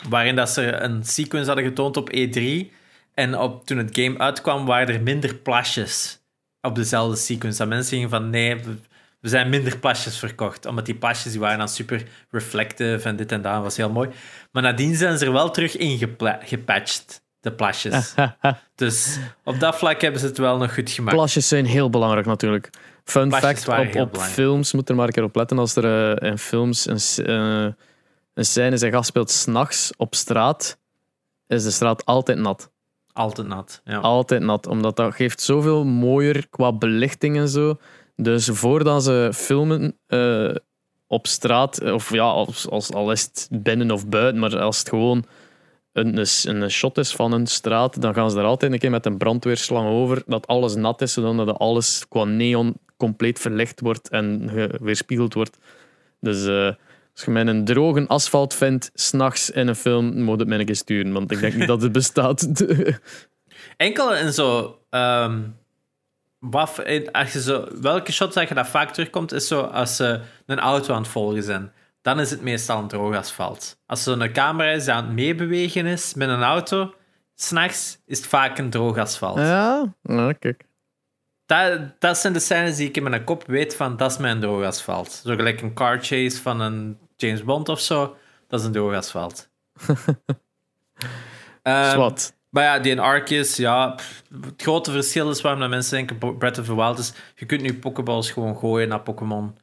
Waarin 0.10 0.36
dat 0.36 0.50
ze 0.50 0.72
een 0.72 1.04
sequence 1.04 1.48
hadden 1.48 1.66
getoond 1.66 1.98
op 1.98 2.10
E3. 2.16 2.72
En 3.14 3.38
op, 3.38 3.66
toen 3.66 3.78
het 3.78 3.89
game 4.00 4.18
uitkwam, 4.18 4.66
waren 4.66 4.95
er 4.95 5.02
minder 5.02 5.36
plasjes 5.36 6.20
op 6.62 6.76
dezelfde 6.76 7.16
sequence. 7.16 7.58
Dat 7.58 7.68
mensen 7.68 7.93
gingen 7.93 8.10
van 8.10 8.30
nee, 8.30 8.56
we 9.20 9.30
zijn 9.30 9.50
minder 9.50 9.78
plasjes 9.78 10.18
verkocht. 10.18 10.66
Omdat 10.66 10.86
die 10.86 10.95
plasjes 10.95 11.32
die 11.32 11.41
waren 11.41 11.58
dan 11.58 11.70
super 11.70 12.04
reflective 12.30 13.10
en 13.10 13.16
dit 13.16 13.32
en 13.32 13.41
dat. 13.41 13.54
Dat 13.54 13.64
was 13.64 13.78
heel 13.78 13.91
mooi. 13.91 14.10
Maar 14.52 14.64
nadien 14.64 14.95
zijn 14.95 15.18
ze 15.18 15.26
er 15.26 15.32
wel 15.32 15.52
terug 15.52 15.78
in 15.78 15.98
gepatcht, 16.43 17.22
de 17.39 17.52
plasjes. 17.52 18.14
dus 18.76 19.18
op 19.43 19.60
dat 19.60 19.78
vlak 19.78 20.02
hebben 20.02 20.20
ze 20.20 20.28
het 20.28 20.38
wel 20.38 20.58
nog 20.58 20.74
goed 20.74 20.91
gemaakt. 20.91 21.16
Plasjes 21.16 21.48
zijn 21.48 21.66
heel 21.66 21.89
belangrijk 21.89 22.26
natuurlijk. 22.26 22.70
Fun 23.10 23.32
fact, 23.32 23.68
op, 23.68 23.95
op 23.95 24.18
films, 24.18 24.74
moet 24.74 24.89
er 24.89 24.95
maar 24.95 25.08
een 25.08 25.14
keer 25.14 25.24
op 25.24 25.36
letten, 25.36 25.60
als 25.60 25.76
er 25.76 26.20
uh, 26.22 26.30
in 26.30 26.38
films 26.38 26.88
een, 26.88 27.30
uh, 27.30 27.72
een 28.34 28.45
scène 28.45 28.78
zich 28.78 28.93
afspeelt 28.93 29.30
s'nachts 29.30 29.91
op 29.97 30.16
straat, 30.16 30.80
is 31.47 31.64
de 31.64 31.72
straat 31.72 32.05
altijd 32.05 32.38
nat. 32.38 32.72
Altijd 33.14 33.47
nat, 33.47 33.82
ja. 33.86 33.97
Altijd 33.97 34.41
nat, 34.41 34.68
omdat 34.68 34.95
dat 34.95 35.16
geeft 35.16 35.41
zoveel 35.41 35.86
mooier 35.86 36.47
qua 36.49 36.74
belichting 36.74 37.38
en 37.38 37.49
zo. 37.49 37.78
Dus 38.16 38.49
voordat 38.51 39.03
ze 39.03 39.30
filmen 39.34 39.97
uh, 40.08 40.55
op 41.08 41.28
straat, 41.28 41.82
of 41.91 42.14
ja, 42.14 42.24
als, 42.24 42.70
als, 42.70 42.93
al 42.93 43.12
is 43.12 43.24
het 43.24 43.47
binnen 43.51 43.91
of 43.91 44.08
buiten, 44.08 44.39
maar 44.39 44.60
als 44.60 44.80
het 44.80 44.89
gewoon 44.89 45.26
een, 45.93 46.26
een 46.43 46.72
shot 46.72 46.97
is 46.97 47.12
van 47.12 47.32
een 47.32 47.47
straat, 47.47 48.01
dan 48.01 48.14
gaan 48.14 48.32
ze 48.32 48.39
er 48.39 48.45
altijd 48.45 48.72
een 48.72 48.80
keer 48.80 48.91
met 48.91 49.05
een 49.05 49.18
brandweerslang 49.18 49.89
over, 49.89 50.24
dat 50.26 50.47
alles 50.47 50.76
nat 50.76 51.01
is, 51.01 51.14
zodat 51.14 51.60
alles 51.60 52.08
qua 52.08 52.24
neon 52.24 52.76
compleet 52.98 53.39
verlicht 53.39 53.80
wordt 53.80 54.10
en 54.10 54.52
weerspiegeld 54.84 55.34
wordt. 55.34 55.58
Dus 56.20 56.45
uh, 56.45 56.66
als 57.14 57.26
je 57.26 57.32
mij 57.32 57.45
een 57.45 57.66
droge 57.66 58.08
asfalt 58.08 58.54
vindt, 58.54 58.91
s'nachts 58.93 59.50
in 59.50 59.68
een 59.68 59.76
film, 59.76 60.22
moet 60.22 60.39
het 60.39 60.48
mij 60.48 60.60
een 60.60 60.66
keer 60.66 60.76
sturen, 60.76 61.14
want 61.14 61.32
ik 61.32 61.39
denk 61.39 61.54
niet 61.54 61.68
dat 61.68 61.82
het 61.82 61.91
bestaat. 62.02 62.48
Enkel 63.78 64.16
in 64.16 64.34
zo... 64.34 64.80
Um 64.89 65.56
wat, 66.39 66.84
als 67.12 67.34
je 67.34 67.41
zo, 67.41 67.68
welke 67.82 68.12
shot 68.12 68.34
dat 68.34 68.48
je 68.48 68.54
dat 68.54 68.68
vaak 68.68 68.91
terugkomt, 68.93 69.32
is 69.32 69.48
zo 69.48 69.62
als 69.62 69.95
ze 69.95 70.22
een 70.45 70.60
auto 70.60 70.93
aan 70.93 71.02
het 71.02 71.12
volgen 71.12 71.43
zijn. 71.43 71.72
Dan 72.02 72.20
is 72.20 72.30
het 72.32 72.41
meestal 72.41 72.80
een 72.80 72.88
droog 72.88 73.16
asfalt. 73.16 73.80
Als 73.86 74.04
zo'n 74.04 74.32
camera 74.32 74.70
is 74.70 74.84
die 74.84 74.93
aan 74.93 75.06
het 75.06 75.14
meebewegen 75.14 75.86
is 75.86 76.14
met 76.14 76.30
een 76.30 76.43
auto, 76.43 76.93
s'nachts 77.36 78.00
is 78.06 78.18
het 78.18 78.28
vaak 78.28 78.58
een 78.58 78.70
droog 78.70 78.98
asfalt. 78.98 79.38
Ja, 79.38 79.93
nou, 80.02 80.34
kijk. 80.34 80.66
Dat, 81.48 81.80
dat 82.00 82.18
zijn 82.18 82.34
de 82.34 82.39
scènes 82.39 82.76
die 82.76 82.88
ik 82.88 82.98
in 82.98 83.04
mijn 83.04 83.24
kop 83.24 83.43
weet 83.48 83.76
van, 83.76 83.98
dat 83.98 84.12
is 84.12 84.18
mijn 84.18 84.39
droog 84.39 84.64
asfalt. 84.64 85.22
Zo 85.26 85.36
gelijk 85.36 85.62
een 85.62 85.74
car 85.74 85.98
chase 86.02 86.41
van 86.41 86.60
een 86.60 86.98
James 87.16 87.43
Bond 87.43 87.70
of 87.70 87.80
zo, 87.80 88.16
dat 88.48 88.60
is 88.60 88.66
een 88.66 88.72
droog 88.72 88.93
asfalt. 88.95 89.50
um, 91.64 92.14
Maar 92.50 92.64
ja, 92.64 92.80
die 92.80 92.91
in 92.91 93.00
Arceus, 93.00 93.56
ja, 93.56 93.95
het 94.41 94.62
grote 94.62 94.91
verschil 94.91 95.30
is 95.30 95.41
waarom 95.41 95.70
mensen 95.70 95.98
denken 95.98 96.38
Breath 96.38 96.60
of 96.60 96.66
the 96.66 96.76
Wild 96.76 97.00
is, 97.00 97.14
je 97.36 97.45
kunt 97.45 97.62
nu 97.62 97.74
Pokéballs 97.74 98.32
gewoon 98.32 98.58
gooien 98.58 98.88
naar 98.88 99.00
Pokémon. 99.00 99.56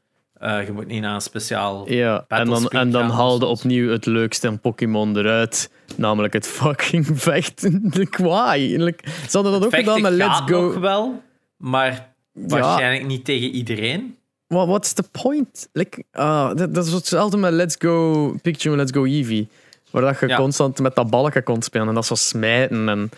Uh, 0.42 0.66
je 0.66 0.72
moet 0.72 0.86
niet 0.86 1.00
naar 1.00 1.14
een 1.14 1.20
speciaal 1.20 1.90
Ja, 1.92 2.24
en 2.28 2.46
dan, 2.46 2.68
en 2.68 2.90
dan 2.90 3.10
haalde 3.10 3.46
opnieuw 3.46 3.90
het 3.90 4.06
leukste 4.06 4.48
in 4.48 4.60
Pokémon 4.60 5.16
eruit. 5.16 5.70
Namelijk 5.96 6.32
het 6.32 6.46
fucking 6.46 7.06
vechten. 7.28 7.90
kwaai. 8.10 8.78
Ze 8.78 9.28
hadden 9.30 9.52
dat 9.52 9.64
ook 9.64 9.74
gedaan 9.74 10.00
met 10.00 10.12
Let's 10.12 10.40
Go. 10.46 10.60
nog 10.60 10.78
wel, 10.78 11.22
maar 11.64 12.14
waarschijnlijk 12.32 13.06
niet 13.06 13.24
tegen 13.24 13.50
iedereen. 13.50 14.16
Well, 14.46 14.66
what's 14.66 14.92
the 14.92 15.02
point? 15.22 15.68
Like, 15.72 16.04
uh, 16.12 16.54
dat, 16.54 16.74
dat 16.74 16.86
is 16.86 16.92
hetzelfde 16.92 17.36
met 17.36 17.52
Let's 17.52 17.76
Go 17.78 18.36
Picture 18.42 18.76
Let's 18.76 18.92
Go 18.92 19.04
Eevee. 19.04 19.48
Waar 19.90 20.02
dat 20.02 20.20
je 20.20 20.36
constant 20.36 20.80
met 20.80 20.94
dat 20.94 21.10
balken 21.10 21.42
kon 21.42 21.62
spelen 21.62 21.88
en 21.88 21.94
dat 21.94 22.06
zo 22.06 22.14
smijten. 22.14 22.88
En 22.88 23.10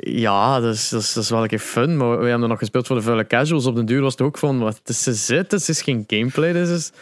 Ja, 0.00 0.60
dat 0.60 0.74
is, 0.74 0.88
dat, 0.88 1.00
is, 1.00 1.12
dat 1.12 1.22
is 1.22 1.30
wel 1.30 1.42
een 1.42 1.48
keer 1.48 1.58
fun. 1.58 1.96
Maar 1.96 2.18
we 2.18 2.28
hebben 2.28 2.48
nog 2.48 2.58
gespeeld 2.58 2.86
voor 2.86 2.96
de 2.96 3.02
vuile 3.02 3.26
casuals. 3.26 3.66
Op 3.66 3.76
de 3.76 3.84
duur 3.84 4.00
was 4.00 4.12
het 4.12 4.22
ook 4.22 4.38
van, 4.38 4.58
wat 4.58 4.80
het 4.84 4.88
is 4.88 5.26
zit, 5.26 5.50
het 5.50 5.68
is 5.68 5.82
geen 5.82 6.04
gameplay. 6.06 6.52
Dit 6.52 6.68
is 6.68 6.92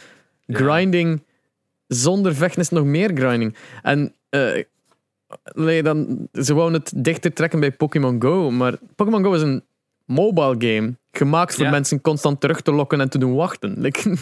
grinding. 0.46 1.22
Zonder 1.86 2.34
vechten 2.34 2.62
is 2.62 2.68
nog 2.68 2.84
meer 2.84 3.10
grinding. 3.14 3.56
En 3.82 4.14
uh, 4.30 5.84
dan, 5.84 6.28
ze 6.32 6.54
wouden 6.54 6.80
het 6.80 6.92
dichter 6.96 7.32
trekken 7.32 7.60
bij 7.60 7.72
Pokémon 7.72 8.22
Go. 8.22 8.50
Maar 8.50 8.78
Pokémon 8.96 9.24
Go 9.24 9.32
is 9.32 9.42
een 9.42 9.62
mobile 10.12 10.54
game. 10.58 10.96
Gemaakt 11.12 11.54
voor 11.54 11.70
mensen 11.70 12.00
constant 12.00 12.40
terug 12.40 12.60
te 12.60 12.72
lokken 12.72 13.00
en 13.00 13.08
te 13.08 13.18
doen 13.18 13.34
wachten. 13.34 13.80
Like, 13.80 14.16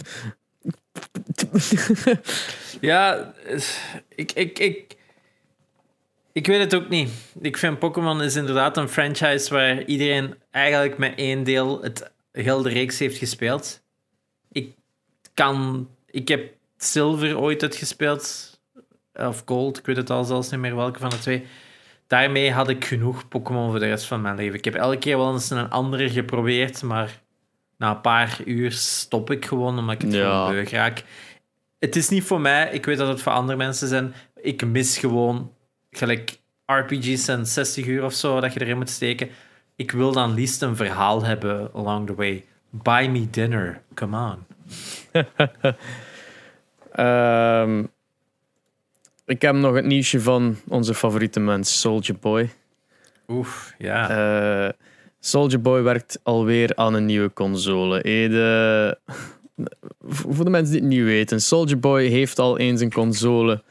ja, 2.81 3.33
ik, 4.09 4.33
ik, 4.33 4.59
ik, 4.59 4.97
ik 6.33 6.47
weet 6.47 6.61
het 6.61 6.75
ook 6.75 6.89
niet. 6.89 7.11
Ik 7.41 7.57
vind 7.57 7.79
Pokémon 7.79 8.23
is 8.23 8.37
inderdaad 8.37 8.77
een 8.77 8.89
franchise 8.89 9.55
waar 9.55 9.85
iedereen 9.85 10.35
eigenlijk 10.51 10.99
met 10.99 11.13
één 11.17 11.45
deel 11.45 11.83
het 11.83 12.11
heel 12.33 12.63
de 12.63 12.69
reeks 12.69 12.99
heeft 12.99 13.19
gespeeld. 13.19 13.83
Ik 14.53 14.75
kan... 15.35 15.89
Ik 16.11 16.29
heb 16.29 16.53
Silver 16.79 17.39
ooit 17.39 17.63
uitgespeeld. 17.63 18.59
Of 19.15 19.43
Gold, 19.45 19.79
ik 19.79 19.87
weet 19.87 19.97
het 19.97 20.11
al 20.11 20.25
zelfs 20.25 20.51
niet 20.51 20.61
meer 20.61 20.77
welke 20.77 20.99
van 20.99 21.11
de 21.11 21.19
twee. 21.19 21.47
Daarmee 22.11 22.53
had 22.53 22.69
ik 22.69 22.85
genoeg 22.85 23.29
Pokémon 23.29 23.71
voor 23.71 23.79
de 23.79 23.87
rest 23.87 24.07
van 24.07 24.21
mijn 24.21 24.37
leven. 24.37 24.59
Ik 24.59 24.65
heb 24.65 24.75
elke 24.75 24.99
keer 24.99 25.17
wel 25.17 25.33
eens 25.33 25.51
een 25.51 25.71
andere 25.71 26.11
geprobeerd, 26.11 26.83
maar 26.83 27.21
na 27.77 27.91
een 27.91 28.01
paar 28.01 28.41
uur 28.45 28.73
stop 28.73 29.31
ik 29.31 29.45
gewoon 29.45 29.79
omdat 29.79 29.95
ik 29.95 30.03
het 30.03 30.13
ja. 30.13 30.47
gewoon 30.47 30.65
beu 30.65 30.71
raak. 30.71 31.05
Het 31.79 31.97
is 31.97 32.09
niet 32.09 32.25
voor 32.25 32.41
mij. 32.41 32.71
Ik 32.73 32.87
weet 32.87 32.99
dat 32.99 33.09
het 33.09 33.23
voor 33.23 33.33
andere 33.33 33.59
mensen 33.59 33.89
zijn. 33.89 34.15
Ik 34.35 34.67
mis 34.67 34.99
gewoon 34.99 35.53
gelijk 35.91 36.39
RPG's 36.67 37.29
en 37.29 37.47
60 37.47 37.87
uur 37.87 38.05
of 38.05 38.13
zo 38.13 38.41
dat 38.41 38.53
je 38.53 38.61
erin 38.61 38.77
moet 38.77 38.91
steken. 38.91 39.29
Ik 39.77 39.91
wil 39.91 40.13
dan 40.13 40.35
liefst 40.35 40.63
een 40.63 40.77
verhaal 40.77 41.25
hebben 41.25 41.71
along 41.75 42.07
the 42.07 42.15
way. 42.15 42.45
Buy 42.71 43.07
me 43.07 43.31
dinner. 43.31 43.83
Come 43.95 44.17
on. 44.17 44.47
um, 47.07 47.91
ik 49.31 49.43
heb 49.43 49.55
nog 49.55 49.75
het 49.75 49.85
nieuwsje 49.85 50.21
van 50.21 50.57
onze 50.69 50.95
favoriete 50.95 51.41
mens, 51.41 51.81
Soldier 51.81 52.17
Boy. 52.21 52.51
Oef, 53.29 53.75
ja. 53.79 54.11
Uh, 54.65 54.73
Soldier 55.21 55.61
Boy 55.61 55.83
werkt 55.83 56.21
alweer 56.23 56.73
aan 56.75 56.95
een 56.95 57.07
nieuwe 57.07 57.33
console. 57.33 58.03
De, 58.03 58.99
voor 60.09 60.45
de 60.45 60.51
mensen 60.51 60.73
die 60.73 60.81
het 60.81 60.91
niet 60.91 61.05
weten, 61.05 61.41
Soldier 61.41 61.79
Boy 61.79 62.07
heeft 62.07 62.39
al 62.39 62.59
eens 62.59 62.81
een 62.81 62.93
console 62.93 63.63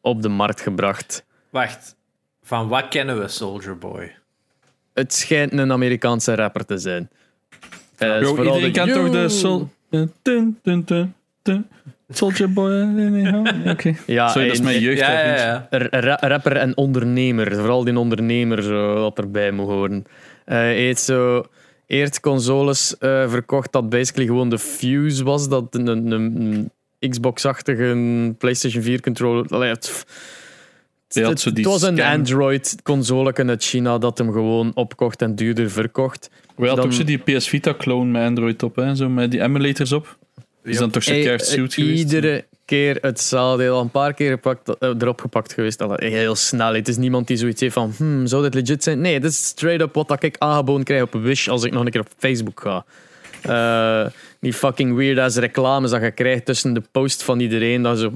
op 0.00 0.22
de 0.22 0.28
markt 0.28 0.60
gebracht. 0.60 1.24
Wacht, 1.50 1.96
van 2.42 2.68
wat 2.68 2.88
kennen 2.88 3.20
we 3.20 3.28
Soldier 3.28 3.78
Boy? 3.78 4.16
Het 4.94 5.12
schijnt 5.12 5.52
een 5.52 5.72
Amerikaanse 5.72 6.34
rapper 6.34 6.64
te 6.64 6.78
zijn. 6.78 7.10
Uh, 7.98 8.20
Yo, 8.20 8.36
iedereen 8.36 8.72
kent 8.72 8.92
toch 8.92 9.10
de 9.10 9.28
Sol... 9.28 9.68
Soldier 12.08 12.52
Boy. 12.52 12.82
Oké. 13.72 13.94
Ja, 14.06 14.28
Sorry, 14.28 14.46
dat 14.46 14.56
is 14.56 14.62
mijn 14.62 14.80
jeugd. 14.80 14.98
Ja, 14.98 15.10
ja, 15.10 15.68
ja. 15.70 16.18
Rapper 16.20 16.56
en 16.56 16.76
ondernemer. 16.76 17.54
Vooral 17.54 17.84
die 17.84 17.98
ondernemer 17.98 18.62
zo, 18.62 18.94
wat 18.94 19.18
erbij 19.18 19.50
moet 19.50 19.66
horen. 19.66 19.96
Uh, 19.96 20.04
hij 20.44 20.76
heeft 20.76 21.00
zo 21.00 21.44
eerst 21.86 22.20
consoles 22.20 22.96
uh, 23.00 23.30
verkocht 23.30 23.72
dat 23.72 23.88
basically 23.88 24.26
gewoon 24.26 24.50
de 24.50 24.58
Fuse 24.58 25.24
was. 25.24 25.48
Dat 25.48 25.74
een, 25.74 25.86
een, 25.86 26.10
een 26.10 26.70
Xbox-achtige 27.10 28.34
PlayStation 28.38 28.82
4 28.82 29.00
controller. 29.00 29.68
het, 29.68 30.04
het, 31.08 31.44
het 31.44 31.64
was 31.64 31.82
een 31.82 32.02
Android-console 32.02 33.34
uit 33.34 33.64
China 33.64 33.98
dat 33.98 34.18
hem 34.18 34.32
gewoon 34.32 34.70
opkocht 34.74 35.22
en 35.22 35.34
duurder 35.34 35.70
verkocht. 35.70 36.30
We 36.56 36.66
hadden 36.66 36.84
ook 36.84 36.92
zo 36.92 37.04
die 37.04 37.18
PS 37.18 37.48
Vita-clone 37.48 38.10
met 38.10 38.22
Android 38.22 38.62
op, 38.62 38.76
hè? 38.76 38.94
Zo 38.94 39.08
met 39.08 39.30
die 39.30 39.40
emulators 39.40 39.92
op. 39.92 40.18
Is 40.62 40.78
dan 40.78 40.90
toch 40.90 41.02
zo'n 41.02 41.14
keer 41.14 41.40
suit 41.40 41.74
geweest? 41.74 41.98
Iedere 41.98 42.44
keer 42.64 42.98
hetzelfde. 43.00 43.68
Al 43.68 43.80
een 43.80 43.90
paar 43.90 44.14
keer 44.14 44.30
gepakt, 44.30 44.78
eh, 44.78 44.88
erop 44.98 45.20
gepakt 45.20 45.52
geweest. 45.52 45.82
Al 45.82 45.92
heel 45.94 46.34
snel. 46.34 46.74
Het 46.74 46.88
is 46.88 46.96
niemand 46.96 47.26
die 47.26 47.36
zoiets 47.36 47.60
heeft 47.60 47.74
van, 47.74 47.92
hmm, 47.96 48.26
zou 48.26 48.42
dit 48.42 48.54
legit 48.54 48.82
zijn? 48.82 49.00
Nee, 49.00 49.20
dit 49.20 49.30
is 49.30 49.46
straight 49.46 49.82
up 49.82 49.94
wat 49.94 50.22
ik 50.22 50.36
aangeboden 50.38 50.84
krijg 50.84 51.02
op 51.02 51.12
Wish 51.12 51.48
als 51.48 51.64
ik 51.64 51.72
nog 51.72 51.84
een 51.84 51.90
keer 51.90 52.00
op 52.00 52.08
Facebook 52.18 52.60
ga. 52.60 52.84
Uh, 53.46 54.10
die 54.40 54.52
fucking 54.52 54.96
weird 54.96 55.18
ass 55.18 55.36
reclames 55.36 55.90
dat 55.90 56.02
je 56.02 56.10
krijgt 56.10 56.44
tussen 56.44 56.72
de 56.74 56.82
post 56.90 57.22
van 57.22 57.40
iedereen. 57.40 57.82
Dat 57.82 57.98
zo, 57.98 58.10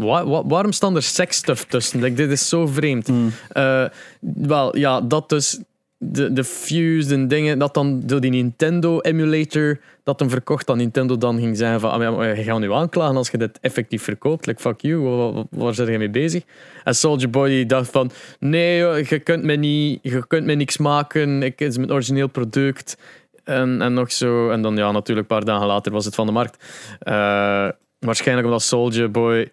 waarom 0.46 0.72
staan 0.72 0.96
er 0.96 1.02
seksstuff 1.02 1.64
tussen? 1.64 2.00
Like, 2.00 2.14
dit 2.14 2.30
is 2.30 2.48
zo 2.48 2.66
vreemd. 2.66 3.08
Mm. 3.08 3.32
Uh, 3.52 3.84
wel, 4.20 4.76
ja, 4.76 5.00
dat 5.00 5.28
dus 5.28 5.58
de, 6.04 6.32
de 6.32 6.44
Fuse 6.44 7.14
en 7.14 7.28
dingen, 7.28 7.58
dat 7.58 7.74
dan 7.74 8.00
door 8.06 8.20
die 8.20 8.30
Nintendo 8.30 9.00
emulator 9.00 9.78
dat 10.04 10.20
hem 10.20 10.30
verkocht 10.30 10.70
aan 10.70 10.76
Nintendo 10.76 11.18
dan 11.18 11.38
ging 11.38 11.56
zijn 11.56 11.80
van 11.80 11.90
ah, 11.90 12.36
je 12.36 12.42
gaat 12.42 12.58
nu 12.58 12.72
aanklagen 12.72 13.16
als 13.16 13.30
je 13.30 13.38
dit 13.38 13.58
effectief 13.60 14.02
verkoopt. 14.02 14.46
Like, 14.46 14.60
fuck 14.60 14.80
you, 14.80 15.00
waar, 15.00 15.44
waar 15.50 15.74
zit 15.74 15.88
je 15.88 15.98
mee 15.98 16.10
bezig? 16.10 16.42
En 16.84 16.94
Soldier 16.94 17.30
Boy 17.30 17.66
dacht 17.66 17.90
van 17.90 18.10
nee, 18.38 18.78
je 19.08 19.18
kunt 19.18 19.42
me, 19.42 19.54
niet, 19.54 19.98
je 20.02 20.26
kunt 20.26 20.46
me 20.46 20.54
niks 20.54 20.78
maken, 20.78 21.42
ik, 21.42 21.58
het 21.58 21.70
is 21.70 21.76
mijn 21.76 21.92
origineel 21.92 22.28
product. 22.28 22.96
En, 23.44 23.82
en 23.82 23.94
nog 23.94 24.12
zo. 24.12 24.50
En 24.50 24.62
dan 24.62 24.76
ja, 24.76 24.90
natuurlijk 24.90 25.30
een 25.30 25.36
paar 25.36 25.44
dagen 25.44 25.66
later 25.66 25.92
was 25.92 26.04
het 26.04 26.14
van 26.14 26.26
de 26.26 26.32
markt. 26.32 26.64
Uh, 27.02 27.68
waarschijnlijk 27.98 28.46
omdat 28.46 28.62
Soldier 28.62 29.10
Boy 29.10 29.52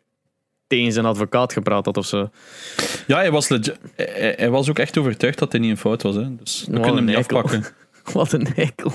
tegen 0.68 0.92
zijn 0.92 1.06
advocaat 1.06 1.54
gepraat 1.54 1.86
had 1.86 1.98
of 1.98 2.06
zo. 2.06 2.30
Ja, 3.10 3.18
hij 3.18 3.32
was, 3.32 3.50
hij, 3.50 4.36
hij, 4.38 4.50
was 4.50 4.70
ook 4.70 4.80
echt 4.80 4.98
overtuigd 4.98 5.40
dat 5.40 5.52
hij 5.52 5.62
niet 5.62 5.70
een 5.70 5.78
fout 5.78 6.02
was. 6.02 6.16
Hè. 6.16 6.36
Dus 6.36 6.66
we 6.68 6.74
kunnen 6.74 6.96
hem 6.96 7.06
niet 7.06 7.16
afpakken. 7.16 7.66
Wat 8.14 8.34
een 8.34 8.48
eikel. 8.56 8.94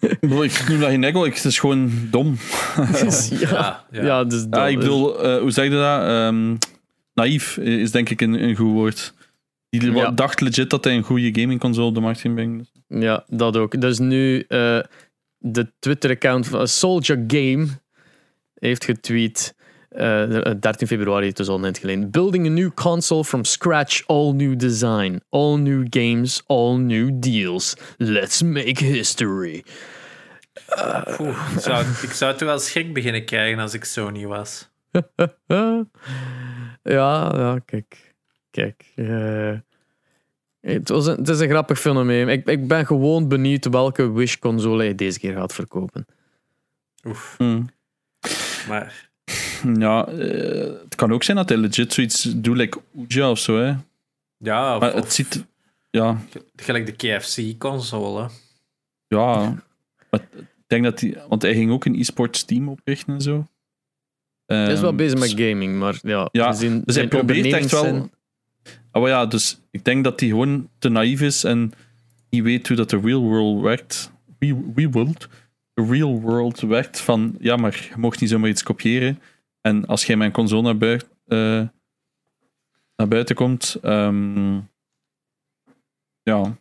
Ik 0.00 0.20
noem 0.68 0.80
dat 0.80 0.88
geen 0.88 1.04
eikel, 1.04 1.24
het 1.24 1.44
is 1.44 1.58
gewoon 1.58 1.90
dom. 2.10 2.36
ja, 3.30 3.84
ja, 3.90 4.02
ja. 4.02 4.24
dus 4.24 4.46
ja, 4.50 4.66
ik 4.66 4.78
bedoel, 4.78 5.26
uh, 5.26 5.40
hoe 5.40 5.50
zeg 5.50 5.64
je 5.64 5.70
dat? 5.70 6.08
Um, 6.08 6.58
naïef 7.14 7.56
is 7.56 7.90
denk 7.90 8.10
ik 8.10 8.20
een, 8.20 8.42
een 8.42 8.56
goed 8.56 8.72
woord. 8.72 9.14
Die 9.68 9.92
ja. 9.92 10.10
dacht 10.10 10.40
legit 10.40 10.70
dat 10.70 10.84
hij 10.84 10.96
een 10.96 11.02
goede 11.02 11.40
gamingconsole 11.40 11.86
op 11.86 11.94
de 11.94 12.00
markt 12.00 12.20
ging 12.20 12.34
brengen. 12.34 12.68
Ja, 12.88 13.24
dat 13.28 13.56
ook. 13.56 13.80
Dus 13.80 13.98
nu 13.98 14.44
uh, 14.48 14.80
de 15.38 15.72
Twitter-account 15.78 16.46
van 16.46 16.68
Soldier 16.68 17.24
Game 17.26 17.66
heeft 18.54 18.84
getweet. 18.84 19.54
Uh, 19.96 20.46
eh, 20.46 20.54
13 20.60 20.86
februari, 20.86 21.26
het 21.26 21.38
is 21.38 21.48
al 21.48 21.60
net 21.60 21.78
geleden. 21.78 22.10
Building 22.10 22.46
a 22.46 22.50
new 22.50 22.70
console 22.74 23.24
from 23.24 23.44
scratch, 23.44 24.06
all 24.06 24.32
new 24.32 24.58
design, 24.58 25.20
all 25.28 25.56
new 25.56 25.86
games, 25.90 26.42
all 26.46 26.76
new 26.76 27.10
deals. 27.14 27.76
Let's 27.96 28.42
make 28.42 28.84
history. 28.84 29.64
Uh, 30.76 31.02
ik, 31.54 31.60
zou, 31.60 31.84
ik 32.02 32.10
zou 32.10 32.36
toch 32.36 32.48
wel 32.48 32.58
schrik 32.58 32.94
beginnen 32.94 33.24
krijgen 33.24 33.58
als 33.58 33.74
ik 33.74 33.84
Sony 33.84 34.26
was. 34.26 34.70
ja, 35.46 35.86
ja, 36.82 37.58
kijk. 37.64 38.14
Kijk. 38.50 38.92
Uh, 38.96 39.58
het, 40.60 40.88
was 40.88 41.06
een, 41.06 41.16
het 41.16 41.28
is 41.28 41.40
een 41.40 41.48
grappig 41.48 41.80
fenomeen. 41.80 42.28
Ik, 42.28 42.46
ik 42.46 42.68
ben 42.68 42.86
gewoon 42.86 43.28
benieuwd 43.28 43.68
welke 43.68 44.12
Wish-console 44.12 44.82
hij 44.82 44.94
deze 44.94 45.18
keer 45.18 45.34
gaat 45.34 45.52
verkopen. 45.52 46.06
Oef. 47.06 47.34
Mm. 47.38 47.68
Maar 48.68 49.10
ja, 49.78 50.08
uh, 50.08 50.72
het 50.84 50.94
kan 50.94 51.12
ook 51.12 51.22
zijn 51.22 51.36
dat 51.36 51.48
hij 51.48 51.58
legit 51.58 51.92
zoiets 51.92 52.22
doet, 52.22 52.56
like 52.56 52.80
Ouija 52.96 53.30
of 53.30 53.38
zo. 53.38 53.58
Hè. 53.58 53.74
Ja, 54.36 54.74
of, 54.74 54.80
maar 54.80 54.94
het 54.94 55.12
ziet... 55.12 55.44
Ja. 55.90 56.22
Gelijk 56.56 56.86
de 56.86 57.18
KFC-console. 57.18 58.28
Ja. 59.08 59.54
Maar 60.10 60.20
ik 60.36 60.46
denk 60.66 60.84
dat 60.84 61.00
hij... 61.00 61.22
Want 61.28 61.42
hij 61.42 61.54
ging 61.54 61.70
ook 61.70 61.84
een 61.84 61.98
e-sports 61.98 62.44
team 62.44 62.68
oprichten 62.68 63.14
en 63.14 63.20
zo. 63.20 63.46
Hij 64.46 64.72
is 64.72 64.80
wel 64.80 64.88
ehm, 64.88 64.96
bezig 64.96 65.18
met 65.18 65.30
gaming, 65.30 65.78
maar 65.78 65.98
ja... 66.02 66.28
ja 66.32 66.50
dus 66.84 66.94
hij 66.94 67.08
probeert 67.08 67.52
echt 67.52 67.70
wel... 67.70 68.10
Oh 68.92 69.08
ja, 69.08 69.26
dus 69.26 69.60
ik 69.70 69.84
denk 69.84 70.04
dat 70.04 70.20
hij 70.20 70.28
gewoon 70.28 70.68
te 70.78 70.88
naïef 70.88 71.20
is 71.20 71.44
en 71.44 71.72
niet 72.30 72.42
weet 72.42 72.68
hoe 72.68 72.76
dat 72.76 72.90
de 72.90 73.00
real 73.00 73.20
world 73.20 73.62
werkt. 73.62 74.12
We, 74.38 74.88
world. 74.90 75.28
The 75.74 75.86
real 75.86 76.20
world 76.20 76.60
werkt 76.60 77.00
van... 77.00 77.36
Ja, 77.38 77.56
maar 77.56 77.88
je 77.90 77.96
mocht 77.96 78.20
niet 78.20 78.30
zomaar 78.30 78.48
iets 78.48 78.62
kopiëren. 78.62 79.22
En 79.60 79.86
als 79.86 80.04
jij 80.06 80.16
mijn 80.16 80.32
console 80.32 80.62
naar, 80.62 80.76
buiten, 80.76 81.08
uh, 81.26 81.68
naar 82.96 83.08
buiten 83.08 83.34
komt, 83.34 83.76
um, 83.82 84.70
ja. 86.22 86.56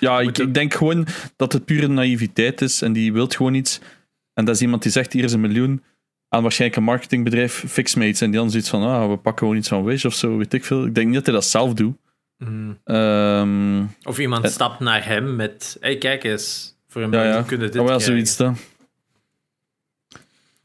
Ja, 0.00 0.20
ik, 0.20 0.38
ik, 0.38 0.54
denk 0.54 0.74
gewoon 0.74 1.06
dat 1.36 1.52
het 1.52 1.64
pure 1.64 1.88
naïviteit 1.88 2.60
is 2.60 2.82
en 2.82 2.92
die 2.92 3.12
wilt 3.12 3.36
gewoon 3.36 3.54
iets. 3.54 3.80
En 4.32 4.44
dat 4.44 4.54
is 4.54 4.62
iemand 4.62 4.82
die 4.82 4.92
zegt: 4.92 5.12
hier 5.12 5.24
is 5.24 5.32
een 5.32 5.40
miljoen 5.40 5.82
aan 6.28 6.42
waarschijnlijk 6.42 6.80
een 6.80 6.86
marketingbedrijf, 6.86 7.64
Fixmates. 7.68 8.20
En 8.20 8.30
die 8.30 8.40
dan 8.40 8.50
zoiets 8.50 8.68
van: 8.68 8.82
ah, 8.82 9.10
we 9.10 9.16
pakken 9.16 9.38
gewoon 9.38 9.56
iets 9.56 9.68
van 9.68 9.84
Wish 9.84 10.04
of 10.04 10.14
zo, 10.14 10.36
weet 10.36 10.54
ik 10.54 10.64
veel. 10.64 10.86
Ik 10.86 10.94
denk 10.94 11.06
niet 11.06 11.16
dat 11.16 11.26
hij 11.26 11.34
dat 11.34 11.44
zelf 11.44 11.74
doet. 11.74 11.96
Mm. 12.36 12.78
Um, 12.84 13.94
of 14.02 14.18
iemand 14.18 14.44
eh, 14.44 14.50
stapt 14.50 14.80
naar 14.80 15.06
hem 15.06 15.36
met: 15.36 15.76
hey, 15.80 15.98
kijk 15.98 16.24
eens, 16.24 16.76
voor 16.90 17.02
een 17.02 17.10
miljoen 17.10 17.44
kunnen 17.44 17.72
dit. 17.72 17.80
Oh, 17.80 17.88
ja, 17.88 17.98
zoiets 17.98 18.36
dan. 18.36 18.56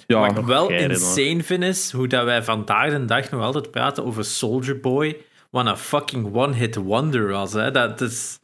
Ja, 0.08 0.20
Wat 0.20 0.38
ik 0.38 0.46
wel 0.46 0.70
insane 0.70 1.44
vind 1.44 1.64
is 1.64 1.92
hoe 1.92 2.08
dat 2.08 2.24
wij 2.24 2.44
vandaag 2.44 2.92
de 2.92 3.06
dag 3.06 3.32
nog 3.32 3.42
altijd 3.42 3.72
praten 3.72 4.06
over 4.06 4.26
Soldier 4.26 4.80
Boy. 4.80 5.18
Wat 5.50 5.66
een 5.66 5.78
fucking 5.78 6.36
one-hit 6.36 6.76
wonder 6.76 7.28
was. 7.28 7.54
Hè. 7.54 7.72
Dat 7.72 8.02
is... 8.02 8.40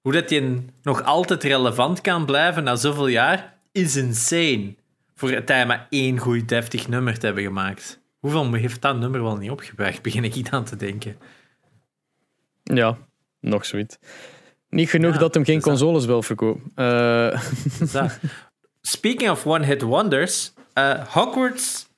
hoe 0.00 0.12
dat 0.12 0.28
die 0.28 0.64
nog 0.82 1.02
altijd 1.04 1.42
relevant 1.42 2.00
kan 2.00 2.26
blijven 2.26 2.64
na 2.64 2.76
zoveel 2.76 3.06
jaar, 3.06 3.58
is 3.72 3.96
insane. 3.96 4.74
Voor 5.14 5.30
het 5.30 5.46
tijd 5.46 5.66
maar 5.66 5.86
één 5.90 6.18
goed 6.18 6.48
deftig 6.48 6.88
nummer 6.88 7.18
te 7.18 7.26
hebben 7.26 7.44
gemaakt. 7.44 8.00
Hoeveel 8.18 8.52
heeft 8.52 8.82
dat 8.82 8.98
nummer 8.98 9.22
wel 9.22 9.36
niet 9.36 9.50
opgebracht, 9.50 10.02
begin 10.08 10.24
ik 10.24 10.48
aan 10.50 10.64
te 10.64 10.76
denken. 10.76 11.16
Ja, 12.62 12.98
nog 13.40 13.66
zoiets. 13.66 13.98
Niet 14.70 14.90
genoeg 14.90 15.12
Ja, 15.12 15.18
dat 15.18 15.34
hem 15.34 15.44
geen 15.44 15.54
dus 15.54 15.64
consoles 15.64 16.04
wil 16.04 16.22
verkopen. 16.22 16.72
Eh, 16.74 17.40
Zo. 17.94 18.06
Speaking 18.80 19.30
of 19.30 19.46
one-hit 19.46 19.82
wonders, 19.82 20.52
eh, 20.72 21.06
Hogwarts, 21.06 21.88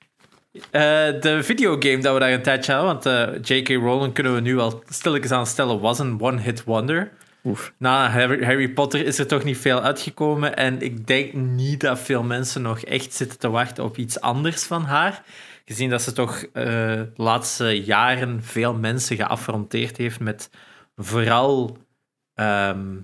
eh, 0.53 0.83
de 1.21 1.39
videogame 1.43 2.03
dat 2.03 2.15
we 2.15 2.21
daar 2.21 2.33
een 2.33 2.43
tijdje 2.43 2.73
hadden, 2.73 3.03
want 3.03 3.49
J.K. 3.49 3.69
Rowling 3.69 4.15
kunnen 4.15 4.35
we 4.35 4.41
nu 4.41 4.59
al 4.59 4.83
stilletjes 4.89 5.31
aan 5.31 5.47
stellen, 5.47 5.81
was 5.81 5.99
een 5.99 6.21
one-hit 6.21 6.65
wonder. 6.65 7.13
oef. 7.45 7.73
Na 7.79 8.09
Harry, 8.09 8.45
Harry 8.45 8.69
Potter 8.69 9.07
is 9.07 9.19
er 9.19 9.27
toch 9.27 9.45
niet 9.45 9.59
veel 9.59 9.81
uitgekomen 9.81 10.57
en 10.57 10.81
ik 10.83 11.07
denk 11.07 11.33
niet 11.33 11.81
dat 11.81 11.99
veel 11.99 12.23
mensen 12.23 12.63
nog 12.63 12.81
echt 12.81 13.15
zitten 13.15 13.39
te 13.39 13.51
wachten 13.51 13.85
op 13.85 13.97
iets 13.97 14.21
anders 14.21 14.63
van 14.63 14.85
haar. 14.85 15.23
Gezien 15.65 15.91
dat 15.91 16.03
ze 16.03 16.13
toch 16.13 16.45
de 16.53 17.11
laatste 17.17 17.83
jaren 17.85 18.43
veel 18.43 18.75
mensen 18.75 19.17
geaffronteerd 19.17 19.97
heeft 19.97 20.21
met 20.21 20.51
vooral 20.97 21.77
ehm, 22.43 23.01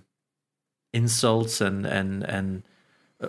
insults 0.91 1.61
en, 1.61 1.85
en, 1.85 2.27
en 2.27 2.65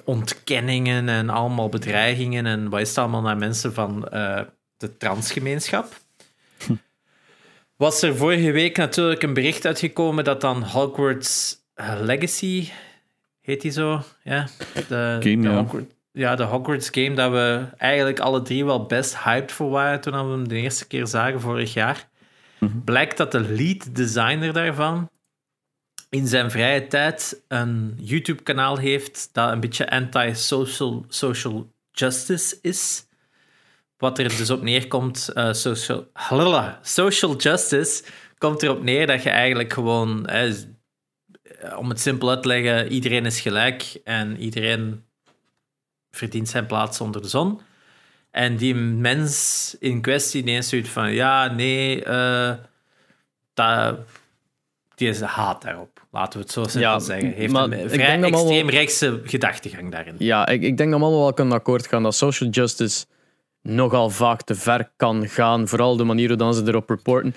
ontkenningen 0.06 1.10
en 1.10 1.30
allemaal 1.30 1.70
bedreigingen 1.70 2.46
en 2.46 2.70
wat 2.70 2.80
is 2.80 2.90
het 2.90 2.98
allemaal 2.98 3.22
naar 3.22 3.38
mensen 3.38 3.74
van 3.74 4.10
eh, 4.10 4.42
de 4.78 4.98
transgemeenschap. 4.98 5.94
Was 7.76 8.02
er 8.02 8.16
vorige 8.16 8.52
week 8.52 8.78
natuurlijk 8.78 9.24
een 9.24 9.34
bericht 9.34 9.66
uitgekomen 9.66 10.24
dat 10.24 10.42
dan 10.42 10.64
Hogwarts 10.64 11.58
eh, 11.74 11.94
Legacy, 12.02 12.70
heet 13.42 13.62
die 13.62 13.72
zo? 13.72 14.04
Ja, 14.24 14.48
de, 14.74 15.18
Game, 15.20 15.20
de 15.20 15.50
ja. 15.50 15.56
Hogwarts, 15.56 15.94
ja, 16.12 16.36
de 16.36 16.44
Hogwarts 16.44 16.90
game, 16.92 17.14
dat 17.14 17.32
we 17.32 17.66
eigenlijk 17.78 18.20
alle 18.20 18.42
drie 18.42 18.66
wel 18.66 18.86
best 18.86 19.18
hyped 19.18 19.52
voor 19.52 19.70
waren 19.70 20.02
toen 20.02 20.14
we 20.14 20.32
hem 20.32 20.48
de 20.48 20.56
eerste 20.56 20.88
keer 20.88 21.08
zagen 21.08 21.42
vorig 21.42 21.74
jaar. 21.74 22.08
Blijkt 22.86 23.18
dat 23.18 23.32
de 23.32 23.40
lead 23.40 23.96
designer 23.96 24.54
daarvan 24.54 25.10
in 26.10 26.28
zijn 26.28 26.52
vrije 26.52 26.88
tijd 26.88 27.42
een 27.48 27.98
YouTube-kanaal 28.02 28.78
heeft 28.78 29.30
dat 29.32 29.52
een 29.52 29.60
beetje 29.60 29.90
anti-social 29.90 31.06
social 31.08 31.74
justice 31.92 32.58
is. 32.62 33.08
Wat 33.98 34.20
er 34.20 34.38
dus 34.38 34.50
op 34.50 34.62
neerkomt, 34.62 35.30
eh, 35.34 35.54
social, 35.54 36.08
social 36.82 37.36
justice, 37.36 38.04
komt 38.38 38.64
erop 38.64 38.84
neer 38.84 39.08
dat 39.08 39.24
je 39.24 39.30
eigenlijk 39.30 39.74
gewoon, 39.74 40.26
eh, 40.26 40.54
om 41.78 41.90
het 41.90 42.00
simpel 42.00 42.30
uit 42.30 42.42
te 42.42 42.48
leggen, 42.48 42.92
iedereen 42.92 43.26
is 43.26 43.40
gelijk 43.40 44.00
en 44.04 44.38
iedereen 44.38 45.04
verdient 46.12 46.50
zijn 46.50 46.66
plaats 46.66 47.02
onder 47.02 47.22
de 47.22 47.28
zon. 47.28 47.62
En 48.32 48.58
die 48.58 48.76
mens 48.76 49.76
in 49.80 50.02
kwestie 50.02 50.44
is 50.44 50.70
zoiets 50.70 50.90
van, 50.90 51.12
ja, 51.12 51.48
nee, 51.52 52.04
dat, 53.54 54.00
die 54.96 55.10
is 55.10 55.22
haat 55.22 55.62
daarop. 55.62 55.99
Laten 56.12 56.40
we 56.40 56.46
het 56.46 56.54
zo 56.54 56.64
simpel 56.64 56.82
Ja, 56.82 57.00
zeggen. 57.00 57.34
Heeft 57.34 57.52
maar 57.54 57.64
een 57.64 57.90
vrij 57.90 58.22
extreemrechtse 58.22 59.22
gedachtegang 59.24 59.92
daarin. 59.92 60.16
Ja, 60.18 60.48
ik, 60.48 60.62
ik 60.62 60.78
denk 60.78 60.90
dat 60.92 61.00
we 61.00 61.06
allemaal 61.06 61.22
wel 61.24 61.34
kunnen 61.34 61.54
akkoord 61.54 61.88
gaan 61.88 62.04
dat 62.04 62.16
social 62.16 62.50
justice 62.50 63.06
nogal 63.62 64.10
vaak 64.10 64.42
te 64.44 64.56
ver 64.56 64.92
kan 64.96 65.28
gaan. 65.28 65.68
Vooral 65.68 65.98
de 65.98 66.04
manier 66.04 66.28
hoe 66.28 66.38
dan 66.38 66.54
ze 66.54 66.64
erop 66.66 66.90
reporten. 66.90 67.36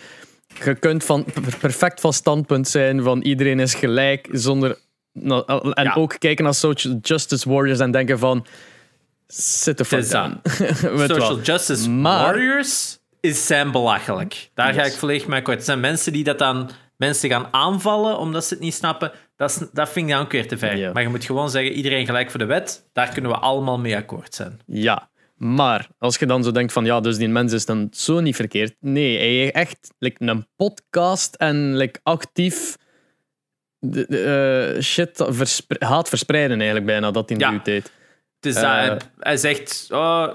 Je 0.64 0.75
kunt 0.75 1.05
van, 1.05 1.25
per- 1.25 1.57
perfect 1.61 2.01
van 2.01 2.12
standpunt 2.12 2.68
zijn 2.68 3.03
van 3.03 3.20
iedereen 3.23 3.61
is 3.61 3.75
gelijk, 3.75 4.29
zonder... 4.33 4.79
En 5.12 5.73
Ja. 5.83 5.95
ook 5.95 6.14
kijken 6.18 6.45
naar 6.45 6.55
social 6.55 6.99
justice 7.03 7.49
warriors 7.49 7.79
en 7.79 7.91
denken 7.91 8.18
van... 8.18 8.47
Zit 9.27 9.79
de 9.79 9.85
fuck 9.85 10.05
wel. 10.11 10.31
Social 11.09 11.41
Justice 11.41 11.91
Maar- 11.91 12.23
Warriors 12.25 12.99
is 13.20 13.47
zijn 13.47 13.70
belachelijk. 13.70 14.51
Daar 14.55 14.73
ga 14.75 14.83
ik 14.85 14.93
volledig 14.93 15.27
mee 15.27 15.39
akkoord. 15.39 15.57
Het 15.57 15.66
zijn 15.66 15.81
mensen 15.81 16.12
die 16.12 16.25
dat 16.25 16.39
dan 16.39 16.70
mensen 17.03 17.31
gaan 17.31 17.49
aanvallen 17.51 18.19
omdat 18.19 18.45
ze 18.45 18.55
het 18.55 18.63
niet 18.63 18.75
snappen. 18.75 19.13
Dat, 19.37 19.51
is, 19.51 19.59
dat 19.73 19.89
vind 19.89 20.07
ik 20.09 20.13
dan 20.13 20.23
ook 20.23 20.33
weer 20.33 20.49
te 20.49 20.59
ver. 20.59 20.77
Ja. 20.77 20.93
Maar 20.93 21.03
je 21.03 21.09
moet 21.09 21.25
gewoon 21.25 21.51
zeggen, 21.51 21.73
iedereen 21.73 22.07
gelijk 22.07 22.31
voor 22.31 22.39
de 22.39 22.45
wet. 22.47 22.89
Daar 22.93 23.13
kunnen 23.13 23.31
we 23.31 23.37
allemaal 23.37 23.79
mee 23.79 23.97
akkoord 23.97 24.35
zijn. 24.35 24.61
Ja, 24.67 25.11
maar 25.37 25.89
als 25.99 26.17
je 26.19 26.27
dan 26.27 26.45
zo 26.45 26.51
denkt 26.51 26.73
van 26.73 26.85
ja, 26.85 27.01
dus 27.01 27.17
die 27.17 27.29
mens 27.29 27.53
is 27.53 27.67
dan 27.67 27.89
zo 27.91 28.21
niet 28.21 28.37
verkeerd. 28.37 28.75
Nee, 28.81 29.17
hij 29.17 29.27
heeft 29.27 29.55
echt 29.55 29.93
like, 29.99 30.17
een 30.27 30.47
podcast 30.57 31.35
en 31.35 31.77
like, 31.77 32.01
actief 32.03 32.77
de, 33.79 34.07
de, 34.09 34.75
eh, 34.77 34.83
shit 34.83 35.25
verspre- 35.29 35.87
haat 35.87 36.09
verspreiden 36.09 36.57
eigenlijk 36.57 36.87
bijna 36.87 37.11
dat 37.11 37.29
hij 37.29 37.39
Ja. 37.39 37.51
nu 37.51 37.61
deed. 37.63 37.93
Dus 38.41 38.55
Eh. 38.55 38.63
hij, 38.63 38.97
hij 39.19 39.37
zegt, 39.37 39.89
oh, 39.91 40.29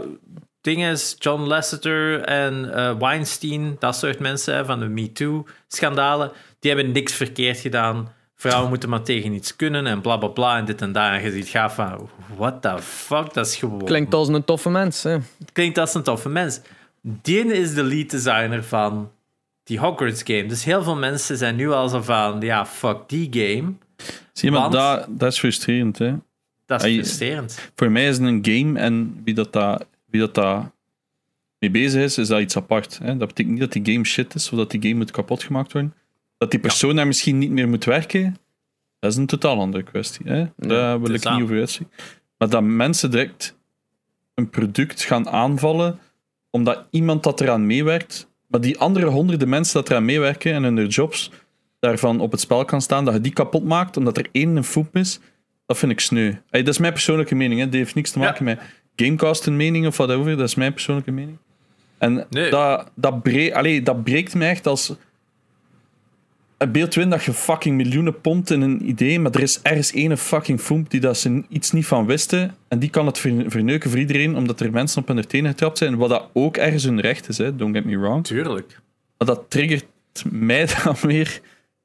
ding 0.68 0.86
is, 0.86 1.15
John 1.20 1.41
Lasseter 1.41 2.22
en 2.22 2.74
eh, 2.74 2.97
Weinstein, 2.99 3.76
dat 3.80 3.95
soort 3.95 4.20
mensen 4.20 4.55
hè, 4.55 4.65
van 4.65 4.80
de 4.80 4.88
MeToo-schandalen, 4.88 6.32
die 6.59 6.72
hebben 6.72 6.91
niks 6.91 7.13
verkeerd 7.13 7.57
gedaan. 7.57 8.15
Vrouwen 8.36 8.70
moeten 8.70 8.89
maar 8.89 9.01
tegen 9.01 9.34
iets 9.34 9.55
kunnen 9.55 9.88
en 9.88 10.01
bla 10.01 10.18
bla 10.18 10.28
bla 10.28 10.57
en 10.57 10.65
dit 10.65 10.82
en 10.82 10.91
dat. 10.91 11.11
En 11.11 11.24
je 11.24 11.32
ziet 11.32 11.47
gaaf 11.47 11.76
van, 11.76 12.09
what 12.36 12.61
the 12.61 12.78
fuck, 12.82 13.34
dat 13.34 13.45
is 13.45 13.55
gewoon... 13.55 13.84
Klinkt 13.84 14.13
als 14.13 14.28
een 14.28 14.43
toffe 14.43 14.70
mens. 14.70 15.03
Hè? 15.03 15.18
klinkt 15.53 15.78
als 15.78 15.93
een 15.93 16.03
toffe 16.03 16.30
mens. 16.30 16.61
Die 17.01 17.53
is 17.53 17.74
de 17.74 17.84
lead 17.84 18.09
designer 18.09 18.63
van 18.63 19.11
die 19.63 19.80
Hogwarts 19.80 20.22
game. 20.24 20.45
Dus 20.45 20.63
heel 20.63 20.84
veel 20.84 20.95
mensen 20.95 21.38
zijn 21.38 21.55
nu 21.55 21.72
al 21.72 21.89
zo 21.89 22.01
van, 22.01 22.41
ja, 22.41 22.65
fuck 22.65 22.97
die 23.07 23.28
game. 23.32 23.74
Zie 24.34 24.51
je, 24.51 24.57
maar 24.57 24.70
dat, 24.70 25.05
dat 25.09 25.32
is 25.32 25.39
frustrerend. 25.39 25.97
Hè? 25.97 26.15
Dat 26.65 26.84
is 26.84 26.93
frustrerend. 26.93 27.70
Voor 27.76 27.91
mij 27.91 28.07
is 28.07 28.18
het 28.18 28.28
een 28.28 28.39
game 28.41 28.80
en 28.80 29.22
wie 29.24 29.34
dat, 29.34 29.53
dat, 29.53 29.86
wie 30.09 30.19
dat, 30.19 30.35
dat 30.35 30.71
mee 31.59 31.71
bezig 31.71 32.03
is, 32.03 32.17
is 32.17 32.27
dat 32.27 32.41
iets 32.41 32.57
apart. 32.57 32.97
Hè? 32.97 33.17
Dat 33.17 33.27
betekent 33.27 33.53
niet 33.53 33.71
dat 33.71 33.83
die 33.83 33.93
game 33.93 34.05
shit 34.05 34.35
is 34.35 34.51
of 34.51 34.57
dat 34.57 34.71
die 34.71 34.81
game 34.81 34.93
moet 34.93 35.11
kapot 35.11 35.43
gemaakt 35.43 35.73
worden. 35.73 35.93
Dat 36.37 36.51
die 36.51 36.59
persoon 36.59 36.95
daar 36.95 37.07
misschien 37.07 37.37
niet 37.37 37.51
meer 37.51 37.67
moet 37.67 37.83
werken, 37.83 38.37
dat 38.99 39.11
is 39.11 39.17
een 39.17 39.25
totaal 39.25 39.59
andere 39.59 39.83
kwestie. 39.83 40.25
Hè? 40.25 40.45
Daar 40.57 41.01
wil 41.01 41.13
ik 41.13 41.29
niet 41.29 41.43
over 41.43 41.57
uitzien. 41.57 41.87
Maar 42.37 42.49
dat 42.49 42.63
mensen 42.63 43.11
direct 43.11 43.57
een 44.33 44.49
product 44.49 45.03
gaan 45.03 45.29
aanvallen 45.29 45.99
omdat 46.49 46.85
iemand 46.89 47.23
dat 47.23 47.41
eraan 47.41 47.65
meewerkt, 47.65 48.29
maar 48.47 48.61
die 48.61 48.77
andere 48.77 49.05
honderden 49.05 49.49
mensen 49.49 49.73
dat 49.73 49.89
eraan 49.89 50.05
meewerken 50.05 50.53
en 50.53 50.63
hun 50.63 50.87
jobs 50.87 51.31
daarvan 51.79 52.19
op 52.19 52.31
het 52.31 52.39
spel 52.39 52.65
kan 52.65 52.81
staan, 52.81 53.05
dat 53.05 53.13
je 53.13 53.21
die 53.21 53.33
kapot 53.33 53.63
maakt 53.63 53.97
omdat 53.97 54.17
er 54.17 54.27
één 54.31 54.55
een 54.55 54.63
foep 54.63 54.95
is, 54.95 55.19
dat 55.65 55.77
vind 55.77 55.91
ik 55.91 55.99
sneu. 55.99 56.33
Ey, 56.49 56.63
dat 56.63 56.73
is 56.73 56.79
mijn 56.79 56.93
persoonlijke 56.93 57.35
mening. 57.35 57.59
Hè. 57.59 57.65
Dat 57.65 57.75
heeft 57.75 57.95
niks 57.95 58.11
te 58.11 58.19
maken 58.19 58.43
met 58.43 58.61
Gamecast 59.05 59.45
een 59.45 59.55
mening 59.55 59.87
of 59.87 59.97
whatever. 59.97 60.37
Dat 60.37 60.47
is 60.47 60.55
mijn 60.55 60.73
persoonlijke 60.73 61.11
mening. 61.11 61.37
En 61.97 62.25
Nee. 62.29 62.49
dat, 62.49 62.91
dat, 62.95 63.23
bre 63.23 63.55
allee, 63.55 63.81
dat 63.81 64.03
breekt 64.03 64.35
mij 64.35 64.49
echt 64.49 64.67
als... 64.67 64.93
Het 66.57 66.71
beeld 66.71 66.95
win 66.95 67.09
dat 67.09 67.23
je 67.23 67.33
fucking 67.33 67.75
miljoenen 67.77 68.21
pompt 68.21 68.49
in 68.49 68.61
een 68.61 68.89
idee, 68.89 69.19
maar 69.19 69.31
er 69.31 69.41
is 69.41 69.61
ergens 69.61 69.91
ene 69.93 70.17
fucking 70.17 70.61
foemp 70.61 70.89
die 70.89 70.99
dat 70.99 71.17
ze 71.17 71.43
iets 71.49 71.72
niet 71.72 71.85
van 71.85 72.05
wisten 72.05 72.55
en 72.67 72.80
die 72.80 72.89
kan 72.89 73.05
het 73.05 73.17
ver- 73.17 73.43
verneuken 73.51 73.89
voor 73.89 73.99
iedereen 73.99 74.35
omdat 74.35 74.59
er 74.59 74.72
mensen 74.72 75.01
op 75.01 75.07
hun 75.07 75.27
tenen 75.27 75.49
getrapt 75.51 75.77
zijn, 75.77 75.95
wat 75.95 76.09
dat 76.09 76.30
ook 76.34 76.57
ergens 76.57 76.84
hun 76.84 76.99
recht 77.01 77.30
is, 77.30 77.38
hè. 77.38 77.55
don't 77.55 77.76
get 77.76 77.85
me 77.85 77.97
wrong. 77.97 78.23
Tuurlijk. 78.26 78.80
Maar 79.17 79.27
dat 79.27 79.43
triggert 79.47 79.85
mij 80.31 80.67
dan 80.84 80.95
weer. 81.01 81.41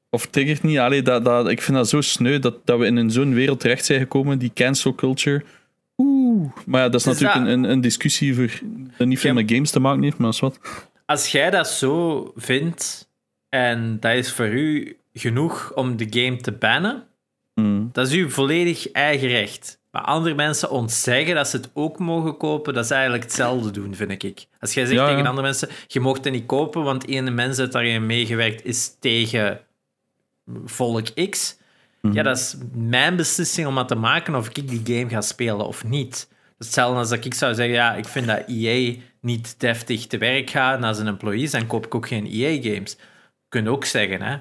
Of 0.09 0.25
triggert 0.27 0.63
niet. 0.63 0.77
Allee, 0.77 1.01
dat, 1.01 1.25
dat, 1.25 1.49
ik 1.49 1.61
vind 1.61 1.77
dat 1.77 1.89
zo 1.89 2.01
sneu 2.01 2.39
dat, 2.39 2.55
dat 2.65 2.79
we 2.79 2.85
in 2.85 3.11
zo'n 3.11 3.33
wereld 3.33 3.59
terecht 3.59 3.85
zijn 3.85 3.99
gekomen, 3.99 4.39
die 4.39 4.51
cancel 4.53 4.95
culture. 4.95 5.43
Oeh. 5.97 6.51
Maar 6.65 6.81
ja, 6.81 6.89
dat 6.89 6.99
is 7.01 7.07
is 7.07 7.13
natuurlijk 7.19 7.45
dat. 7.45 7.53
Een, 7.53 7.63
een, 7.63 7.81
discussie 7.81 8.35
voor, 8.35 8.59
dat 8.97 9.07
niet 9.07 9.19
veel 9.19 9.29
Ja. 9.29 9.35
met 9.41 9.51
games 9.51 9.71
te 9.71 9.79
maken 9.79 10.03
heeft, 10.03 10.17
maar 10.17 10.25
dat 10.25 10.33
is 10.35 10.39
wat. 10.39 10.59
Als 11.05 11.31
jij 11.31 11.49
dat 11.49 11.67
zo 11.67 12.31
vindt 12.35 13.09
en 13.49 13.97
dat 13.99 14.13
is 14.13 14.31
voor 14.33 14.47
u 14.47 14.97
genoeg 15.13 15.71
om 15.75 15.97
de 15.97 16.07
game 16.09 16.37
te 16.37 16.51
bannen, 16.51 17.03
Mm. 17.55 17.89
dat 17.91 18.07
is 18.07 18.13
uw 18.13 18.29
volledig 18.29 18.91
eigen 18.91 19.27
recht. 19.27 19.79
Maar 19.91 20.01
andere 20.01 20.35
mensen 20.35 20.69
ons 20.71 21.01
zeggen 21.03 21.35
dat 21.35 21.47
ze 21.47 21.57
het 21.57 21.69
ook 21.73 21.99
mogen 21.99 22.37
kopen, 22.37 22.73
dat 22.73 22.83
is 22.83 22.91
eigenlijk 22.91 23.23
hetzelfde 23.23 23.71
doen, 23.71 23.95
vind 23.95 24.23
ik. 24.23 24.45
Als 24.59 24.73
jij 24.73 24.85
zegt 24.85 24.97
Ja, 24.99 25.07
tegen 25.07 25.25
andere 25.25 25.41
mensen, 25.47 25.69
je 25.87 25.99
mocht 25.99 26.23
het 26.23 26.33
niet 26.33 26.45
kopen, 26.45 26.83
want 26.83 27.07
ene 27.07 27.29
mens 27.31 27.57
heeft 27.57 27.71
daarin 27.71 28.05
meegewerkt 28.05 28.65
is 28.65 28.95
tegen 28.99 29.59
volk 30.65 31.29
X. 31.29 31.57
Mhm. 32.07 32.13
Ja, 32.15 32.23
dat 32.23 32.37
is 32.37 32.55
mijn 32.73 33.15
beslissing 33.15 33.67
om 33.67 33.75
dat 33.75 33.87
te 33.87 33.95
maken 33.95 34.35
of 34.35 34.47
ik 34.49 34.69
die 34.69 34.97
game 34.97 35.09
ga 35.09 35.21
spelen 35.21 35.67
of 35.67 35.83
niet. 35.83 36.27
Hetzelfde 36.57 36.97
als 36.99 37.09
dat 37.09 37.25
ik 37.25 37.33
zou 37.33 37.53
zeggen, 37.53 37.73
ja, 37.75 37.93
ik 37.93 38.05
vind 38.05 38.27
dat 38.27 38.43
EA 38.47 38.95
niet 39.21 39.55
deftig 39.59 40.07
te 40.07 40.17
werk 40.17 40.49
gaat 40.49 40.79
naar 40.79 40.95
zijn 40.95 41.07
employees, 41.07 41.51
dan 41.51 41.67
koop 41.67 41.85
ik 41.85 41.95
ook 41.95 42.07
geen 42.07 42.25
EA-games. 42.31 42.97
Kun 43.49 43.63
je 43.63 43.69
ook 43.69 43.85
zeggen, 43.85 44.21
hè. 44.21 44.35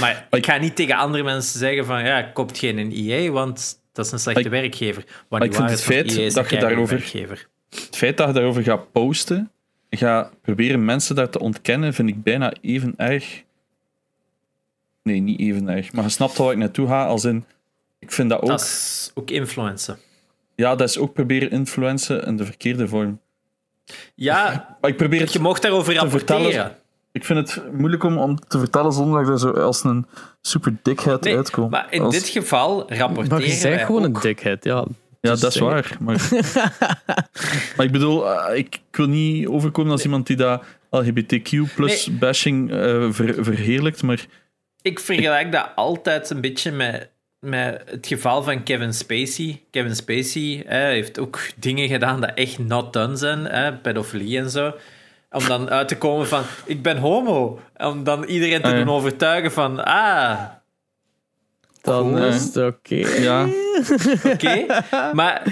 Maar 0.00 0.26
ik 0.30 0.46
ga 0.46 0.56
niet 0.56 0.76
tegen 0.76 0.96
andere 0.96 1.22
mensen 1.22 1.58
zeggen 1.58 1.84
van, 1.84 2.04
ja, 2.04 2.22
koopt 2.22 2.58
geen 2.58 2.78
een 2.78 2.92
EA, 2.92 3.30
want 3.30 3.80
dat 3.92 4.06
is 4.06 4.12
een 4.12 4.18
slechte 4.18 4.40
Ik- 4.42 4.50
werkgever. 4.50 5.04
Want 5.28 5.44
ik 5.44 5.54
vind 5.54 5.70
het 5.70 5.82
feit 5.82 6.12
is 6.16 6.34
dat 6.34 6.50
je 6.50 6.58
daarover- 6.58 6.96
werkgever. 6.98 7.48
Het 7.70 7.96
feit 7.96 8.16
dat 8.16 8.26
je 8.26 8.32
daarover 8.32 8.62
gaat 8.62 8.92
posten, 8.92 9.50
ga 9.90 10.30
proberen 10.42 10.84
mensen 10.84 11.14
daar 11.14 11.28
te 11.30 11.38
ontkennen, 11.38 11.94
vind 11.94 12.08
ik 12.08 12.22
bijna 12.22 12.52
even 12.60 12.94
erg 12.96 13.42
Nee, 15.08 15.20
niet 15.20 15.40
even 15.40 15.68
erg. 15.68 15.92
Maar 15.92 16.04
je 16.04 16.10
snapt 16.10 16.38
al 16.38 16.44
waar 16.44 16.52
ik 16.54 16.58
naartoe 16.58 16.86
ga, 16.88 17.06
als 17.06 17.24
in... 17.24 17.44
Ik 17.98 18.12
vind 18.12 18.30
dat 18.30 18.40
ook... 18.42 18.48
Dat 18.48 18.60
is 18.60 19.10
ook 19.14 19.30
influencen. 19.30 19.98
Ja, 20.54 20.74
dat 20.76 20.88
is 20.88 20.98
ook 20.98 21.12
proberen 21.12 21.50
influencen 21.50 22.24
in 22.24 22.36
de 22.36 22.44
verkeerde 22.44 22.88
vorm. 22.88 23.20
Ja, 24.14 24.76
Maar 24.80 24.90
ik 24.90 24.96
probeer 24.96 25.20
het 25.20 25.32
je 25.32 25.38
mocht 25.38 25.62
daarover 25.62 25.98
te 25.98 26.08
vertellen- 26.08 26.42
rapporteren. 26.42 26.76
Ik 27.12 27.24
vind 27.24 27.38
het 27.54 27.72
moeilijk 27.72 28.02
om, 28.04 28.18
om 28.18 28.38
te 28.48 28.58
vertellen 28.58 28.92
zonder 28.92 29.14
dat 29.18 29.26
ik 29.28 29.32
er 29.34 29.38
zo 29.38 29.50
als 29.50 29.84
een 29.84 30.06
super 30.40 30.76
dickhead 30.82 31.22
Nee, 31.22 31.36
uitkom. 31.36 31.70
maar 31.70 31.86
in 31.90 32.02
Als- 32.02 32.14
dit 32.14 32.28
geval 32.28 32.92
rapporteren 32.92 33.28
Maar 33.38 33.48
je 33.48 33.62
wij 33.62 33.84
gewoon 33.84 34.04
ook. 34.06 34.14
een 34.16 34.20
dickhead, 34.22 34.64
ja. 34.64 34.84
Ja, 35.20 35.30
Dus 35.30 35.40
dat 35.40 35.54
is 35.54 35.60
waar. 35.60 35.96
Maar, 36.00 36.28
maar 37.76 37.86
ik 37.86 37.92
bedoel, 37.92 38.30
eh, 38.32 38.58
ik, 38.58 38.74
ik 38.90 38.96
wil 38.96 39.06
niet 39.08 39.46
overkomen 39.46 39.92
als 39.92 40.04
iemand 40.04 40.26
die 40.26 40.36
dat 40.36 40.62
LGBTQ 40.90 41.74
plus 41.74 42.18
bashing 42.18 42.70
eh, 42.70 43.06
ver- 43.10 43.44
verheerlijkt, 43.44 44.02
maar 44.02 44.26
Ik 44.88 45.00
vergelijk 45.00 45.52
dat 45.52 45.68
altijd 45.74 46.30
een 46.30 46.40
beetje 46.40 46.72
met, 46.72 47.08
met 47.38 47.82
het 47.90 48.06
geval 48.06 48.42
van 48.42 48.62
Kevin 48.62 48.94
Spacey. 48.94 49.62
Kevin 49.70 49.96
Spacey 49.96 50.62
hè, 50.66 50.84
heeft 50.86 51.18
ook 51.18 51.40
dingen 51.56 51.88
gedaan 51.88 52.20
dat 52.20 52.30
echt 52.34 52.58
not 52.58 52.92
done 52.92 53.16
zijn, 53.16 53.44
hè, 53.44 53.72
pedofilie 53.76 54.38
en 54.38 54.50
zo. 54.50 54.74
Om 55.30 55.46
dan 55.46 55.70
uit 55.70 55.88
te 55.88 55.98
komen 55.98 56.26
van, 56.28 56.42
ik 56.64 56.82
ben 56.82 56.96
homo. 56.96 57.60
Om 57.76 58.04
dan 58.04 58.24
iedereen 58.24 58.62
te 58.62 58.68
Ah, 58.68 58.76
doen 58.76 58.88
overtuigen 58.94 59.52
van, 59.52 59.84
ah, 59.84 60.40
Dan 61.82 62.12
Cool, 62.12 62.24
is 62.24 62.44
het 62.44 62.56
oké. 62.56 62.94
ja, 62.94 63.46
oké. 64.32 64.66
Maar 65.12 65.42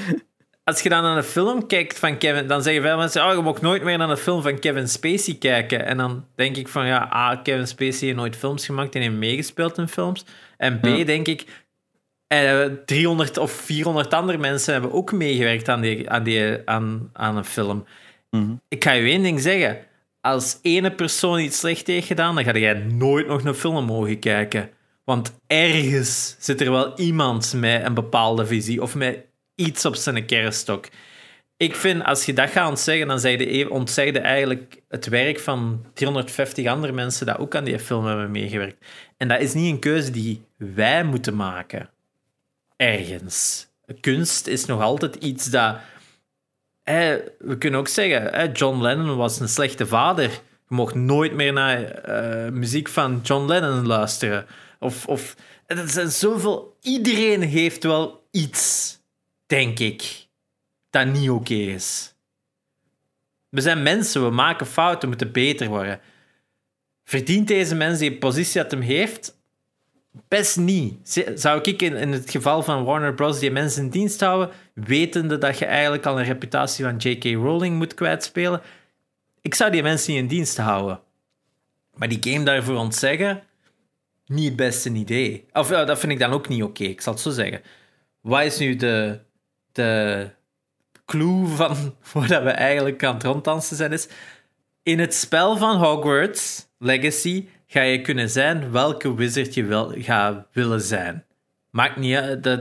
als 0.69 0.81
je 0.83 0.89
dan 0.89 1.03
naar 1.03 1.17
een 1.17 1.23
film 1.23 1.67
kijkt 1.67 1.99
van 1.99 2.19
Kevin, 2.19 2.47
dan 2.47 2.63
zeggen 2.63 2.83
veel 2.83 2.97
mensen, 2.97 3.27
oh, 3.27 3.35
je 3.35 3.43
mag 3.43 3.61
nooit 3.61 3.83
meer 3.83 3.99
naar 3.99 4.11
een 4.11 4.17
film 4.17 4.43
van 4.43 4.59
Kevin 4.59 4.89
Spacey 4.89 5.35
kijken. 5.35 5.87
En 5.87 5.97
dan 5.97 6.25
denk 6.35 6.57
ik 6.57 6.69
van, 6.69 6.87
ja, 6.87 6.99
ah, 7.11 7.43
Kevin 7.43 7.67
Spacey 7.67 8.07
heeft 8.07 8.17
nooit 8.19 8.37
films 8.37 8.67
gemaakt 8.67 8.95
en 8.95 9.01
heeft 9.01 9.15
meegespeeld 9.15 9.79
in 9.79 9.89
films. 9.89 10.25
En 10.57 10.81
B, 10.81 10.85
Ja. 10.87 11.05
denk 11.05 11.29
ik, 11.29 11.65
eh, 12.27 12.65
300 12.87 13.39
of 13.39 13.51
400 13.53 14.15
andere 14.15 14.39
mensen 14.39 14.73
hebben 14.73 14.93
ook 14.93 15.13
meegewerkt 15.13 15.69
aan, 15.69 15.81
die, 15.81 16.11
aan, 16.11 16.23
die, 16.23 16.59
aan, 16.65 17.11
aan 17.13 17.37
een 17.37 17.45
film. 17.45 17.85
Mhm. 18.31 18.55
Ik 18.69 18.85
ga 18.85 18.93
je 18.93 19.09
één 19.11 19.23
ding 19.23 19.41
zeggen. 19.41 19.79
Als 20.21 20.59
ene 20.63 20.91
persoon 20.91 21.41
iets 21.41 21.59
slecht 21.59 21.87
heeft 21.87 22.07
gedaan, 22.07 22.35
dan 22.35 22.45
ga 22.45 22.59
jij 22.59 22.75
nooit 22.75 23.27
nog 23.27 23.45
een 23.45 23.55
film 23.55 23.85
mogen 23.85 24.19
kijken. 24.19 24.71
Want 25.05 25.33
ergens 25.47 26.37
zit 26.39 26.61
er 26.61 26.71
wel 26.71 26.99
iemand 26.99 27.53
met 27.57 27.85
een 27.85 27.95
bepaalde 27.95 28.47
visie 28.47 28.83
of 28.83 28.95
met 28.95 29.25
iets 29.57 29.85
op 29.85 29.95
zijn 29.95 30.27
kerststok. 30.27 30.89
Ik 31.57 31.75
vind, 31.75 32.05
als 32.05 32.27
je 32.27 32.33
dat 32.33 32.51
gaat 32.51 32.69
ontzeggen, 32.69 33.09
dan 33.09 33.21
zeg 33.21 33.39
je, 33.39 33.71
ontzeg 33.71 34.05
je 34.05 34.21
eigenlijk 34.21 34.83
het 34.89 35.07
werk 35.07 35.41
van 35.41 35.87
350 35.95 36.67
andere 36.67 36.93
mensen 36.93 37.27
die 37.27 37.39
ook 37.39 37.55
aan 37.55 37.65
die 37.65 37.79
film 37.79 38.05
hebben 38.05 38.31
meegewerkt. 38.31 38.85
En 39.17 39.29
dat 39.29 39.41
is 39.41 39.55
niet 39.55 39.73
een 39.73 39.79
keuze 39.79 40.11
die 40.11 40.45
wij 40.57 41.05
moeten 41.05 41.37
maken. 41.37 41.91
Ergens. 42.77 43.69
Kunst 44.01 44.47
is 44.47 44.65
nog 44.65 44.83
altijd 44.83 45.15
iets 45.15 45.51
dat... 45.51 45.77
we 46.85 47.57
kunnen 47.59 47.81
ook 47.81 47.89
zeggen, 47.89 48.53
John 48.53 48.83
Lennon 48.83 49.17
was 49.17 49.41
een 49.41 49.49
slechte 49.49 49.87
vader. 49.87 50.31
Je 50.69 50.75
mocht 50.75 50.95
nooit 50.95 51.33
meer 51.33 51.53
naar 51.53 51.83
eh, 51.83 52.53
muziek 52.53 52.89
van 52.89 53.21
John 53.23 53.47
Lennon 53.47 53.87
luisteren. 53.87 54.47
Of, 54.79 55.07
of, 55.07 55.37
er 55.67 55.89
zijn 55.89 56.11
zoveel... 56.11 56.77
Iedereen 56.81 57.43
heeft 57.43 57.85
wel 57.85 58.27
iets, 58.31 58.99
denk 59.47 59.79
ik, 59.79 60.27
dat 60.91 61.07
niet 61.07 61.31
oké 61.31 61.55
is. 61.55 62.15
We 63.49 63.61
zijn 63.61 63.83
mensen, 63.83 64.25
we 64.25 64.31
maken 64.31 64.67
fouten, 64.67 65.01
we 65.01 65.07
moeten 65.07 65.33
beter 65.33 65.69
worden. 65.69 66.01
Verdient 67.05 67.49
deze 67.49 67.75
mens 67.75 67.99
die 67.99 68.19
positie 68.19 68.63
dat 68.63 68.71
hem 68.71 68.81
heeft? 68.81 69.39
Best 70.29 70.57
niet. 70.57 71.25
Zou 71.35 71.61
ik 71.63 71.83
in, 71.83 72.13
het 72.13 72.31
geval 72.31 72.63
van 72.63 72.85
Warner 72.85 73.15
Bros. 73.15 73.39
die 73.39 73.51
mensen 73.51 73.83
in 73.83 73.91
dienst 73.91 74.21
houden, 74.21 74.55
wetende 74.75 75.39
dat 75.39 75.59
je 75.59 75.65
eigenlijk 75.65 76.07
al 76.07 76.19
een 76.19 76.25
reputatie 76.25 76.85
van 76.85 76.97
J.K. 76.97 77.25
Rowling 77.25 77.77
moet 77.77 77.95
kwijtspelen? 77.95 78.61
Ik 79.43 79.55
zou 79.55 79.71
die 79.71 79.83
mensen 79.83 80.13
niet 80.13 80.23
in 80.23 80.29
dienst 80.29 80.57
houden. 80.57 81.01
Maar 81.95 82.09
die 82.09 82.33
game 82.33 82.45
daarvoor 82.45 82.77
ontzeggen, 82.77 83.43
niet 84.27 84.47
het 84.47 84.57
beste 84.57 84.91
idee. 84.91 85.47
Of 85.53 85.71
ja, 85.71 85.85
dat 85.85 85.99
vind 85.99 86.13
ik 86.13 86.19
dan 86.19 86.33
ook 86.33 86.49
niet 86.49 86.63
oké, 86.63 86.85
ik 86.85 87.01
zal 87.01 87.13
het 87.13 87.23
zo 87.23 87.31
zeggen. 87.31 87.61
Wat 88.21 88.43
is 88.43 88.59
nu 88.59 88.77
de, 88.77 89.21
de 89.77 90.31
clue 91.05 91.47
van 91.47 91.77
waar 92.13 92.29
dat 92.29 92.43
we 92.43 92.51
eigenlijk 92.51 93.05
aan 93.05 93.15
het 93.15 93.23
ronddansen 93.23 93.77
zijn? 93.77 93.93
Is, 93.93 94.09
in 94.83 94.99
het 94.99 95.15
spel 95.15 95.57
van 95.57 95.77
Hogwarts 95.77 96.67
Legacy 96.79 97.49
ga 97.67 97.81
je 97.81 98.01
kunnen 98.01 98.31
zijn 98.31 98.71
welke 98.71 99.15
wizard 99.15 99.55
je 99.55 99.65
wil, 99.65 99.93
gaat 99.97 100.47
willen 100.53 100.81
zijn. 100.81 101.25
Maakt 101.71 101.97
niet. 101.97 102.43
Dat, 102.43 102.61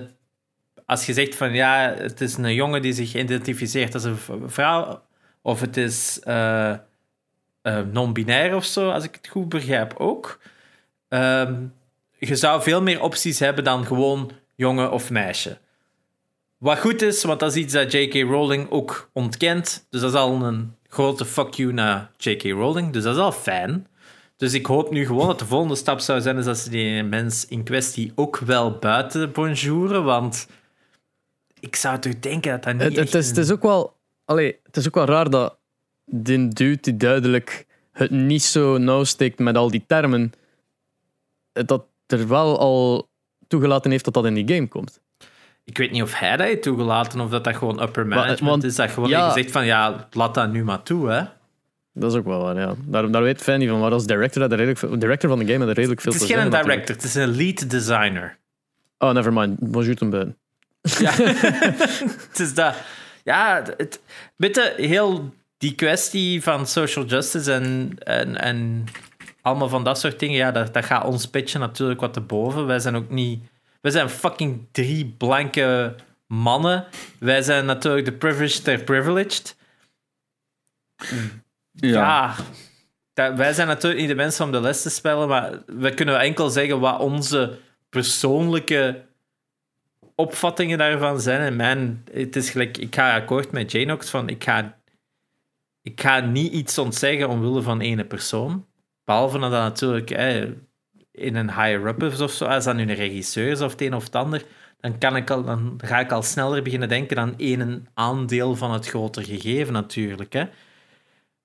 als 0.85 1.05
je 1.05 1.13
zegt 1.13 1.35
van 1.35 1.53
ja, 1.53 1.93
het 1.97 2.21
is 2.21 2.37
een 2.37 2.53
jongen 2.53 2.81
die 2.81 2.93
zich 2.93 3.15
identificeert 3.15 3.93
als 3.93 4.03
een 4.03 4.17
vrouw, 4.45 5.01
of 5.41 5.61
het 5.61 5.77
is 5.77 6.19
eh, 6.19 6.71
eh, 7.61 7.79
non-binair 7.91 8.55
of 8.55 8.65
zo, 8.65 8.89
als 8.89 9.03
ik 9.03 9.15
het 9.15 9.27
goed 9.27 9.49
begrijp 9.49 9.93
ook. 9.97 10.39
Ehm, 11.07 11.63
je 12.17 12.35
zou 12.35 12.61
veel 12.61 12.81
meer 12.81 13.01
opties 13.01 13.39
hebben 13.39 13.63
dan 13.63 13.85
gewoon 13.85 14.31
jongen 14.55 14.91
of 14.91 15.09
meisje. 15.09 15.57
Wat 16.65 16.79
goed 16.79 17.01
is, 17.01 17.23
want 17.23 17.39
dat 17.39 17.55
is 17.55 17.63
iets 17.63 17.73
dat 17.73 17.91
J.K. 17.91 18.13
Rowling 18.13 18.69
ook 18.69 19.09
ontkent. 19.13 19.87
Dus 19.89 20.01
dat 20.01 20.09
is 20.09 20.17
al 20.17 20.43
een 20.43 20.75
grote 20.87 21.25
fuck 21.25 21.53
you 21.53 21.73
naar 21.73 22.11
J.K. 22.17 22.43
Rowling. 22.43 22.93
Dus 22.93 23.03
dat 23.03 23.15
is 23.15 23.21
al 23.21 23.31
fijn. 23.31 23.87
Dus 24.35 24.53
ik 24.53 24.65
hoop 24.65 24.91
nu 24.91 25.05
gewoon 25.05 25.27
dat 25.27 25.39
de 25.39 25.45
volgende 25.45 25.75
stap 25.75 25.99
zou 25.99 26.21
zijn 26.21 26.37
is 26.37 26.45
dat 26.45 26.57
ze 26.57 26.69
die 26.69 27.03
mens 27.03 27.47
in 27.47 27.63
kwestie 27.63 28.11
ook 28.15 28.37
wel 28.37 28.77
buiten 28.77 29.31
bonjouren. 29.31 30.03
Want 30.03 30.47
ik 31.59 31.75
zou 31.75 31.99
toch 31.99 32.19
denken 32.19 32.51
dat 32.51 32.63
dat 32.63 32.73
niet 32.73 32.97
Het, 32.97 33.13
het, 33.13 33.37
is 33.37 33.51
ook 33.51 33.63
wel, 33.63 33.97
allee, 34.23 34.59
het 34.63 34.77
is 34.77 34.87
ook 34.87 34.95
wel 34.95 35.05
raar 35.05 35.29
dat 35.29 35.57
die 36.05 36.47
dude 36.47 36.81
die 36.81 36.97
duidelijk 36.97 37.65
het 37.91 38.11
niet 38.11 38.43
zo 38.43 38.77
nauw 38.77 39.03
steekt 39.03 39.39
met 39.39 39.57
al 39.57 39.71
die 39.71 39.83
termen, 39.87 40.31
dat 41.51 41.85
er 42.05 42.27
wel 42.27 42.59
al 42.59 43.09
toegelaten 43.47 43.91
heeft 43.91 44.05
dat 44.05 44.13
dat 44.13 44.25
in 44.25 44.33
die 44.33 44.55
game 44.55 44.67
komt. 44.67 45.03
Ik 45.65 45.77
weet 45.77 45.91
niet 45.91 46.01
of 46.01 46.19
hij 46.19 46.37
dat 46.37 46.47
heeft 46.47 46.61
toegelaten 46.61 47.19
of 47.19 47.29
dat 47.29 47.43
dat 47.43 47.55
gewoon 47.55 47.81
upper 47.81 48.07
management 48.07 48.39
want- 48.39 48.63
is. 48.63 48.75
Dat 48.75 48.89
gewoon 48.89 49.09
ja. 49.09 49.27
gezegd 49.27 49.51
van 49.51 49.65
ja, 49.65 50.07
laat 50.11 50.33
dat 50.33 50.51
nu 50.51 50.63
maar 50.63 50.83
toe. 50.83 51.09
Hè. 51.09 51.23
Dat 51.93 52.11
is 52.11 52.17
ook 52.17 52.25
wel 52.25 52.41
waar, 52.41 52.59
ja. 52.59 52.73
Daar, 52.85 53.11
daar 53.11 53.21
weet 53.21 53.41
Fanny 53.41 53.67
van, 53.67 53.79
maar 53.79 53.91
als 53.91 54.05
director, 54.05 54.49
dat 54.49 54.59
redelijk 54.59 54.99
director 54.99 55.29
van 55.29 55.39
de 55.39 55.45
game 55.45 55.59
had 55.59 55.67
er 55.67 55.73
redelijk 55.73 56.01
veel 56.01 56.11
Het 56.13 56.21
is 56.21 56.31
geen 56.31 56.49
director, 56.49 56.95
het 56.95 57.03
is 57.03 57.15
een 57.15 57.35
lead 57.35 57.69
designer. 57.69 58.37
Oh, 58.97 59.11
never 59.11 59.33
mind. 59.33 59.59
Bonjour 59.59 60.09
buiten. 60.09 60.37
Ja, 60.81 61.11
het 62.29 62.39
is 62.39 62.53
dat. 62.53 62.75
Ja, 63.23 63.63
het, 63.77 64.01
weet 64.35 64.55
je, 64.55 64.73
heel 64.77 65.33
die 65.57 65.75
kwestie 65.75 66.43
van 66.43 66.67
social 66.67 67.05
justice 67.05 67.53
en, 67.53 67.95
en, 67.99 68.41
en 68.41 68.83
allemaal 69.41 69.69
van 69.69 69.83
dat 69.83 69.99
soort 69.99 70.19
dingen, 70.19 70.37
ja, 70.37 70.51
dat, 70.51 70.73
dat 70.73 70.85
gaat 70.85 71.05
ons 71.05 71.27
pitchen 71.27 71.59
natuurlijk 71.59 71.99
wat 71.99 72.13
te 72.13 72.21
boven. 72.21 72.65
Wij 72.65 72.79
zijn 72.79 72.95
ook 72.95 73.09
niet... 73.09 73.43
Wij 73.85 73.93
zijn 73.93 74.09
fucking 74.09 74.67
drie 74.71 75.05
blanke 75.05 75.95
mannen. 76.27 76.85
Wij 77.19 77.41
zijn 77.41 77.65
natuurlijk 77.65 78.05
de 78.05 78.13
privileged 78.13 78.63
ter 78.63 78.83
privileged. 78.83 79.57
Ja. 81.71 82.35
dat- 83.13 83.33
wij 83.35 83.53
zijn 83.53 83.67
natuurlijk 83.67 84.01
niet 84.01 84.09
de 84.09 84.15
mensen 84.15 84.45
om 84.45 84.51
de 84.51 84.59
les 84.61 84.81
te 84.81 84.89
spelen, 84.89 85.27
maar 85.27 85.63
we 85.65 85.93
kunnen 85.93 86.19
enkel 86.19 86.49
zeggen 86.49 86.79
wat 86.79 86.99
onze 86.99 87.59
persoonlijke 87.89 89.05
opvattingen 90.15 90.77
daarvan 90.77 91.19
zijn. 91.21 91.41
En 91.41 91.55
mijn, 91.55 92.03
het 92.11 92.35
is 92.35 92.49
gelijk, 92.49 92.77
ik 92.77 92.95
ga 92.95 93.15
akkoord 93.15 93.51
met 93.51 93.71
Janox 93.71 94.09
van 94.09 94.29
ik 94.29 94.43
ga, 94.43 94.77
ik 95.81 96.01
ga 96.01 96.19
niet 96.19 96.53
iets 96.53 96.77
ontzeggen 96.77 97.29
omwille 97.29 97.61
van 97.61 97.81
ene 97.81 98.05
persoon. 98.05 98.65
Behalve 99.03 99.39
dat 99.39 99.51
dat 99.51 99.61
natuurlijk 99.61 100.09
in 101.15 101.35
een 101.35 101.49
higher-up 101.49 102.03
of 102.03 102.31
zo, 102.31 102.45
als 102.45 102.63
dat 102.63 102.75
nu 102.75 102.81
een 102.81 102.93
regisseur 102.93 103.51
is 103.51 103.61
of 103.61 103.71
het 103.71 103.81
een 103.81 103.93
of 103.93 104.03
het 104.03 104.15
ander, 104.15 104.43
dan, 104.79 104.97
kan 104.97 105.15
ik 105.15 105.29
al, 105.29 105.43
dan 105.43 105.73
ga 105.77 105.99
ik 105.99 106.11
al 106.11 106.23
sneller 106.23 106.61
beginnen 106.61 106.89
denken 106.89 107.17
aan 107.17 107.33
één 107.37 107.87
aandeel 107.93 108.55
van 108.55 108.73
het 108.73 108.87
groter 108.87 109.23
gegeven 109.23 109.73
natuurlijk. 109.73 110.33
Hè. 110.33 110.45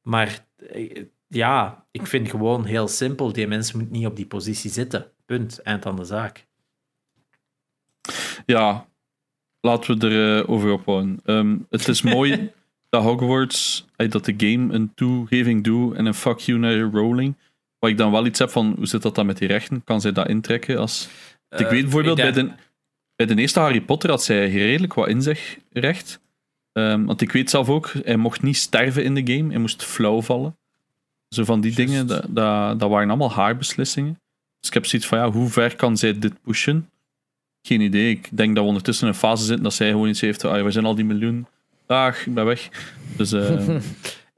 Maar 0.02 0.46
eh, 0.56 1.04
ja, 1.26 1.84
ik 1.90 2.06
vind 2.06 2.30
gewoon 2.30 2.64
heel 2.64 2.88
simpel, 2.88 3.32
die 3.32 3.46
mensen 3.46 3.78
moeten 3.78 3.96
niet 3.96 4.06
op 4.06 4.16
die 4.16 4.26
positie 4.26 4.70
zitten. 4.70 5.06
Punt. 5.26 5.62
Eind 5.62 5.86
aan 5.86 5.96
de 5.96 6.04
zaak. 6.04 6.46
Ja, 8.46 8.86
laten 9.60 9.98
we 9.98 10.08
er 10.08 10.40
eh, 10.40 10.50
over 10.50 10.72
ophouden. 10.72 11.20
Ehm, 11.24 11.56
het 11.70 11.88
is 11.88 12.02
mooi 12.02 12.52
dat 12.88 13.02
Hogwarts, 13.02 13.86
eh, 13.96 14.10
dat 14.10 14.24
de 14.24 14.34
game 14.36 14.74
een 14.74 14.94
toegeving 14.94 15.64
doet 15.64 15.94
en 15.94 16.06
een 16.06 16.14
fuck 16.14 16.38
you 16.38 16.58
naar 16.58 16.78
Rowling. 16.78 17.36
Waar 17.80 17.90
ik 17.90 17.96
dan 17.98 18.10
wel 18.10 18.26
iets 18.26 18.38
heb 18.38 18.50
van, 18.50 18.74
hoe 18.76 18.86
zit 18.86 19.02
dat 19.02 19.14
dan 19.14 19.26
met 19.26 19.38
die 19.38 19.48
rechten? 19.48 19.84
Kan 19.84 20.00
zij 20.00 20.12
dat 20.12 20.28
intrekken? 20.28 20.78
Als... 20.78 21.08
Ik 21.50 21.60
Eh, 21.60 21.68
weet 21.70 21.82
bijvoorbeeld, 21.82 22.18
ik 22.18 22.24
bij, 22.24 22.42
de, 22.42 22.50
bij 23.16 23.26
de 23.26 23.34
eerste 23.34 23.60
Harry 23.60 23.80
Potter 23.80 24.10
had 24.10 24.22
zij 24.24 24.50
redelijk 24.50 24.94
wat 24.94 25.08
inzegrecht. 25.08 26.20
Ehm 26.72 27.04
want 27.04 27.20
ik 27.20 27.32
weet 27.32 27.50
zelf 27.50 27.68
ook, 27.68 27.92
hij 28.04 28.16
mocht 28.16 28.42
niet 28.42 28.56
sterven 28.56 29.04
in 29.04 29.14
de 29.14 29.32
game, 29.34 29.50
hij 29.50 29.58
moest 29.58 29.84
flauw 29.84 30.22
vallen. 30.22 30.56
Zo 31.28 31.44
van 31.44 31.60
die 31.60 31.74
dingen, 31.74 32.06
dat, 32.06 32.24
dat, 32.28 32.80
dat 32.80 32.90
waren 32.90 33.08
allemaal 33.08 33.32
haar 33.32 33.56
beslissingen. 33.56 34.20
Dus 34.60 34.68
ik 34.68 34.74
heb 34.74 34.86
zoiets 34.86 35.08
van, 35.08 35.18
ja, 35.18 35.30
hoe 35.30 35.48
ver 35.48 35.76
kan 35.76 35.96
zij 35.96 36.18
dit 36.18 36.42
pushen? 36.42 36.90
Geen 37.62 37.80
idee. 37.80 38.10
Ik 38.10 38.28
denk 38.30 38.54
dat 38.54 38.62
we 38.62 38.68
ondertussen 38.68 39.06
in 39.06 39.12
een 39.12 39.18
fase 39.18 39.44
zitten 39.44 39.62
dat 39.62 39.74
zij 39.74 39.90
gewoon 39.90 40.08
iets 40.08 40.20
heeft 40.20 40.44
ah, 40.44 40.62
we 40.62 40.70
zijn 40.70 40.84
al 40.84 40.94
die 40.94 41.04
miljoen. 41.04 41.46
Dag, 41.86 42.26
ik 42.26 42.34
ben 42.34 42.44
weg. 42.44 42.68
Dus 43.16 43.32
eh, 43.32 43.68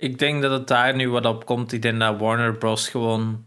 Ik 0.03 0.19
denk 0.19 0.43
dat 0.43 0.51
het 0.51 0.69
daar 0.69 0.95
nu 0.95 1.11
wat 1.11 1.27
op 1.27 1.47
komt. 1.47 1.73
Ik 1.73 1.83
denk 1.83 2.01
dat 2.01 2.19
Warner 2.21 2.57
Bros. 2.57 2.89
gewoon 2.89 3.47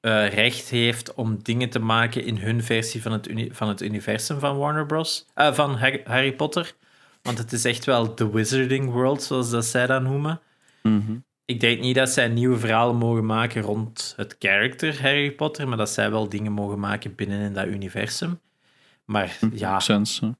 eh, 0.00 0.28
recht 0.28 0.68
heeft 0.68 1.14
om 1.14 1.42
dingen 1.42 1.70
te 1.70 1.78
maken 1.78 2.24
in 2.24 2.36
hun 2.36 2.62
versie 2.62 3.02
van 3.02 3.12
het, 3.12 3.28
van 3.50 3.68
het 3.68 3.82
universum 3.82 4.38
van 4.38 4.58
Warner 4.58 4.86
Bros. 4.86 5.26
eh, 5.34 5.52
van 5.52 5.76
Harry, 5.76 6.00
Harry 6.04 6.32
Potter. 6.32 6.74
Want 7.22 7.38
het 7.38 7.52
is 7.52 7.64
echt 7.64 7.84
wel 7.84 8.14
de 8.14 8.30
Wizarding 8.30 8.90
World, 8.90 9.22
zoals 9.22 9.50
dat 9.50 9.64
zij 9.64 9.86
dat 9.86 10.02
noemen. 10.02 10.40
mhm. 10.82 11.16
Ik 11.44 11.60
denk 11.60 11.80
niet 11.80 11.94
dat 11.94 12.10
zij 12.10 12.28
nieuwe 12.28 12.58
verhalen 12.58 12.96
mogen 12.96 13.26
maken 13.26 13.62
rond 13.62 14.14
het 14.16 14.36
character 14.38 15.02
Harry 15.02 15.32
Potter, 15.32 15.68
maar 15.68 15.76
dat 15.76 15.90
zij 15.90 16.10
wel 16.10 16.28
dingen 16.28 16.52
mogen 16.52 16.78
maken 16.78 17.14
binnen 17.14 17.40
in 17.40 17.52
dat 17.52 17.66
universum. 17.66 18.40
Maar 19.04 19.38
ja, 19.52 19.80
sense. 19.80 20.36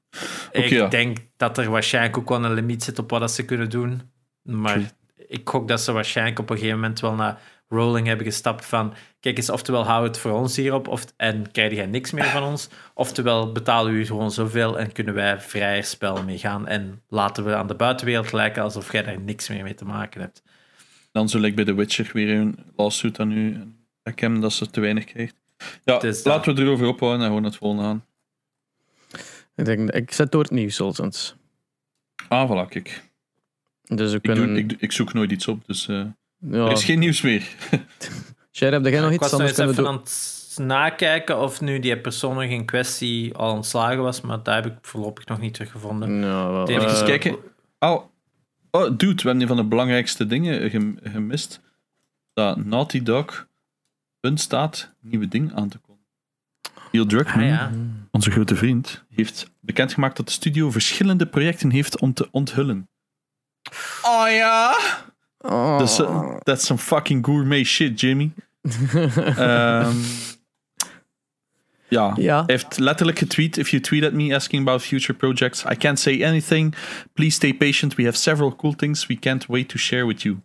hè. 0.51 0.61
ik 0.61 0.69
ja. 0.69 0.87
denk 0.87 1.17
dat 1.37 1.57
er 1.57 1.69
waarschijnlijk 1.69 2.17
ook 2.17 2.29
wel 2.29 2.43
een 2.43 2.53
limiet 2.53 2.83
zit 2.83 2.99
op 2.99 3.09
wat 3.09 3.19
dat 3.19 3.31
ze 3.31 3.45
kunnen 3.45 3.69
doen. 3.69 4.01
Maar 4.41 4.73
True. 4.73 4.87
Ik 5.33 5.49
gok 5.49 5.67
dat 5.67 5.81
ze 5.81 5.91
waarschijnlijk 5.91 6.39
op 6.39 6.49
een 6.49 6.57
gegeven 6.57 6.79
moment 6.79 6.99
wel 6.99 7.13
naar 7.15 7.41
Rowling 7.67 8.07
hebben 8.07 8.25
gestapt 8.25 8.65
van 8.65 8.93
kijk 9.19 9.37
eens, 9.37 9.49
oftewel 9.49 9.85
hou 9.85 10.07
het 10.07 10.17
voor 10.17 10.31
ons 10.31 10.55
hierop 10.55 10.87
of, 10.87 11.05
en 11.17 11.51
krijg 11.51 11.73
jij 11.73 11.85
niks 11.85 12.11
meer 12.11 12.25
van 12.25 12.43
ons, 12.43 12.69
oftewel 12.93 13.51
betalen 13.51 13.93
we 13.93 13.99
u 13.99 14.05
gewoon 14.05 14.31
zoveel 14.31 14.79
en 14.79 14.91
kunnen 14.91 15.13
wij 15.13 15.39
vrijer 15.39 15.83
spel 15.83 16.23
mee 16.23 16.37
gaan 16.37 16.67
en 16.67 17.01
laten 17.07 17.45
we 17.45 17.55
aan 17.55 17.67
de 17.67 17.75
buitenwereld 17.75 18.31
lijken 18.31 18.63
alsof 18.63 18.91
jij 18.91 19.03
daar 19.03 19.19
niks 19.19 19.49
meer 19.49 19.63
mee 19.63 19.73
te 19.73 19.85
maken 19.85 20.21
hebt. 20.21 20.43
Dan 21.11 21.29
zo 21.29 21.39
lijkt 21.39 21.55
bij 21.55 21.65
The 21.65 21.73
Witcher 21.73 22.09
weer 22.13 22.35
een 22.35 22.57
lawsuit 22.75 23.19
aan 23.19 23.27
nu. 23.27 23.73
Ik 24.03 24.19
hem 24.19 24.41
dat 24.41 24.53
ze 24.53 24.69
te 24.69 24.79
weinig 24.79 25.05
krijgt. 25.05 25.35
Ja, 25.83 25.99
dat. 25.99 26.25
laten 26.25 26.55
we 26.55 26.61
erover 26.61 26.87
ophouden 26.87 27.21
en 27.21 27.27
gewoon 27.27 27.43
het 27.43 27.55
volgende 27.55 27.83
aan. 27.83 28.05
Ik, 29.55 29.65
denk, 29.65 29.91
ik 29.91 30.11
zet 30.11 30.31
door 30.31 30.41
het 30.41 30.51
nieuws, 30.51 30.79
Olsens. 30.79 31.35
Ah, 32.27 32.51
voilà, 32.51 32.69
kijk. 32.69 33.11
Dus 33.83 34.11
we 34.11 34.17
Ik, 34.17 34.23
doe, 34.23 34.35
kunnen... 34.35 34.57
ik, 34.57 34.75
ik 34.79 34.91
zoek 34.91 35.13
nooit 35.13 35.31
iets 35.31 35.47
op, 35.47 35.65
dus 35.67 35.87
eh, 35.87 35.95
ja. 36.37 36.65
er 36.65 36.71
is 36.71 36.83
geen 36.83 36.99
nieuws 36.99 37.21
meer. 37.21 37.41
Sher, 38.51 38.71
heb 38.71 38.85
jij 38.85 38.99
nog 38.99 39.07
ik 39.11 39.13
iets 39.13 39.31
was 39.31 39.31
anders 39.31 39.49
eens 39.49 39.57
kunnen 39.57 39.71
even 39.73 39.83
doen? 39.83 39.93
aan 39.93 39.99
het 39.99 40.57
nakijken 40.57 41.39
of 41.39 41.61
nu 41.61 41.79
die 41.79 41.97
persoon 41.99 42.33
nog 42.33 42.43
in 42.43 42.65
kwestie 42.65 43.33
al 43.35 43.53
ontslagen 43.53 44.01
was, 44.01 44.21
maar 44.21 44.43
daar 44.43 44.55
heb 44.55 44.65
ik 44.65 44.77
voorlopig 44.81 45.25
nog 45.25 45.39
niet 45.39 45.53
teruggevonden. 45.53 46.13
Ja, 46.19 46.51
wel, 46.51 46.65
kijken. 47.05 47.35
Oh, 47.79 48.03
oh, 48.71 48.97
dude, 48.97 49.15
we 49.15 49.21
hebben 49.21 49.41
een 49.41 49.47
van 49.47 49.57
de 49.57 49.63
belangrijkste 49.63 50.25
dingen 50.25 50.69
gem- 50.69 50.99
gemist. 51.03 51.61
Dat 52.33 52.65
Naughty 52.65 53.03
Dog 53.03 53.47
punt 54.19 54.39
staat 54.39 54.93
nieuwe 55.01 55.27
ding 55.27 55.53
aan 55.55 55.69
te 55.69 55.77
kondigen. 55.77 56.11
Neil 56.91 57.05
Druckmann, 57.05 57.43
Ah 57.43 57.49
ja. 57.49 57.71
onze 58.11 58.31
grote 58.31 58.55
vriend, 58.55 59.03
heeft 59.09 59.51
bekendgemaakt 59.59 60.17
dat 60.17 60.25
de 60.25 60.31
studio 60.31 60.71
verschillende 60.71 61.25
projecten 61.27 61.69
heeft 61.69 61.99
om 61.99 62.13
te 62.13 62.27
onthullen. 62.31 62.87
Oh 64.01 64.25
ja! 64.29 64.75
Oh. 65.37 65.77
Dus, 65.77 65.99
eh, 65.99 66.35
that's 66.43 66.65
some 66.65 66.79
fucking 66.79 67.25
gourmet 67.25 67.63
shit, 67.63 67.99
Jimmy. 67.99 68.31
Ehm, 69.37 69.95
ja. 71.87 72.13
ja. 72.15 72.35
Hij 72.45 72.55
heeft 72.55 72.79
letterlijk 72.79 73.17
getweet: 73.19 73.57
If 73.57 73.69
you 73.69 73.81
tweet 73.81 74.03
at 74.03 74.13
me 74.13 74.35
asking 74.35 74.61
about 74.61 74.81
future 74.81 75.13
projects, 75.13 75.63
I 75.71 75.75
can't 75.75 75.99
say 75.99 76.25
anything. 76.25 76.75
Please 77.13 77.35
stay 77.35 77.53
patient. 77.53 77.95
We 77.95 78.03
have 78.03 78.17
several 78.17 78.55
cool 78.55 78.73
things 78.73 79.07
we 79.07 79.19
can't 79.19 79.45
wait 79.45 79.69
to 79.69 79.77
share 79.77 80.05
with 80.05 80.21
you. 80.21 80.41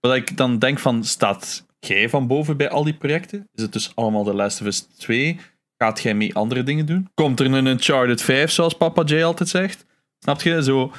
Wat 0.00 0.14
ik 0.14 0.36
dan 0.36 0.58
denk 0.58 0.78
van, 0.78 1.04
staat 1.04 1.66
jij 1.78 2.08
van 2.08 2.26
boven 2.26 2.56
bij 2.56 2.70
al 2.70 2.84
die 2.84 2.94
projecten? 2.94 3.48
Is 3.54 3.62
het 3.62 3.72
dus 3.72 3.92
allemaal 3.94 4.24
The 4.24 4.34
Last 4.34 4.60
of 4.60 4.66
Us 4.66 4.80
2? 4.80 5.38
Gaat 5.76 6.00
jij 6.00 6.14
mee 6.14 6.34
andere 6.34 6.62
dingen 6.62 6.86
doen? 6.86 7.10
Komt 7.14 7.40
er 7.40 7.46
een 7.46 7.66
Uncharted 7.66 8.22
5, 8.22 8.50
zoals 8.50 8.76
Papa 8.76 9.02
J 9.04 9.22
altijd 9.22 9.48
zegt? 9.48 9.86
Snap 10.18 10.40
je? 10.42 10.62
Zo... 10.62 10.92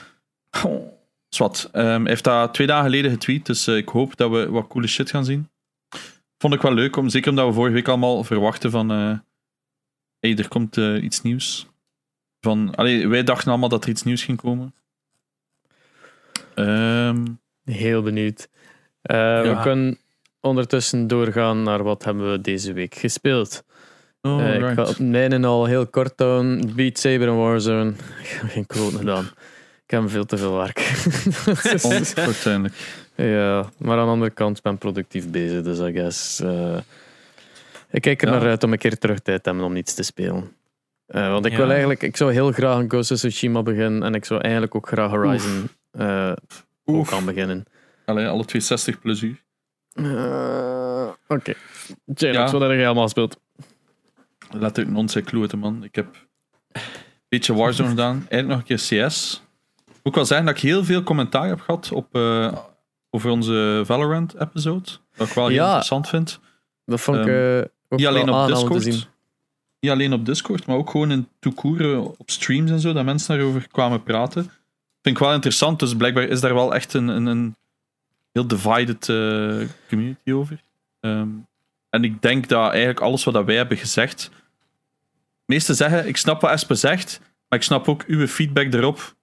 Zwat. 1.36 1.70
Ehm, 1.72 2.06
heeft 2.06 2.24
dat 2.24 2.54
twee 2.54 2.68
dagen 2.68 2.86
geleden 2.86 3.12
getweet, 3.12 3.46
dus 3.46 3.68
eh, 3.68 3.76
ik 3.78 3.90
hoop 3.90 4.18
dat 4.18 4.32
we 4.32 4.50
wat 4.50 4.68
coole 4.68 4.88
shit 4.88 5.10
gaan 5.10 5.26
zien. 5.26 5.50
Vond 6.38 6.54
ik 6.54 6.62
wel 6.62 6.74
leuk, 6.74 6.96
om, 6.96 7.10
zeker 7.10 7.30
omdat 7.30 7.48
we 7.48 7.54
vorige 7.54 7.74
week 7.74 7.88
allemaal 7.88 8.24
verwachten 8.24 8.72
van... 8.72 8.92
eh 8.92 9.18
hey, 10.20 10.36
er 10.38 10.48
komt 10.48 10.78
eh, 10.78 11.04
iets 11.04 11.22
nieuws. 11.22 11.68
Van, 12.40 12.76
allee, 12.76 13.08
wij 13.08 13.24
dachten 13.24 13.50
allemaal 13.50 13.70
dat 13.70 13.84
er 13.84 13.90
iets 13.90 14.04
nieuws 14.04 14.24
ging 14.24 14.38
komen. 14.42 14.74
Ehm, 16.56 17.26
Heel 17.64 18.02
benieuwd. 18.02 18.50
We 19.02 19.60
kunnen 19.62 19.98
ondertussen 20.40 21.08
doorgaan 21.08 21.64
naar 21.64 21.84
wat 21.84 22.04
hebben 22.04 22.32
we 22.32 22.42
deze 22.42 22.74
week 22.74 22.96
gespeeld. 22.96 23.64
oh, 24.22 24.42
Eh, 24.42 24.54
ik 24.56 24.62
right. 24.62 24.74
ga 24.74 24.90
op 24.90 25.00
mijne 25.00 25.48
al 25.48 25.66
heel 25.66 25.88
kort 25.88 26.18
doen. 26.18 26.72
Beat 26.76 26.98
Saber 27.00 27.28
en 27.28 27.38
Warzone. 27.38 27.90
Ik 27.90 28.28
heb 28.42 28.50
geen 28.50 28.66
quote 28.66 28.98
gedaan. 28.98 29.30
Ik 29.92 29.98
heb 29.98 30.10
veel 30.10 30.26
te 30.26 30.38
veel 30.38 30.58
werk. 30.58 30.80
Onfortuinlijk. 31.84 32.74
ja, 33.16 33.70
maar 33.78 33.98
aan 33.98 34.06
de 34.06 34.12
andere 34.12 34.32
kant 34.32 34.62
ben 34.62 34.74
ik 34.74 34.80
productief 34.80 35.30
bezig, 35.30 35.62
dus 35.64 35.80
I 35.80 35.92
guess. 35.92 36.40
eh, 36.40 36.78
ik 37.90 38.02
kijk 38.02 38.22
er 38.22 38.28
Ja. 38.28 38.34
naar 38.40 38.50
uit 38.50 38.64
om 38.64 38.72
een 38.72 38.78
keer 38.78 38.98
terug 38.98 39.20
tijd 39.20 39.44
te 39.44 39.50
hebben 39.50 39.68
om 39.68 39.76
iets 39.76 39.94
te 39.94 40.04
spelen. 40.04 40.52
Eh, 41.06 41.32
want 41.32 41.46
ik 41.46 41.52
Ja. 41.52 41.58
wil 41.58 41.70
eigenlijk, 41.70 42.02
ik 42.04 42.18
zou 42.18 42.32
heel 42.32 42.52
graag 42.52 42.78
een 42.78 42.90
Ghost 42.90 43.12
of 43.12 43.18
Tsushima 43.18 43.62
beginnen 43.62 44.04
en 44.04 44.14
ik 44.16 44.26
zou 44.26 44.42
eigenlijk 44.42 44.76
ook 44.76 44.88
graag 44.88 45.10
Horizon 45.10 45.70
eh, 45.92 46.32
ook 46.86 46.96
Oef. 46.96 47.14
aan 47.14 47.26
beginnen. 47.26 47.66
Allee, 48.06 48.28
alle 48.28 48.46
260 48.46 49.00
plus 49.00 49.22
uur. 49.22 49.42
Oké. 51.28 51.54
Jay, 52.06 52.32
Ja. 52.32 52.52
wat 52.52 52.62
heb 52.62 52.72
jij 52.72 52.86
allemaal 52.86 53.04
gespeeld? 53.04 53.40
Laat 54.52 54.78
uit 54.78 54.88
kloten, 55.24 55.60
man. 55.60 55.84
Ik 55.84 55.96
heb 55.96 56.08
een 56.72 56.82
beetje 57.30 57.54
Warzone 57.54 57.90
gedaan. 57.90 58.16
Eigenlijk 58.30 58.48
nog 58.48 58.58
een 58.58 58.78
keer 58.88 59.06
CS. 59.08 59.42
Moet 60.04 60.14
ik 60.14 60.16
wel 60.16 60.26
zeggen 60.26 60.46
dat 60.46 60.56
ik 60.56 60.62
heel 60.62 60.84
veel 60.84 61.04
commentaar 61.04 61.48
heb 61.48 61.60
gehad 61.62 61.92
op, 61.92 62.16
eh, 62.16 62.58
over 63.10 63.30
onze 63.30 63.82
Valorant-episode. 63.86 64.90
Wat 65.16 65.28
ik 65.28 65.34
wel 65.34 65.48
heel 65.48 65.56
Ja. 65.56 65.66
interessant 65.66 66.08
vind. 66.10 66.40
Dat 66.86 67.02
vond 67.02 67.18
ik 67.18 67.26
Ehm, 67.26 67.34
eh, 67.60 67.64
ook 67.90 68.00
Niet 68.00 68.08
alleen 68.08 68.30
op 68.30 68.48
Discord. 68.48 68.84
zien. 68.84 69.04
Niet 69.80 69.92
alleen 69.92 70.14
op 70.14 70.26
Discord, 70.26 70.66
maar 70.66 70.76
ook 70.78 70.90
gewoon 70.90 71.12
in 71.12 71.28
toekoeren 71.40 72.18
op 72.20 72.30
streams 72.30 72.72
en 72.72 72.80
zo, 72.80 72.94
dat 72.94 73.06
mensen 73.06 73.38
daarover 73.38 73.68
kwamen 73.68 74.04
praten. 74.04 74.44
Vind 75.02 75.16
ik 75.16 75.24
wel 75.24 75.34
interessant, 75.34 75.80
dus 75.80 75.96
blijkbaar 75.96 76.24
is 76.24 76.42
daar 76.42 76.54
wel 76.54 76.76
echt 76.76 76.94
een, 76.94 77.08
een, 77.08 77.26
een 77.26 77.56
heel 78.32 78.48
divided 78.48 79.10
eh, 79.10 79.68
community 79.90 80.32
over. 80.32 80.62
Ehm, 81.00 81.28
en 81.90 82.04
ik 82.04 82.22
denk 82.22 82.48
dat 82.48 82.70
eigenlijk 82.70 83.00
alles 83.00 83.24
wat 83.24 83.46
wij 83.46 83.56
hebben 83.56 83.78
gezegd. 83.78 84.32
Meesten 85.46 85.76
zeggen, 85.76 86.08
ik 86.08 86.18
snap 86.18 86.42
wat 86.42 86.52
Espe 86.52 86.76
zegt, 86.76 87.20
maar 87.50 87.60
ik 87.60 87.66
snap 87.66 87.88
ook 87.88 88.04
uw 88.08 88.28
feedback 88.28 88.74
erop. 88.74 89.16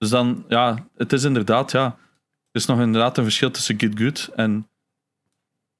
Dus 0.00 0.08
dan, 0.10 0.44
ja, 0.48 0.86
het 0.96 1.12
is 1.12 1.24
inderdaad, 1.24 1.70
ja. 1.72 1.84
Er 2.50 2.60
is 2.60 2.66
nog 2.66 2.80
inderdaad 2.80 3.18
een 3.18 3.24
verschil 3.24 3.50
tussen 3.50 3.80
get 3.80 3.98
good 4.00 4.30
en 4.36 4.68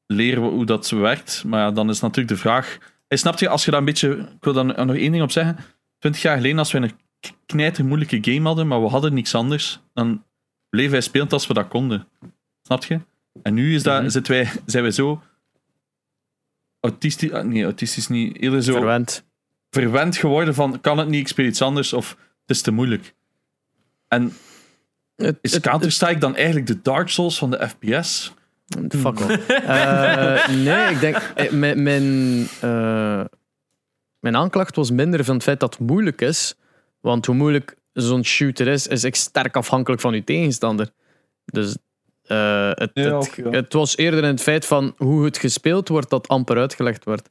leren 0.07 0.43
we 0.43 0.49
hoe 0.49 0.67
dat 0.67 0.91
werkt. 0.91 1.45
Maar 1.47 1.61
ja, 1.61 1.71
dan 1.71 1.89
is 1.89 2.01
natuurlijk 2.01 2.29
de 2.29 2.41
vraag. 2.41 2.79
Hey, 3.09 3.19
snap 3.19 3.39
je, 3.39 3.49
als 3.49 3.65
je 3.65 3.71
dat 3.71 3.81
een 3.81 3.87
beetje. 3.87 4.11
Ik 4.17 4.45
wil 4.45 4.53
daar 4.53 4.65
nog 4.87 4.97
één 4.97 5.13
ding 5.13 5.23
op 5.23 5.31
zeggen. 5.31 5.57
Twintig 5.99 6.23
jaar 6.23 6.37
geleden, 6.37 6.59
als 6.59 6.73
we 6.73 6.79
een 6.79 6.93
knijter 7.47 7.85
moeilijke 7.85 8.19
game 8.21 8.47
hadden, 8.47 8.67
maar 8.67 8.83
we 8.83 8.89
hadden 8.89 9.15
niks 9.15 9.35
anders, 9.35 9.81
dan 9.95 10.25
bleven 10.69 10.91
wij 10.93 11.01
spelen 11.01 11.29
als 11.29 11.47
we 11.47 11.55
dat 11.55 11.69
konden. 11.69 12.07
Snap 12.63 12.85
je? 12.85 13.01
En 13.43 13.55
nu 13.55 13.75
is 13.75 13.83
dat, 13.83 14.01
Mhm. 14.01 14.11
zitten 14.11 14.33
wij, 14.33 14.51
zijn 14.67 14.83
wij 14.83 14.93
zo. 14.93 15.23
Autistisch, 16.81 17.33
ah, 17.33 17.45
nee, 17.45 17.65
autistisch 17.65 18.09
niet. 18.09 18.37
Eerder 18.37 18.63
zo 18.63 18.73
Verwend. 18.73 19.25
verwend 19.71 20.17
geworden 20.17 20.55
van: 20.55 20.81
kan 20.81 20.99
het 20.99 21.09
niet, 21.09 21.21
ik 21.21 21.29
speel 21.29 21.47
iets 21.47 21.63
anders 21.63 21.93
of 21.93 22.11
het 22.11 22.57
is 22.57 22.63
te 22.63 22.71
moeilijk. 22.71 23.15
En 24.11 24.33
Het, 25.17 25.39
is 25.41 25.53
het- 25.53 25.63
Counter-Strike 25.63 26.19
dan 26.19 26.37
eigenlijk 26.37 26.67
de 26.67 26.83
Dark 26.83 27.09
Souls 27.09 27.39
van 27.39 27.51
de 27.51 27.69
FPS? 27.69 28.33
Fuck 28.89 29.21
off. 29.21 29.49
Eh, 29.49 30.49
nee, 30.49 30.91
ik 30.91 31.01
denk... 31.01 31.17
eh, 31.17 31.51
Mijn, 31.51 31.83
mijn, 31.83 32.47
eh, 32.61 33.25
mijn 34.19 34.37
aanklacht 34.37 34.77
was 34.77 34.91
minder 34.91 35.25
van 35.25 35.35
het 35.35 35.43
feit 35.43 35.61
dat 35.61 35.79
het 35.79 35.89
moeilijk 35.89 36.21
is. 36.21 36.55
Want 37.01 37.27
hoe 37.27 37.35
moeilijk 37.35 37.77
zo'n 37.93 38.25
shooter 38.25 38.67
is, 38.67 38.87
is 38.87 39.05
echt 39.05 39.17
sterk 39.17 39.57
afhankelijk 39.57 40.01
van 40.03 40.15
je 40.15 40.25
tegenstander. 40.25 40.91
Dus 41.45 41.77
eh, 42.23 42.71
het, 42.75 42.91
Ja, 42.95 43.03
het, 43.03 43.13
ook, 43.13 43.35
ja. 43.35 43.51
het 43.51 43.73
was 43.73 43.97
eerder 43.97 44.23
in 44.23 44.29
het 44.29 44.43
feit 44.43 44.67
van 44.67 44.95
hoe 44.97 45.25
het 45.25 45.39
gespeeld 45.39 45.89
wordt, 45.89 46.11
dat 46.11 46.29
amper 46.29 46.57
uitgelegd 46.59 47.05
wordt. 47.05 47.31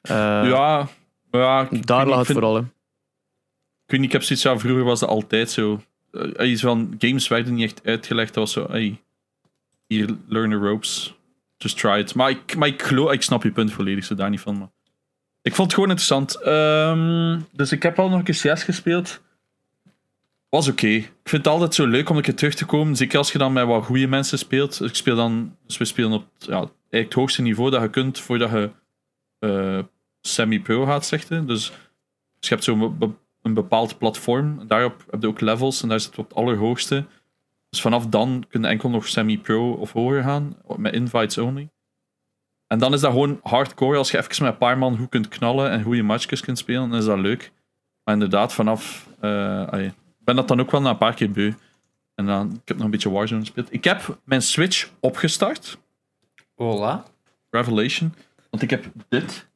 Eh, 0.00 0.14
ja, 0.44 0.88
ja, 1.30 1.60
ik- 1.60 1.70
ik 1.70 1.86
Daar 1.86 2.06
lag 2.06 2.12
ik 2.12 2.16
het 2.16 2.26
vind- 2.26 2.38
vooral. 2.38 2.54
hè. 2.54 2.60
Ik 2.60 3.94
weet 3.94 4.00
niet, 4.00 4.08
ik 4.08 4.12
heb 4.12 4.22
zoiets 4.22 4.44
van, 4.44 4.60
vroeger 4.60 4.84
was 4.84 5.00
dat 5.00 5.08
altijd 5.08 5.50
zo. 5.50 5.80
Uh, 6.12 6.50
iets 6.50 6.62
van, 6.62 6.94
games 6.98 7.28
werden 7.28 7.54
niet 7.54 7.64
echt 7.64 7.86
uitgelegd. 7.86 8.34
Dat 8.34 8.52
was 8.52 8.52
zo, 8.52 8.72
hier, 9.86 10.16
learn 10.28 10.50
the 10.50 10.56
ropes. 10.56 11.14
Just 11.56 11.78
try 11.78 11.98
it. 11.98 12.14
Maar 12.14 12.30
ik, 12.30 12.56
maar 12.56 12.68
ik 12.68 12.82
geloof, 12.82 13.12
ik 13.12 13.22
snap 13.22 13.42
je 13.42 13.50
punt 13.50 13.72
volledig, 13.72 14.04
zo 14.04 14.14
daar 14.14 14.30
niet 14.30 14.40
van. 14.40 14.58
Maar 14.58 14.70
ik 15.42 15.54
vond 15.54 15.66
het 15.66 15.74
gewoon 15.74 15.90
interessant. 15.90 16.34
Ehm, 16.34 17.40
dus 17.52 17.72
ik 17.72 17.82
heb 17.82 17.98
al 17.98 18.08
nog 18.08 18.18
een 18.18 18.24
keer 18.24 18.54
CS 18.54 18.62
gespeeld. 18.62 19.20
Was 20.48 20.68
oké. 20.68 20.86
Ik 20.86 21.10
vind 21.24 21.44
het 21.44 21.52
altijd 21.52 21.74
zo 21.74 21.86
leuk 21.86 22.08
om 22.08 22.16
een 22.16 22.22
keer 22.22 22.34
terug 22.34 22.54
te 22.54 22.64
komen. 22.64 22.96
Zeker 22.96 23.18
als 23.18 23.32
je 23.32 23.38
dan 23.38 23.52
met 23.52 23.66
wat 23.66 23.84
goede 23.84 24.06
mensen 24.06 24.38
speelt. 24.38 24.80
Ik 24.82 24.94
speel 24.94 25.16
dan, 25.16 25.56
dus 25.66 25.78
we 25.78 25.84
spelen 25.84 26.12
op 26.12 26.26
ja, 26.38 26.70
het 26.90 27.12
hoogste 27.12 27.42
niveau 27.42 27.70
dat 27.70 27.82
je 27.82 27.90
kunt 27.90 28.20
voordat 28.20 28.50
je 28.50 28.70
eh, 29.38 29.78
semi-pro 30.20 30.84
gaat, 30.84 31.06
zegt. 31.06 31.28
Dus, 31.28 31.46
dus 31.46 31.70
je 32.40 32.48
hebt 32.48 32.64
zo'n 32.64 33.18
een 33.48 33.54
bepaald 33.54 33.98
platform. 33.98 34.66
Daarop 34.66 35.04
heb 35.10 35.22
je 35.22 35.28
ook 35.28 35.40
levels 35.40 35.82
en 35.82 35.88
daar 35.88 36.00
zit 36.00 36.18
op 36.18 36.28
het 36.28 36.36
allerhoogste. 36.36 37.06
Dus 37.70 37.80
vanaf 37.80 38.06
dan 38.06 38.44
kun 38.48 38.62
je 38.62 38.68
enkel 38.68 38.90
nog 38.90 39.08
semi-pro 39.08 39.72
of 39.72 39.92
hoger 39.92 40.22
gaan, 40.22 40.56
met 40.76 40.94
invites 40.94 41.38
only. 41.38 41.68
En 42.66 42.78
dan 42.78 42.92
is 42.92 43.00
dat 43.00 43.12
gewoon 43.12 43.40
hardcore. 43.42 43.96
Als 43.98 44.10
je 44.10 44.18
even 44.18 44.44
met 44.44 44.52
een 44.52 44.58
paar 44.58 44.78
man 44.78 44.96
goed 44.96 45.08
kunt 45.08 45.28
knallen 45.28 45.70
en 45.70 45.82
goede 45.82 46.02
matchjes 46.02 46.40
kunt 46.40 46.58
spelen, 46.58 46.90
dan 46.90 46.98
is 46.98 47.04
dat 47.04 47.18
leuk. 47.18 47.52
Maar 48.04 48.14
inderdaad, 48.14 48.52
vanaf... 48.52 49.08
eh, 49.20 49.68
ik 49.72 49.94
ben 50.18 50.36
dat 50.36 50.48
dan 50.48 50.60
ook 50.60 50.70
wel 50.70 50.80
na 50.80 50.90
een 50.90 50.98
paar 50.98 51.14
keer 51.14 51.30
beu. 51.30 51.52
En 52.14 52.26
dan, 52.26 52.52
ik 52.52 52.68
heb 52.68 52.76
nog 52.76 52.84
een 52.84 52.90
beetje 52.90 53.10
Warzone 53.10 53.40
gespeeld. 53.40 53.72
Ik 53.72 53.84
heb 53.84 54.18
mijn 54.24 54.42
Switch 54.42 54.90
opgestart. 55.00 55.78
Hola. 56.54 57.04
Revelation. 57.50 58.14
Want 58.50 58.62
ik 58.62 58.70
heb 58.70 58.86
dit 59.08 59.48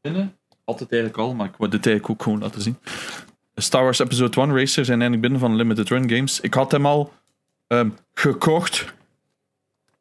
binnen. 0.00 0.37
Altijd 0.68 0.92
eigenlijk 0.92 1.22
al, 1.22 1.34
maar 1.34 1.46
ik 1.46 1.54
wil 1.58 1.68
dit 1.68 1.86
eigenlijk 1.86 2.10
ook 2.10 2.22
gewoon 2.22 2.38
laten 2.38 2.60
zien. 2.60 2.76
Star 3.54 3.82
Wars 3.82 3.98
Episode 3.98 4.40
1 4.40 4.56
Racer 4.56 4.84
zijn 4.84 5.00
eigenlijk 5.00 5.20
binnen 5.20 5.40
van 5.40 5.56
Limited 5.56 5.88
Run 5.88 6.10
Games. 6.10 6.40
Ik 6.40 6.54
had 6.54 6.72
hem 6.72 6.86
al 6.86 7.12
ehm, 7.66 7.90
gekocht. 8.14 8.94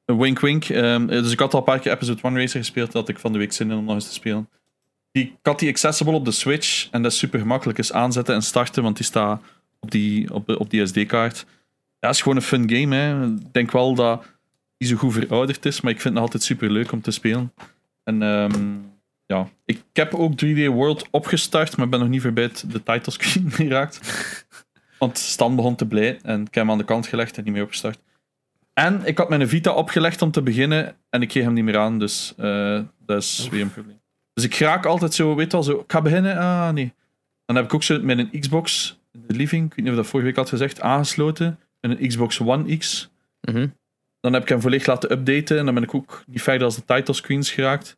Wink 0.05 0.39
wink. 0.39 0.65
Ehm, 0.65 1.07
dus 1.07 1.31
ik 1.31 1.39
had 1.39 1.53
al 1.53 1.59
een 1.59 1.65
paar 1.65 1.79
keer 1.79 1.91
Episode 1.91 2.21
1 2.21 2.37
Racer 2.37 2.59
gespeeld. 2.59 2.91
Dat 2.91 3.09
ik 3.09 3.19
van 3.19 3.31
de 3.31 3.37
week 3.37 3.53
zin 3.53 3.71
in 3.71 3.77
om 3.77 3.83
nog 3.83 3.93
eens 3.93 4.07
te 4.07 4.13
spelen. 4.13 4.49
Die, 5.11 5.23
ik 5.23 5.37
had 5.41 5.59
die 5.59 5.69
accessible 5.69 6.13
op 6.13 6.25
de 6.25 6.31
Switch. 6.31 6.87
En 6.91 7.01
dat 7.01 7.11
is 7.11 7.17
super 7.17 7.39
gemakkelijk 7.39 7.79
is 7.79 7.93
aanzetten 7.93 8.35
en 8.35 8.41
starten. 8.41 8.83
Want 8.83 8.95
die 8.95 9.05
staat 9.05 9.41
op 9.79 9.91
die, 9.91 10.33
op, 10.33 10.49
op 10.49 10.69
die 10.69 10.85
SD-kaart. 10.85 11.45
Ja, 11.99 12.09
is 12.09 12.21
gewoon 12.21 12.37
een 12.37 12.43
fun 12.43 12.69
game. 12.69 12.95
Hè. 12.95 13.25
Ik 13.25 13.53
denk 13.53 13.71
wel 13.71 13.95
dat 13.95 14.25
die 14.77 14.87
zo 14.87 14.95
goed 14.95 15.13
verouderd 15.13 15.65
is. 15.65 15.81
Maar 15.81 15.91
ik 15.91 16.01
vind 16.01 16.13
het 16.13 16.23
altijd 16.23 16.43
super 16.43 16.71
leuk 16.71 16.91
om 16.91 17.01
te 17.01 17.11
spelen. 17.11 17.53
En 18.03 18.21
ehm, 18.21 18.75
ja, 19.27 19.49
ik 19.65 19.81
heb 19.93 20.13
ook 20.13 20.31
3D 20.45 20.65
World 20.67 21.07
opgestart, 21.11 21.77
maar 21.77 21.89
ben 21.89 21.99
nog 21.99 22.09
niet 22.09 22.21
voorbij 22.21 22.43
het- 22.43 22.63
de 22.67 22.83
title 22.83 23.11
screen 23.11 23.51
geraakt. 23.61 23.99
Want 24.99 25.17
Stan 25.17 25.55
begon 25.55 25.75
te 25.75 25.85
blij 25.87 26.19
en 26.21 26.39
ik 26.39 26.45
heb 26.45 26.53
hem 26.53 26.71
aan 26.71 26.77
de 26.77 26.83
kant 26.83 27.07
gelegd 27.07 27.37
en 27.37 27.43
niet 27.43 27.53
meer 27.53 27.63
opgestart. 27.63 27.99
En 28.73 29.01
ik 29.05 29.17
had 29.17 29.29
mijn 29.29 29.47
Vita 29.47 29.71
opgelegd 29.73 30.21
om 30.21 30.31
te 30.31 30.41
beginnen 30.41 30.95
en 31.09 31.21
ik 31.21 31.27
kreeg 31.27 31.43
hem 31.43 31.53
niet 31.53 31.63
meer 31.63 31.77
aan, 31.77 31.99
dus 31.99 32.33
eh, 32.37 32.81
dat 33.05 33.21
is 33.21 33.47
weer 33.51 33.61
een 33.61 33.71
probleem. 33.71 33.99
Dus 34.33 34.43
ik 34.43 34.55
raak 34.55 34.85
altijd 34.85 35.13
zo, 35.13 35.35
weet 35.35 35.51
wel, 35.51 35.63
zo, 35.63 35.79
ik 35.79 35.91
ga 35.91 36.01
beginnen, 36.01 36.37
ah 36.37 36.69
nee. 36.69 36.93
Dan 37.45 37.55
heb 37.55 37.65
ik 37.65 37.73
ook 37.73 37.83
zo 37.83 37.99
met 38.01 38.17
een 38.17 38.39
Xbox 38.39 38.97
in 39.11 39.23
de 39.27 39.33
living, 39.35 39.65
ik 39.65 39.69
weet 39.69 39.77
niet 39.77 39.87
of 39.87 39.91
ik 39.91 40.01
dat 40.01 40.07
vorige 40.07 40.27
week 40.27 40.37
had 40.37 40.49
gezegd, 40.49 40.81
aangesloten. 40.81 41.59
Met 41.81 41.99
een 41.99 42.07
Xbox 42.07 42.39
One 42.41 42.77
X. 42.77 43.09
Mhm. 43.41 43.67
Dan 44.19 44.33
heb 44.33 44.41
ik 44.41 44.49
hem 44.49 44.61
volledig 44.61 44.87
laten 44.87 45.11
updaten 45.11 45.57
en 45.57 45.65
dan 45.65 45.73
ben 45.73 45.83
ik 45.83 45.93
ook 45.95 46.23
niet 46.27 46.41
verder 46.41 46.63
als 46.63 46.75
de 46.75 46.85
title 46.85 47.13
screens 47.13 47.51
geraakt. 47.51 47.97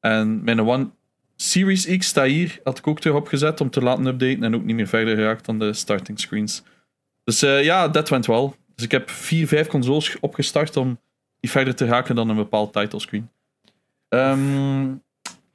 En 0.00 0.44
mijn 0.44 0.60
One 0.60 0.90
Series 1.36 1.96
X 1.96 2.06
staat 2.06 2.26
hier, 2.26 2.60
had 2.64 2.78
ik 2.78 2.86
ook 2.86 3.00
terug 3.00 3.16
opgezet 3.16 3.60
om 3.60 3.70
te 3.70 3.82
laten 3.82 4.06
updaten 4.06 4.42
en 4.42 4.54
ook 4.54 4.64
niet 4.64 4.76
meer 4.76 4.86
verder 4.86 5.16
geraakt 5.16 5.44
dan 5.44 5.58
de 5.58 5.72
starting 5.72 6.20
screens. 6.20 6.62
Dus 7.24 7.42
eh, 7.42 7.64
ja, 7.64 7.88
dat 7.88 8.08
went 8.08 8.26
wel. 8.26 8.56
Dus 8.74 8.84
ik 8.84 8.90
heb 8.90 9.10
vier, 9.10 9.46
vijf 9.48 9.66
consoles 9.66 10.20
opgestart 10.20 10.76
om 10.76 11.00
niet 11.40 11.50
verder 11.52 11.74
te 11.74 11.84
raken 11.84 12.14
dan 12.14 12.28
een 12.28 12.36
bepaald 12.36 12.72
title 12.72 13.00
screen. 13.00 13.28
Ehm, 14.08 14.86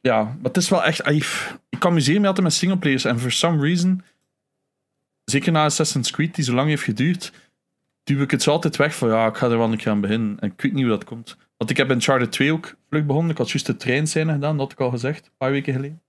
ja, 0.01 0.23
maar 0.23 0.37
het 0.43 0.57
is 0.57 0.69
wel 0.69 0.83
echt... 0.83 1.03
ai, 1.03 1.23
Ik 1.69 1.85
amuseer 1.85 2.21
me 2.21 2.27
altijd 2.27 2.45
met 2.45 2.55
singleplayers 2.55 3.05
en 3.05 3.19
for 3.19 3.31
some 3.31 3.61
reason, 3.61 4.03
zeker 5.25 5.51
na 5.51 5.63
Assassin's 5.63 6.11
Creed 6.11 6.35
die 6.35 6.43
zo 6.43 6.53
lang 6.53 6.69
heeft 6.69 6.83
geduurd, 6.83 7.31
duw 8.03 8.21
ik 8.21 8.31
het 8.31 8.43
zo 8.43 8.51
altijd 8.51 8.75
weg 8.75 8.95
van 8.95 9.09
ja, 9.09 9.27
ik 9.27 9.35
ga 9.35 9.49
er 9.49 9.57
wel 9.57 9.71
een 9.71 9.77
keer 9.77 9.91
aan 9.91 10.01
beginnen. 10.01 10.39
En 10.39 10.51
ik 10.51 10.61
weet 10.61 10.73
niet 10.73 10.83
hoe 10.83 10.91
dat 10.91 11.03
komt. 11.03 11.37
Want 11.57 11.69
ik 11.69 11.77
heb 11.77 11.91
in 11.91 12.01
Charter 12.01 12.29
2 12.29 12.53
ook 12.53 12.75
vlug 12.93 13.05
begonnen. 13.05 13.31
Ik 13.31 13.37
had 13.37 13.49
juist 13.49 13.65
de 13.65 13.75
treinscène 13.75 14.31
gedaan, 14.33 14.57
dat 14.57 14.65
had 14.65 14.71
ik 14.71 14.79
al 14.79 14.89
gezegd, 14.89 15.25
een 15.25 15.31
paar 15.37 15.51
weken 15.51 15.73
geleden. 15.73 16.01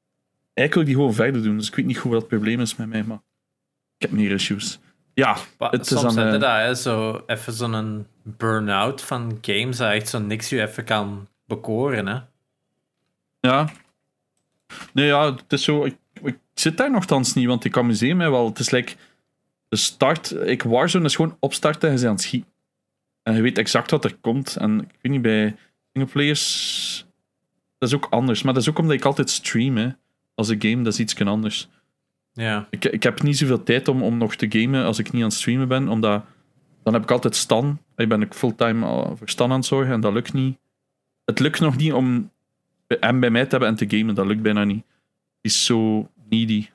Eigenlijk 0.54 0.74
wil 0.74 0.82
ik 0.82 0.88
die 0.88 0.96
gewoon 0.96 1.14
verder 1.14 1.42
doen, 1.42 1.56
dus 1.56 1.68
ik 1.68 1.74
weet 1.74 1.86
niet 1.86 1.98
goed 1.98 2.10
wat 2.10 2.20
het 2.20 2.30
probleem 2.30 2.60
is 2.60 2.76
met 2.76 2.88
mij, 2.88 3.02
maar 3.02 3.22
ik 3.96 4.02
heb 4.02 4.10
meer 4.10 4.30
issues. 4.30 4.78
Ja, 5.14 5.36
Maar 5.58 5.70
Het 5.70 5.80
is 5.80 5.88
soms 5.88 6.14
heb 6.14 6.26
je 6.26 6.32
eh, 6.32 6.40
dat, 6.40 6.50
hè, 6.50 6.74
zo 6.74 7.22
even 7.26 7.52
zo'n 7.52 8.06
burn-out 8.22 9.02
van 9.02 9.38
games 9.40 9.76
dat 9.76 9.92
echt 9.92 10.08
zo 10.08 10.18
niks 10.18 10.48
je 10.48 10.62
even 10.62 10.84
kan 10.84 11.28
bekoren. 11.46 12.06
Hè. 12.06 12.18
ja. 13.40 13.68
Nee, 14.92 15.06
ja, 15.06 15.34
het 15.34 15.52
is 15.52 15.64
zo... 15.64 15.84
Ik, 15.84 15.96
ik 16.22 16.38
zit 16.54 16.76
daar 16.76 16.90
nogthans 16.90 17.34
niet, 17.34 17.46
want 17.46 17.64
ik 17.64 17.76
amuseer 17.76 18.16
mij 18.16 18.30
wel. 18.30 18.46
Het 18.46 18.58
is 18.58 18.70
like... 18.70 18.94
De 19.68 19.76
start... 19.76 20.30
Ik, 20.30 20.62
Warzone 20.62 21.04
is 21.04 21.14
gewoon 21.14 21.36
opstarten 21.40 21.90
en 21.90 21.98
ze 21.98 22.06
aan 22.06 22.12
het 22.12 22.22
schieten. 22.22 22.52
En 23.22 23.34
je 23.34 23.42
weet 23.42 23.58
exact 23.58 23.90
wat 23.90 24.04
er 24.04 24.16
komt. 24.16 24.56
En 24.56 24.80
ik 24.80 24.98
weet 25.00 25.12
niet, 25.12 25.22
bij 25.22 25.56
singleplayers... 25.94 27.06
Dat 27.78 27.88
is 27.88 27.94
ook 27.94 28.06
anders. 28.10 28.42
Maar 28.42 28.52
dat 28.52 28.62
is 28.62 28.68
ook 28.68 28.78
omdat 28.78 28.96
ik 28.96 29.04
altijd 29.04 29.30
stream, 29.30 29.76
hè. 29.76 29.88
Als 30.34 30.48
een 30.48 30.62
game, 30.62 30.82
dat 30.82 30.92
is 30.92 30.98
iets 30.98 31.24
anders. 31.24 31.68
Ja. 32.32 32.66
Ik, 32.70 32.84
ik 32.84 33.02
heb 33.02 33.22
niet 33.22 33.38
zoveel 33.38 33.62
tijd 33.62 33.88
om, 33.88 34.02
om 34.02 34.18
nog 34.18 34.34
te 34.34 34.46
gamen 34.48 34.84
als 34.84 34.98
ik 34.98 35.12
niet 35.12 35.22
aan 35.22 35.28
het 35.28 35.38
streamen 35.38 35.68
ben, 35.68 35.88
omdat 35.88 36.24
dan 36.82 36.92
heb 36.92 37.02
ik 37.02 37.10
altijd 37.10 37.36
Stan. 37.36 37.78
Ik 37.96 38.08
ben 38.08 38.22
ik 38.22 38.34
fulltime 38.34 38.86
al 38.86 39.16
voor 39.16 39.28
Stan 39.28 39.50
aan 39.50 39.56
het 39.56 39.66
zorgen 39.66 39.92
en 39.92 40.00
dat 40.00 40.12
lukt 40.12 40.32
niet. 40.32 40.58
Het 41.24 41.38
lukt 41.38 41.60
nog 41.60 41.76
niet 41.76 41.92
om 41.92 42.30
hem 42.86 43.20
bij 43.20 43.30
mij 43.30 43.42
te 43.42 43.50
hebben 43.50 43.68
en 43.68 43.74
te 43.74 43.96
gamen, 43.96 44.14
dat 44.14 44.26
lukt 44.26 44.42
bijna 44.42 44.64
niet. 44.64 44.84
Die 45.40 45.52
is 45.52 45.64
zo 45.64 46.10
needy. 46.28 46.68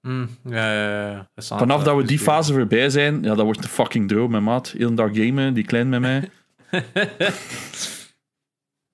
Hm, 0.00 0.26
ja, 0.44 0.72
ja, 0.72 1.10
ja. 1.10 1.28
Dat 1.34 1.46
Vanaf 1.46 1.82
dat 1.82 1.96
we 1.96 2.02
die 2.04 2.18
fase 2.18 2.52
voorbij 2.52 2.90
zijn, 2.90 3.22
ja, 3.22 3.34
dat 3.34 3.44
wordt 3.44 3.62
een 3.62 3.68
fucking 3.68 4.08
droom, 4.08 4.30
mijn 4.30 4.42
maat. 4.42 4.68
Heel 4.68 4.94
dag 4.94 5.10
gamen, 5.12 5.54
die 5.54 5.64
klein 5.64 5.88
met 5.88 6.00
mij. 6.00 6.30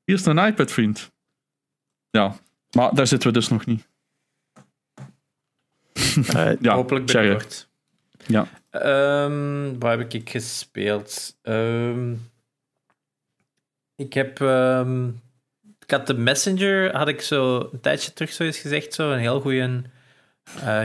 Hier 0.05 0.17
is 0.17 0.25
een 0.27 0.39
iPad, 0.39 0.73
vriend. 0.73 1.13
Ja, 2.11 2.37
maar 2.77 2.95
daar 2.95 3.07
zitten 3.07 3.29
we 3.29 3.35
dus 3.35 3.49
nog 3.49 3.67
niet. 3.67 3.87
Eh, 6.35 6.53
Ja, 6.61 6.75
Hopelijk 6.75 7.07
binnenkort. 7.07 7.69
Ja. 8.27 8.47
Ehm, 8.71 9.79
waar 9.79 9.99
heb 9.99 10.13
ik 10.13 10.31
gespeeld? 10.31 11.37
Ehm, 11.43 12.13
ik 13.97 14.13
heb... 14.13 14.41
ehm, 14.41 15.09
ik 15.79 15.91
had 15.91 16.07
de 16.07 16.15
Messenger, 16.15 16.97
had 16.97 17.09
ik 17.09 17.21
zo 17.21 17.69
een 17.73 17.81
tijdje 17.81 18.13
terug 18.13 18.33
zo 18.33 18.43
eens 18.45 18.59
gezegd, 18.59 18.95
zo 18.95 19.11
een 19.13 19.19
heel 19.19 19.41
goede 19.41 19.83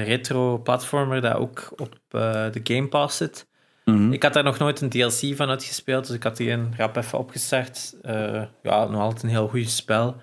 retro-platformer 0.03 1.21
dat 1.21 1.35
ook 1.35 1.71
op 1.75 1.93
eh, 2.09 2.51
de 2.51 2.59
Game 2.63 2.87
Pass 2.87 3.17
zit. 3.17 3.47
Mhm. 3.91 4.13
Ik 4.13 4.23
had 4.23 4.33
daar 4.33 4.43
nog 4.43 4.57
nooit 4.57 4.81
een 4.81 4.89
DLC 4.89 5.35
van 5.35 5.49
uitgespeeld, 5.49 6.07
dus 6.07 6.15
ik 6.15 6.23
had 6.23 6.37
die 6.37 6.51
een 6.51 6.73
rap 6.77 6.95
even 6.95 7.19
opgestart. 7.19 7.95
Eh, 8.01 8.43
ja, 8.63 8.85
nog 8.85 9.01
altijd 9.01 9.23
een 9.23 9.29
heel 9.29 9.47
goed 9.47 9.69
spel. 9.69 10.15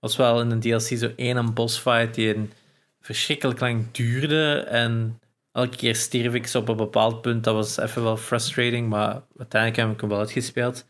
was 0.00 0.16
wel 0.16 0.40
in 0.40 0.50
een 0.50 0.60
DLC 0.60 0.80
zo 0.98 1.12
één 1.16 1.36
een 1.36 1.54
bossfight 1.54 2.14
die 2.14 2.34
een 2.34 2.52
verschrikkelijk 3.00 3.60
lang 3.60 3.90
duurde. 3.92 4.52
En 4.60 5.20
elke 5.52 5.76
keer 5.76 5.96
stierf 5.96 6.34
ik 6.34 6.46
zo 6.46 6.58
op 6.58 6.68
een 6.68 6.76
bepaald 6.76 7.22
punt. 7.22 7.44
Dat 7.44 7.54
was 7.54 7.78
even 7.78 8.02
wel 8.02 8.16
frustrating, 8.16 8.88
maar 8.88 9.22
uiteindelijk 9.38 9.82
heb 9.82 9.92
ik 9.94 10.00
hem 10.00 10.08
wel 10.10 10.18
uitgespeeld. 10.18 10.86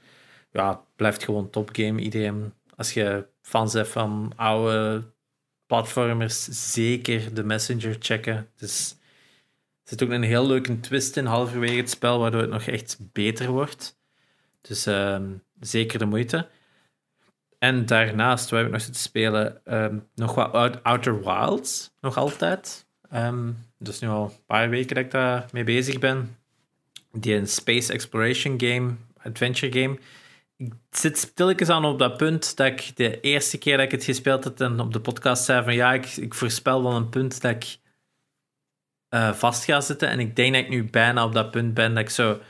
Ja, 0.53 0.69
het 0.69 0.79
blijft 0.97 1.25
gewoon 1.25 1.51
topgame. 1.51 2.01
Iedereen, 2.01 2.53
als 2.77 2.93
je 2.93 3.27
fans 3.43 3.73
hebt 3.73 3.89
van 3.89 4.33
oude 4.37 5.03
platformers, 5.67 6.45
zeker 6.73 7.35
de 7.35 7.45
Messenger 7.45 7.97
checken. 7.99 8.49
Dus 8.57 8.91
er 8.91 8.98
zit 9.89 10.03
ook 10.03 10.11
een 10.11 10.23
heel 10.23 10.47
leuke 10.47 10.81
twist 10.81 11.17
in 11.17 11.27
halverwege 11.27 11.77
het 11.77 11.91
spel, 11.91 12.19
waardoor 12.19 12.41
het 12.41 12.51
nog 12.51 12.63
echt 12.63 12.99
beter 13.13 13.51
wordt. 13.51 13.99
Dus 14.61 14.87
ehm, 14.87 15.27
zeker 15.61 15.99
de 15.99 16.05
moeite. 16.05 16.49
En 17.59 17.87
daarnaast, 17.87 18.51
waar 18.51 18.59
heb 18.59 18.69
ik 18.69 18.75
nog 18.75 18.83
zitten 18.83 19.03
spelen, 19.03 19.65
ehm, 19.65 19.99
nog 20.15 20.35
wat 20.35 20.53
Out- 20.53 20.83
Outer 20.83 21.25
Wilds, 21.25 21.91
nog 22.01 22.17
altijd. 22.17 22.87
Ehm 23.11 23.51
dus 23.79 23.99
nu 23.99 24.09
al 24.09 24.25
een 24.25 24.45
paar 24.47 24.71
weken 24.71 24.95
dat 24.95 25.05
ik 25.05 25.11
daar 25.11 25.47
mee 25.53 25.65
bezig 25.65 25.99
ben. 25.99 26.37
Die 27.13 27.35
een 27.35 27.49
space 27.49 27.93
exploration 27.93 28.61
game, 28.61 28.95
adventure 29.23 29.81
game. 29.81 29.99
Ik 30.57 30.73
zit 30.91 31.19
stilletjes 31.19 31.69
aan 31.69 31.85
op 31.85 31.99
dat 31.99 32.17
punt 32.17 32.57
dat 32.57 32.67
ik 32.67 32.97
de 32.97 33.21
eerste 33.21 33.59
keer 33.59 33.77
dat 33.77 33.87
ik 33.87 33.93
het 33.93 34.05
gespeeld 34.05 34.45
had 34.45 34.61
en 34.61 34.81
op 34.81 34.93
de 34.93 35.01
podcast 35.01 35.45
zei 35.45 35.65
van 35.65 35.75
ja, 35.75 35.93
ik, 35.93 36.07
ik 36.07 36.35
voorspel 36.35 36.83
wel 36.83 36.97
een 36.97 37.09
punt 37.09 37.41
dat 37.41 37.51
ik 37.51 37.79
eh, 39.09 39.33
vast 39.33 39.65
ga 39.65 39.81
zitten. 39.81 40.09
En 40.09 40.21
ik 40.21 40.37
denk 40.37 40.55
dat 40.55 40.63
ik 40.63 40.69
nu 40.69 40.85
bijna 40.85 41.25
op 41.25 41.33
dat 41.33 41.51
punt 41.51 41.75
ben 41.75 41.95
dat 41.95 42.03
ik 42.03 42.11
zo 42.11 42.41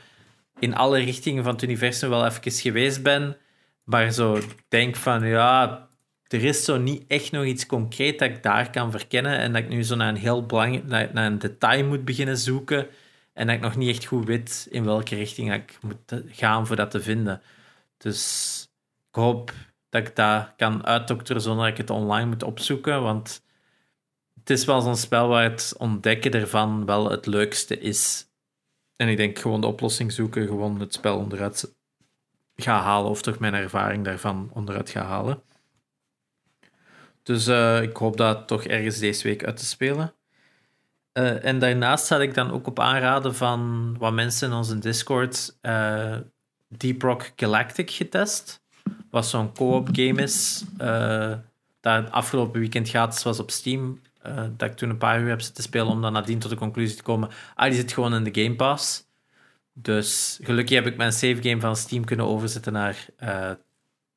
in 0.59 0.75
alle 0.75 0.99
richtingen 0.99 1.43
van 1.43 1.53
het 1.53 1.61
universum 1.61 2.09
wel 2.09 2.25
even 2.25 2.51
geweest 2.51 3.03
ben. 3.03 3.37
Maar 3.83 4.11
zo 4.11 4.39
denk 4.67 4.95
van 4.95 5.27
ja, 5.27 5.87
er 6.27 6.43
is 6.43 6.63
zo 6.63 6.77
niet 6.77 7.03
echt 7.07 7.31
nog 7.31 7.45
iets 7.45 7.65
concreet 7.65 8.19
dat 8.19 8.29
ik 8.29 8.43
daar 8.43 8.69
kan 8.69 8.91
verkennen. 8.91 9.37
En 9.37 9.53
dat 9.53 9.61
ik 9.61 9.69
nu 9.69 9.83
zo 9.83 9.95
naar 9.95 10.09
een 10.09 10.15
heel 10.15 10.45
belangrijk, 10.45 11.13
naar, 11.13 11.25
een 11.25 11.39
detail 11.39 11.85
moet 11.85 12.05
beginnen 12.05 12.37
zoeken. 12.37 12.87
En 13.33 13.47
dat 13.47 13.55
ik 13.55 13.61
nog 13.61 13.75
niet 13.75 13.89
echt 13.89 14.05
goed 14.05 14.25
weet 14.25 14.67
in 14.69 14.85
welke 14.85 15.15
richting 15.15 15.53
ik 15.53 15.77
moet 15.81 16.21
gaan 16.27 16.67
voor 16.67 16.75
dat 16.75 16.91
te 16.91 17.01
vinden. 17.01 17.41
Dus 17.97 18.67
ik 19.09 19.15
hoop 19.15 19.53
dat 19.89 20.07
ik 20.07 20.15
dat 20.15 20.53
kan 20.57 20.85
uitdokteren 20.85 21.41
zonder 21.41 21.63
dat 21.63 21.71
ik 21.71 21.77
het 21.77 21.89
online 21.89 22.27
moet 22.27 22.43
opzoeken. 22.43 23.01
Want 23.01 23.41
het 24.49 24.57
is 24.57 24.65
wel 24.65 24.81
zo'n 24.81 24.95
spel 24.95 25.27
waar 25.27 25.43
het 25.43 25.73
ontdekken 25.77 26.31
ervan 26.31 26.85
wel 26.85 27.09
het 27.09 27.25
leukste 27.25 27.79
is. 27.79 28.27
En 28.95 29.07
ik 29.07 29.17
denk 29.17 29.39
gewoon 29.39 29.61
de 29.61 29.67
oplossing 29.67 30.11
zoeken, 30.11 30.47
gewoon 30.47 30.79
het 30.79 30.93
spel 30.93 31.17
onderuit 31.17 31.75
ga 32.55 32.81
halen, 32.81 33.09
of 33.09 33.21
toch 33.21 33.39
mijn 33.39 33.53
ervaring 33.53 34.03
daarvan 34.03 34.49
onderuit 34.53 34.89
ga 34.89 35.03
halen. 35.03 35.41
Dus 37.23 37.47
uh, 37.47 37.81
ik 37.81 37.97
hoop 37.97 38.17
dat 38.17 38.47
toch 38.47 38.63
ergens 38.63 38.99
deze 38.99 39.23
week 39.23 39.43
uit 39.43 39.57
te 39.57 39.65
spelen. 39.65 40.13
Uh, 41.13 41.45
en 41.45 41.59
daarnaast 41.59 42.09
had 42.09 42.21
ik 42.21 42.33
dan 42.33 42.51
ook 42.51 42.67
op 42.67 42.79
aanraden 42.79 43.35
van 43.35 43.95
wat 43.99 44.13
mensen 44.13 44.49
in 44.49 44.55
onze 44.55 44.79
Discord 44.79 45.57
uh, 45.61 46.17
Deep 46.67 47.01
Rock 47.01 47.31
Galactic 47.35 47.91
getest. 47.91 48.61
Wat 49.09 49.27
zo'n 49.27 49.53
co-op 49.53 49.89
game 49.91 50.21
is. 50.21 50.63
dat 51.79 52.11
afgelopen 52.11 52.59
weekend 52.59 52.89
gratis 52.89 53.23
was 53.23 53.39
op 53.39 53.51
Steam. 53.51 53.99
Dat 54.57 54.69
ik 54.69 54.75
toen 54.75 54.89
een 54.89 54.97
paar 54.97 55.21
uur 55.21 55.29
heb 55.29 55.41
zitten 55.41 55.63
spelen 55.63 55.87
om 55.87 56.01
dan 56.01 56.13
nadien 56.13 56.39
tot 56.39 56.49
de 56.49 56.57
conclusie 56.57 56.97
te 56.97 57.03
komen. 57.03 57.29
Ah, 57.55 57.65
die 57.65 57.75
zit 57.75 57.93
gewoon 57.93 58.13
in 58.13 58.23
de 58.23 58.43
Game 58.43 58.55
Pass. 58.55 59.07
Dus 59.73 60.39
gelukkig 60.41 60.75
heb 60.75 60.87
ik 60.87 60.97
mijn 60.97 61.11
save 61.11 61.41
game 61.41 61.59
van 61.59 61.75
Steam 61.75 62.05
kunnen 62.05 62.25
overzetten 62.25 62.73
naar 62.73 63.05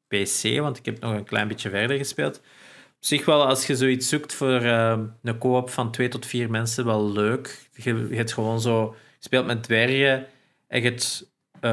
PC, 0.08 0.58
want 0.60 0.78
ik 0.78 0.84
heb 0.84 1.00
nog 1.00 1.12
een 1.12 1.24
klein 1.24 1.48
beetje 1.48 1.70
verder 1.70 1.96
gespeeld. 1.96 2.36
Op 2.36 3.08
zich 3.08 3.24
wel, 3.24 3.46
als 3.46 3.66
je 3.66 3.76
zoiets 3.76 4.08
zoekt 4.08 4.34
voor 4.34 4.62
uh, 4.62 4.98
een 5.22 5.38
co-op 5.38 5.70
van 5.70 5.90
twee 5.90 6.08
tot 6.08 6.26
vier 6.26 6.50
mensen, 6.50 6.84
wel 6.84 7.10
leuk. 7.10 7.68
Je, 7.74 8.08
hebt 8.10 8.32
gewoon 8.32 8.60
zo, 8.60 8.96
je 9.18 9.24
speelt 9.24 9.46
met 9.46 9.62
dwergen 9.62 10.26
en 10.66 10.82
je 10.82 10.88
hebt 10.88 11.30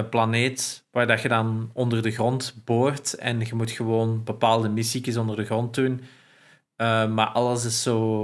planeet 0.10 0.84
waar 0.92 1.08
dat 1.08 1.22
je 1.22 1.28
dan 1.28 1.70
onder 1.74 2.02
de 2.02 2.12
grond 2.12 2.56
boort 2.66 3.14
en 3.14 3.40
je 3.40 3.56
moet 3.56 3.72
gewoon 3.72 4.24
bepaalde 4.24 4.70
missies 4.70 5.18
onder 5.18 5.36
de 5.36 5.46
grond 5.46 5.76
doen. 5.76 6.02
Uh, 6.82 7.08
maar 7.08 7.28
alles 7.28 7.66
is 7.66 7.82
zo 7.82 8.24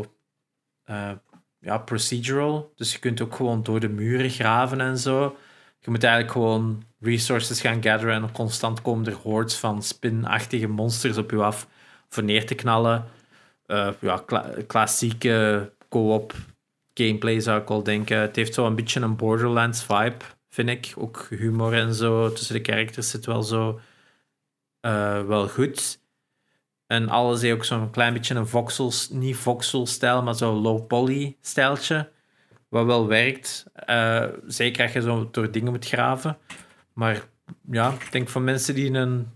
uh, 0.86 1.11
ja, 1.60 1.77
procedural, 1.77 2.72
dus 2.76 2.91
je 2.91 2.99
kunt 2.99 3.22
ook 3.22 3.36
gewoon 3.36 3.64
door 3.64 3.80
de 3.80 3.90
muren 3.90 4.30
graven 4.30 4.82
en 4.82 4.98
zo. 4.98 5.38
Je 5.80 5.91
moet 5.91 6.03
eigenlijk 6.03 6.34
gewoon 6.34 6.84
resources 6.99 7.61
gaan 7.61 7.84
gatheren 7.84 8.23
en 8.23 8.32
constant 8.32 8.82
komen 8.82 9.06
er 9.06 9.14
hordes 9.14 9.56
van 9.56 9.84
spinachtige 9.84 10.68
monsters 10.68 11.18
op 11.18 11.32
je 11.32 11.44
af 11.44 11.68
voor 12.10 12.23
neer 12.23 12.45
te 12.45 12.56
knallen. 12.56 13.06
Uh, 13.68 13.90
ja, 13.99 14.23
klassieke 14.68 15.72
co-op 15.90 16.34
gameplay 16.94 17.40
zou 17.40 17.61
ik 17.61 17.68
wel 17.68 17.84
denken. 17.84 18.18
Het 18.18 18.36
heeft 18.36 18.53
zo 18.53 18.65
een 18.65 18.76
beetje 18.76 18.99
een 18.99 19.15
Borderlands 19.15 19.84
vibe, 19.84 20.26
vind 20.49 20.69
ik. 20.69 20.94
Ook 20.98 21.27
humor 21.30 21.73
en 21.73 21.94
zo 21.94 22.32
tussen 22.32 22.56
de 22.56 22.72
characters 22.72 23.10
zit 23.10 23.26
wel 23.26 23.44
zo 23.44 23.80
uh, 24.86 25.26
wel 25.26 25.48
goed. 25.48 25.99
En 26.88 27.10
alles 27.10 27.41
heeft 27.41 27.53
ook 27.53 27.66
zo'n 27.66 27.90
klein 27.90 28.14
beetje 28.14 28.36
een 28.36 28.48
voxel, 28.48 28.91
niet 29.10 29.36
voxel-stijl, 29.36 30.24
maar 30.24 30.36
zo'n 30.36 30.62
low-poly-stijltje. 30.62 32.12
Wat 32.70 32.86
wel 32.86 33.07
werkt. 33.07 33.66
Uh, 33.90 34.28
zeker 34.45 34.84
als 34.84 34.94
je 34.94 35.02
zo 35.02 35.30
door 35.32 35.52
dingen 35.52 35.72
moet 35.72 35.88
graven. 35.88 36.38
Maar 36.94 37.28
ja, 37.72 37.91
ik 37.91 38.12
denk 38.12 38.30
van 38.30 38.44
mensen 38.44 38.76
die 38.76 38.94
een, 38.94 39.32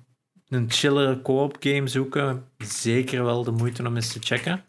een 0.48 0.72
chille 0.72 1.22
co-op 1.22 1.58
game 1.60 1.88
zoeken, 1.88 2.50
zeker 2.58 3.24
wel 3.24 3.44
de 3.44 3.52
moeite 3.52 3.88
om 3.88 3.96
eens 3.96 4.14
te 4.14 4.20
checken. 4.22 4.64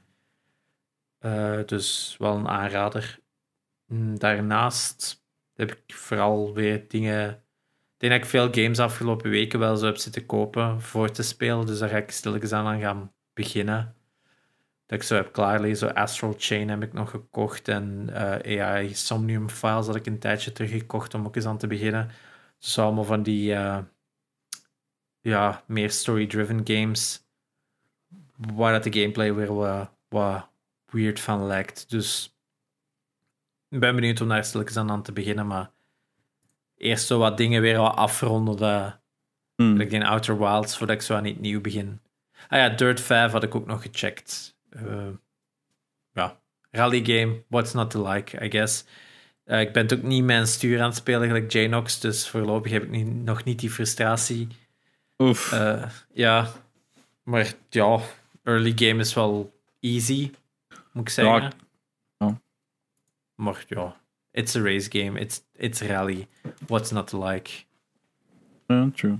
Uh, 1.21 1.59
dus 1.67 2.17
wel 2.19 2.37
een 2.37 2.49
aanrader. 2.49 3.19
Mm, 3.87 4.19
daarnaast 4.19 5.25
heb 5.55 5.73
ik 5.73 5.95
vooral 5.95 6.55
weer 6.55 6.89
dingen. 6.89 7.43
Denk 8.01 8.13
dat 8.13 8.23
ik 8.23 8.29
veel 8.29 8.53
games 8.53 8.79
afgelopen 8.79 9.31
weken 9.31 9.59
wel 9.59 9.77
zo 9.77 9.87
heb 9.87 9.97
zitten 9.97 10.27
kopen 10.27 10.81
voor 10.81 11.11
te 11.11 11.23
spelen. 11.23 11.67
Dus 11.67 11.79
daar 11.79 11.89
ga 11.89 11.97
ik 11.97 12.11
stilletjes 12.11 12.53
aan 12.53 12.81
gaan 12.81 13.13
beginnen. 13.33 13.95
Dat 14.87 14.99
ik 14.99 15.05
zo 15.05 15.15
heb 15.15 15.33
klaarlezen. 15.33 15.95
Astral 15.95 16.35
Chain 16.39 16.69
heb 16.69 16.83
ik 16.83 16.93
nog 16.93 17.11
gekocht. 17.11 17.69
En 17.69 18.07
uh, 18.11 18.63
AI 18.63 18.95
Somnium 18.95 19.49
Files 19.49 19.87
had 19.87 19.97
ik 19.97 20.07
een 20.07 20.19
tijdje 20.19 20.53
teruggekocht 20.53 21.15
om 21.15 21.27
ook 21.27 21.37
eens 21.37 21.47
aan 21.47 21.59
te 21.59 21.67
beginnen. 21.67 22.11
Dus 22.59 22.79
allemaal 22.79 23.05
van 23.05 23.23
die 23.23 23.53
uh, 23.53 23.79
ja, 25.21 25.65
meer 25.67 25.91
story-driven 25.91 26.61
games. 26.65 27.25
Waar 28.55 28.73
dat 28.73 28.93
de 28.93 29.01
gameplay 29.01 29.35
weer 29.35 29.55
wat, 29.55 29.91
wat 30.09 30.49
weird 30.87 31.21
van 31.21 31.47
lijkt. 31.47 31.91
Dus 31.91 32.37
ik 33.69 33.81
ben 33.81 33.95
benieuwd 33.95 34.21
om 34.21 34.29
daar 34.29 34.45
stilletjes 34.45 34.77
aan 34.77 35.03
te 35.03 35.13
beginnen. 35.13 35.47
Maar 35.47 35.71
eerst 36.81 37.07
zo 37.07 37.19
wat 37.19 37.37
dingen 37.37 37.63
weer 37.63 37.79
wat 37.79 37.97
afronden. 37.97 38.57
Dat, 38.57 38.99
mm. 39.57 39.81
ik 39.81 40.05
Outer 40.05 40.39
Wilds 40.39 40.77
voordat 40.77 40.97
ik 40.97 41.03
zo 41.03 41.15
aan 41.15 41.23
niet 41.23 41.41
nieuw 41.41 41.61
begin. 41.61 42.01
Ah 42.49 42.59
ja, 42.59 42.69
Dirt 42.69 43.01
5 43.01 43.33
had 43.33 43.43
ik 43.43 43.55
ook 43.55 43.67
nog 43.67 43.83
gecheckt. 43.83 44.57
Uh, 44.71 45.09
ja, 46.13 46.41
rally 46.71 47.05
game, 47.05 47.43
what's 47.49 47.73
not 47.73 47.91
to 47.91 48.09
like, 48.09 48.45
I 48.45 48.51
guess. 48.51 48.85
Uh, 49.45 49.61
ik 49.61 49.73
ben 49.73 49.93
ook 49.93 50.03
niet 50.03 50.25
mijn 50.25 50.47
stuur 50.47 50.81
aan 50.81 50.89
het 50.89 50.97
spelen, 50.97 51.27
gelijk 51.27 51.53
Janox, 51.53 52.01
dus 52.01 52.29
voorlopig 52.29 52.73
heb 52.73 52.83
ik 52.83 52.91
niet, 52.91 53.25
nog 53.25 53.45
niet 53.45 53.59
die 53.59 53.71
frustratie. 53.71 54.49
Oef. 55.19 55.53
Uh, 55.53 55.85
ja, 56.13 56.49
maar 57.23 57.53
ja, 57.71 57.99
early 58.45 58.73
game 58.75 59.01
is 59.01 59.15
wel 59.15 59.61
easy, 59.81 60.31
moet 60.93 61.03
ik 61.03 61.09
zeggen. 61.09 61.43
Ja. 61.43 61.51
ja. 62.19 62.41
Maar 63.35 63.65
ja, 63.69 64.00
it's 64.31 64.57
a 64.57 64.61
race 64.61 64.89
game, 64.89 65.21
it's, 65.21 65.43
it's 65.57 65.83
rally. 65.83 66.29
What's 66.67 66.91
not 66.91 67.09
to 67.09 67.25
like? 67.25 67.51
Ja, 68.67 68.91
true. 68.95 69.19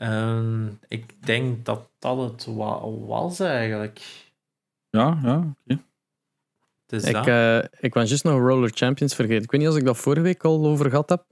Um, 0.00 0.78
ik 0.88 1.26
denk 1.26 1.64
dat 1.64 1.88
dat 1.98 2.18
het 2.18 2.46
was 3.06 3.40
eigenlijk. 3.40 4.00
Ja, 4.90 5.18
ja, 5.22 5.54
oké. 5.66 5.80
Okay. 6.86 7.10
ik, 7.10 7.26
uh, 7.26 7.80
ik 7.80 7.94
was 7.94 8.08
juist 8.08 8.24
nog 8.24 8.40
Roller 8.40 8.70
Champions 8.74 9.14
vergeten. 9.14 9.42
Ik 9.42 9.50
weet 9.50 9.60
niet 9.60 9.70
of 9.70 9.76
ik 9.76 9.84
dat 9.84 9.96
vorige 9.96 10.22
week 10.22 10.44
al 10.44 10.66
over 10.66 10.90
gehad 10.90 11.08
heb. 11.08 11.24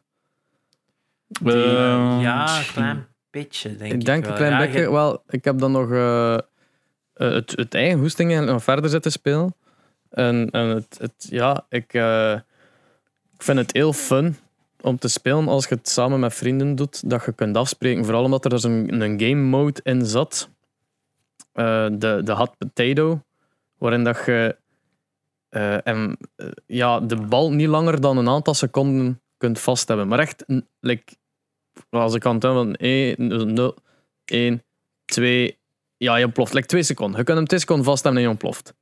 Die, 1.27 1.55
uh, 1.55 2.19
ja, 2.21 2.59
een 2.59 2.67
klein 2.73 3.07
beetje, 3.31 3.77
denk 3.77 3.93
ik. 3.93 3.99
Ik 3.99 4.05
denk 4.05 4.27
een 4.27 4.35
klein 4.35 4.53
ja, 4.53 4.59
beetje. 4.59 4.91
Wel, 4.91 5.23
ik 5.29 5.45
heb 5.45 5.59
dan 5.59 5.73
nog 5.73 5.91
uh, 5.91 6.39
het, 7.15 7.51
het 7.51 7.75
eigen 7.75 7.99
hoesting 7.99 8.45
nog 8.45 8.63
verder 8.63 8.91
zitten 8.91 9.13
spelen. 9.13 9.55
En, 10.11 10.51
en 10.51 10.69
het, 10.99 11.27
ja, 11.31 11.67
ik, 11.69 11.95
ik 13.35 13.43
vind 13.43 13.59
het 13.59 13.73
heel 13.73 13.93
fun 13.93 14.37
om 14.81 14.99
te 14.99 15.09
spelen 15.09 15.49
als 15.49 15.67
je 15.67 15.75
het 15.75 15.89
samen 15.89 16.21
met 16.21 16.35
vrienden 16.35 16.75
doet, 16.75 17.11
dat 17.11 17.25
je 17.25 17.33
kunt 17.33 17.57
afspreken. 17.57 18.05
Vooral 18.05 18.25
omdat 18.25 18.45
er 18.45 18.51
dus 18.51 18.63
een, 18.63 19.01
een 19.01 19.21
game 19.21 19.43
mode 19.43 19.81
in 19.83 20.07
zat. 20.07 20.49
Uh, 21.55 21.87
de, 21.93 22.21
de 22.25 22.33
hot 22.33 22.57
potato, 22.59 23.23
waarin 23.79 24.05
dat 24.05 24.23
je 24.27 24.57
uh, 25.51 25.87
en, 25.87 26.17
uh, 26.37 26.49
ja, 26.67 27.01
de 27.01 27.17
bal 27.17 27.53
niet 27.53 27.69
langer 27.69 28.01
dan 28.01 28.17
een 28.17 28.29
aantal 28.29 28.55
seconden 28.55 29.21
kunt 29.37 29.59
vasthouden. 29.59 30.09
Maar 30.09 30.19
echt, 30.19 30.45
like, 30.81 31.13
als 31.91 32.15
ik 32.15 32.21
kan 32.21 32.35
het 32.35 32.45
van 32.45 32.75
1, 32.75 33.55
0, 33.55 33.75
1, 34.25 34.63
2, 35.05 35.59
ja, 35.97 36.17
je 36.17 36.25
ontploft. 36.25 36.53
Like 36.55 36.67
2 36.67 36.83
seconden. 36.83 37.19
Je 37.19 37.25
kunt 37.25 37.39
hem 37.39 37.47
2 37.47 37.61
seconden 37.61 37.85
vasthouden 37.85 38.23
en 38.23 38.29
je 38.29 38.35
ontploft. 38.35 38.75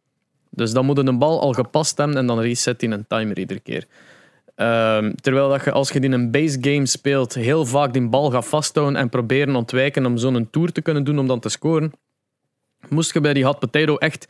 Dus 0.54 0.72
dan 0.72 0.84
moet 0.84 0.98
een 0.98 1.18
bal 1.18 1.40
al 1.40 1.52
gepast 1.52 1.98
hebben 1.98 2.16
en 2.16 2.26
dan 2.26 2.40
reset 2.40 2.80
hij 2.80 2.90
een 2.90 3.06
timer 3.06 3.38
iedere 3.38 3.60
keer. 3.60 3.86
Um, 4.56 5.14
terwijl 5.14 5.48
dat 5.48 5.64
je 5.64 5.72
als 5.72 5.90
je 5.90 6.00
in 6.00 6.12
een 6.12 6.30
base 6.30 6.58
game 6.60 6.86
speelt, 6.86 7.34
heel 7.34 7.66
vaak 7.66 7.92
die 7.92 8.08
bal 8.08 8.30
gaat 8.30 8.46
vasthouden 8.46 8.96
en 8.96 9.08
proberen 9.08 9.56
ontwijken 9.56 10.06
om 10.06 10.16
zo'n 10.16 10.50
tour 10.50 10.72
te 10.72 10.82
kunnen 10.82 11.04
doen 11.04 11.18
om 11.18 11.26
dan 11.26 11.40
te 11.40 11.48
scoren, 11.48 11.92
moest 12.88 13.12
je 13.12 13.20
bij 13.20 13.34
die 13.34 13.44
hot 13.44 13.58
potato 13.58 13.96
echt 13.96 14.28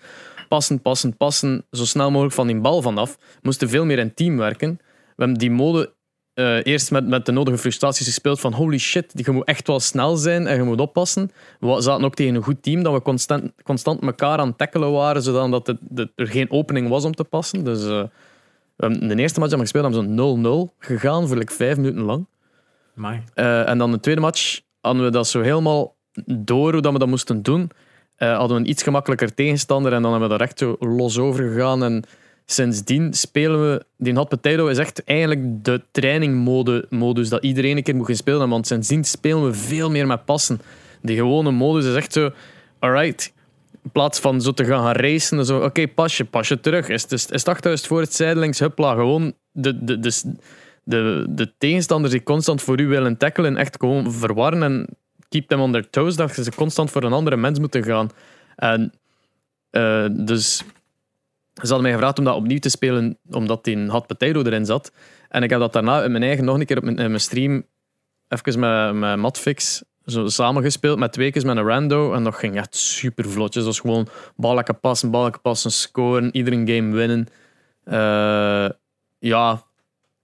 passen, 0.48 0.80
passen, 0.80 1.16
passen, 1.16 1.64
zo 1.70 1.84
snel 1.84 2.10
mogelijk 2.10 2.34
van 2.34 2.46
die 2.46 2.60
bal 2.60 2.82
vanaf. 2.82 3.18
Moesten 3.42 3.68
veel 3.68 3.84
meer 3.84 3.98
in 3.98 4.14
team 4.14 4.36
werken. 4.36 4.78
We 5.16 5.22
hebben 5.22 5.38
die 5.38 5.50
mode 5.50 5.94
uh, 6.34 6.64
eerst 6.64 6.90
met, 6.90 7.06
met 7.06 7.26
de 7.26 7.32
nodige 7.32 7.58
frustraties 7.58 8.06
gespeeld 8.06 8.40
van 8.40 8.52
holy 8.52 8.78
shit, 8.78 9.12
je 9.14 9.30
moet 9.30 9.44
echt 9.44 9.66
wel 9.66 9.80
snel 9.80 10.16
zijn 10.16 10.46
en 10.46 10.56
je 10.56 10.62
moet 10.62 10.80
oppassen. 10.80 11.30
We 11.60 11.80
zaten 11.80 12.04
ook 12.04 12.14
tegen 12.14 12.34
een 12.34 12.42
goed 12.42 12.62
team 12.62 12.82
dat 12.82 12.92
we 12.92 13.02
constant, 13.02 13.52
constant 13.62 14.02
elkaar 14.02 14.38
aan 14.38 14.48
het 14.48 14.58
tackelen 14.58 14.92
waren, 14.92 15.22
zodat 15.22 15.68
er 15.68 16.10
geen 16.16 16.50
opening 16.50 16.88
was 16.88 17.04
om 17.04 17.14
te 17.14 17.24
passen. 17.24 17.64
Dus... 17.64 17.84
Uh, 17.84 18.02
de 18.76 19.14
eerste 19.16 19.40
match 19.40 19.50
hebben 19.50 19.58
we 19.58 19.58
gespeeld, 19.58 19.94
hebben 19.94 20.16
zo'n 20.16 20.70
0-0 20.70 20.78
gegaan 20.78 21.28
voor 21.28 21.36
like 21.36 21.52
vijf 21.52 21.76
minuten 21.76 22.02
lang. 22.02 22.26
Uh, 23.34 23.68
en 23.68 23.78
dan 23.78 23.90
de 23.90 24.00
tweede 24.00 24.20
match 24.20 24.60
hadden 24.80 25.04
we 25.04 25.10
dat 25.10 25.26
zo 25.26 25.40
helemaal 25.40 25.96
door 26.26 26.72
hoe 26.72 26.80
dat 26.80 26.92
we 26.92 26.98
dat 26.98 27.08
moesten 27.08 27.42
doen. 27.42 27.70
Hadden 28.16 28.48
we 28.48 28.62
een 28.62 28.68
iets 28.68 28.82
gemakkelijker 28.82 29.34
tegenstander 29.34 29.92
en 29.92 30.02
dan 30.02 30.10
hebben 30.10 30.28
we 30.28 30.36
daar 30.38 30.46
echt 30.46 30.58
zo 30.58 30.76
los 30.78 31.18
over 31.18 31.48
gegaan. 31.48 31.84
En 31.84 32.04
sindsdien 32.46 33.12
spelen 33.12 33.70
we... 33.70 33.84
Die 33.96 34.14
Hot 34.14 34.28
Potato 34.28 34.66
is 34.66 34.78
echt 34.78 35.04
eigenlijk 35.04 35.64
de 35.64 35.82
trainingmodus 35.90 37.28
dat 37.28 37.42
iedereen 37.42 37.76
een 37.76 37.82
keer 37.82 37.96
moet 37.96 38.06
gaan 38.06 38.16
spelen. 38.16 38.48
Want 38.48 38.66
sindsdien 38.66 39.04
spelen 39.04 39.44
we 39.44 39.54
veel 39.54 39.90
meer 39.90 40.06
met 40.06 40.24
passen. 40.24 40.60
Die 41.02 41.16
gewone 41.16 41.50
modus 41.50 41.84
is 41.84 41.94
echt 41.94 42.12
zo... 42.12 42.30
Alright, 42.78 43.32
in 43.84 43.90
plaats 43.90 44.20
van 44.20 44.40
zo 44.40 44.52
te 44.52 44.64
gaan, 44.64 44.82
gaan 44.82 44.94
racen, 44.94 45.44
zo, 45.44 45.56
oké, 45.56 45.64
okay, 45.64 45.88
pasje, 45.88 46.24
pasje 46.24 46.60
terug. 46.60 46.88
Is, 46.88 47.06
is, 47.06 47.26
is 47.26 47.44
het 47.44 47.86
voor 47.86 48.00
het 48.00 48.14
zijdelings, 48.14 48.58
huppla, 48.58 48.94
gewoon 48.94 49.32
de, 49.52 49.84
de, 49.84 49.98
de, 49.98 50.36
de, 50.84 51.26
de 51.28 51.52
tegenstanders 51.58 52.12
die 52.12 52.22
constant 52.22 52.62
voor 52.62 52.80
u 52.80 52.86
willen 52.86 53.16
tackelen, 53.16 53.56
echt 53.56 53.76
gewoon 53.80 54.12
verwarren 54.12 54.62
en 54.62 54.86
keep 55.28 55.48
them 55.48 55.60
on 55.60 55.72
their 55.72 55.90
toes, 55.90 56.16
dat 56.16 56.34
ze 56.34 56.52
constant 56.56 56.90
voor 56.90 57.02
een 57.02 57.12
andere 57.12 57.36
mens 57.36 57.58
moeten 57.58 57.84
gaan. 57.84 58.10
En 58.56 58.92
uh, 59.70 60.06
dus 60.10 60.62
ze 61.54 61.60
hadden 61.60 61.82
mij 61.82 61.92
gevraagd 61.92 62.18
om 62.18 62.24
dat 62.24 62.34
opnieuw 62.34 62.58
te 62.58 62.68
spelen, 62.68 63.18
omdat 63.30 63.64
die 63.64 63.90
hot 63.90 64.06
potato 64.06 64.42
erin 64.42 64.66
zat. 64.66 64.92
En 65.28 65.42
ik 65.42 65.50
heb 65.50 65.60
dat 65.60 65.72
daarna 65.72 66.02
in 66.02 66.10
mijn 66.10 66.22
eigen 66.22 66.44
nog 66.44 66.58
een 66.58 66.66
keer 66.66 66.76
op 66.76 66.84
mijn, 66.84 66.96
mijn 66.96 67.20
stream 67.20 67.66
even 68.28 68.60
met, 68.60 68.94
met 68.94 69.16
Matfix 69.16 69.82
zo 70.06 70.28
samengespeeld 70.28 70.98
met 70.98 71.12
twee 71.12 71.30
keer 71.30 71.46
met 71.46 71.56
een 71.56 71.66
rando. 71.66 72.12
En 72.12 72.24
dat 72.24 72.34
ging 72.34 72.56
echt 72.56 72.76
super 72.76 73.30
vlotjes. 73.30 73.64
Was 73.64 73.80
gewoon 73.80 74.08
balken 74.36 74.80
passen, 74.80 75.10
balken 75.10 75.40
passen, 75.40 75.72
scoren, 75.72 76.36
iedere 76.36 76.56
game 76.56 76.94
winnen. 76.94 77.28
Uh, 77.84 78.68
ja, 79.18 79.62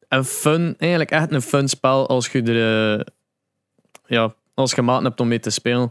en 0.09 0.24
fun. 0.24 0.74
Eigenlijk 0.78 1.11
echt 1.11 1.32
een 1.32 1.43
fun 1.43 1.69
spel 1.69 2.09
als 2.09 2.28
je 2.28 2.43
er... 2.43 2.98
Uh, 2.98 3.05
ja, 4.07 4.35
als 4.55 4.73
je 4.73 4.82
maat 4.82 5.02
hebt 5.02 5.20
om 5.20 5.28
mee 5.28 5.40
te 5.40 5.51
spelen. 5.51 5.90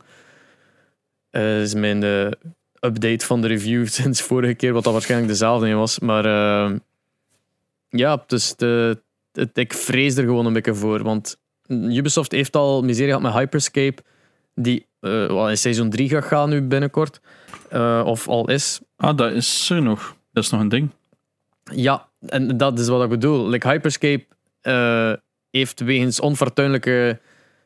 Uh, 1.32 1.62
is 1.62 1.74
mijn 1.74 2.04
update 2.80 3.26
van 3.26 3.42
de 3.42 3.48
review 3.48 3.88
sinds 3.98 4.22
vorige 4.22 4.54
keer, 4.54 4.74
wat 4.74 4.84
dat 4.84 4.94
waarschijnlijk 4.94 5.32
dezelfde 5.32 5.74
was. 5.74 6.00
Maar 6.00 6.26
ja, 7.90 8.24
dus 8.28 8.56
de, 8.56 9.02
het, 9.34 9.58
ik 9.58 9.74
vrees 9.74 10.18
er 10.18 10.24
gewoon 10.24 10.46
een 10.46 10.54
beetje 10.54 10.76
voor. 10.76 11.04
Want 11.04 11.38
Ubisoft 11.68 12.32
heeft 12.32 12.56
al 12.56 12.84
miserie 12.84 13.08
gehad 13.08 13.22
met 13.22 13.34
Hyperscape, 13.34 14.04
die 14.56 14.86
uh, 15.02 15.50
in 15.50 15.58
seizoen 15.58 15.90
3 15.90 16.10
gaat 16.10 16.26
gaan 16.26 16.50
nu 16.50 16.62
binnenkort. 16.62 17.22
Uh, 17.74 18.02
of 18.06 18.28
al 18.28 18.50
is. 18.50 18.80
Ah, 18.96 19.18
dat 19.18 19.32
is 19.32 19.70
er 19.70 19.82
nog. 19.82 20.16
Dat 20.34 20.44
is 20.44 20.50
nog 20.50 20.62
een 20.62 20.70
ding. 20.70 20.90
Ja, 21.64 22.08
en 22.26 22.58
dat 22.58 22.80
is 22.80 22.88
wat 22.88 23.04
ik 23.04 23.10
bedoel. 23.10 23.50
Like 23.50 23.68
Hyperscape 23.68 24.26
heeft 25.52 25.80
wegens 25.80 26.20
onfortuinlijke 26.20 27.20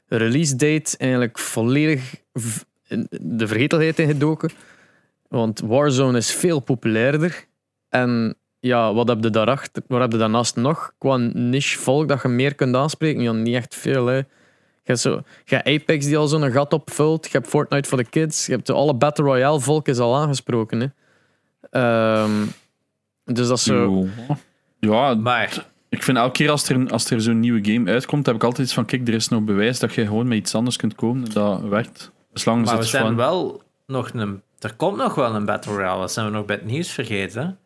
release 0.07 0.55
date 0.55 0.97
eigenlijk 0.97 1.39
volledig 1.39 2.15
de 3.09 3.47
vergetelheid 3.47 3.99
ingedoken. 3.99 4.49
Want 5.33 5.59
Warzone 5.59 6.17
is 6.17 6.31
veel 6.31 6.59
populairder. 6.59 7.45
En 7.89 8.35
ja, 8.59 8.93
wat 8.93 9.07
heb 9.07 9.23
je 9.23 9.29
daarachter? 9.29 9.83
Wat 9.87 10.01
heb 10.01 10.11
je 10.11 10.17
daarnaast 10.17 10.55
nog? 10.55 10.93
Qua 10.97 11.17
niche 11.17 11.79
volk 11.79 12.07
dat 12.07 12.21
je 12.21 12.27
meer 12.27 12.55
kunt 12.55 12.75
aanspreken? 12.75 13.21
Ja, 13.21 13.31
niet 13.31 13.55
echt 13.55 13.75
veel. 13.75 14.05
Hè. 14.05 14.15
Je 14.15 14.25
hebt, 14.83 14.99
zo, 14.99 15.21
je 15.45 15.55
hebt 15.55 15.67
Apex 15.67 16.05
die 16.05 16.17
al 16.17 16.27
zo'n 16.27 16.51
gat 16.51 16.73
opvult. 16.73 17.25
Je 17.25 17.31
hebt 17.31 17.47
Fortnite 17.47 17.89
voor 17.89 17.97
de 17.97 18.05
kids. 18.05 18.45
Je 18.45 18.51
hebt 18.51 18.69
alle 18.69 18.93
Battle 18.93 19.25
Royale 19.25 19.59
volk 19.59 19.87
is 19.87 19.99
al 19.99 20.15
aangesproken. 20.15 20.93
Hè. 21.71 22.23
Um, 22.23 22.51
dus 23.25 23.47
dat 23.47 23.57
is 23.57 23.63
zo. 23.63 24.07
Ja, 24.79 25.13
maar. 25.13 25.65
Ik 25.89 26.03
vind 26.03 26.17
elke 26.17 26.31
keer 26.31 26.49
als 26.49 26.69
er, 26.69 26.89
als 26.89 27.09
er 27.09 27.21
zo'n 27.21 27.39
nieuwe 27.39 27.71
game 27.71 27.91
uitkomt, 27.91 28.25
heb 28.25 28.35
ik 28.35 28.43
altijd 28.43 28.65
iets 28.65 28.75
van: 28.75 28.85
kijk, 28.85 29.07
er 29.07 29.13
is 29.13 29.27
nog 29.27 29.43
bewijs 29.43 29.79
dat 29.79 29.93
je 29.93 30.05
gewoon 30.05 30.27
met 30.27 30.37
iets 30.37 30.55
anders 30.55 30.77
kunt 30.77 30.95
komen. 30.95 31.31
Dat 31.31 31.61
werkt. 31.61 32.11
Zolang 32.33 32.65
maar 32.65 32.77
we 32.77 32.83
zijn 32.83 33.15
wel 33.15 33.61
nog 33.87 34.13
een. 34.13 34.41
Er 34.63 34.75
komt 34.75 34.97
nog 34.97 35.15
wel 35.15 35.35
een 35.35 35.45
Battle 35.45 35.73
Royale. 35.73 35.99
Dat 35.99 36.11
zijn 36.11 36.25
we 36.25 36.31
nog 36.31 36.45
bij 36.45 36.55
het 36.55 36.65
nieuws 36.65 36.91
vergeten 36.91 37.57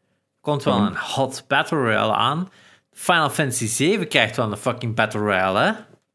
komt 0.47 0.63
wel 0.63 0.77
een 0.77 0.97
hot 0.97 1.45
Battle 1.47 1.77
Royale 1.77 2.13
aan. 2.13 2.49
Final 2.91 3.29
Fantasy 3.29 3.67
7 3.67 4.07
krijgt 4.07 4.35
wel 4.35 4.51
een 4.51 4.57
fucking 4.57 4.95
Battle 4.95 5.19
Royale, 5.19 5.59
hè? 5.59 5.67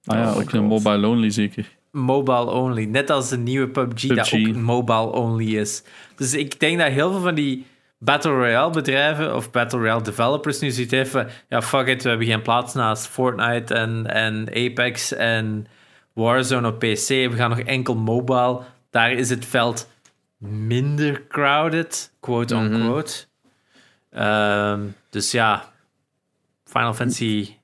Ah 0.05 0.19
ja, 0.19 0.31
oh 0.31 0.37
ook 0.37 0.53
een 0.53 0.65
mobile 0.65 1.07
only 1.07 1.31
zeker. 1.31 1.69
Mobile 1.91 2.51
only. 2.51 2.85
Net 2.85 3.11
als 3.11 3.29
de 3.29 3.39
nieuwe 3.39 3.69
PUBG, 3.69 4.07
dat 4.07 4.33
ook 4.35 4.55
mobile 4.57 5.13
only 5.13 5.57
is. 5.57 5.83
Dus 6.17 6.35
ik 6.35 6.61
denk 6.61 6.79
dat 6.79 6.89
heel 6.89 7.11
veel 7.11 7.21
van 7.21 7.35
die 7.35 7.67
Battle 7.99 8.31
Royale 8.31 8.71
bedrijven 8.71 9.37
of 9.37 9.51
Battle 9.51 9.79
Royale 9.79 10.03
developers 10.03 10.61
nu 10.61 10.71
zitten 10.71 10.99
even... 10.99 11.29
Ja, 11.49 11.63
fuck 11.63 11.87
it, 11.87 12.03
we 12.03 12.09
hebben 12.09 12.27
geen 12.27 12.43
plaats 12.43 12.75
naast 12.75 13.07
Fortnite 13.07 13.75
en, 13.75 14.07
en 14.07 14.49
Apex 14.49 15.15
en 15.15 15.67
Warzone 16.13 16.69
op 16.69 16.79
PC. 16.79 17.09
We 17.09 17.33
gaan 17.35 17.51
nog 17.51 17.61
enkel 17.61 17.95
mobile. 17.95 18.61
Daar 18.91 19.13
is 19.13 19.31
het 19.31 19.47
veld 19.47 19.89
minder 20.43 21.27
crowded, 21.29 22.13
quote-unquote. 22.21 23.27
Mhm. 24.11 24.23
Um, 24.23 24.95
dus 25.11 25.31
ja, 25.31 25.73
Final 26.65 26.95
Fantasy 26.95 27.57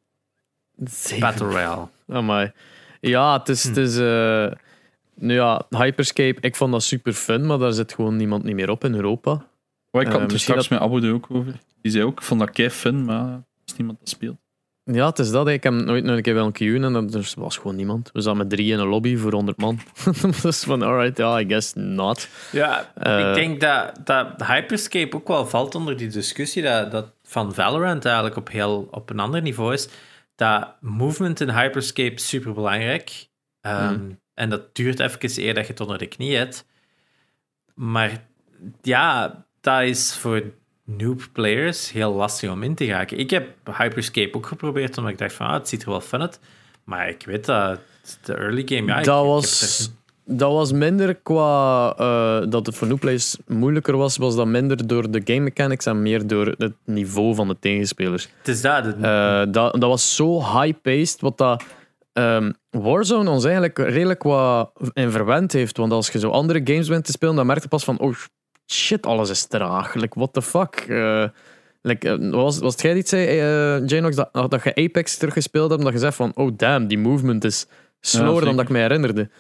Battle 1.19 1.47
Royale. 1.47 1.89
Oh 2.07 2.45
Ja, 3.01 3.39
het 3.39 3.49
is... 3.49 3.65
Het 3.65 3.77
is 3.77 3.99
uh, 3.99 4.51
nu 5.15 5.35
ja, 5.35 5.67
Hyperscape, 5.71 6.41
ik 6.41 6.57
vond 6.57 6.73
dat 6.73 6.83
super 6.83 7.13
fun, 7.13 7.47
maar 7.47 7.59
daar 7.59 7.73
zit 7.73 7.95
gewoon 7.95 8.17
niemand 8.17 8.45
niet 8.45 8.55
meer 8.55 8.71
op 8.71 8.85
in 8.85 8.95
Europa. 8.95 9.47
Oh, 9.91 10.03
ik 10.03 10.07
had 10.07 10.21
uh, 10.21 10.27
het 10.27 10.41
straks 10.41 10.69
dat... 10.69 10.71
met 10.71 10.81
Abu 10.81 11.13
ook 11.13 11.27
over. 11.31 11.61
Die 11.81 11.93
zei 11.93 12.05
ook, 12.05 12.19
ik 12.19 12.23
vond 12.23 12.41
dat 12.41 12.51
kei 12.51 12.71
fun, 12.71 13.05
maar 13.05 13.29
er 13.33 13.43
is 13.67 13.77
niemand 13.77 13.99
dat 13.99 14.09
speelt. 14.09 14.37
Ja, 14.93 15.07
het 15.07 15.19
is 15.19 15.31
dat. 15.31 15.49
Ik 15.49 15.63
heb 15.63 15.73
nooit 15.73 16.05
nog 16.05 16.17
een 16.17 16.23
keer 16.23 16.35
wel 16.35 16.47
een 16.47 16.53
keer 16.53 16.83
en 16.83 16.95
er 16.95 17.33
was 17.37 17.57
gewoon 17.57 17.77
niemand. 17.77 18.11
We 18.13 18.21
zaten 18.21 18.39
met 18.39 18.51
drie 18.51 18.73
in 18.73 18.79
een 18.79 18.87
lobby 18.87 19.17
voor 19.17 19.33
100 19.33 19.59
man. 19.59 19.81
dus 20.43 20.65
van, 20.65 20.83
alright, 20.83 21.17
ja, 21.17 21.29
yeah, 21.29 21.41
I 21.41 21.49
guess 21.49 21.73
not. 21.75 22.29
Ja, 22.53 22.93
uh, 23.03 23.29
ik 23.29 23.35
denk 23.35 23.61
dat, 23.61 24.01
dat 24.05 24.47
Hyperscape 24.47 25.17
ook 25.17 25.29
wel 25.29 25.47
valt 25.47 25.75
onder 25.75 25.97
die 25.97 26.09
discussie 26.09 26.63
dat, 26.63 26.91
dat 26.91 27.13
van 27.23 27.55
Valorant 27.55 28.05
eigenlijk 28.05 28.37
op, 28.37 28.51
heel, 28.51 28.89
op 28.91 29.11
een 29.11 29.19
ander 29.19 29.43
niveau 29.43 29.73
is. 29.73 29.89
Dat 30.35 30.69
movement 30.81 31.41
in 31.41 31.51
Hyperscape 31.51 32.21
super 32.21 32.53
belangrijk. 32.53 33.29
Um, 33.61 34.21
En 34.35 34.51
dat 34.51 34.75
duurt 34.75 35.01
even 35.01 35.43
eer 35.45 35.55
dat 35.55 35.67
je 35.67 35.73
het 35.73 35.81
onder 35.81 35.99
de 35.99 36.07
knie 36.07 36.37
hebt. 36.37 36.67
Maar 37.75 38.27
ja, 38.83 39.35
dat 39.61 39.83
is 39.83 40.17
voor 40.17 40.43
noob 40.97 41.29
players 41.33 41.93
heel 41.93 42.13
lastig 42.13 42.51
om 42.51 42.63
in 42.63 42.75
te 42.75 42.87
gaan. 42.87 43.05
Ik 43.09 43.31
heb 43.31 43.49
Hyperscape 43.79 44.37
ook 44.37 44.47
geprobeerd, 44.47 44.99
omdat 44.99 45.13
ik 45.13 45.19
dacht 45.19 45.35
van, 45.35 45.47
ah, 45.47 45.53
het 45.53 45.69
ziet 45.69 45.83
er 45.83 45.91
wel 45.91 46.01
fun 46.01 46.21
uit. 46.21 46.41
Maar 46.85 47.09
ik 47.09 47.23
weet 47.27 47.45
dat 47.45 47.81
de 48.25 48.35
early 48.35 48.63
game, 48.65 48.87
ja, 48.87 49.03
dat 49.03 49.25
was... 49.25 49.91
Dat 50.31 50.53
was 50.53 50.73
minder 50.73 51.15
qua 51.15 51.95
uh, 52.01 52.51
dat 52.51 52.67
het 52.67 52.77
voor 52.77 52.89
noob 52.89 53.01
players 53.01 53.37
moeilijker 53.47 53.97
was, 53.97 54.17
was 54.17 54.37
dat 54.37 54.47
minder 54.47 54.87
door 54.87 55.11
de 55.11 55.21
game 55.25 55.41
mechanics 55.41 55.87
en 55.87 56.03
meer 56.03 56.27
door 56.27 56.55
het 56.59 56.73
niveau 56.85 57.35
van 57.35 57.49
de 57.49 57.57
tegenspelers. 57.61 58.29
Het 58.39 58.49
is 58.49 58.61
dat. 58.61 58.87
Uh, 58.87 58.93
dat, 59.51 59.53
dat 59.53 59.81
was 59.81 60.17
zo 60.17 60.61
high-paced, 60.61 61.21
wat 61.21 61.39
dat 61.39 61.65
um, 62.13 62.55
Warzone 62.71 63.31
ons 63.31 63.45
eigenlijk 63.45 63.79
redelijk 63.79 64.23
wat 64.23 64.71
in 64.93 65.11
verwend 65.11 65.53
heeft. 65.53 65.77
Want 65.77 65.93
als 65.93 66.09
je 66.09 66.19
zo 66.19 66.31
andere 66.31 66.61
games 66.65 66.89
bent 66.89 67.05
te 67.05 67.13
spelen, 67.13 67.35
dan 67.35 67.47
merk 67.47 67.63
je 67.63 67.69
pas 67.69 67.85
van, 67.85 67.99
oh 67.99 68.15
shit, 68.71 69.07
alles 69.07 69.31
is 69.31 69.47
traag. 69.47 69.95
Like, 69.95 70.19
what 70.19 70.33
the 70.33 70.43
fuck? 70.43 70.87
Uh, 70.89 71.29
like, 71.83 72.19
uh, 72.19 72.31
was, 72.31 72.59
was 72.59 72.73
het 72.73 72.83
jij 72.83 72.95
die 72.95 73.07
zei, 73.07 73.27
uh, 73.27 73.87
Janox, 73.87 74.17
dat, 74.17 74.33
dat 74.33 74.63
je 74.63 74.75
Apex 74.75 75.17
teruggespeeld 75.17 75.71
hebt, 75.71 75.83
dat 75.83 75.93
je 75.93 75.99
zegt 75.99 76.17
van, 76.17 76.33
oh 76.35 76.51
damn, 76.57 76.87
die 76.87 76.99
movement 76.99 77.45
is 77.45 77.67
slower 78.01 78.45
dan 78.45 78.57
dat 78.57 78.65
ik 78.65 78.71
mij 78.71 78.81
herinnerde. 78.81 79.31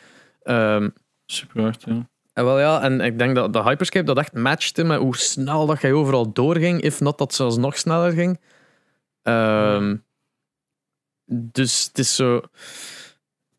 Um, 0.44 0.94
Super 1.26 1.62
hard, 1.62 1.82
ja. 1.86 2.08
En 2.32 2.44
wel 2.44 2.58
ja, 2.58 2.82
en 2.82 3.00
ik 3.00 3.18
denk 3.18 3.34
dat 3.34 3.52
de 3.52 3.62
Hyperscape 3.62 4.06
dat 4.06 4.18
echt 4.18 4.32
matchte 4.32 4.84
met 4.84 4.98
hoe 4.98 5.16
snel 5.16 5.66
dat 5.66 5.80
jij 5.80 5.92
overal 5.92 6.32
doorging, 6.32 6.80
if 6.80 7.00
not 7.00 7.18
dat 7.18 7.34
zelfs 7.34 7.56
nog 7.56 7.78
sneller 7.78 8.12
ging. 8.12 8.40
Um, 9.22 10.04
dus 11.26 11.84
het 11.84 11.98
is 11.98 12.16
zo... 12.16 12.40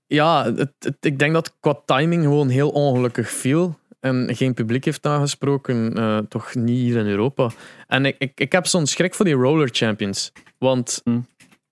Ja, 0.08 0.46
het, 0.46 0.72
het, 0.80 0.98
ik 1.00 1.20
denk 1.20 1.34
dat 1.34 1.56
qua 1.60 1.82
timing 1.86 2.24
gewoon 2.24 2.50
heel 2.50 2.70
ongelukkig 2.70 3.30
viel 3.30 3.80
en 4.00 4.36
geen 4.36 4.54
publiek 4.54 4.86
heeft 4.86 5.06
aangesproken, 5.06 5.98
uh, 5.98 6.18
toch 6.18 6.56
niet 6.56 6.78
hier 6.78 6.98
in 6.98 7.06
Europa. 7.06 7.50
En 7.88 8.06
ik, 8.06 8.16
ik, 8.18 8.40
ik 8.40 8.52
heb 8.52 8.66
zo'n 8.66 8.88
schrik 8.88 9.14
voor 9.14 9.26
die 9.26 9.34
roller 9.34 9.70
champions. 9.72 10.32
Want 10.58 11.02
hm. 11.04 11.20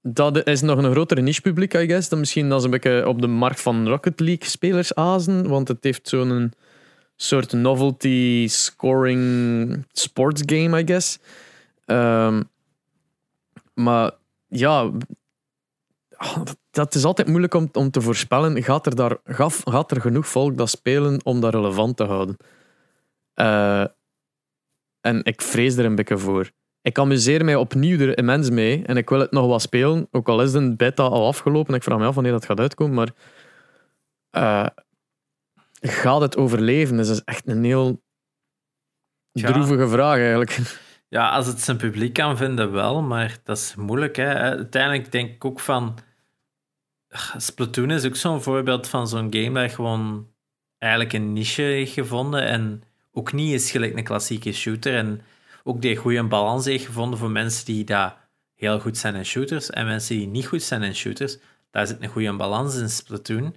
dat 0.01 0.47
is 0.47 0.61
nog 0.61 0.77
een 0.77 0.91
grotere 0.91 1.21
niche 1.21 1.41
publiek, 1.41 1.73
I 1.73 1.87
guess. 1.87 2.09
Dan 2.09 2.19
misschien 2.19 2.59
ze 2.59 2.65
een 2.65 2.71
beetje 2.71 3.07
op 3.07 3.21
de 3.21 3.27
markt 3.27 3.61
van 3.61 3.87
Rocket 3.87 4.19
League 4.19 4.47
spelers 4.47 4.95
azen. 4.95 5.47
Want 5.47 5.67
het 5.67 5.83
heeft 5.83 6.09
zo'n 6.09 6.53
soort 7.15 7.53
novelty 7.53 8.45
scoring 8.49 9.85
sports 9.91 10.41
game, 10.45 10.79
I 10.81 10.87
guess. 10.87 11.19
Um, 11.85 12.49
maar 13.73 14.11
ja, 14.47 14.91
dat 16.43 16.57
is 16.85 17.03
altijd 17.03 17.27
moeilijk 17.27 17.53
om, 17.53 17.69
om 17.73 17.91
te 17.91 18.01
voorspellen. 18.01 18.63
Gaat 18.63 18.85
er, 18.85 18.95
daar, 18.95 19.17
gaat 19.63 19.91
er 19.91 20.01
genoeg 20.01 20.27
volk 20.27 20.57
dat 20.57 20.69
spelen 20.69 21.25
om 21.25 21.39
dat 21.39 21.53
relevant 21.53 21.97
te 21.97 22.03
houden? 22.03 22.37
Uh, 23.35 23.85
en 25.01 25.23
ik 25.23 25.41
vrees 25.41 25.77
er 25.77 25.85
een 25.85 25.95
beetje 25.95 26.17
voor. 26.17 26.51
Ik 26.81 26.99
amuseer 26.99 27.45
mij 27.45 27.55
opnieuw 27.55 27.99
er 27.99 28.17
immens 28.17 28.49
mee 28.49 28.85
en 28.85 28.97
ik 28.97 29.09
wil 29.09 29.19
het 29.19 29.31
nog 29.31 29.47
wat 29.47 29.61
spelen, 29.61 30.07
ook 30.11 30.29
al 30.29 30.41
is 30.41 30.51
de 30.51 30.75
beta 30.75 31.03
al 31.03 31.27
afgelopen. 31.27 31.73
Ik 31.73 31.83
vraag 31.83 31.97
me 31.97 32.05
af 32.05 32.15
wanneer 32.15 32.31
dat 32.31 32.45
gaat 32.45 32.59
uitkomen, 32.59 32.95
maar 32.95 33.11
uh, 34.37 34.67
gaat 35.81 36.21
het 36.21 36.37
overleven? 36.37 36.97
Dat 36.97 37.07
is 37.07 37.23
echt 37.23 37.47
een 37.47 37.63
heel 37.63 38.01
droevige 39.31 39.87
vraag 39.87 40.17
eigenlijk. 40.17 40.59
Ja, 41.09 41.29
als 41.29 41.47
het 41.47 41.61
zijn 41.61 41.77
publiek 41.77 42.13
kan 42.13 42.37
vinden, 42.37 42.71
wel, 42.71 43.01
maar 43.01 43.37
dat 43.43 43.57
is 43.57 43.75
moeilijk. 43.75 44.15
Hè? 44.15 44.33
Uiteindelijk 44.33 45.11
denk 45.11 45.29
ik 45.29 45.45
ook 45.45 45.59
van 45.59 45.97
Splatoon 47.37 47.91
is 47.91 48.05
ook 48.05 48.15
zo'n 48.15 48.41
voorbeeld 48.41 48.87
van 48.87 49.07
zo'n 49.07 49.33
game 49.33 49.61
dat 49.61 49.71
gewoon 49.71 50.27
eigenlijk 50.77 51.13
een 51.13 51.33
niche 51.33 51.61
heeft 51.61 51.93
gevonden 51.93 52.41
en 52.41 52.83
ook 53.11 53.33
niet 53.33 53.53
is 53.53 53.71
gelijk 53.71 53.97
een 53.97 54.03
klassieke 54.03 54.51
shooter. 54.51 54.95
En 54.95 55.21
ook 55.63 55.81
die 55.81 55.95
goede 55.95 56.23
balans 56.23 56.65
heeft 56.65 56.85
gevonden 56.85 57.19
voor 57.19 57.31
mensen 57.31 57.65
die 57.65 57.83
daar 57.83 58.29
heel 58.55 58.79
goed 58.79 58.97
zijn 58.97 59.15
in 59.15 59.25
shooters 59.25 59.69
en 59.69 59.85
mensen 59.85 60.17
die 60.17 60.27
niet 60.27 60.45
goed 60.45 60.63
zijn 60.63 60.83
in 60.83 60.95
shooters. 60.95 61.37
Daar 61.71 61.87
zit 61.87 62.01
een 62.01 62.09
goede 62.09 62.33
balans 62.33 62.75
in 62.75 62.89
Splatoon. 62.89 63.55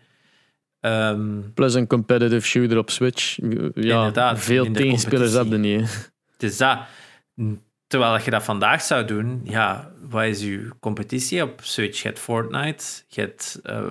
Um, 0.80 1.52
Plus 1.54 1.74
een 1.74 1.86
competitive 1.86 2.46
shooter 2.46 2.78
op 2.78 2.90
Switch. 2.90 3.38
Ja, 3.74 4.36
veel 4.36 4.72
tegenspelers 4.72 5.32
hebben 5.32 5.60
niet. 5.60 6.12
Het 6.32 6.42
is 6.42 6.56
dat. 6.56 6.78
Terwijl 7.90 8.20
je 8.20 8.30
dat 8.30 8.42
vandaag 8.42 8.82
zou 8.82 9.04
doen, 9.04 9.40
ja, 9.44 9.92
wat 10.00 10.24
is 10.24 10.40
je 10.40 10.70
competitie 10.80 11.42
op 11.42 11.60
Switch? 11.62 12.02
Je 12.02 12.08
hebt 12.08 12.20
Fortnite, 12.20 12.84
je 13.08 13.20
hebt 13.20 13.60
uh, 13.64 13.82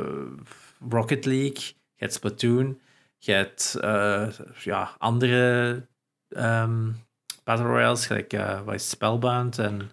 Rocket 0.89 1.25
League, 1.25 1.59
je 1.63 1.73
hebt 1.95 2.13
Splatoon, 2.13 2.79
je 3.17 3.31
hebt 3.31 3.77
uh, 3.81 4.27
ja, 4.59 4.95
andere 4.97 5.85
um, 6.29 6.95
Battle 7.43 7.65
Royales, 7.65 8.05
gelijk 8.05 8.33
uh, 8.33 8.61
wat 8.61 8.73
is 8.73 8.89
Spellbound 8.89 9.57
en 9.57 9.91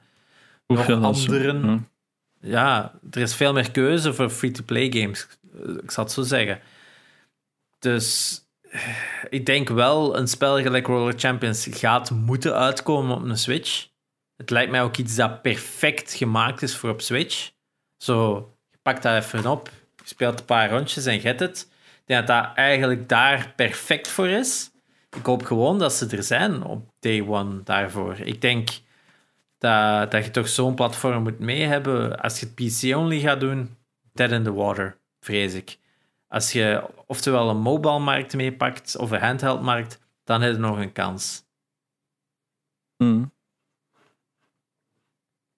nog 0.66 0.91
anderen. 0.91 1.89
Ja. 2.41 2.93
er 3.11 3.20
is 3.20 3.35
veel 3.35 3.53
meer 3.53 3.70
keuze 3.70 4.15
voor 4.15 4.31
free-to-play 4.31 4.93
games, 4.93 5.28
ik 5.83 5.91
zal 5.91 6.05
het 6.05 6.12
zo 6.12 6.23
zeggen. 6.23 6.61
Dus 7.78 8.41
ik 9.28 9.47
denk 9.47 9.69
wel, 9.69 10.16
een 10.16 10.28
spel 10.28 10.62
gelijk 10.62 10.87
Roller 10.87 11.19
Champions 11.19 11.66
gaat 11.70 12.11
moeten 12.11 12.55
uitkomen 12.55 13.16
op 13.16 13.23
een 13.23 13.39
Switch. 13.39 13.95
Het 14.37 14.51
lijkt 14.51 14.71
mij 14.71 14.83
ook 14.83 14.97
iets 14.97 15.15
dat 15.15 15.43
perfect 15.43 16.15
gemaakt 16.15 16.63
is 16.63 16.77
voor 16.77 16.91
op 16.91 17.01
Switch. 17.01 17.51
Zo, 17.97 18.35
je 18.71 18.79
pakt 18.83 19.03
dat 19.03 19.25
even 19.25 19.51
op, 19.51 19.71
je 19.97 20.03
speelt 20.05 20.39
een 20.39 20.45
paar 20.45 20.71
rondjes 20.71 21.07
en 21.07 21.21
get 21.21 21.41
het. 21.41 21.69
Ik 21.71 22.03
denk 22.07 22.27
dat 22.27 22.45
dat 22.45 22.57
eigenlijk 22.57 23.09
daar 23.09 23.53
perfect 23.57 24.09
voor 24.09 24.29
is. 24.29 24.71
Ik 25.17 25.27
hoop 25.27 25.45
gewoon 25.45 25.79
dat 25.79 25.93
ze 25.93 26.17
er 26.17 26.23
zijn 26.23 26.63
op 26.63 26.91
day 26.99 27.23
one 27.29 27.63
daarvoor. 27.63 28.19
Ik 28.19 28.41
denk 28.41 28.69
dat, 29.59 30.11
dat 30.11 30.25
je 30.25 30.31
toch 30.31 30.49
zo'n 30.49 30.75
platform 30.75 31.23
moet 31.23 31.39
mee 31.39 31.63
hebben. 31.63 32.21
Als 32.21 32.41
je 32.41 32.47
het 32.47 32.55
PC-only 32.55 33.21
gaat 33.21 33.41
doen, 33.41 33.77
dead 34.13 34.31
in 34.31 34.43
the 34.43 34.53
water, 34.53 34.99
vrees 35.21 35.55
ik. 35.55 35.79
Als 36.29 36.53
je 36.53 36.91
oftewel 37.07 37.51
een 37.51 37.61
mobile 37.61 37.99
markt 37.99 38.35
meepakt 38.35 38.97
of 38.97 39.11
een 39.11 39.21
handheld 39.21 39.63
markt, 39.63 40.01
dan 40.25 40.43
heb 40.43 40.53
je 40.53 40.59
nog 40.59 40.79
een 40.79 40.93
kans. 40.93 41.45
Hmm. 42.97 43.35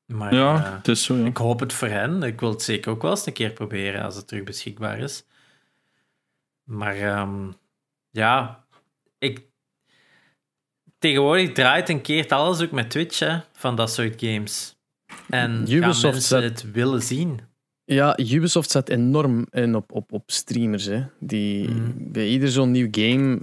Maar, 0.08 0.34
ja, 0.34 0.54
uh, 0.54 0.76
het 0.76 0.88
is 0.88 1.04
zo. 1.04 1.16
Ja. 1.16 1.24
Ik 1.24 1.36
hoop 1.36 1.60
het 1.60 1.72
voor 1.72 1.88
hen. 1.88 2.22
Ik 2.22 2.40
wil 2.40 2.50
het 2.50 2.62
zeker 2.62 2.90
ook 2.90 3.02
wel 3.02 3.10
eens 3.10 3.26
een 3.26 3.32
keer 3.32 3.50
proberen 3.50 4.02
als 4.02 4.16
het 4.16 4.28
terug 4.28 4.44
beschikbaar 4.44 4.98
is. 4.98 5.24
Maar 6.64 7.20
um, 7.20 7.54
ja, 8.10 8.64
ik, 9.18 9.46
tegenwoordig 10.98 11.52
draait 11.52 11.88
en 11.88 12.00
keert 12.00 12.32
alles 12.32 12.62
ook 12.62 12.70
met 12.70 12.90
Twitch 12.90 13.18
hè, 13.18 13.38
van 13.52 13.76
dat 13.76 13.92
soort 13.92 14.22
games. 14.22 14.76
En 15.28 15.72
Ubisoft 15.72 16.00
gaan 16.00 16.10
mensen 16.10 16.42
het 16.42 16.70
willen 16.72 17.02
zien. 17.02 17.40
Ja, 17.84 18.18
Ubisoft 18.18 18.70
zet 18.70 18.88
enorm 18.88 19.46
in 19.50 19.74
op, 19.74 19.92
op, 19.92 20.12
op 20.12 20.30
streamers. 20.30 20.84
Hè. 20.84 21.04
Die, 21.18 21.68
mm. 21.68 21.94
Bij 21.96 22.28
ieder 22.28 22.48
zo'n 22.48 22.70
nieuw 22.70 22.88
game 22.90 23.40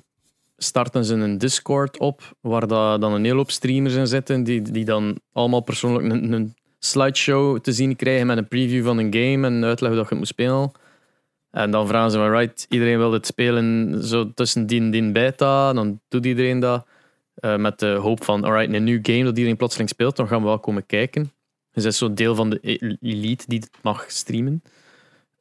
starten 0.58 1.06
ze 1.06 1.14
een 1.14 1.38
Discord 1.38 1.98
op, 2.00 2.36
waar 2.42 2.68
da, 2.68 2.98
dan 2.98 3.14
een 3.14 3.24
hele 3.24 3.36
hoop 3.36 3.52
streamers 3.52 3.94
in 3.94 4.08
zitten, 4.08 4.44
die, 4.44 4.62
die 4.62 4.86
dan 4.86 5.20
allemaal 5.32 5.62
persoonlijk 5.62 6.14
een, 6.14 6.32
een 6.32 6.56
slideshow 6.80 7.60
te 7.60 7.72
zien 7.72 7.96
krijgen 7.96 8.28
met 8.28 8.38
een 8.38 8.48
preview 8.48 8.86
van 8.86 8.98
een 8.98 9.14
game 9.14 9.48
en 9.48 9.64
uitleg 9.64 9.90
hoe 9.90 10.00
dat 10.00 10.10
je 10.10 10.16
het 10.16 10.18
moet 10.18 10.28
spelen. 10.28 10.72
En 11.52 11.72
dan 11.72 11.88
vragen 11.88 12.12
ze 12.12 12.18
van, 12.18 12.30
right, 12.30 12.66
iedereen 12.70 12.98
wil 12.98 13.10
dit 13.10 13.26
spelen 13.26 14.04
zo 14.04 14.34
tussen 14.34 14.66
die 14.66 14.82
en 14.82 14.92
die 14.92 15.12
beta, 15.12 15.74
dan 15.74 16.00
doet 16.08 16.26
iedereen 16.26 16.60
dat. 16.60 16.86
Uh, 17.40 17.56
met 17.56 17.80
de 17.80 17.88
hoop 17.88 18.24
van, 18.24 18.44
alright, 18.44 18.74
een 18.74 18.84
nieuw 18.84 19.00
game 19.02 19.24
dat 19.24 19.36
iedereen 19.36 19.58
plotseling 19.58 19.90
speelt, 19.90 20.16
dan 20.16 20.28
gaan 20.28 20.40
we 20.40 20.46
wel 20.46 20.60
komen 20.60 20.86
kijken. 20.86 21.32
Dus 21.72 21.84
dat 21.84 21.92
is 21.92 21.98
zo 21.98 22.14
deel 22.14 22.36
van 22.36 22.50
de 22.50 22.60
e- 22.62 22.96
elite 23.02 23.46
die 23.48 23.60
het 23.60 23.70
mag 23.82 24.06
streamen. 24.08 24.64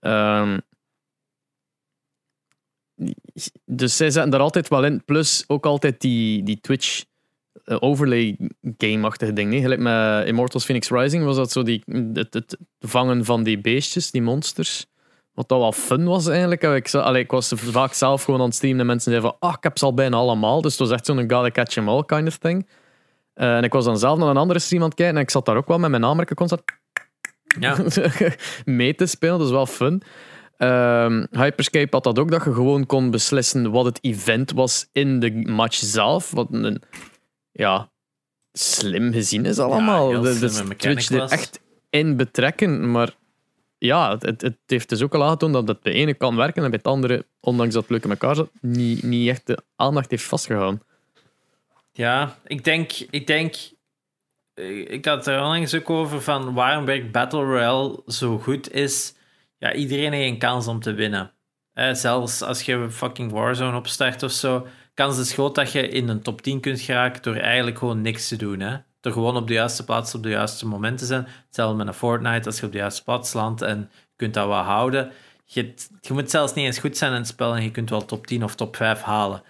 Um, 0.01 0.61
dus 3.65 3.97
zij 3.97 4.11
zetten 4.11 4.31
daar 4.31 4.41
altijd 4.41 4.69
wel 4.69 4.85
in. 4.85 5.05
Plus 5.05 5.45
ook 5.47 5.67
altijd 5.67 6.01
die, 6.01 6.43
die 6.43 6.61
Twitch 6.61 7.05
uh, 7.65 7.77
overlay 7.81 8.37
game-achtige 8.79 9.33
dingen. 9.33 9.61
Gelijk 9.61 9.81
met 9.81 10.27
Immortals 10.27 10.65
Phoenix 10.65 10.91
Rising 10.91 11.25
was 11.25 11.37
dat 11.37 11.53
zo 11.53 11.63
die, 11.63 11.83
het, 12.13 12.35
het 12.35 12.59
vangen 12.81 13.25
van 13.25 13.43
die 13.43 13.61
beestjes, 13.61 14.11
die 14.11 14.23
monsters. 14.23 14.87
Wat 15.33 15.49
dat 15.49 15.59
wel 15.59 15.73
fun 15.73 16.05
was 16.05 16.27
eigenlijk. 16.27 16.63
Ik, 16.63 16.95
allee, 16.95 17.23
ik 17.23 17.31
was 17.31 17.53
vaak 17.55 17.93
zelf 17.93 18.23
gewoon 18.25 18.41
aan 18.41 18.47
het 18.47 18.55
streamen 18.55 18.81
en 18.81 18.87
mensen 18.87 19.11
zeiden 19.13 19.31
van 19.31 19.49
ah, 19.49 19.55
ik 19.57 19.63
heb 19.63 19.79
ze 19.79 19.85
al 19.85 19.95
bijna 19.95 20.17
allemaal. 20.17 20.61
Dus 20.61 20.71
het 20.71 20.81
was 20.81 20.91
echt 20.91 21.07
zo'n 21.07 21.19
gotta 21.19 21.51
catch 21.51 21.73
them 21.73 21.89
all 21.89 22.05
kind 22.05 22.29
of 22.29 22.39
thing. 22.39 22.69
Uh, 23.35 23.57
en 23.57 23.65
ik 23.65 23.73
was 23.73 23.85
dan 23.85 23.99
zelf 23.99 24.19
naar 24.19 24.29
een 24.29 24.37
andere 24.37 24.59
stream 24.59 24.83
aan 24.83 24.89
het 24.89 24.97
kijken 24.97 25.17
en 25.17 25.23
ik 25.23 25.31
zat 25.31 25.47
daar 25.47 25.57
ook 25.57 25.69
wel 25.69 25.79
met 25.79 25.91
mijn 25.91 26.05
aanmerken 26.05 26.37
constant 26.37 26.63
ja. 27.61 27.77
mee 28.65 28.95
te 28.95 29.07
spelen. 29.07 29.39
Dat 29.39 29.47
is 29.47 29.53
wel 29.53 29.67
fun. 29.67 30.03
Um, 30.59 31.27
Hyperscape 31.31 31.89
had 31.91 32.05
dat 32.05 32.19
ook, 32.19 32.31
dat 32.31 32.45
je 32.45 32.53
gewoon 32.53 32.87
kon 32.87 33.11
beslissen 33.11 33.71
wat 33.71 33.85
het 33.85 33.99
event 34.01 34.53
was 34.53 34.89
in 34.93 35.21
de 35.21 35.31
match 35.31 35.77
zelf. 35.77 36.31
Wat 36.31 36.49
een, 36.51 36.83
ja, 37.53 37.91
slim 38.53 39.13
gezien 39.13 39.45
is 39.45 39.59
allemaal. 39.59 40.11
Ja, 40.13 40.21
de, 40.21 40.39
de 40.39 40.77
Twitch 40.77 41.11
er 41.11 41.31
echt 41.31 41.61
in 41.91 42.17
betrekken. 42.17 42.91
Maar 42.91 43.15
ja, 43.79 44.17
het, 44.19 44.41
het 44.43 44.57
heeft 44.67 44.89
dus 44.89 45.03
ook 45.03 45.15
al 45.15 45.25
aangetoond 45.25 45.53
dat 45.53 45.69
het 45.69 45.81
bij 45.81 45.93
de 45.93 45.99
ene 45.99 46.15
kan 46.15 46.37
werken 46.37 46.63
en 46.63 46.71
bij 46.71 46.79
het 46.79 46.93
andere, 46.93 47.27
ondanks 47.41 47.75
dat 47.75 47.83
het 47.83 47.93
leuk 47.93 48.05
in 48.05 48.11
elkaar 48.11 48.35
zat, 48.35 48.51
niet, 48.61 49.03
niet 49.03 49.29
echt 49.29 49.47
de 49.47 49.63
aandacht 49.77 50.11
heeft 50.11 50.25
vastgehouden. 50.25 50.83
Ja, 51.93 52.39
ik 52.45 52.65
denk, 52.65 52.93
ik 53.11 53.27
denk 53.27 53.55
ik 54.87 55.05
had 55.05 55.27
er 55.27 55.41
onlangs 55.41 55.75
ook 55.75 55.91
over 55.91 56.23
van 56.23 56.55
waarom 56.55 56.85
werkt 56.85 57.13
Battle 57.13 57.45
Royale 57.45 58.03
zo 58.07 58.39
goed 58.39 58.73
is. 58.73 59.15
Ja, 59.65 59.73
iedereen 59.73 60.13
heeft 60.13 60.31
een 60.31 60.39
kans 60.39 60.67
om 60.67 60.81
te 60.81 60.93
winnen. 60.93 61.33
zelfs 61.93 62.43
als 62.43 62.63
je 62.63 62.91
fucking 62.91 63.33
Warzone 63.33 63.77
opstart 63.77 64.23
of 64.23 64.33
zo, 64.33 64.67
kans 64.95 65.19
is 65.19 65.33
groot 65.33 65.55
dat 65.55 65.73
je 65.73 65.89
in 65.89 66.09
een 66.09 66.23
top 66.23 66.43
10 66.43 66.61
kunt 66.61 66.81
geraken 66.81 67.23
door 67.23 67.37
eigenlijk 67.37 67.79
gewoon 67.79 68.01
niks 68.01 68.29
te 68.29 68.37
doen. 68.37 68.61
Hè? 68.61 68.77
Door 69.01 69.13
gewoon 69.13 69.37
op 69.37 69.47
de 69.47 69.53
juiste 69.53 69.85
plaats 69.85 70.15
op 70.15 70.23
de 70.23 70.29
juiste 70.29 70.67
moment 70.67 70.99
te 70.99 71.05
zijn. 71.05 71.27
Hetzelfde 71.47 71.77
met 71.77 71.87
een 71.87 71.95
Fortnite, 71.95 72.47
als 72.47 72.61
je 72.61 72.67
op 72.67 72.73
de 72.73 72.79
juiste 72.79 73.03
plaats 73.03 73.33
landt 73.33 73.63
en 73.63 73.91
kunt 74.17 74.35
dat 74.35 74.47
wel 74.47 74.57
houden. 74.57 75.13
Je, 75.45 75.75
je, 76.01 76.13
moet 76.13 76.31
zelfs 76.31 76.55
niet 76.55 76.65
eens 76.65 76.79
goed 76.79 76.97
zijn 76.97 77.13
in 77.13 77.19
het 77.19 77.27
spel 77.27 77.57
en 77.57 77.63
je 77.63 77.71
kunt 77.71 77.91
wel 77.91 78.05
top 78.05 78.27
10 78.27 78.45
of 78.45 78.55
top 78.55 78.77
5 78.77 79.01
halen. 79.01 79.43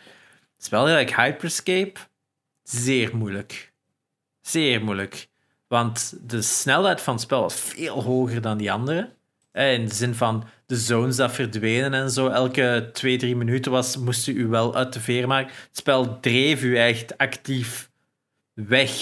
Het 0.57 0.65
spel 0.65 0.85
like 0.85 1.23
Hyperscape, 1.23 2.01
zeer 2.63 3.17
moeilijk. 3.17 3.73
Zeer 4.41 4.85
moeilijk. 4.85 5.29
Want 5.69 6.15
de 6.21 6.43
snelheid 6.43 7.01
van 7.01 7.15
het 7.15 7.23
spel 7.23 7.41
was 7.41 7.55
veel 7.55 8.03
hoger 8.03 8.41
dan 8.41 8.59
die 8.59 8.73
andere. 8.73 9.11
In 9.55 9.87
de 9.87 9.95
zin 9.95 10.15
van 10.15 10.45
de 10.67 10.77
zones 10.77 11.17
dat 11.17 11.33
verdwenen 11.33 11.95
en 11.95 12.11
zo. 12.11 12.29
Elke 12.29 12.91
twee, 12.93 13.17
drie 13.17 13.37
minuten 13.37 13.73
was, 13.73 13.97
moest 13.97 14.27
u 14.27 14.47
wel 14.47 14.75
uit 14.75 14.93
de 14.93 15.01
veer 15.01 15.27
maken. 15.27 15.53
Het 15.53 15.77
spel 15.77 16.21
dreef 16.21 16.63
u 16.63 16.79
echt 16.79 17.19
actief 17.19 17.91
weg. 18.55 18.93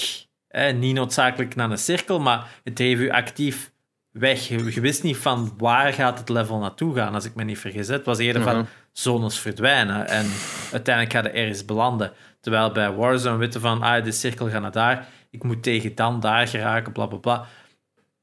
Niet 0.75 0.95
noodzakelijk 0.95 1.55
naar 1.55 1.71
een 1.71 1.77
cirkel, 1.77 2.19
maar 2.19 2.47
het 2.63 2.75
dreef 2.75 2.99
u 2.99 3.09
actief 3.09 3.71
weg. 4.11 4.47
Je 4.47 4.81
wist 4.81 5.03
niet 5.03 5.17
van 5.17 5.53
waar 5.57 5.93
gaat 5.93 6.19
het 6.19 6.29
level 6.29 6.59
naartoe 6.59 6.95
gaan, 6.95 7.13
als 7.13 7.25
ik 7.25 7.35
me 7.35 7.43
niet 7.43 7.59
vergis. 7.59 7.87
Het 7.87 8.05
was 8.05 8.17
eerder 8.17 8.41
van 8.41 8.67
zones 8.91 9.39
verdwijnen 9.39 10.07
en 10.07 10.25
uiteindelijk 10.71 11.15
gaat 11.15 11.25
het 11.25 11.33
ergens 11.33 11.65
belanden. 11.65 12.11
Terwijl 12.39 12.71
bij 12.71 12.91
Warzone 12.91 13.37
weten 13.37 13.61
van, 13.61 13.81
ah, 13.81 14.03
de 14.03 14.11
cirkel 14.11 14.49
gaat 14.49 14.61
naar 14.61 14.71
daar 14.71 15.07
ik 15.33 15.43
moet 15.43 15.63
tegen 15.63 15.95
dan 15.95 16.19
daar 16.19 16.47
geraken, 16.47 16.91
bla 16.91 17.05
bla 17.05 17.17
bla. 17.17 17.47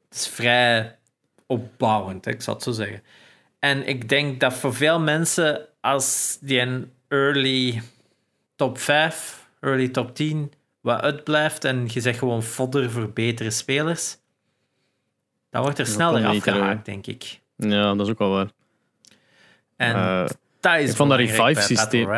Het 0.08 0.18
is 0.18 0.28
vrij 0.28 0.98
opbouwend, 1.50 2.26
ik 2.26 2.42
zal 2.42 2.54
het 2.54 2.62
zo 2.62 2.72
zeggen. 2.72 3.02
En 3.58 3.88
ik 3.88 4.08
denk 4.08 4.40
dat 4.40 4.54
voor 4.54 4.74
veel 4.74 5.00
mensen, 5.00 5.66
als 5.80 6.38
die 6.40 6.60
een 6.60 6.92
early 7.08 7.82
top 8.56 8.78
5, 8.78 9.48
early 9.60 9.88
top 9.88 10.14
10 10.14 10.52
wat 10.80 11.00
uitblijft 11.00 11.64
en 11.64 11.88
je 11.88 12.00
zegt 12.00 12.18
gewoon 12.18 12.42
fodder 12.42 12.90
voor 12.90 13.10
betere 13.10 13.50
spelers, 13.50 14.16
dan 15.50 15.62
wordt 15.62 15.78
er 15.78 15.86
sneller 15.86 16.26
afgehaakt, 16.26 16.84
denk 16.84 17.06
ik. 17.06 17.40
Ja, 17.56 17.94
dat 17.94 18.06
is 18.06 18.12
ook 18.12 18.18
wel 18.18 18.30
waar. 18.30 18.48
En 19.76 19.96
uh, 19.96 20.26
dat 20.60 20.78
is 20.78 20.90
ik 20.90 20.96
vond 20.96 21.10
dat 21.10 21.18
revive 21.18 21.60
systeem. 21.60 22.10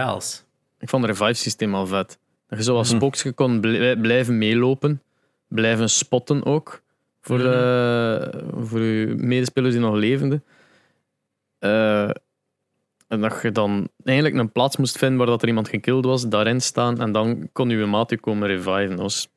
Ik 0.78 0.88
vond 0.88 1.06
het 1.06 1.18
revive 1.18 1.40
systeem 1.40 1.74
al 1.74 1.86
vet. 1.86 2.18
Dat 2.48 2.58
je 2.58 2.64
zoals 2.64 2.88
spookje 2.88 3.28
mhm. 3.28 3.34
kon 3.34 3.60
blijven 4.00 4.38
meelopen, 4.38 5.02
blijven 5.48 5.90
spotten 5.90 6.44
ook. 6.44 6.81
Voor, 7.24 7.40
uh, 7.40 8.26
voor 8.66 8.80
je 8.80 9.14
medespelers 9.16 9.72
die 9.72 9.82
nog 9.82 9.94
levenden. 9.94 10.44
Uh, 11.60 12.10
en 13.08 13.20
dat 13.20 13.42
je 13.42 13.52
dan 13.52 13.88
eigenlijk 14.04 14.36
een 14.36 14.52
plaats 14.52 14.76
moest 14.76 14.98
vinden 14.98 15.18
waar 15.18 15.26
dat 15.26 15.42
er 15.42 15.48
iemand 15.48 15.68
gekilld 15.68 16.04
was, 16.04 16.28
daarin 16.28 16.60
staan 16.60 17.00
en 17.00 17.12
dan 17.12 17.48
kon 17.52 17.68
je 17.68 17.86
maat 17.86 18.20
komen 18.20 18.48
reviven. 18.48 18.88
Dat 18.88 18.98
was, 18.98 19.28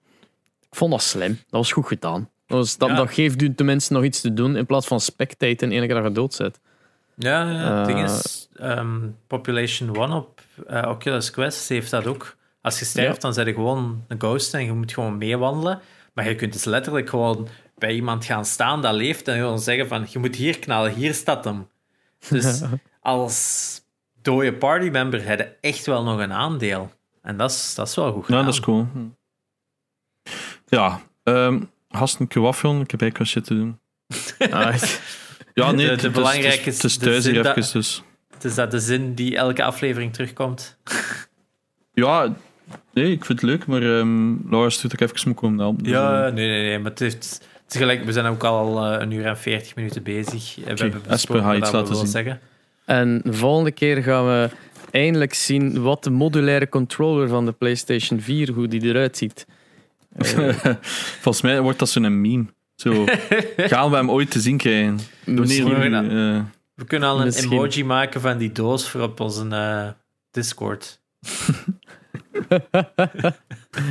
ik 0.70 0.76
vond 0.76 0.92
dat 0.92 1.02
slim. 1.02 1.32
Dat 1.32 1.60
was 1.60 1.72
goed 1.72 1.88
gedaan. 1.88 2.30
Dat, 2.46 2.58
was, 2.58 2.78
dat, 2.78 2.96
dat 2.96 3.14
geeft 3.14 3.42
u 3.42 3.56
tenminste 3.56 3.94
nog 3.94 4.04
iets 4.04 4.22
te 4.22 4.34
doen 4.34 4.56
in 4.56 4.66
plaats 4.66 4.88
van 4.88 5.00
spectaten 5.00 5.72
en 5.72 5.88
keer 5.88 6.02
dat 6.02 6.16
je 6.16 6.28
zit. 6.30 6.60
Ja, 7.16 7.52
ja 7.52 7.78
het 7.78 7.86
ding 7.86 8.04
is, 8.04 8.50
um, 8.62 9.18
Population 9.28 9.98
One 9.98 10.16
op 10.16 10.42
uh, 10.70 10.88
Oculus 10.88 11.32
Quest 11.32 11.70
heeft 11.70 11.92
dat 11.92 12.08
ook. 12.08 12.36
Als 12.62 12.80
je 12.80 12.86
sterft, 12.86 13.22
dan 13.22 13.34
zet 13.34 13.46
je 13.46 13.54
gewoon 13.54 14.04
een 14.08 14.20
ghost 14.20 14.54
en 14.54 14.66
je 14.66 14.74
moet 14.74 14.94
gewoon 14.94 15.18
meewandelen. 15.18 15.80
Maar 16.14 16.28
je 16.28 16.36
kunt 16.36 16.54
dus 16.54 16.64
letterlijk 16.64 17.10
gewoon 17.10 17.48
bij 17.78 17.94
iemand 17.94 18.26
gaan 18.26 18.46
staan 18.46 18.82
dat 18.82 18.94
leeft 18.94 19.28
en 19.28 19.38
gewoon 19.38 19.60
zeggen 19.60 19.88
van, 19.88 20.06
je 20.10 20.20
moet 20.20 20.36
hier 20.36 20.60
knallen, 20.60 20.94
hier 20.94 21.14
staat 21.14 21.46
hem. 21.46 21.68
Dus 22.30 22.62
als 23.02 23.82
dode 24.22 24.54
partymember 24.54 25.26
heb 25.28 25.40
je 25.40 25.56
echt 25.62 25.86
wel 25.86 26.04
nog 26.04 26.20
een 26.20 26.34
aandeel. 26.34 26.92
En 27.22 27.38
dat 27.38 27.52
is, 27.52 27.76
dat 27.76 27.88
is 27.88 27.96
wel 27.96 28.12
goed 28.12 28.26
gedaan. 28.26 28.40
Ja, 28.40 28.46
dat 28.46 28.54
is 28.54 28.60
cool. 28.60 28.88
Ja, 30.68 31.02
um, 31.24 31.70
Hasten 31.88 32.28
Kwafjon, 32.28 32.82
ik 32.82 32.92
heb 32.92 33.02
eigenlijk 33.02 33.18
wat 33.18 33.28
shit 33.28 33.44
te 33.46 33.54
doen. 33.54 33.80
ja, 35.54 35.72
nee, 35.72 35.88
de, 35.88 35.96
de, 35.96 36.10
belangrijke 36.10 36.58
het 36.58 36.68
is, 36.68 36.76
het 36.82 36.84
is 36.84 36.98
thuis 36.98 37.26
even, 37.26 37.72
dus. 37.74 38.04
Het 38.34 38.44
is 38.44 38.56
dat 38.56 38.72
de 38.72 38.80
zin 38.80 39.14
die 39.14 39.38
elke 39.38 39.64
aflevering 39.64 40.14
terugkomt. 40.14 40.78
Ja, 41.96 42.36
nee, 42.94 43.12
ik 43.12 43.26
vind 43.26 43.42
het 43.42 43.50
leuk, 43.50 43.66
maar 43.66 43.82
ehm 43.82 44.50
Laura 44.50 44.70
stuurt 44.70 44.94
ook 44.94 45.00
even 45.00 45.20
smoek 45.20 45.42
om 45.42 45.60
helpen. 45.60 45.84
Dus, 45.84 45.94
Ja, 45.94 46.26
eh, 46.26 46.34
nee, 46.34 46.48
nee, 46.48 46.64
nee. 46.64 46.80
Maar 46.80 46.92
het, 46.92 47.00
heeft, 47.00 47.16
het 47.16 47.24
is 47.24 47.48
gelijk, 47.68 48.04
we 48.04 48.12
zijn 48.12 48.26
ook 48.26 48.44
al 48.44 48.86
eh, 48.94 49.02
een 49.02 49.12
uur 49.12 49.26
en 49.26 49.38
veertig 49.38 49.76
minuten 49.76 50.04
bezig. 50.04 50.58
En 50.58 50.76
We 50.76 50.82
hebben 50.82 51.00
Esper, 51.00 51.10
besproken 51.10 51.44
ga 51.44 51.56
iets 51.56 51.72
we 51.72 51.78
laten 51.78 51.96
zien? 51.96 52.08
zeggen. 52.08 52.40
En 52.86 53.22
de 53.24 53.34
volgende 53.34 53.72
keer 53.72 54.04
gaan 54.04 54.26
we 54.26 54.50
eindelijk 54.92 55.34
zien 55.34 55.82
wat 55.82 56.04
de 56.04 56.10
modulaire 56.10 56.70
controller 56.70 57.28
van 57.28 57.46
de 57.46 57.52
PlayStation 57.52 58.20
4, 58.20 58.52
hoe 58.52 58.68
die 58.68 58.84
eruit 58.84 59.18
ziet. 59.18 59.46
Volgens 61.22 61.42
mij 61.42 61.62
wordt 61.62 61.80
dat 61.80 61.90
zo'n 61.90 62.22
meme. 62.22 62.46
Zo, 62.76 63.04
gaan 63.58 63.90
we 63.90 63.96
hem 63.96 64.12
ooit 64.12 64.32
te 64.32 64.40
zien 64.40 64.58
krijgen? 64.58 65.00
Eh, 65.26 65.36
We 66.76 66.86
kunnen 66.88 67.10
al 67.10 67.20
een 67.20 67.26
Misschien. 67.26 67.52
emoji 67.52 67.84
maken 67.84 68.22
van 68.22 68.38
die 68.38 68.52
doos 68.52 68.90
voor 68.90 69.02
op 69.02 69.20
onze 69.20 69.48
eh, 69.50 69.88
Discord. 70.32 71.00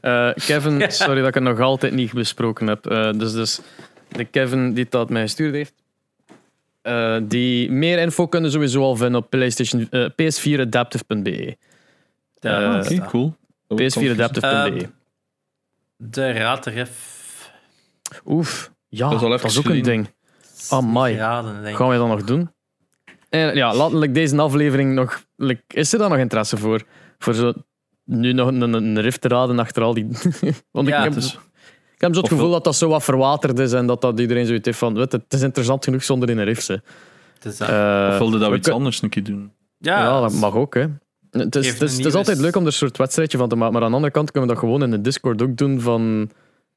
Eh, 0.00 0.30
Kevin, 0.34 0.90
sorry 0.92 1.18
dat 1.18 1.28
ik 1.28 1.34
het 1.34 1.42
nog 1.42 1.60
altijd 1.60 1.92
niet 1.92 2.12
besproken 2.12 2.66
heb. 2.66 2.86
Eh, 2.86 3.12
dus, 3.12 3.32
dus 3.32 3.60
de 4.08 4.24
Kevin 4.24 4.72
die 4.72 4.86
dat 4.88 5.10
mij 5.10 5.22
gestuurd 5.22 5.54
heeft. 5.54 5.74
eh, 6.82 7.16
die 7.22 7.70
meer 7.70 7.98
info 7.98 8.26
kunnen 8.26 8.50
sowieso 8.50 8.82
al 8.82 8.96
vinden 8.96 9.20
op 9.22 9.30
PlayStation, 9.30 9.86
eh, 9.90 10.06
ps4adaptive.be. 10.10 11.56
Ja, 12.40 12.60
Eh, 12.60 12.68
ah, 12.68 12.84
Oké, 12.84 13.06
cool. 13.06 13.34
Dat 13.66 13.78
wordt 13.80 13.96
ps4adaptive.be. 13.98 14.88
De 15.96 16.32
Raad. 16.32 16.70
Oef, 18.26 18.70
ja, 18.88 19.08
Dat 19.08 19.16
is 19.18 19.22
al 19.22 19.28
dat 19.28 19.38
even 19.38 19.50
is 19.50 19.58
ook 19.58 19.64
een 19.74 19.82
ding. 19.82 20.10
Amai. 20.70 21.16
Gaan 21.16 21.88
we 21.88 21.96
dat 21.96 22.08
nog 22.08 22.24
doen? 22.24 22.50
En 23.28 23.54
ja, 23.54 23.74
laat 23.74 23.92
like, 23.92 24.12
deze 24.12 24.36
aflevering 24.40 24.94
nog. 24.94 25.24
like, 25.36 25.62
is 25.68 25.92
er 25.92 25.98
daar 25.98 26.08
nog 26.08 26.18
interesse 26.18 26.56
voor? 26.56 26.82
Voor 27.18 27.34
zo 27.34 27.52
nu 28.10 28.32
nog 28.32 28.48
een, 28.48 28.60
een 28.72 29.10
te 29.18 29.28
raden 29.28 29.58
achter 29.58 29.82
al 29.82 29.94
die. 29.94 30.06
Want 30.70 30.88
Ja, 30.88 30.96
ik, 30.98 31.02
heb, 31.04 31.14
het 31.14 31.22
is- 31.24 31.38
ik 31.94 32.00
heb 32.00 32.14
zo 32.14 32.20
het 32.20 32.28
gevoel 32.28 32.50
dat 32.50 32.64
dat 32.64 32.76
zo 32.76 32.88
wat 32.88 33.02
verwaterd 33.04 33.58
is 33.58 33.72
en 33.72 33.86
dat, 33.86 34.00
dat 34.00 34.20
iedereen 34.20 34.46
zoiets 34.46 34.66
heeft 34.66 34.78
van. 34.78 34.94
Weet, 34.94 35.12
het 35.12 35.32
is 35.34 35.42
interessant 35.42 35.84
genoeg 35.84 36.04
zonder 36.04 36.30
in 36.30 36.38
een 36.38 36.44
riff. 36.44 36.62
ze. 36.62 36.80
Het 37.34 37.44
is 37.44 37.56
dat. 37.58 37.68
Eh, 37.68 38.08
Of 38.12 38.18
wilde 38.18 38.38
dat 38.38 38.50
we 38.50 38.56
iets 38.56 38.66
kun- 38.66 38.76
anders 38.76 39.02
een 39.02 39.08
keer 39.08 39.24
doen? 39.24 39.52
ja, 39.78 39.98
Ja, 40.02 40.20
dat 40.20 40.32
mag 40.32 40.54
ook. 40.54 40.74
Hè. 40.74 40.86
Het 41.30 41.56
is, 41.56 41.66
het, 41.68 41.82
is, 41.82 41.96
het 41.96 42.06
is 42.06 42.14
altijd 42.14 42.38
leuk 42.38 42.54
om 42.56 42.60
er 42.60 42.66
een 42.66 42.72
soort 42.72 42.96
wedstrijdje 42.96 43.38
van 43.38 43.48
te 43.48 43.56
maken, 43.56 43.72
maar 43.72 43.82
aan 43.82 43.88
de 43.88 43.94
andere 43.94 44.12
kant 44.12 44.30
kunnen 44.30 44.48
we 44.48 44.54
dat 44.54 44.64
gewoon 44.64 44.82
in 44.82 44.90
de 44.90 45.00
Discord 45.00 45.42
ook 45.42 45.56
doen 45.56 45.80
van... 45.80 46.30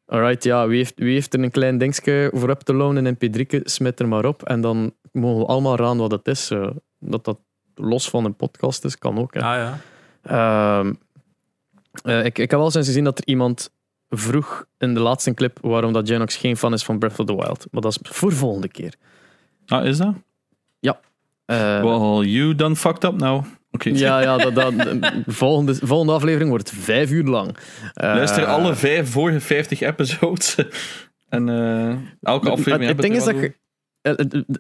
Alright, 0.06 0.44
ja, 0.44 0.68
wie 0.68 0.78
heeft, 0.78 0.94
wie 0.96 1.14
heeft 1.14 1.34
er 1.34 1.40
een 1.44 1.52
klein 1.52 1.78
dingetje 1.78 2.32
voor 2.34 2.50
up 2.50 2.60
te 2.60 2.74
loaden 2.74 3.06
in 3.06 3.16
mp3, 3.16 3.62
smit 3.64 4.00
er 4.00 4.08
maar 4.08 4.26
op. 4.26 4.44
En 4.44 4.62
dan 4.62 4.94
mogen 5.12 5.40
we 5.40 5.46
allemaal 5.46 5.76
raden 5.76 5.98
wat 5.98 6.12
het 6.12 6.28
is. 6.28 6.50
eh, 6.52 6.68
dat 7.00 7.26
dat 7.26 7.38
los 7.76 8.10
van 8.10 8.26
een 8.26 8.36
podcast 8.36 8.84
is, 8.86 8.98
kan 8.98 9.18
ook. 9.20 9.34
Hè. 9.34 9.40
Ah, 9.42 9.56
ja. 9.56 9.80
Ehm, 10.80 10.94
eh, 12.04 12.26
ik, 12.26 12.38
ik 12.40 12.50
heb 12.52 12.60
wel 12.60 12.64
eens 12.64 12.76
gezien 12.76 13.04
dat 13.04 13.18
er 13.18 13.28
iemand 13.28 13.72
vroeg 14.10 14.66
in 14.78 14.94
de 14.94 15.00
laatste 15.00 15.34
clip 15.34 15.58
waarom 15.62 15.94
dat 15.94 16.08
Janox 16.08 16.36
geen 16.36 16.58
fan 16.58 16.74
is 16.74 16.84
van 16.84 17.00
Breath 17.00 17.20
of 17.20 17.26
the 17.26 17.36
Wild. 17.36 17.66
Maar 17.72 17.82
dat 17.82 17.92
is 17.92 18.00
voor 18.02 18.32
volgende 18.34 18.68
keer. 18.68 18.94
Ah, 19.68 19.86
is 19.86 19.98
dat? 19.98 20.14
Eh, 21.46 21.82
Well, 21.82 22.26
you 22.30 22.56
done 22.56 22.76
fucked 22.76 23.04
up 23.04 23.18
now. 23.20 23.46
Oké. 23.72 23.90
Ja, 23.90 24.20
ja 24.22 24.38
dat, 24.48 24.56
dat, 24.56 24.78
de 24.78 25.24
volgende, 25.28 25.76
volgende 25.76 26.14
aflevering 26.14 26.50
wordt 26.50 26.70
vijf 26.70 27.12
uur 27.12 27.24
lang. 27.24 27.58
Eh, 27.94 28.08
Luister 28.14 28.46
alle 28.46 28.76
vijf 28.76 29.12
vorige 29.12 29.40
50 29.40 29.82
episodes. 29.82 30.56
en 31.30 31.50
eh, 31.50 31.96
elke 32.22 32.50
aflevering 32.50 32.80
Het, 32.82 32.90
het 32.90 33.02
ding 33.02 33.16
is 33.16 33.24
dat 33.24 33.36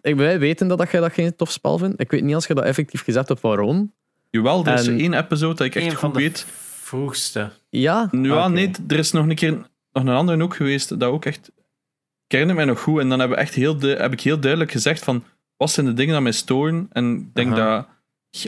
je. 0.01 0.15
Wij 0.15 0.39
weten 0.39 0.67
dat, 0.67 0.77
dat 0.77 0.91
jij 0.91 0.99
dat 1.01 1.13
geen 1.13 1.35
tof 1.35 1.51
spel 1.51 1.77
vindt. 1.77 2.01
Ik 2.01 2.11
weet 2.11 2.23
niet 2.23 2.35
als 2.35 2.47
je 2.47 2.53
dat 2.53 2.63
effectief 2.63 3.03
gezegd 3.03 3.27
hebt 3.27 3.41
waarom. 3.41 3.93
Jawel, 4.29 4.65
er 4.65 4.73
is 4.73 4.87
en- 4.87 4.99
één 4.99 5.13
episode 5.13 5.55
dat 5.55 5.67
ik 5.67 5.75
echt 5.75 5.93
goed 5.95 6.15
weet. 6.15 6.45
Vroegste. 6.97 7.49
Ja? 7.69 8.07
Nu, 8.11 8.29
ja, 8.33 8.43
Oké. 8.45 8.53
nee, 8.53 8.71
er 8.87 8.97
is 8.97 9.11
nog 9.11 9.27
een 9.27 9.35
keer 9.35 9.51
nog 9.91 10.03
een 10.03 10.09
andere 10.09 10.43
ook 10.43 10.55
geweest 10.55 10.99
dat 10.99 11.03
ook 11.09 11.25
echt. 11.25 11.51
Ik 12.27 12.31
herinner 12.39 12.55
mij 12.55 12.65
nog 12.65 12.79
goed. 12.81 12.99
En 12.99 13.09
dan 13.09 13.19
hebben 13.19 13.37
we 13.37 13.43
echt 13.43 13.53
heel 13.53 13.77
du- 13.77 13.95
heb 13.95 14.11
ik 14.13 14.21
heel 14.21 14.39
duidelijk 14.39 14.71
gezegd 14.71 15.03
van 15.03 15.23
wat 15.57 15.71
zijn 15.71 15.85
de 15.85 15.93
dingen 15.93 16.13
dat 16.13 16.23
mij 16.23 16.31
storen. 16.31 16.87
En 16.91 17.15
ik 17.15 17.35
denk 17.35 17.51
Aha. 17.53 17.87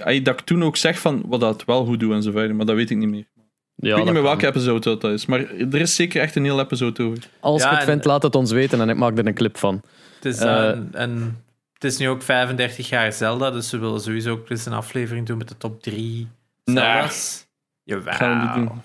dat, 0.03 0.13
ik 0.15 0.39
toen 0.41 0.63
ook 0.63 0.77
zeg 0.77 0.99
van 0.99 1.23
wat 1.25 1.39
dat 1.39 1.65
wel 1.65 1.85
goed 1.85 1.99
doe 1.99 2.13
en 2.13 2.23
zo 2.23 2.31
verder. 2.31 2.55
Maar 2.55 2.65
dat 2.65 2.75
weet 2.75 2.89
ik 2.89 2.97
niet 2.97 3.09
meer. 3.09 3.27
Ja, 3.75 3.89
ik 3.89 3.95
weet 3.95 4.03
niet 4.03 4.13
meer 4.13 4.23
welke 4.23 4.47
episode 4.47 4.97
dat 4.97 5.11
is. 5.11 5.25
Maar 5.25 5.39
er 5.49 5.75
is 5.81 5.95
zeker 5.95 6.21
echt 6.21 6.35
een 6.35 6.43
heel 6.43 6.59
episode 6.59 7.03
over. 7.03 7.29
Als 7.39 7.61
Ja, 7.61 7.67
je 7.69 7.73
het 7.75 7.83
en- 7.83 7.89
vindt, 7.89 8.05
laat 8.05 8.23
het 8.23 8.35
ons 8.35 8.51
weten 8.51 8.81
en 8.81 8.89
ik 8.89 8.95
maak 8.97 9.17
er 9.17 9.27
een 9.27 9.33
clip 9.33 9.57
van. 9.57 9.81
Het 10.15 10.25
is, 10.25 10.39
Eh, 10.39 10.69
eh, 10.69 10.77
een, 10.91 11.37
het 11.73 11.83
is 11.83 11.97
nu 11.97 12.09
ook 12.09 12.21
35 12.21 12.89
jaar 12.89 13.13
Zelda, 13.13 13.51
dus 13.51 13.71
we 13.71 13.77
willen 13.77 14.01
sowieso 14.01 14.31
ook 14.31 14.49
eens 14.49 14.65
een 14.65 14.73
aflevering 14.73 15.25
doen 15.25 15.37
met 15.37 15.47
de 15.47 15.57
top 15.57 15.81
3 15.81 16.27
Zelda's. 16.63 17.44
Jawel. 17.85 18.13
Gaan 18.13 18.53
we 18.53 18.59
niet 18.59 18.67
doen. 18.67 18.81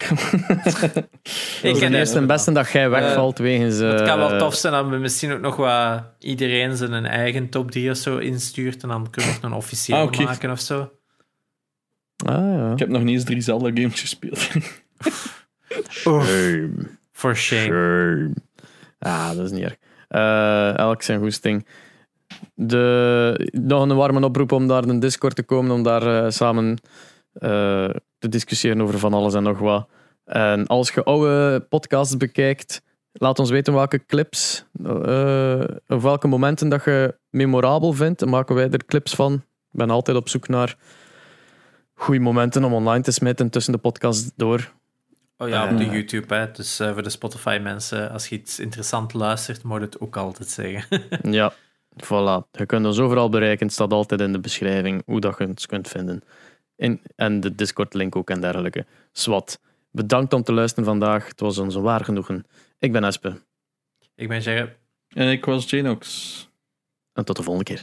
Ik 1.70 1.78
ken 1.78 1.90
de 1.90 1.98
eerste 1.98 2.18
en 2.18 2.27
beste 2.27 2.52
dat 2.52 2.70
jij 2.70 2.90
wegvalt 2.90 3.39
wegens. 3.39 3.78
Het 3.78 4.02
kan 4.02 4.18
wel 4.18 4.32
eh, 4.32 4.39
tof 4.39 4.55
zijn 4.55 4.72
dat 4.72 4.89
we 4.89 4.97
misschien 4.97 5.32
ook 5.32 5.40
nog 5.40 5.56
wat 5.56 6.02
iedereen 6.18 6.77
zijn 6.77 7.06
eigen 7.06 7.48
top 7.48 7.70
3 7.70 7.90
of 7.90 7.97
zo 7.97 8.18
instuurt 8.18 8.82
en 8.82 8.89
dan 8.89 9.10
kunnen 9.10 9.31
we 9.31 9.36
nog 9.40 9.51
een 9.51 9.56
officieel 9.56 9.97
Ah, 9.97 10.18
maken 10.18 10.51
of 10.51 10.60
zo. 10.60 10.90
Ah 12.27 12.55
ja. 12.56 12.72
Ik 12.72 12.78
heb 12.78 12.89
nog 12.89 13.02
niet 13.02 13.14
eens 13.14 13.24
drie 13.24 13.40
Zelda 13.40 13.70
games 13.74 14.01
gespeeld. 14.01 14.48
For 17.12 17.36
shame. 17.36 17.64
Shame. 17.64 18.32
Ah, 18.98 19.36
dat 19.36 19.44
is 19.44 19.51
niet 19.51 19.62
erg. 19.62 19.77
Eh, 20.09 20.77
elk 20.77 21.02
zijn 21.02 21.20
goesting. 21.20 21.66
De, 22.55 23.51
nog 23.52 23.82
een 23.82 23.97
warme 23.97 24.24
oproep 24.24 24.52
om 24.52 24.66
daar 24.66 24.82
in 24.82 24.89
een 24.89 25.01
Discord 25.01 25.36
te 25.36 25.43
komen, 25.43 25.70
om 25.70 25.82
daar 25.82 26.24
eh, 26.24 26.31
samen 26.31 26.78
eh, 27.32 27.90
te 28.20 28.28
discussiëren 28.28 28.82
over 28.82 28.98
van 28.98 29.12
alles 29.14 29.34
en 29.34 29.42
nog 29.42 29.59
wat. 29.59 29.88
En 30.24 30.66
als 30.66 30.90
je 30.90 31.05
oude 31.05 31.60
podcasts 31.60 32.16
bekijkt, 32.16 32.82
laat 33.12 33.38
ons 33.38 33.51
weten 33.51 33.74
welke 33.74 34.06
clips, 34.06 34.64
eh, 34.84 35.60
of 35.88 36.02
welke 36.02 36.26
momenten 36.28 36.68
dat 36.68 36.84
je 36.84 37.14
memorabel 37.30 37.92
vindt. 37.92 38.18
Dan 38.18 38.28
maken 38.28 38.55
wij 38.55 38.70
er 38.70 38.84
clips 38.84 39.14
van. 39.14 39.32
Ik 39.72 39.78
ben 39.78 39.90
altijd 39.90 40.16
op 40.16 40.28
zoek 40.28 40.48
naar 40.48 40.76
goede 41.94 42.20
momenten 42.20 42.64
om 42.64 42.72
online 42.72 43.02
te 43.02 43.12
smitten 43.12 43.51
tussen 43.51 43.72
de 43.72 43.78
podcasts 43.78 44.30
door. 44.36 44.72
Oh 45.36 45.48
ja, 45.48 45.70
op 45.70 45.78
de 45.78 45.84
Eh. 45.84 45.92
YouTube. 45.92 46.34
Hè. 46.34 46.51
Dus 46.51 46.80
eh, 46.80 46.92
voor 46.92 47.02
de 47.02 47.10
Spotify-mensen, 47.10 48.10
als 48.10 48.28
je 48.28 48.34
iets 48.36 48.59
interessant 48.59 49.12
luistert, 49.14 49.62
moet 49.62 49.78
je 49.78 49.84
het 49.84 50.01
ook 50.01 50.16
altijd 50.16 50.48
zeggen. 50.48 51.02
Ja, 51.32 51.52
voilà. 52.05 52.51
Je 52.52 52.66
kunt 52.66 52.86
ons 52.86 52.98
overal 52.98 53.28
bereiken. 53.28 53.66
Het 53.66 53.74
staat 53.74 53.92
altijd 53.92 54.20
in 54.20 54.32
de 54.32 54.40
beschrijving 54.40 55.02
hoe 55.06 55.20
dat 55.20 55.38
je 55.38 55.47
ons 55.47 55.66
kunt 55.66 55.88
vinden. 55.88 56.22
In, 56.81 57.01
en 57.16 57.40
de 57.40 57.55
Discord-link 57.55 58.16
ook 58.16 58.31
en 58.31 58.40
dergelijke. 58.40 58.86
Swat. 59.12 59.61
Bedankt 59.90 60.32
om 60.32 60.43
te 60.43 60.52
luisteren 60.52 60.85
vandaag. 60.85 61.28
Het 61.28 61.40
was 61.40 61.59
ons 61.59 61.74
een 61.74 61.82
waar 61.82 62.05
genoegen. 62.05 62.44
Ik 62.78 62.93
ben 62.93 63.05
Espe. 63.05 63.40
Ik 64.15 64.28
ben 64.28 64.43
Gerrit. 64.43 64.70
en 65.09 65.31
ik 65.31 65.44
was 65.44 65.70
Janox. 65.70 66.48
En 67.12 67.24
tot 67.24 67.36
de 67.36 67.43
volgende 67.43 67.74
keer. 67.74 67.82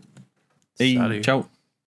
Hey, 0.76 0.94
Salut. 0.94 1.24
ciao. 1.24 1.48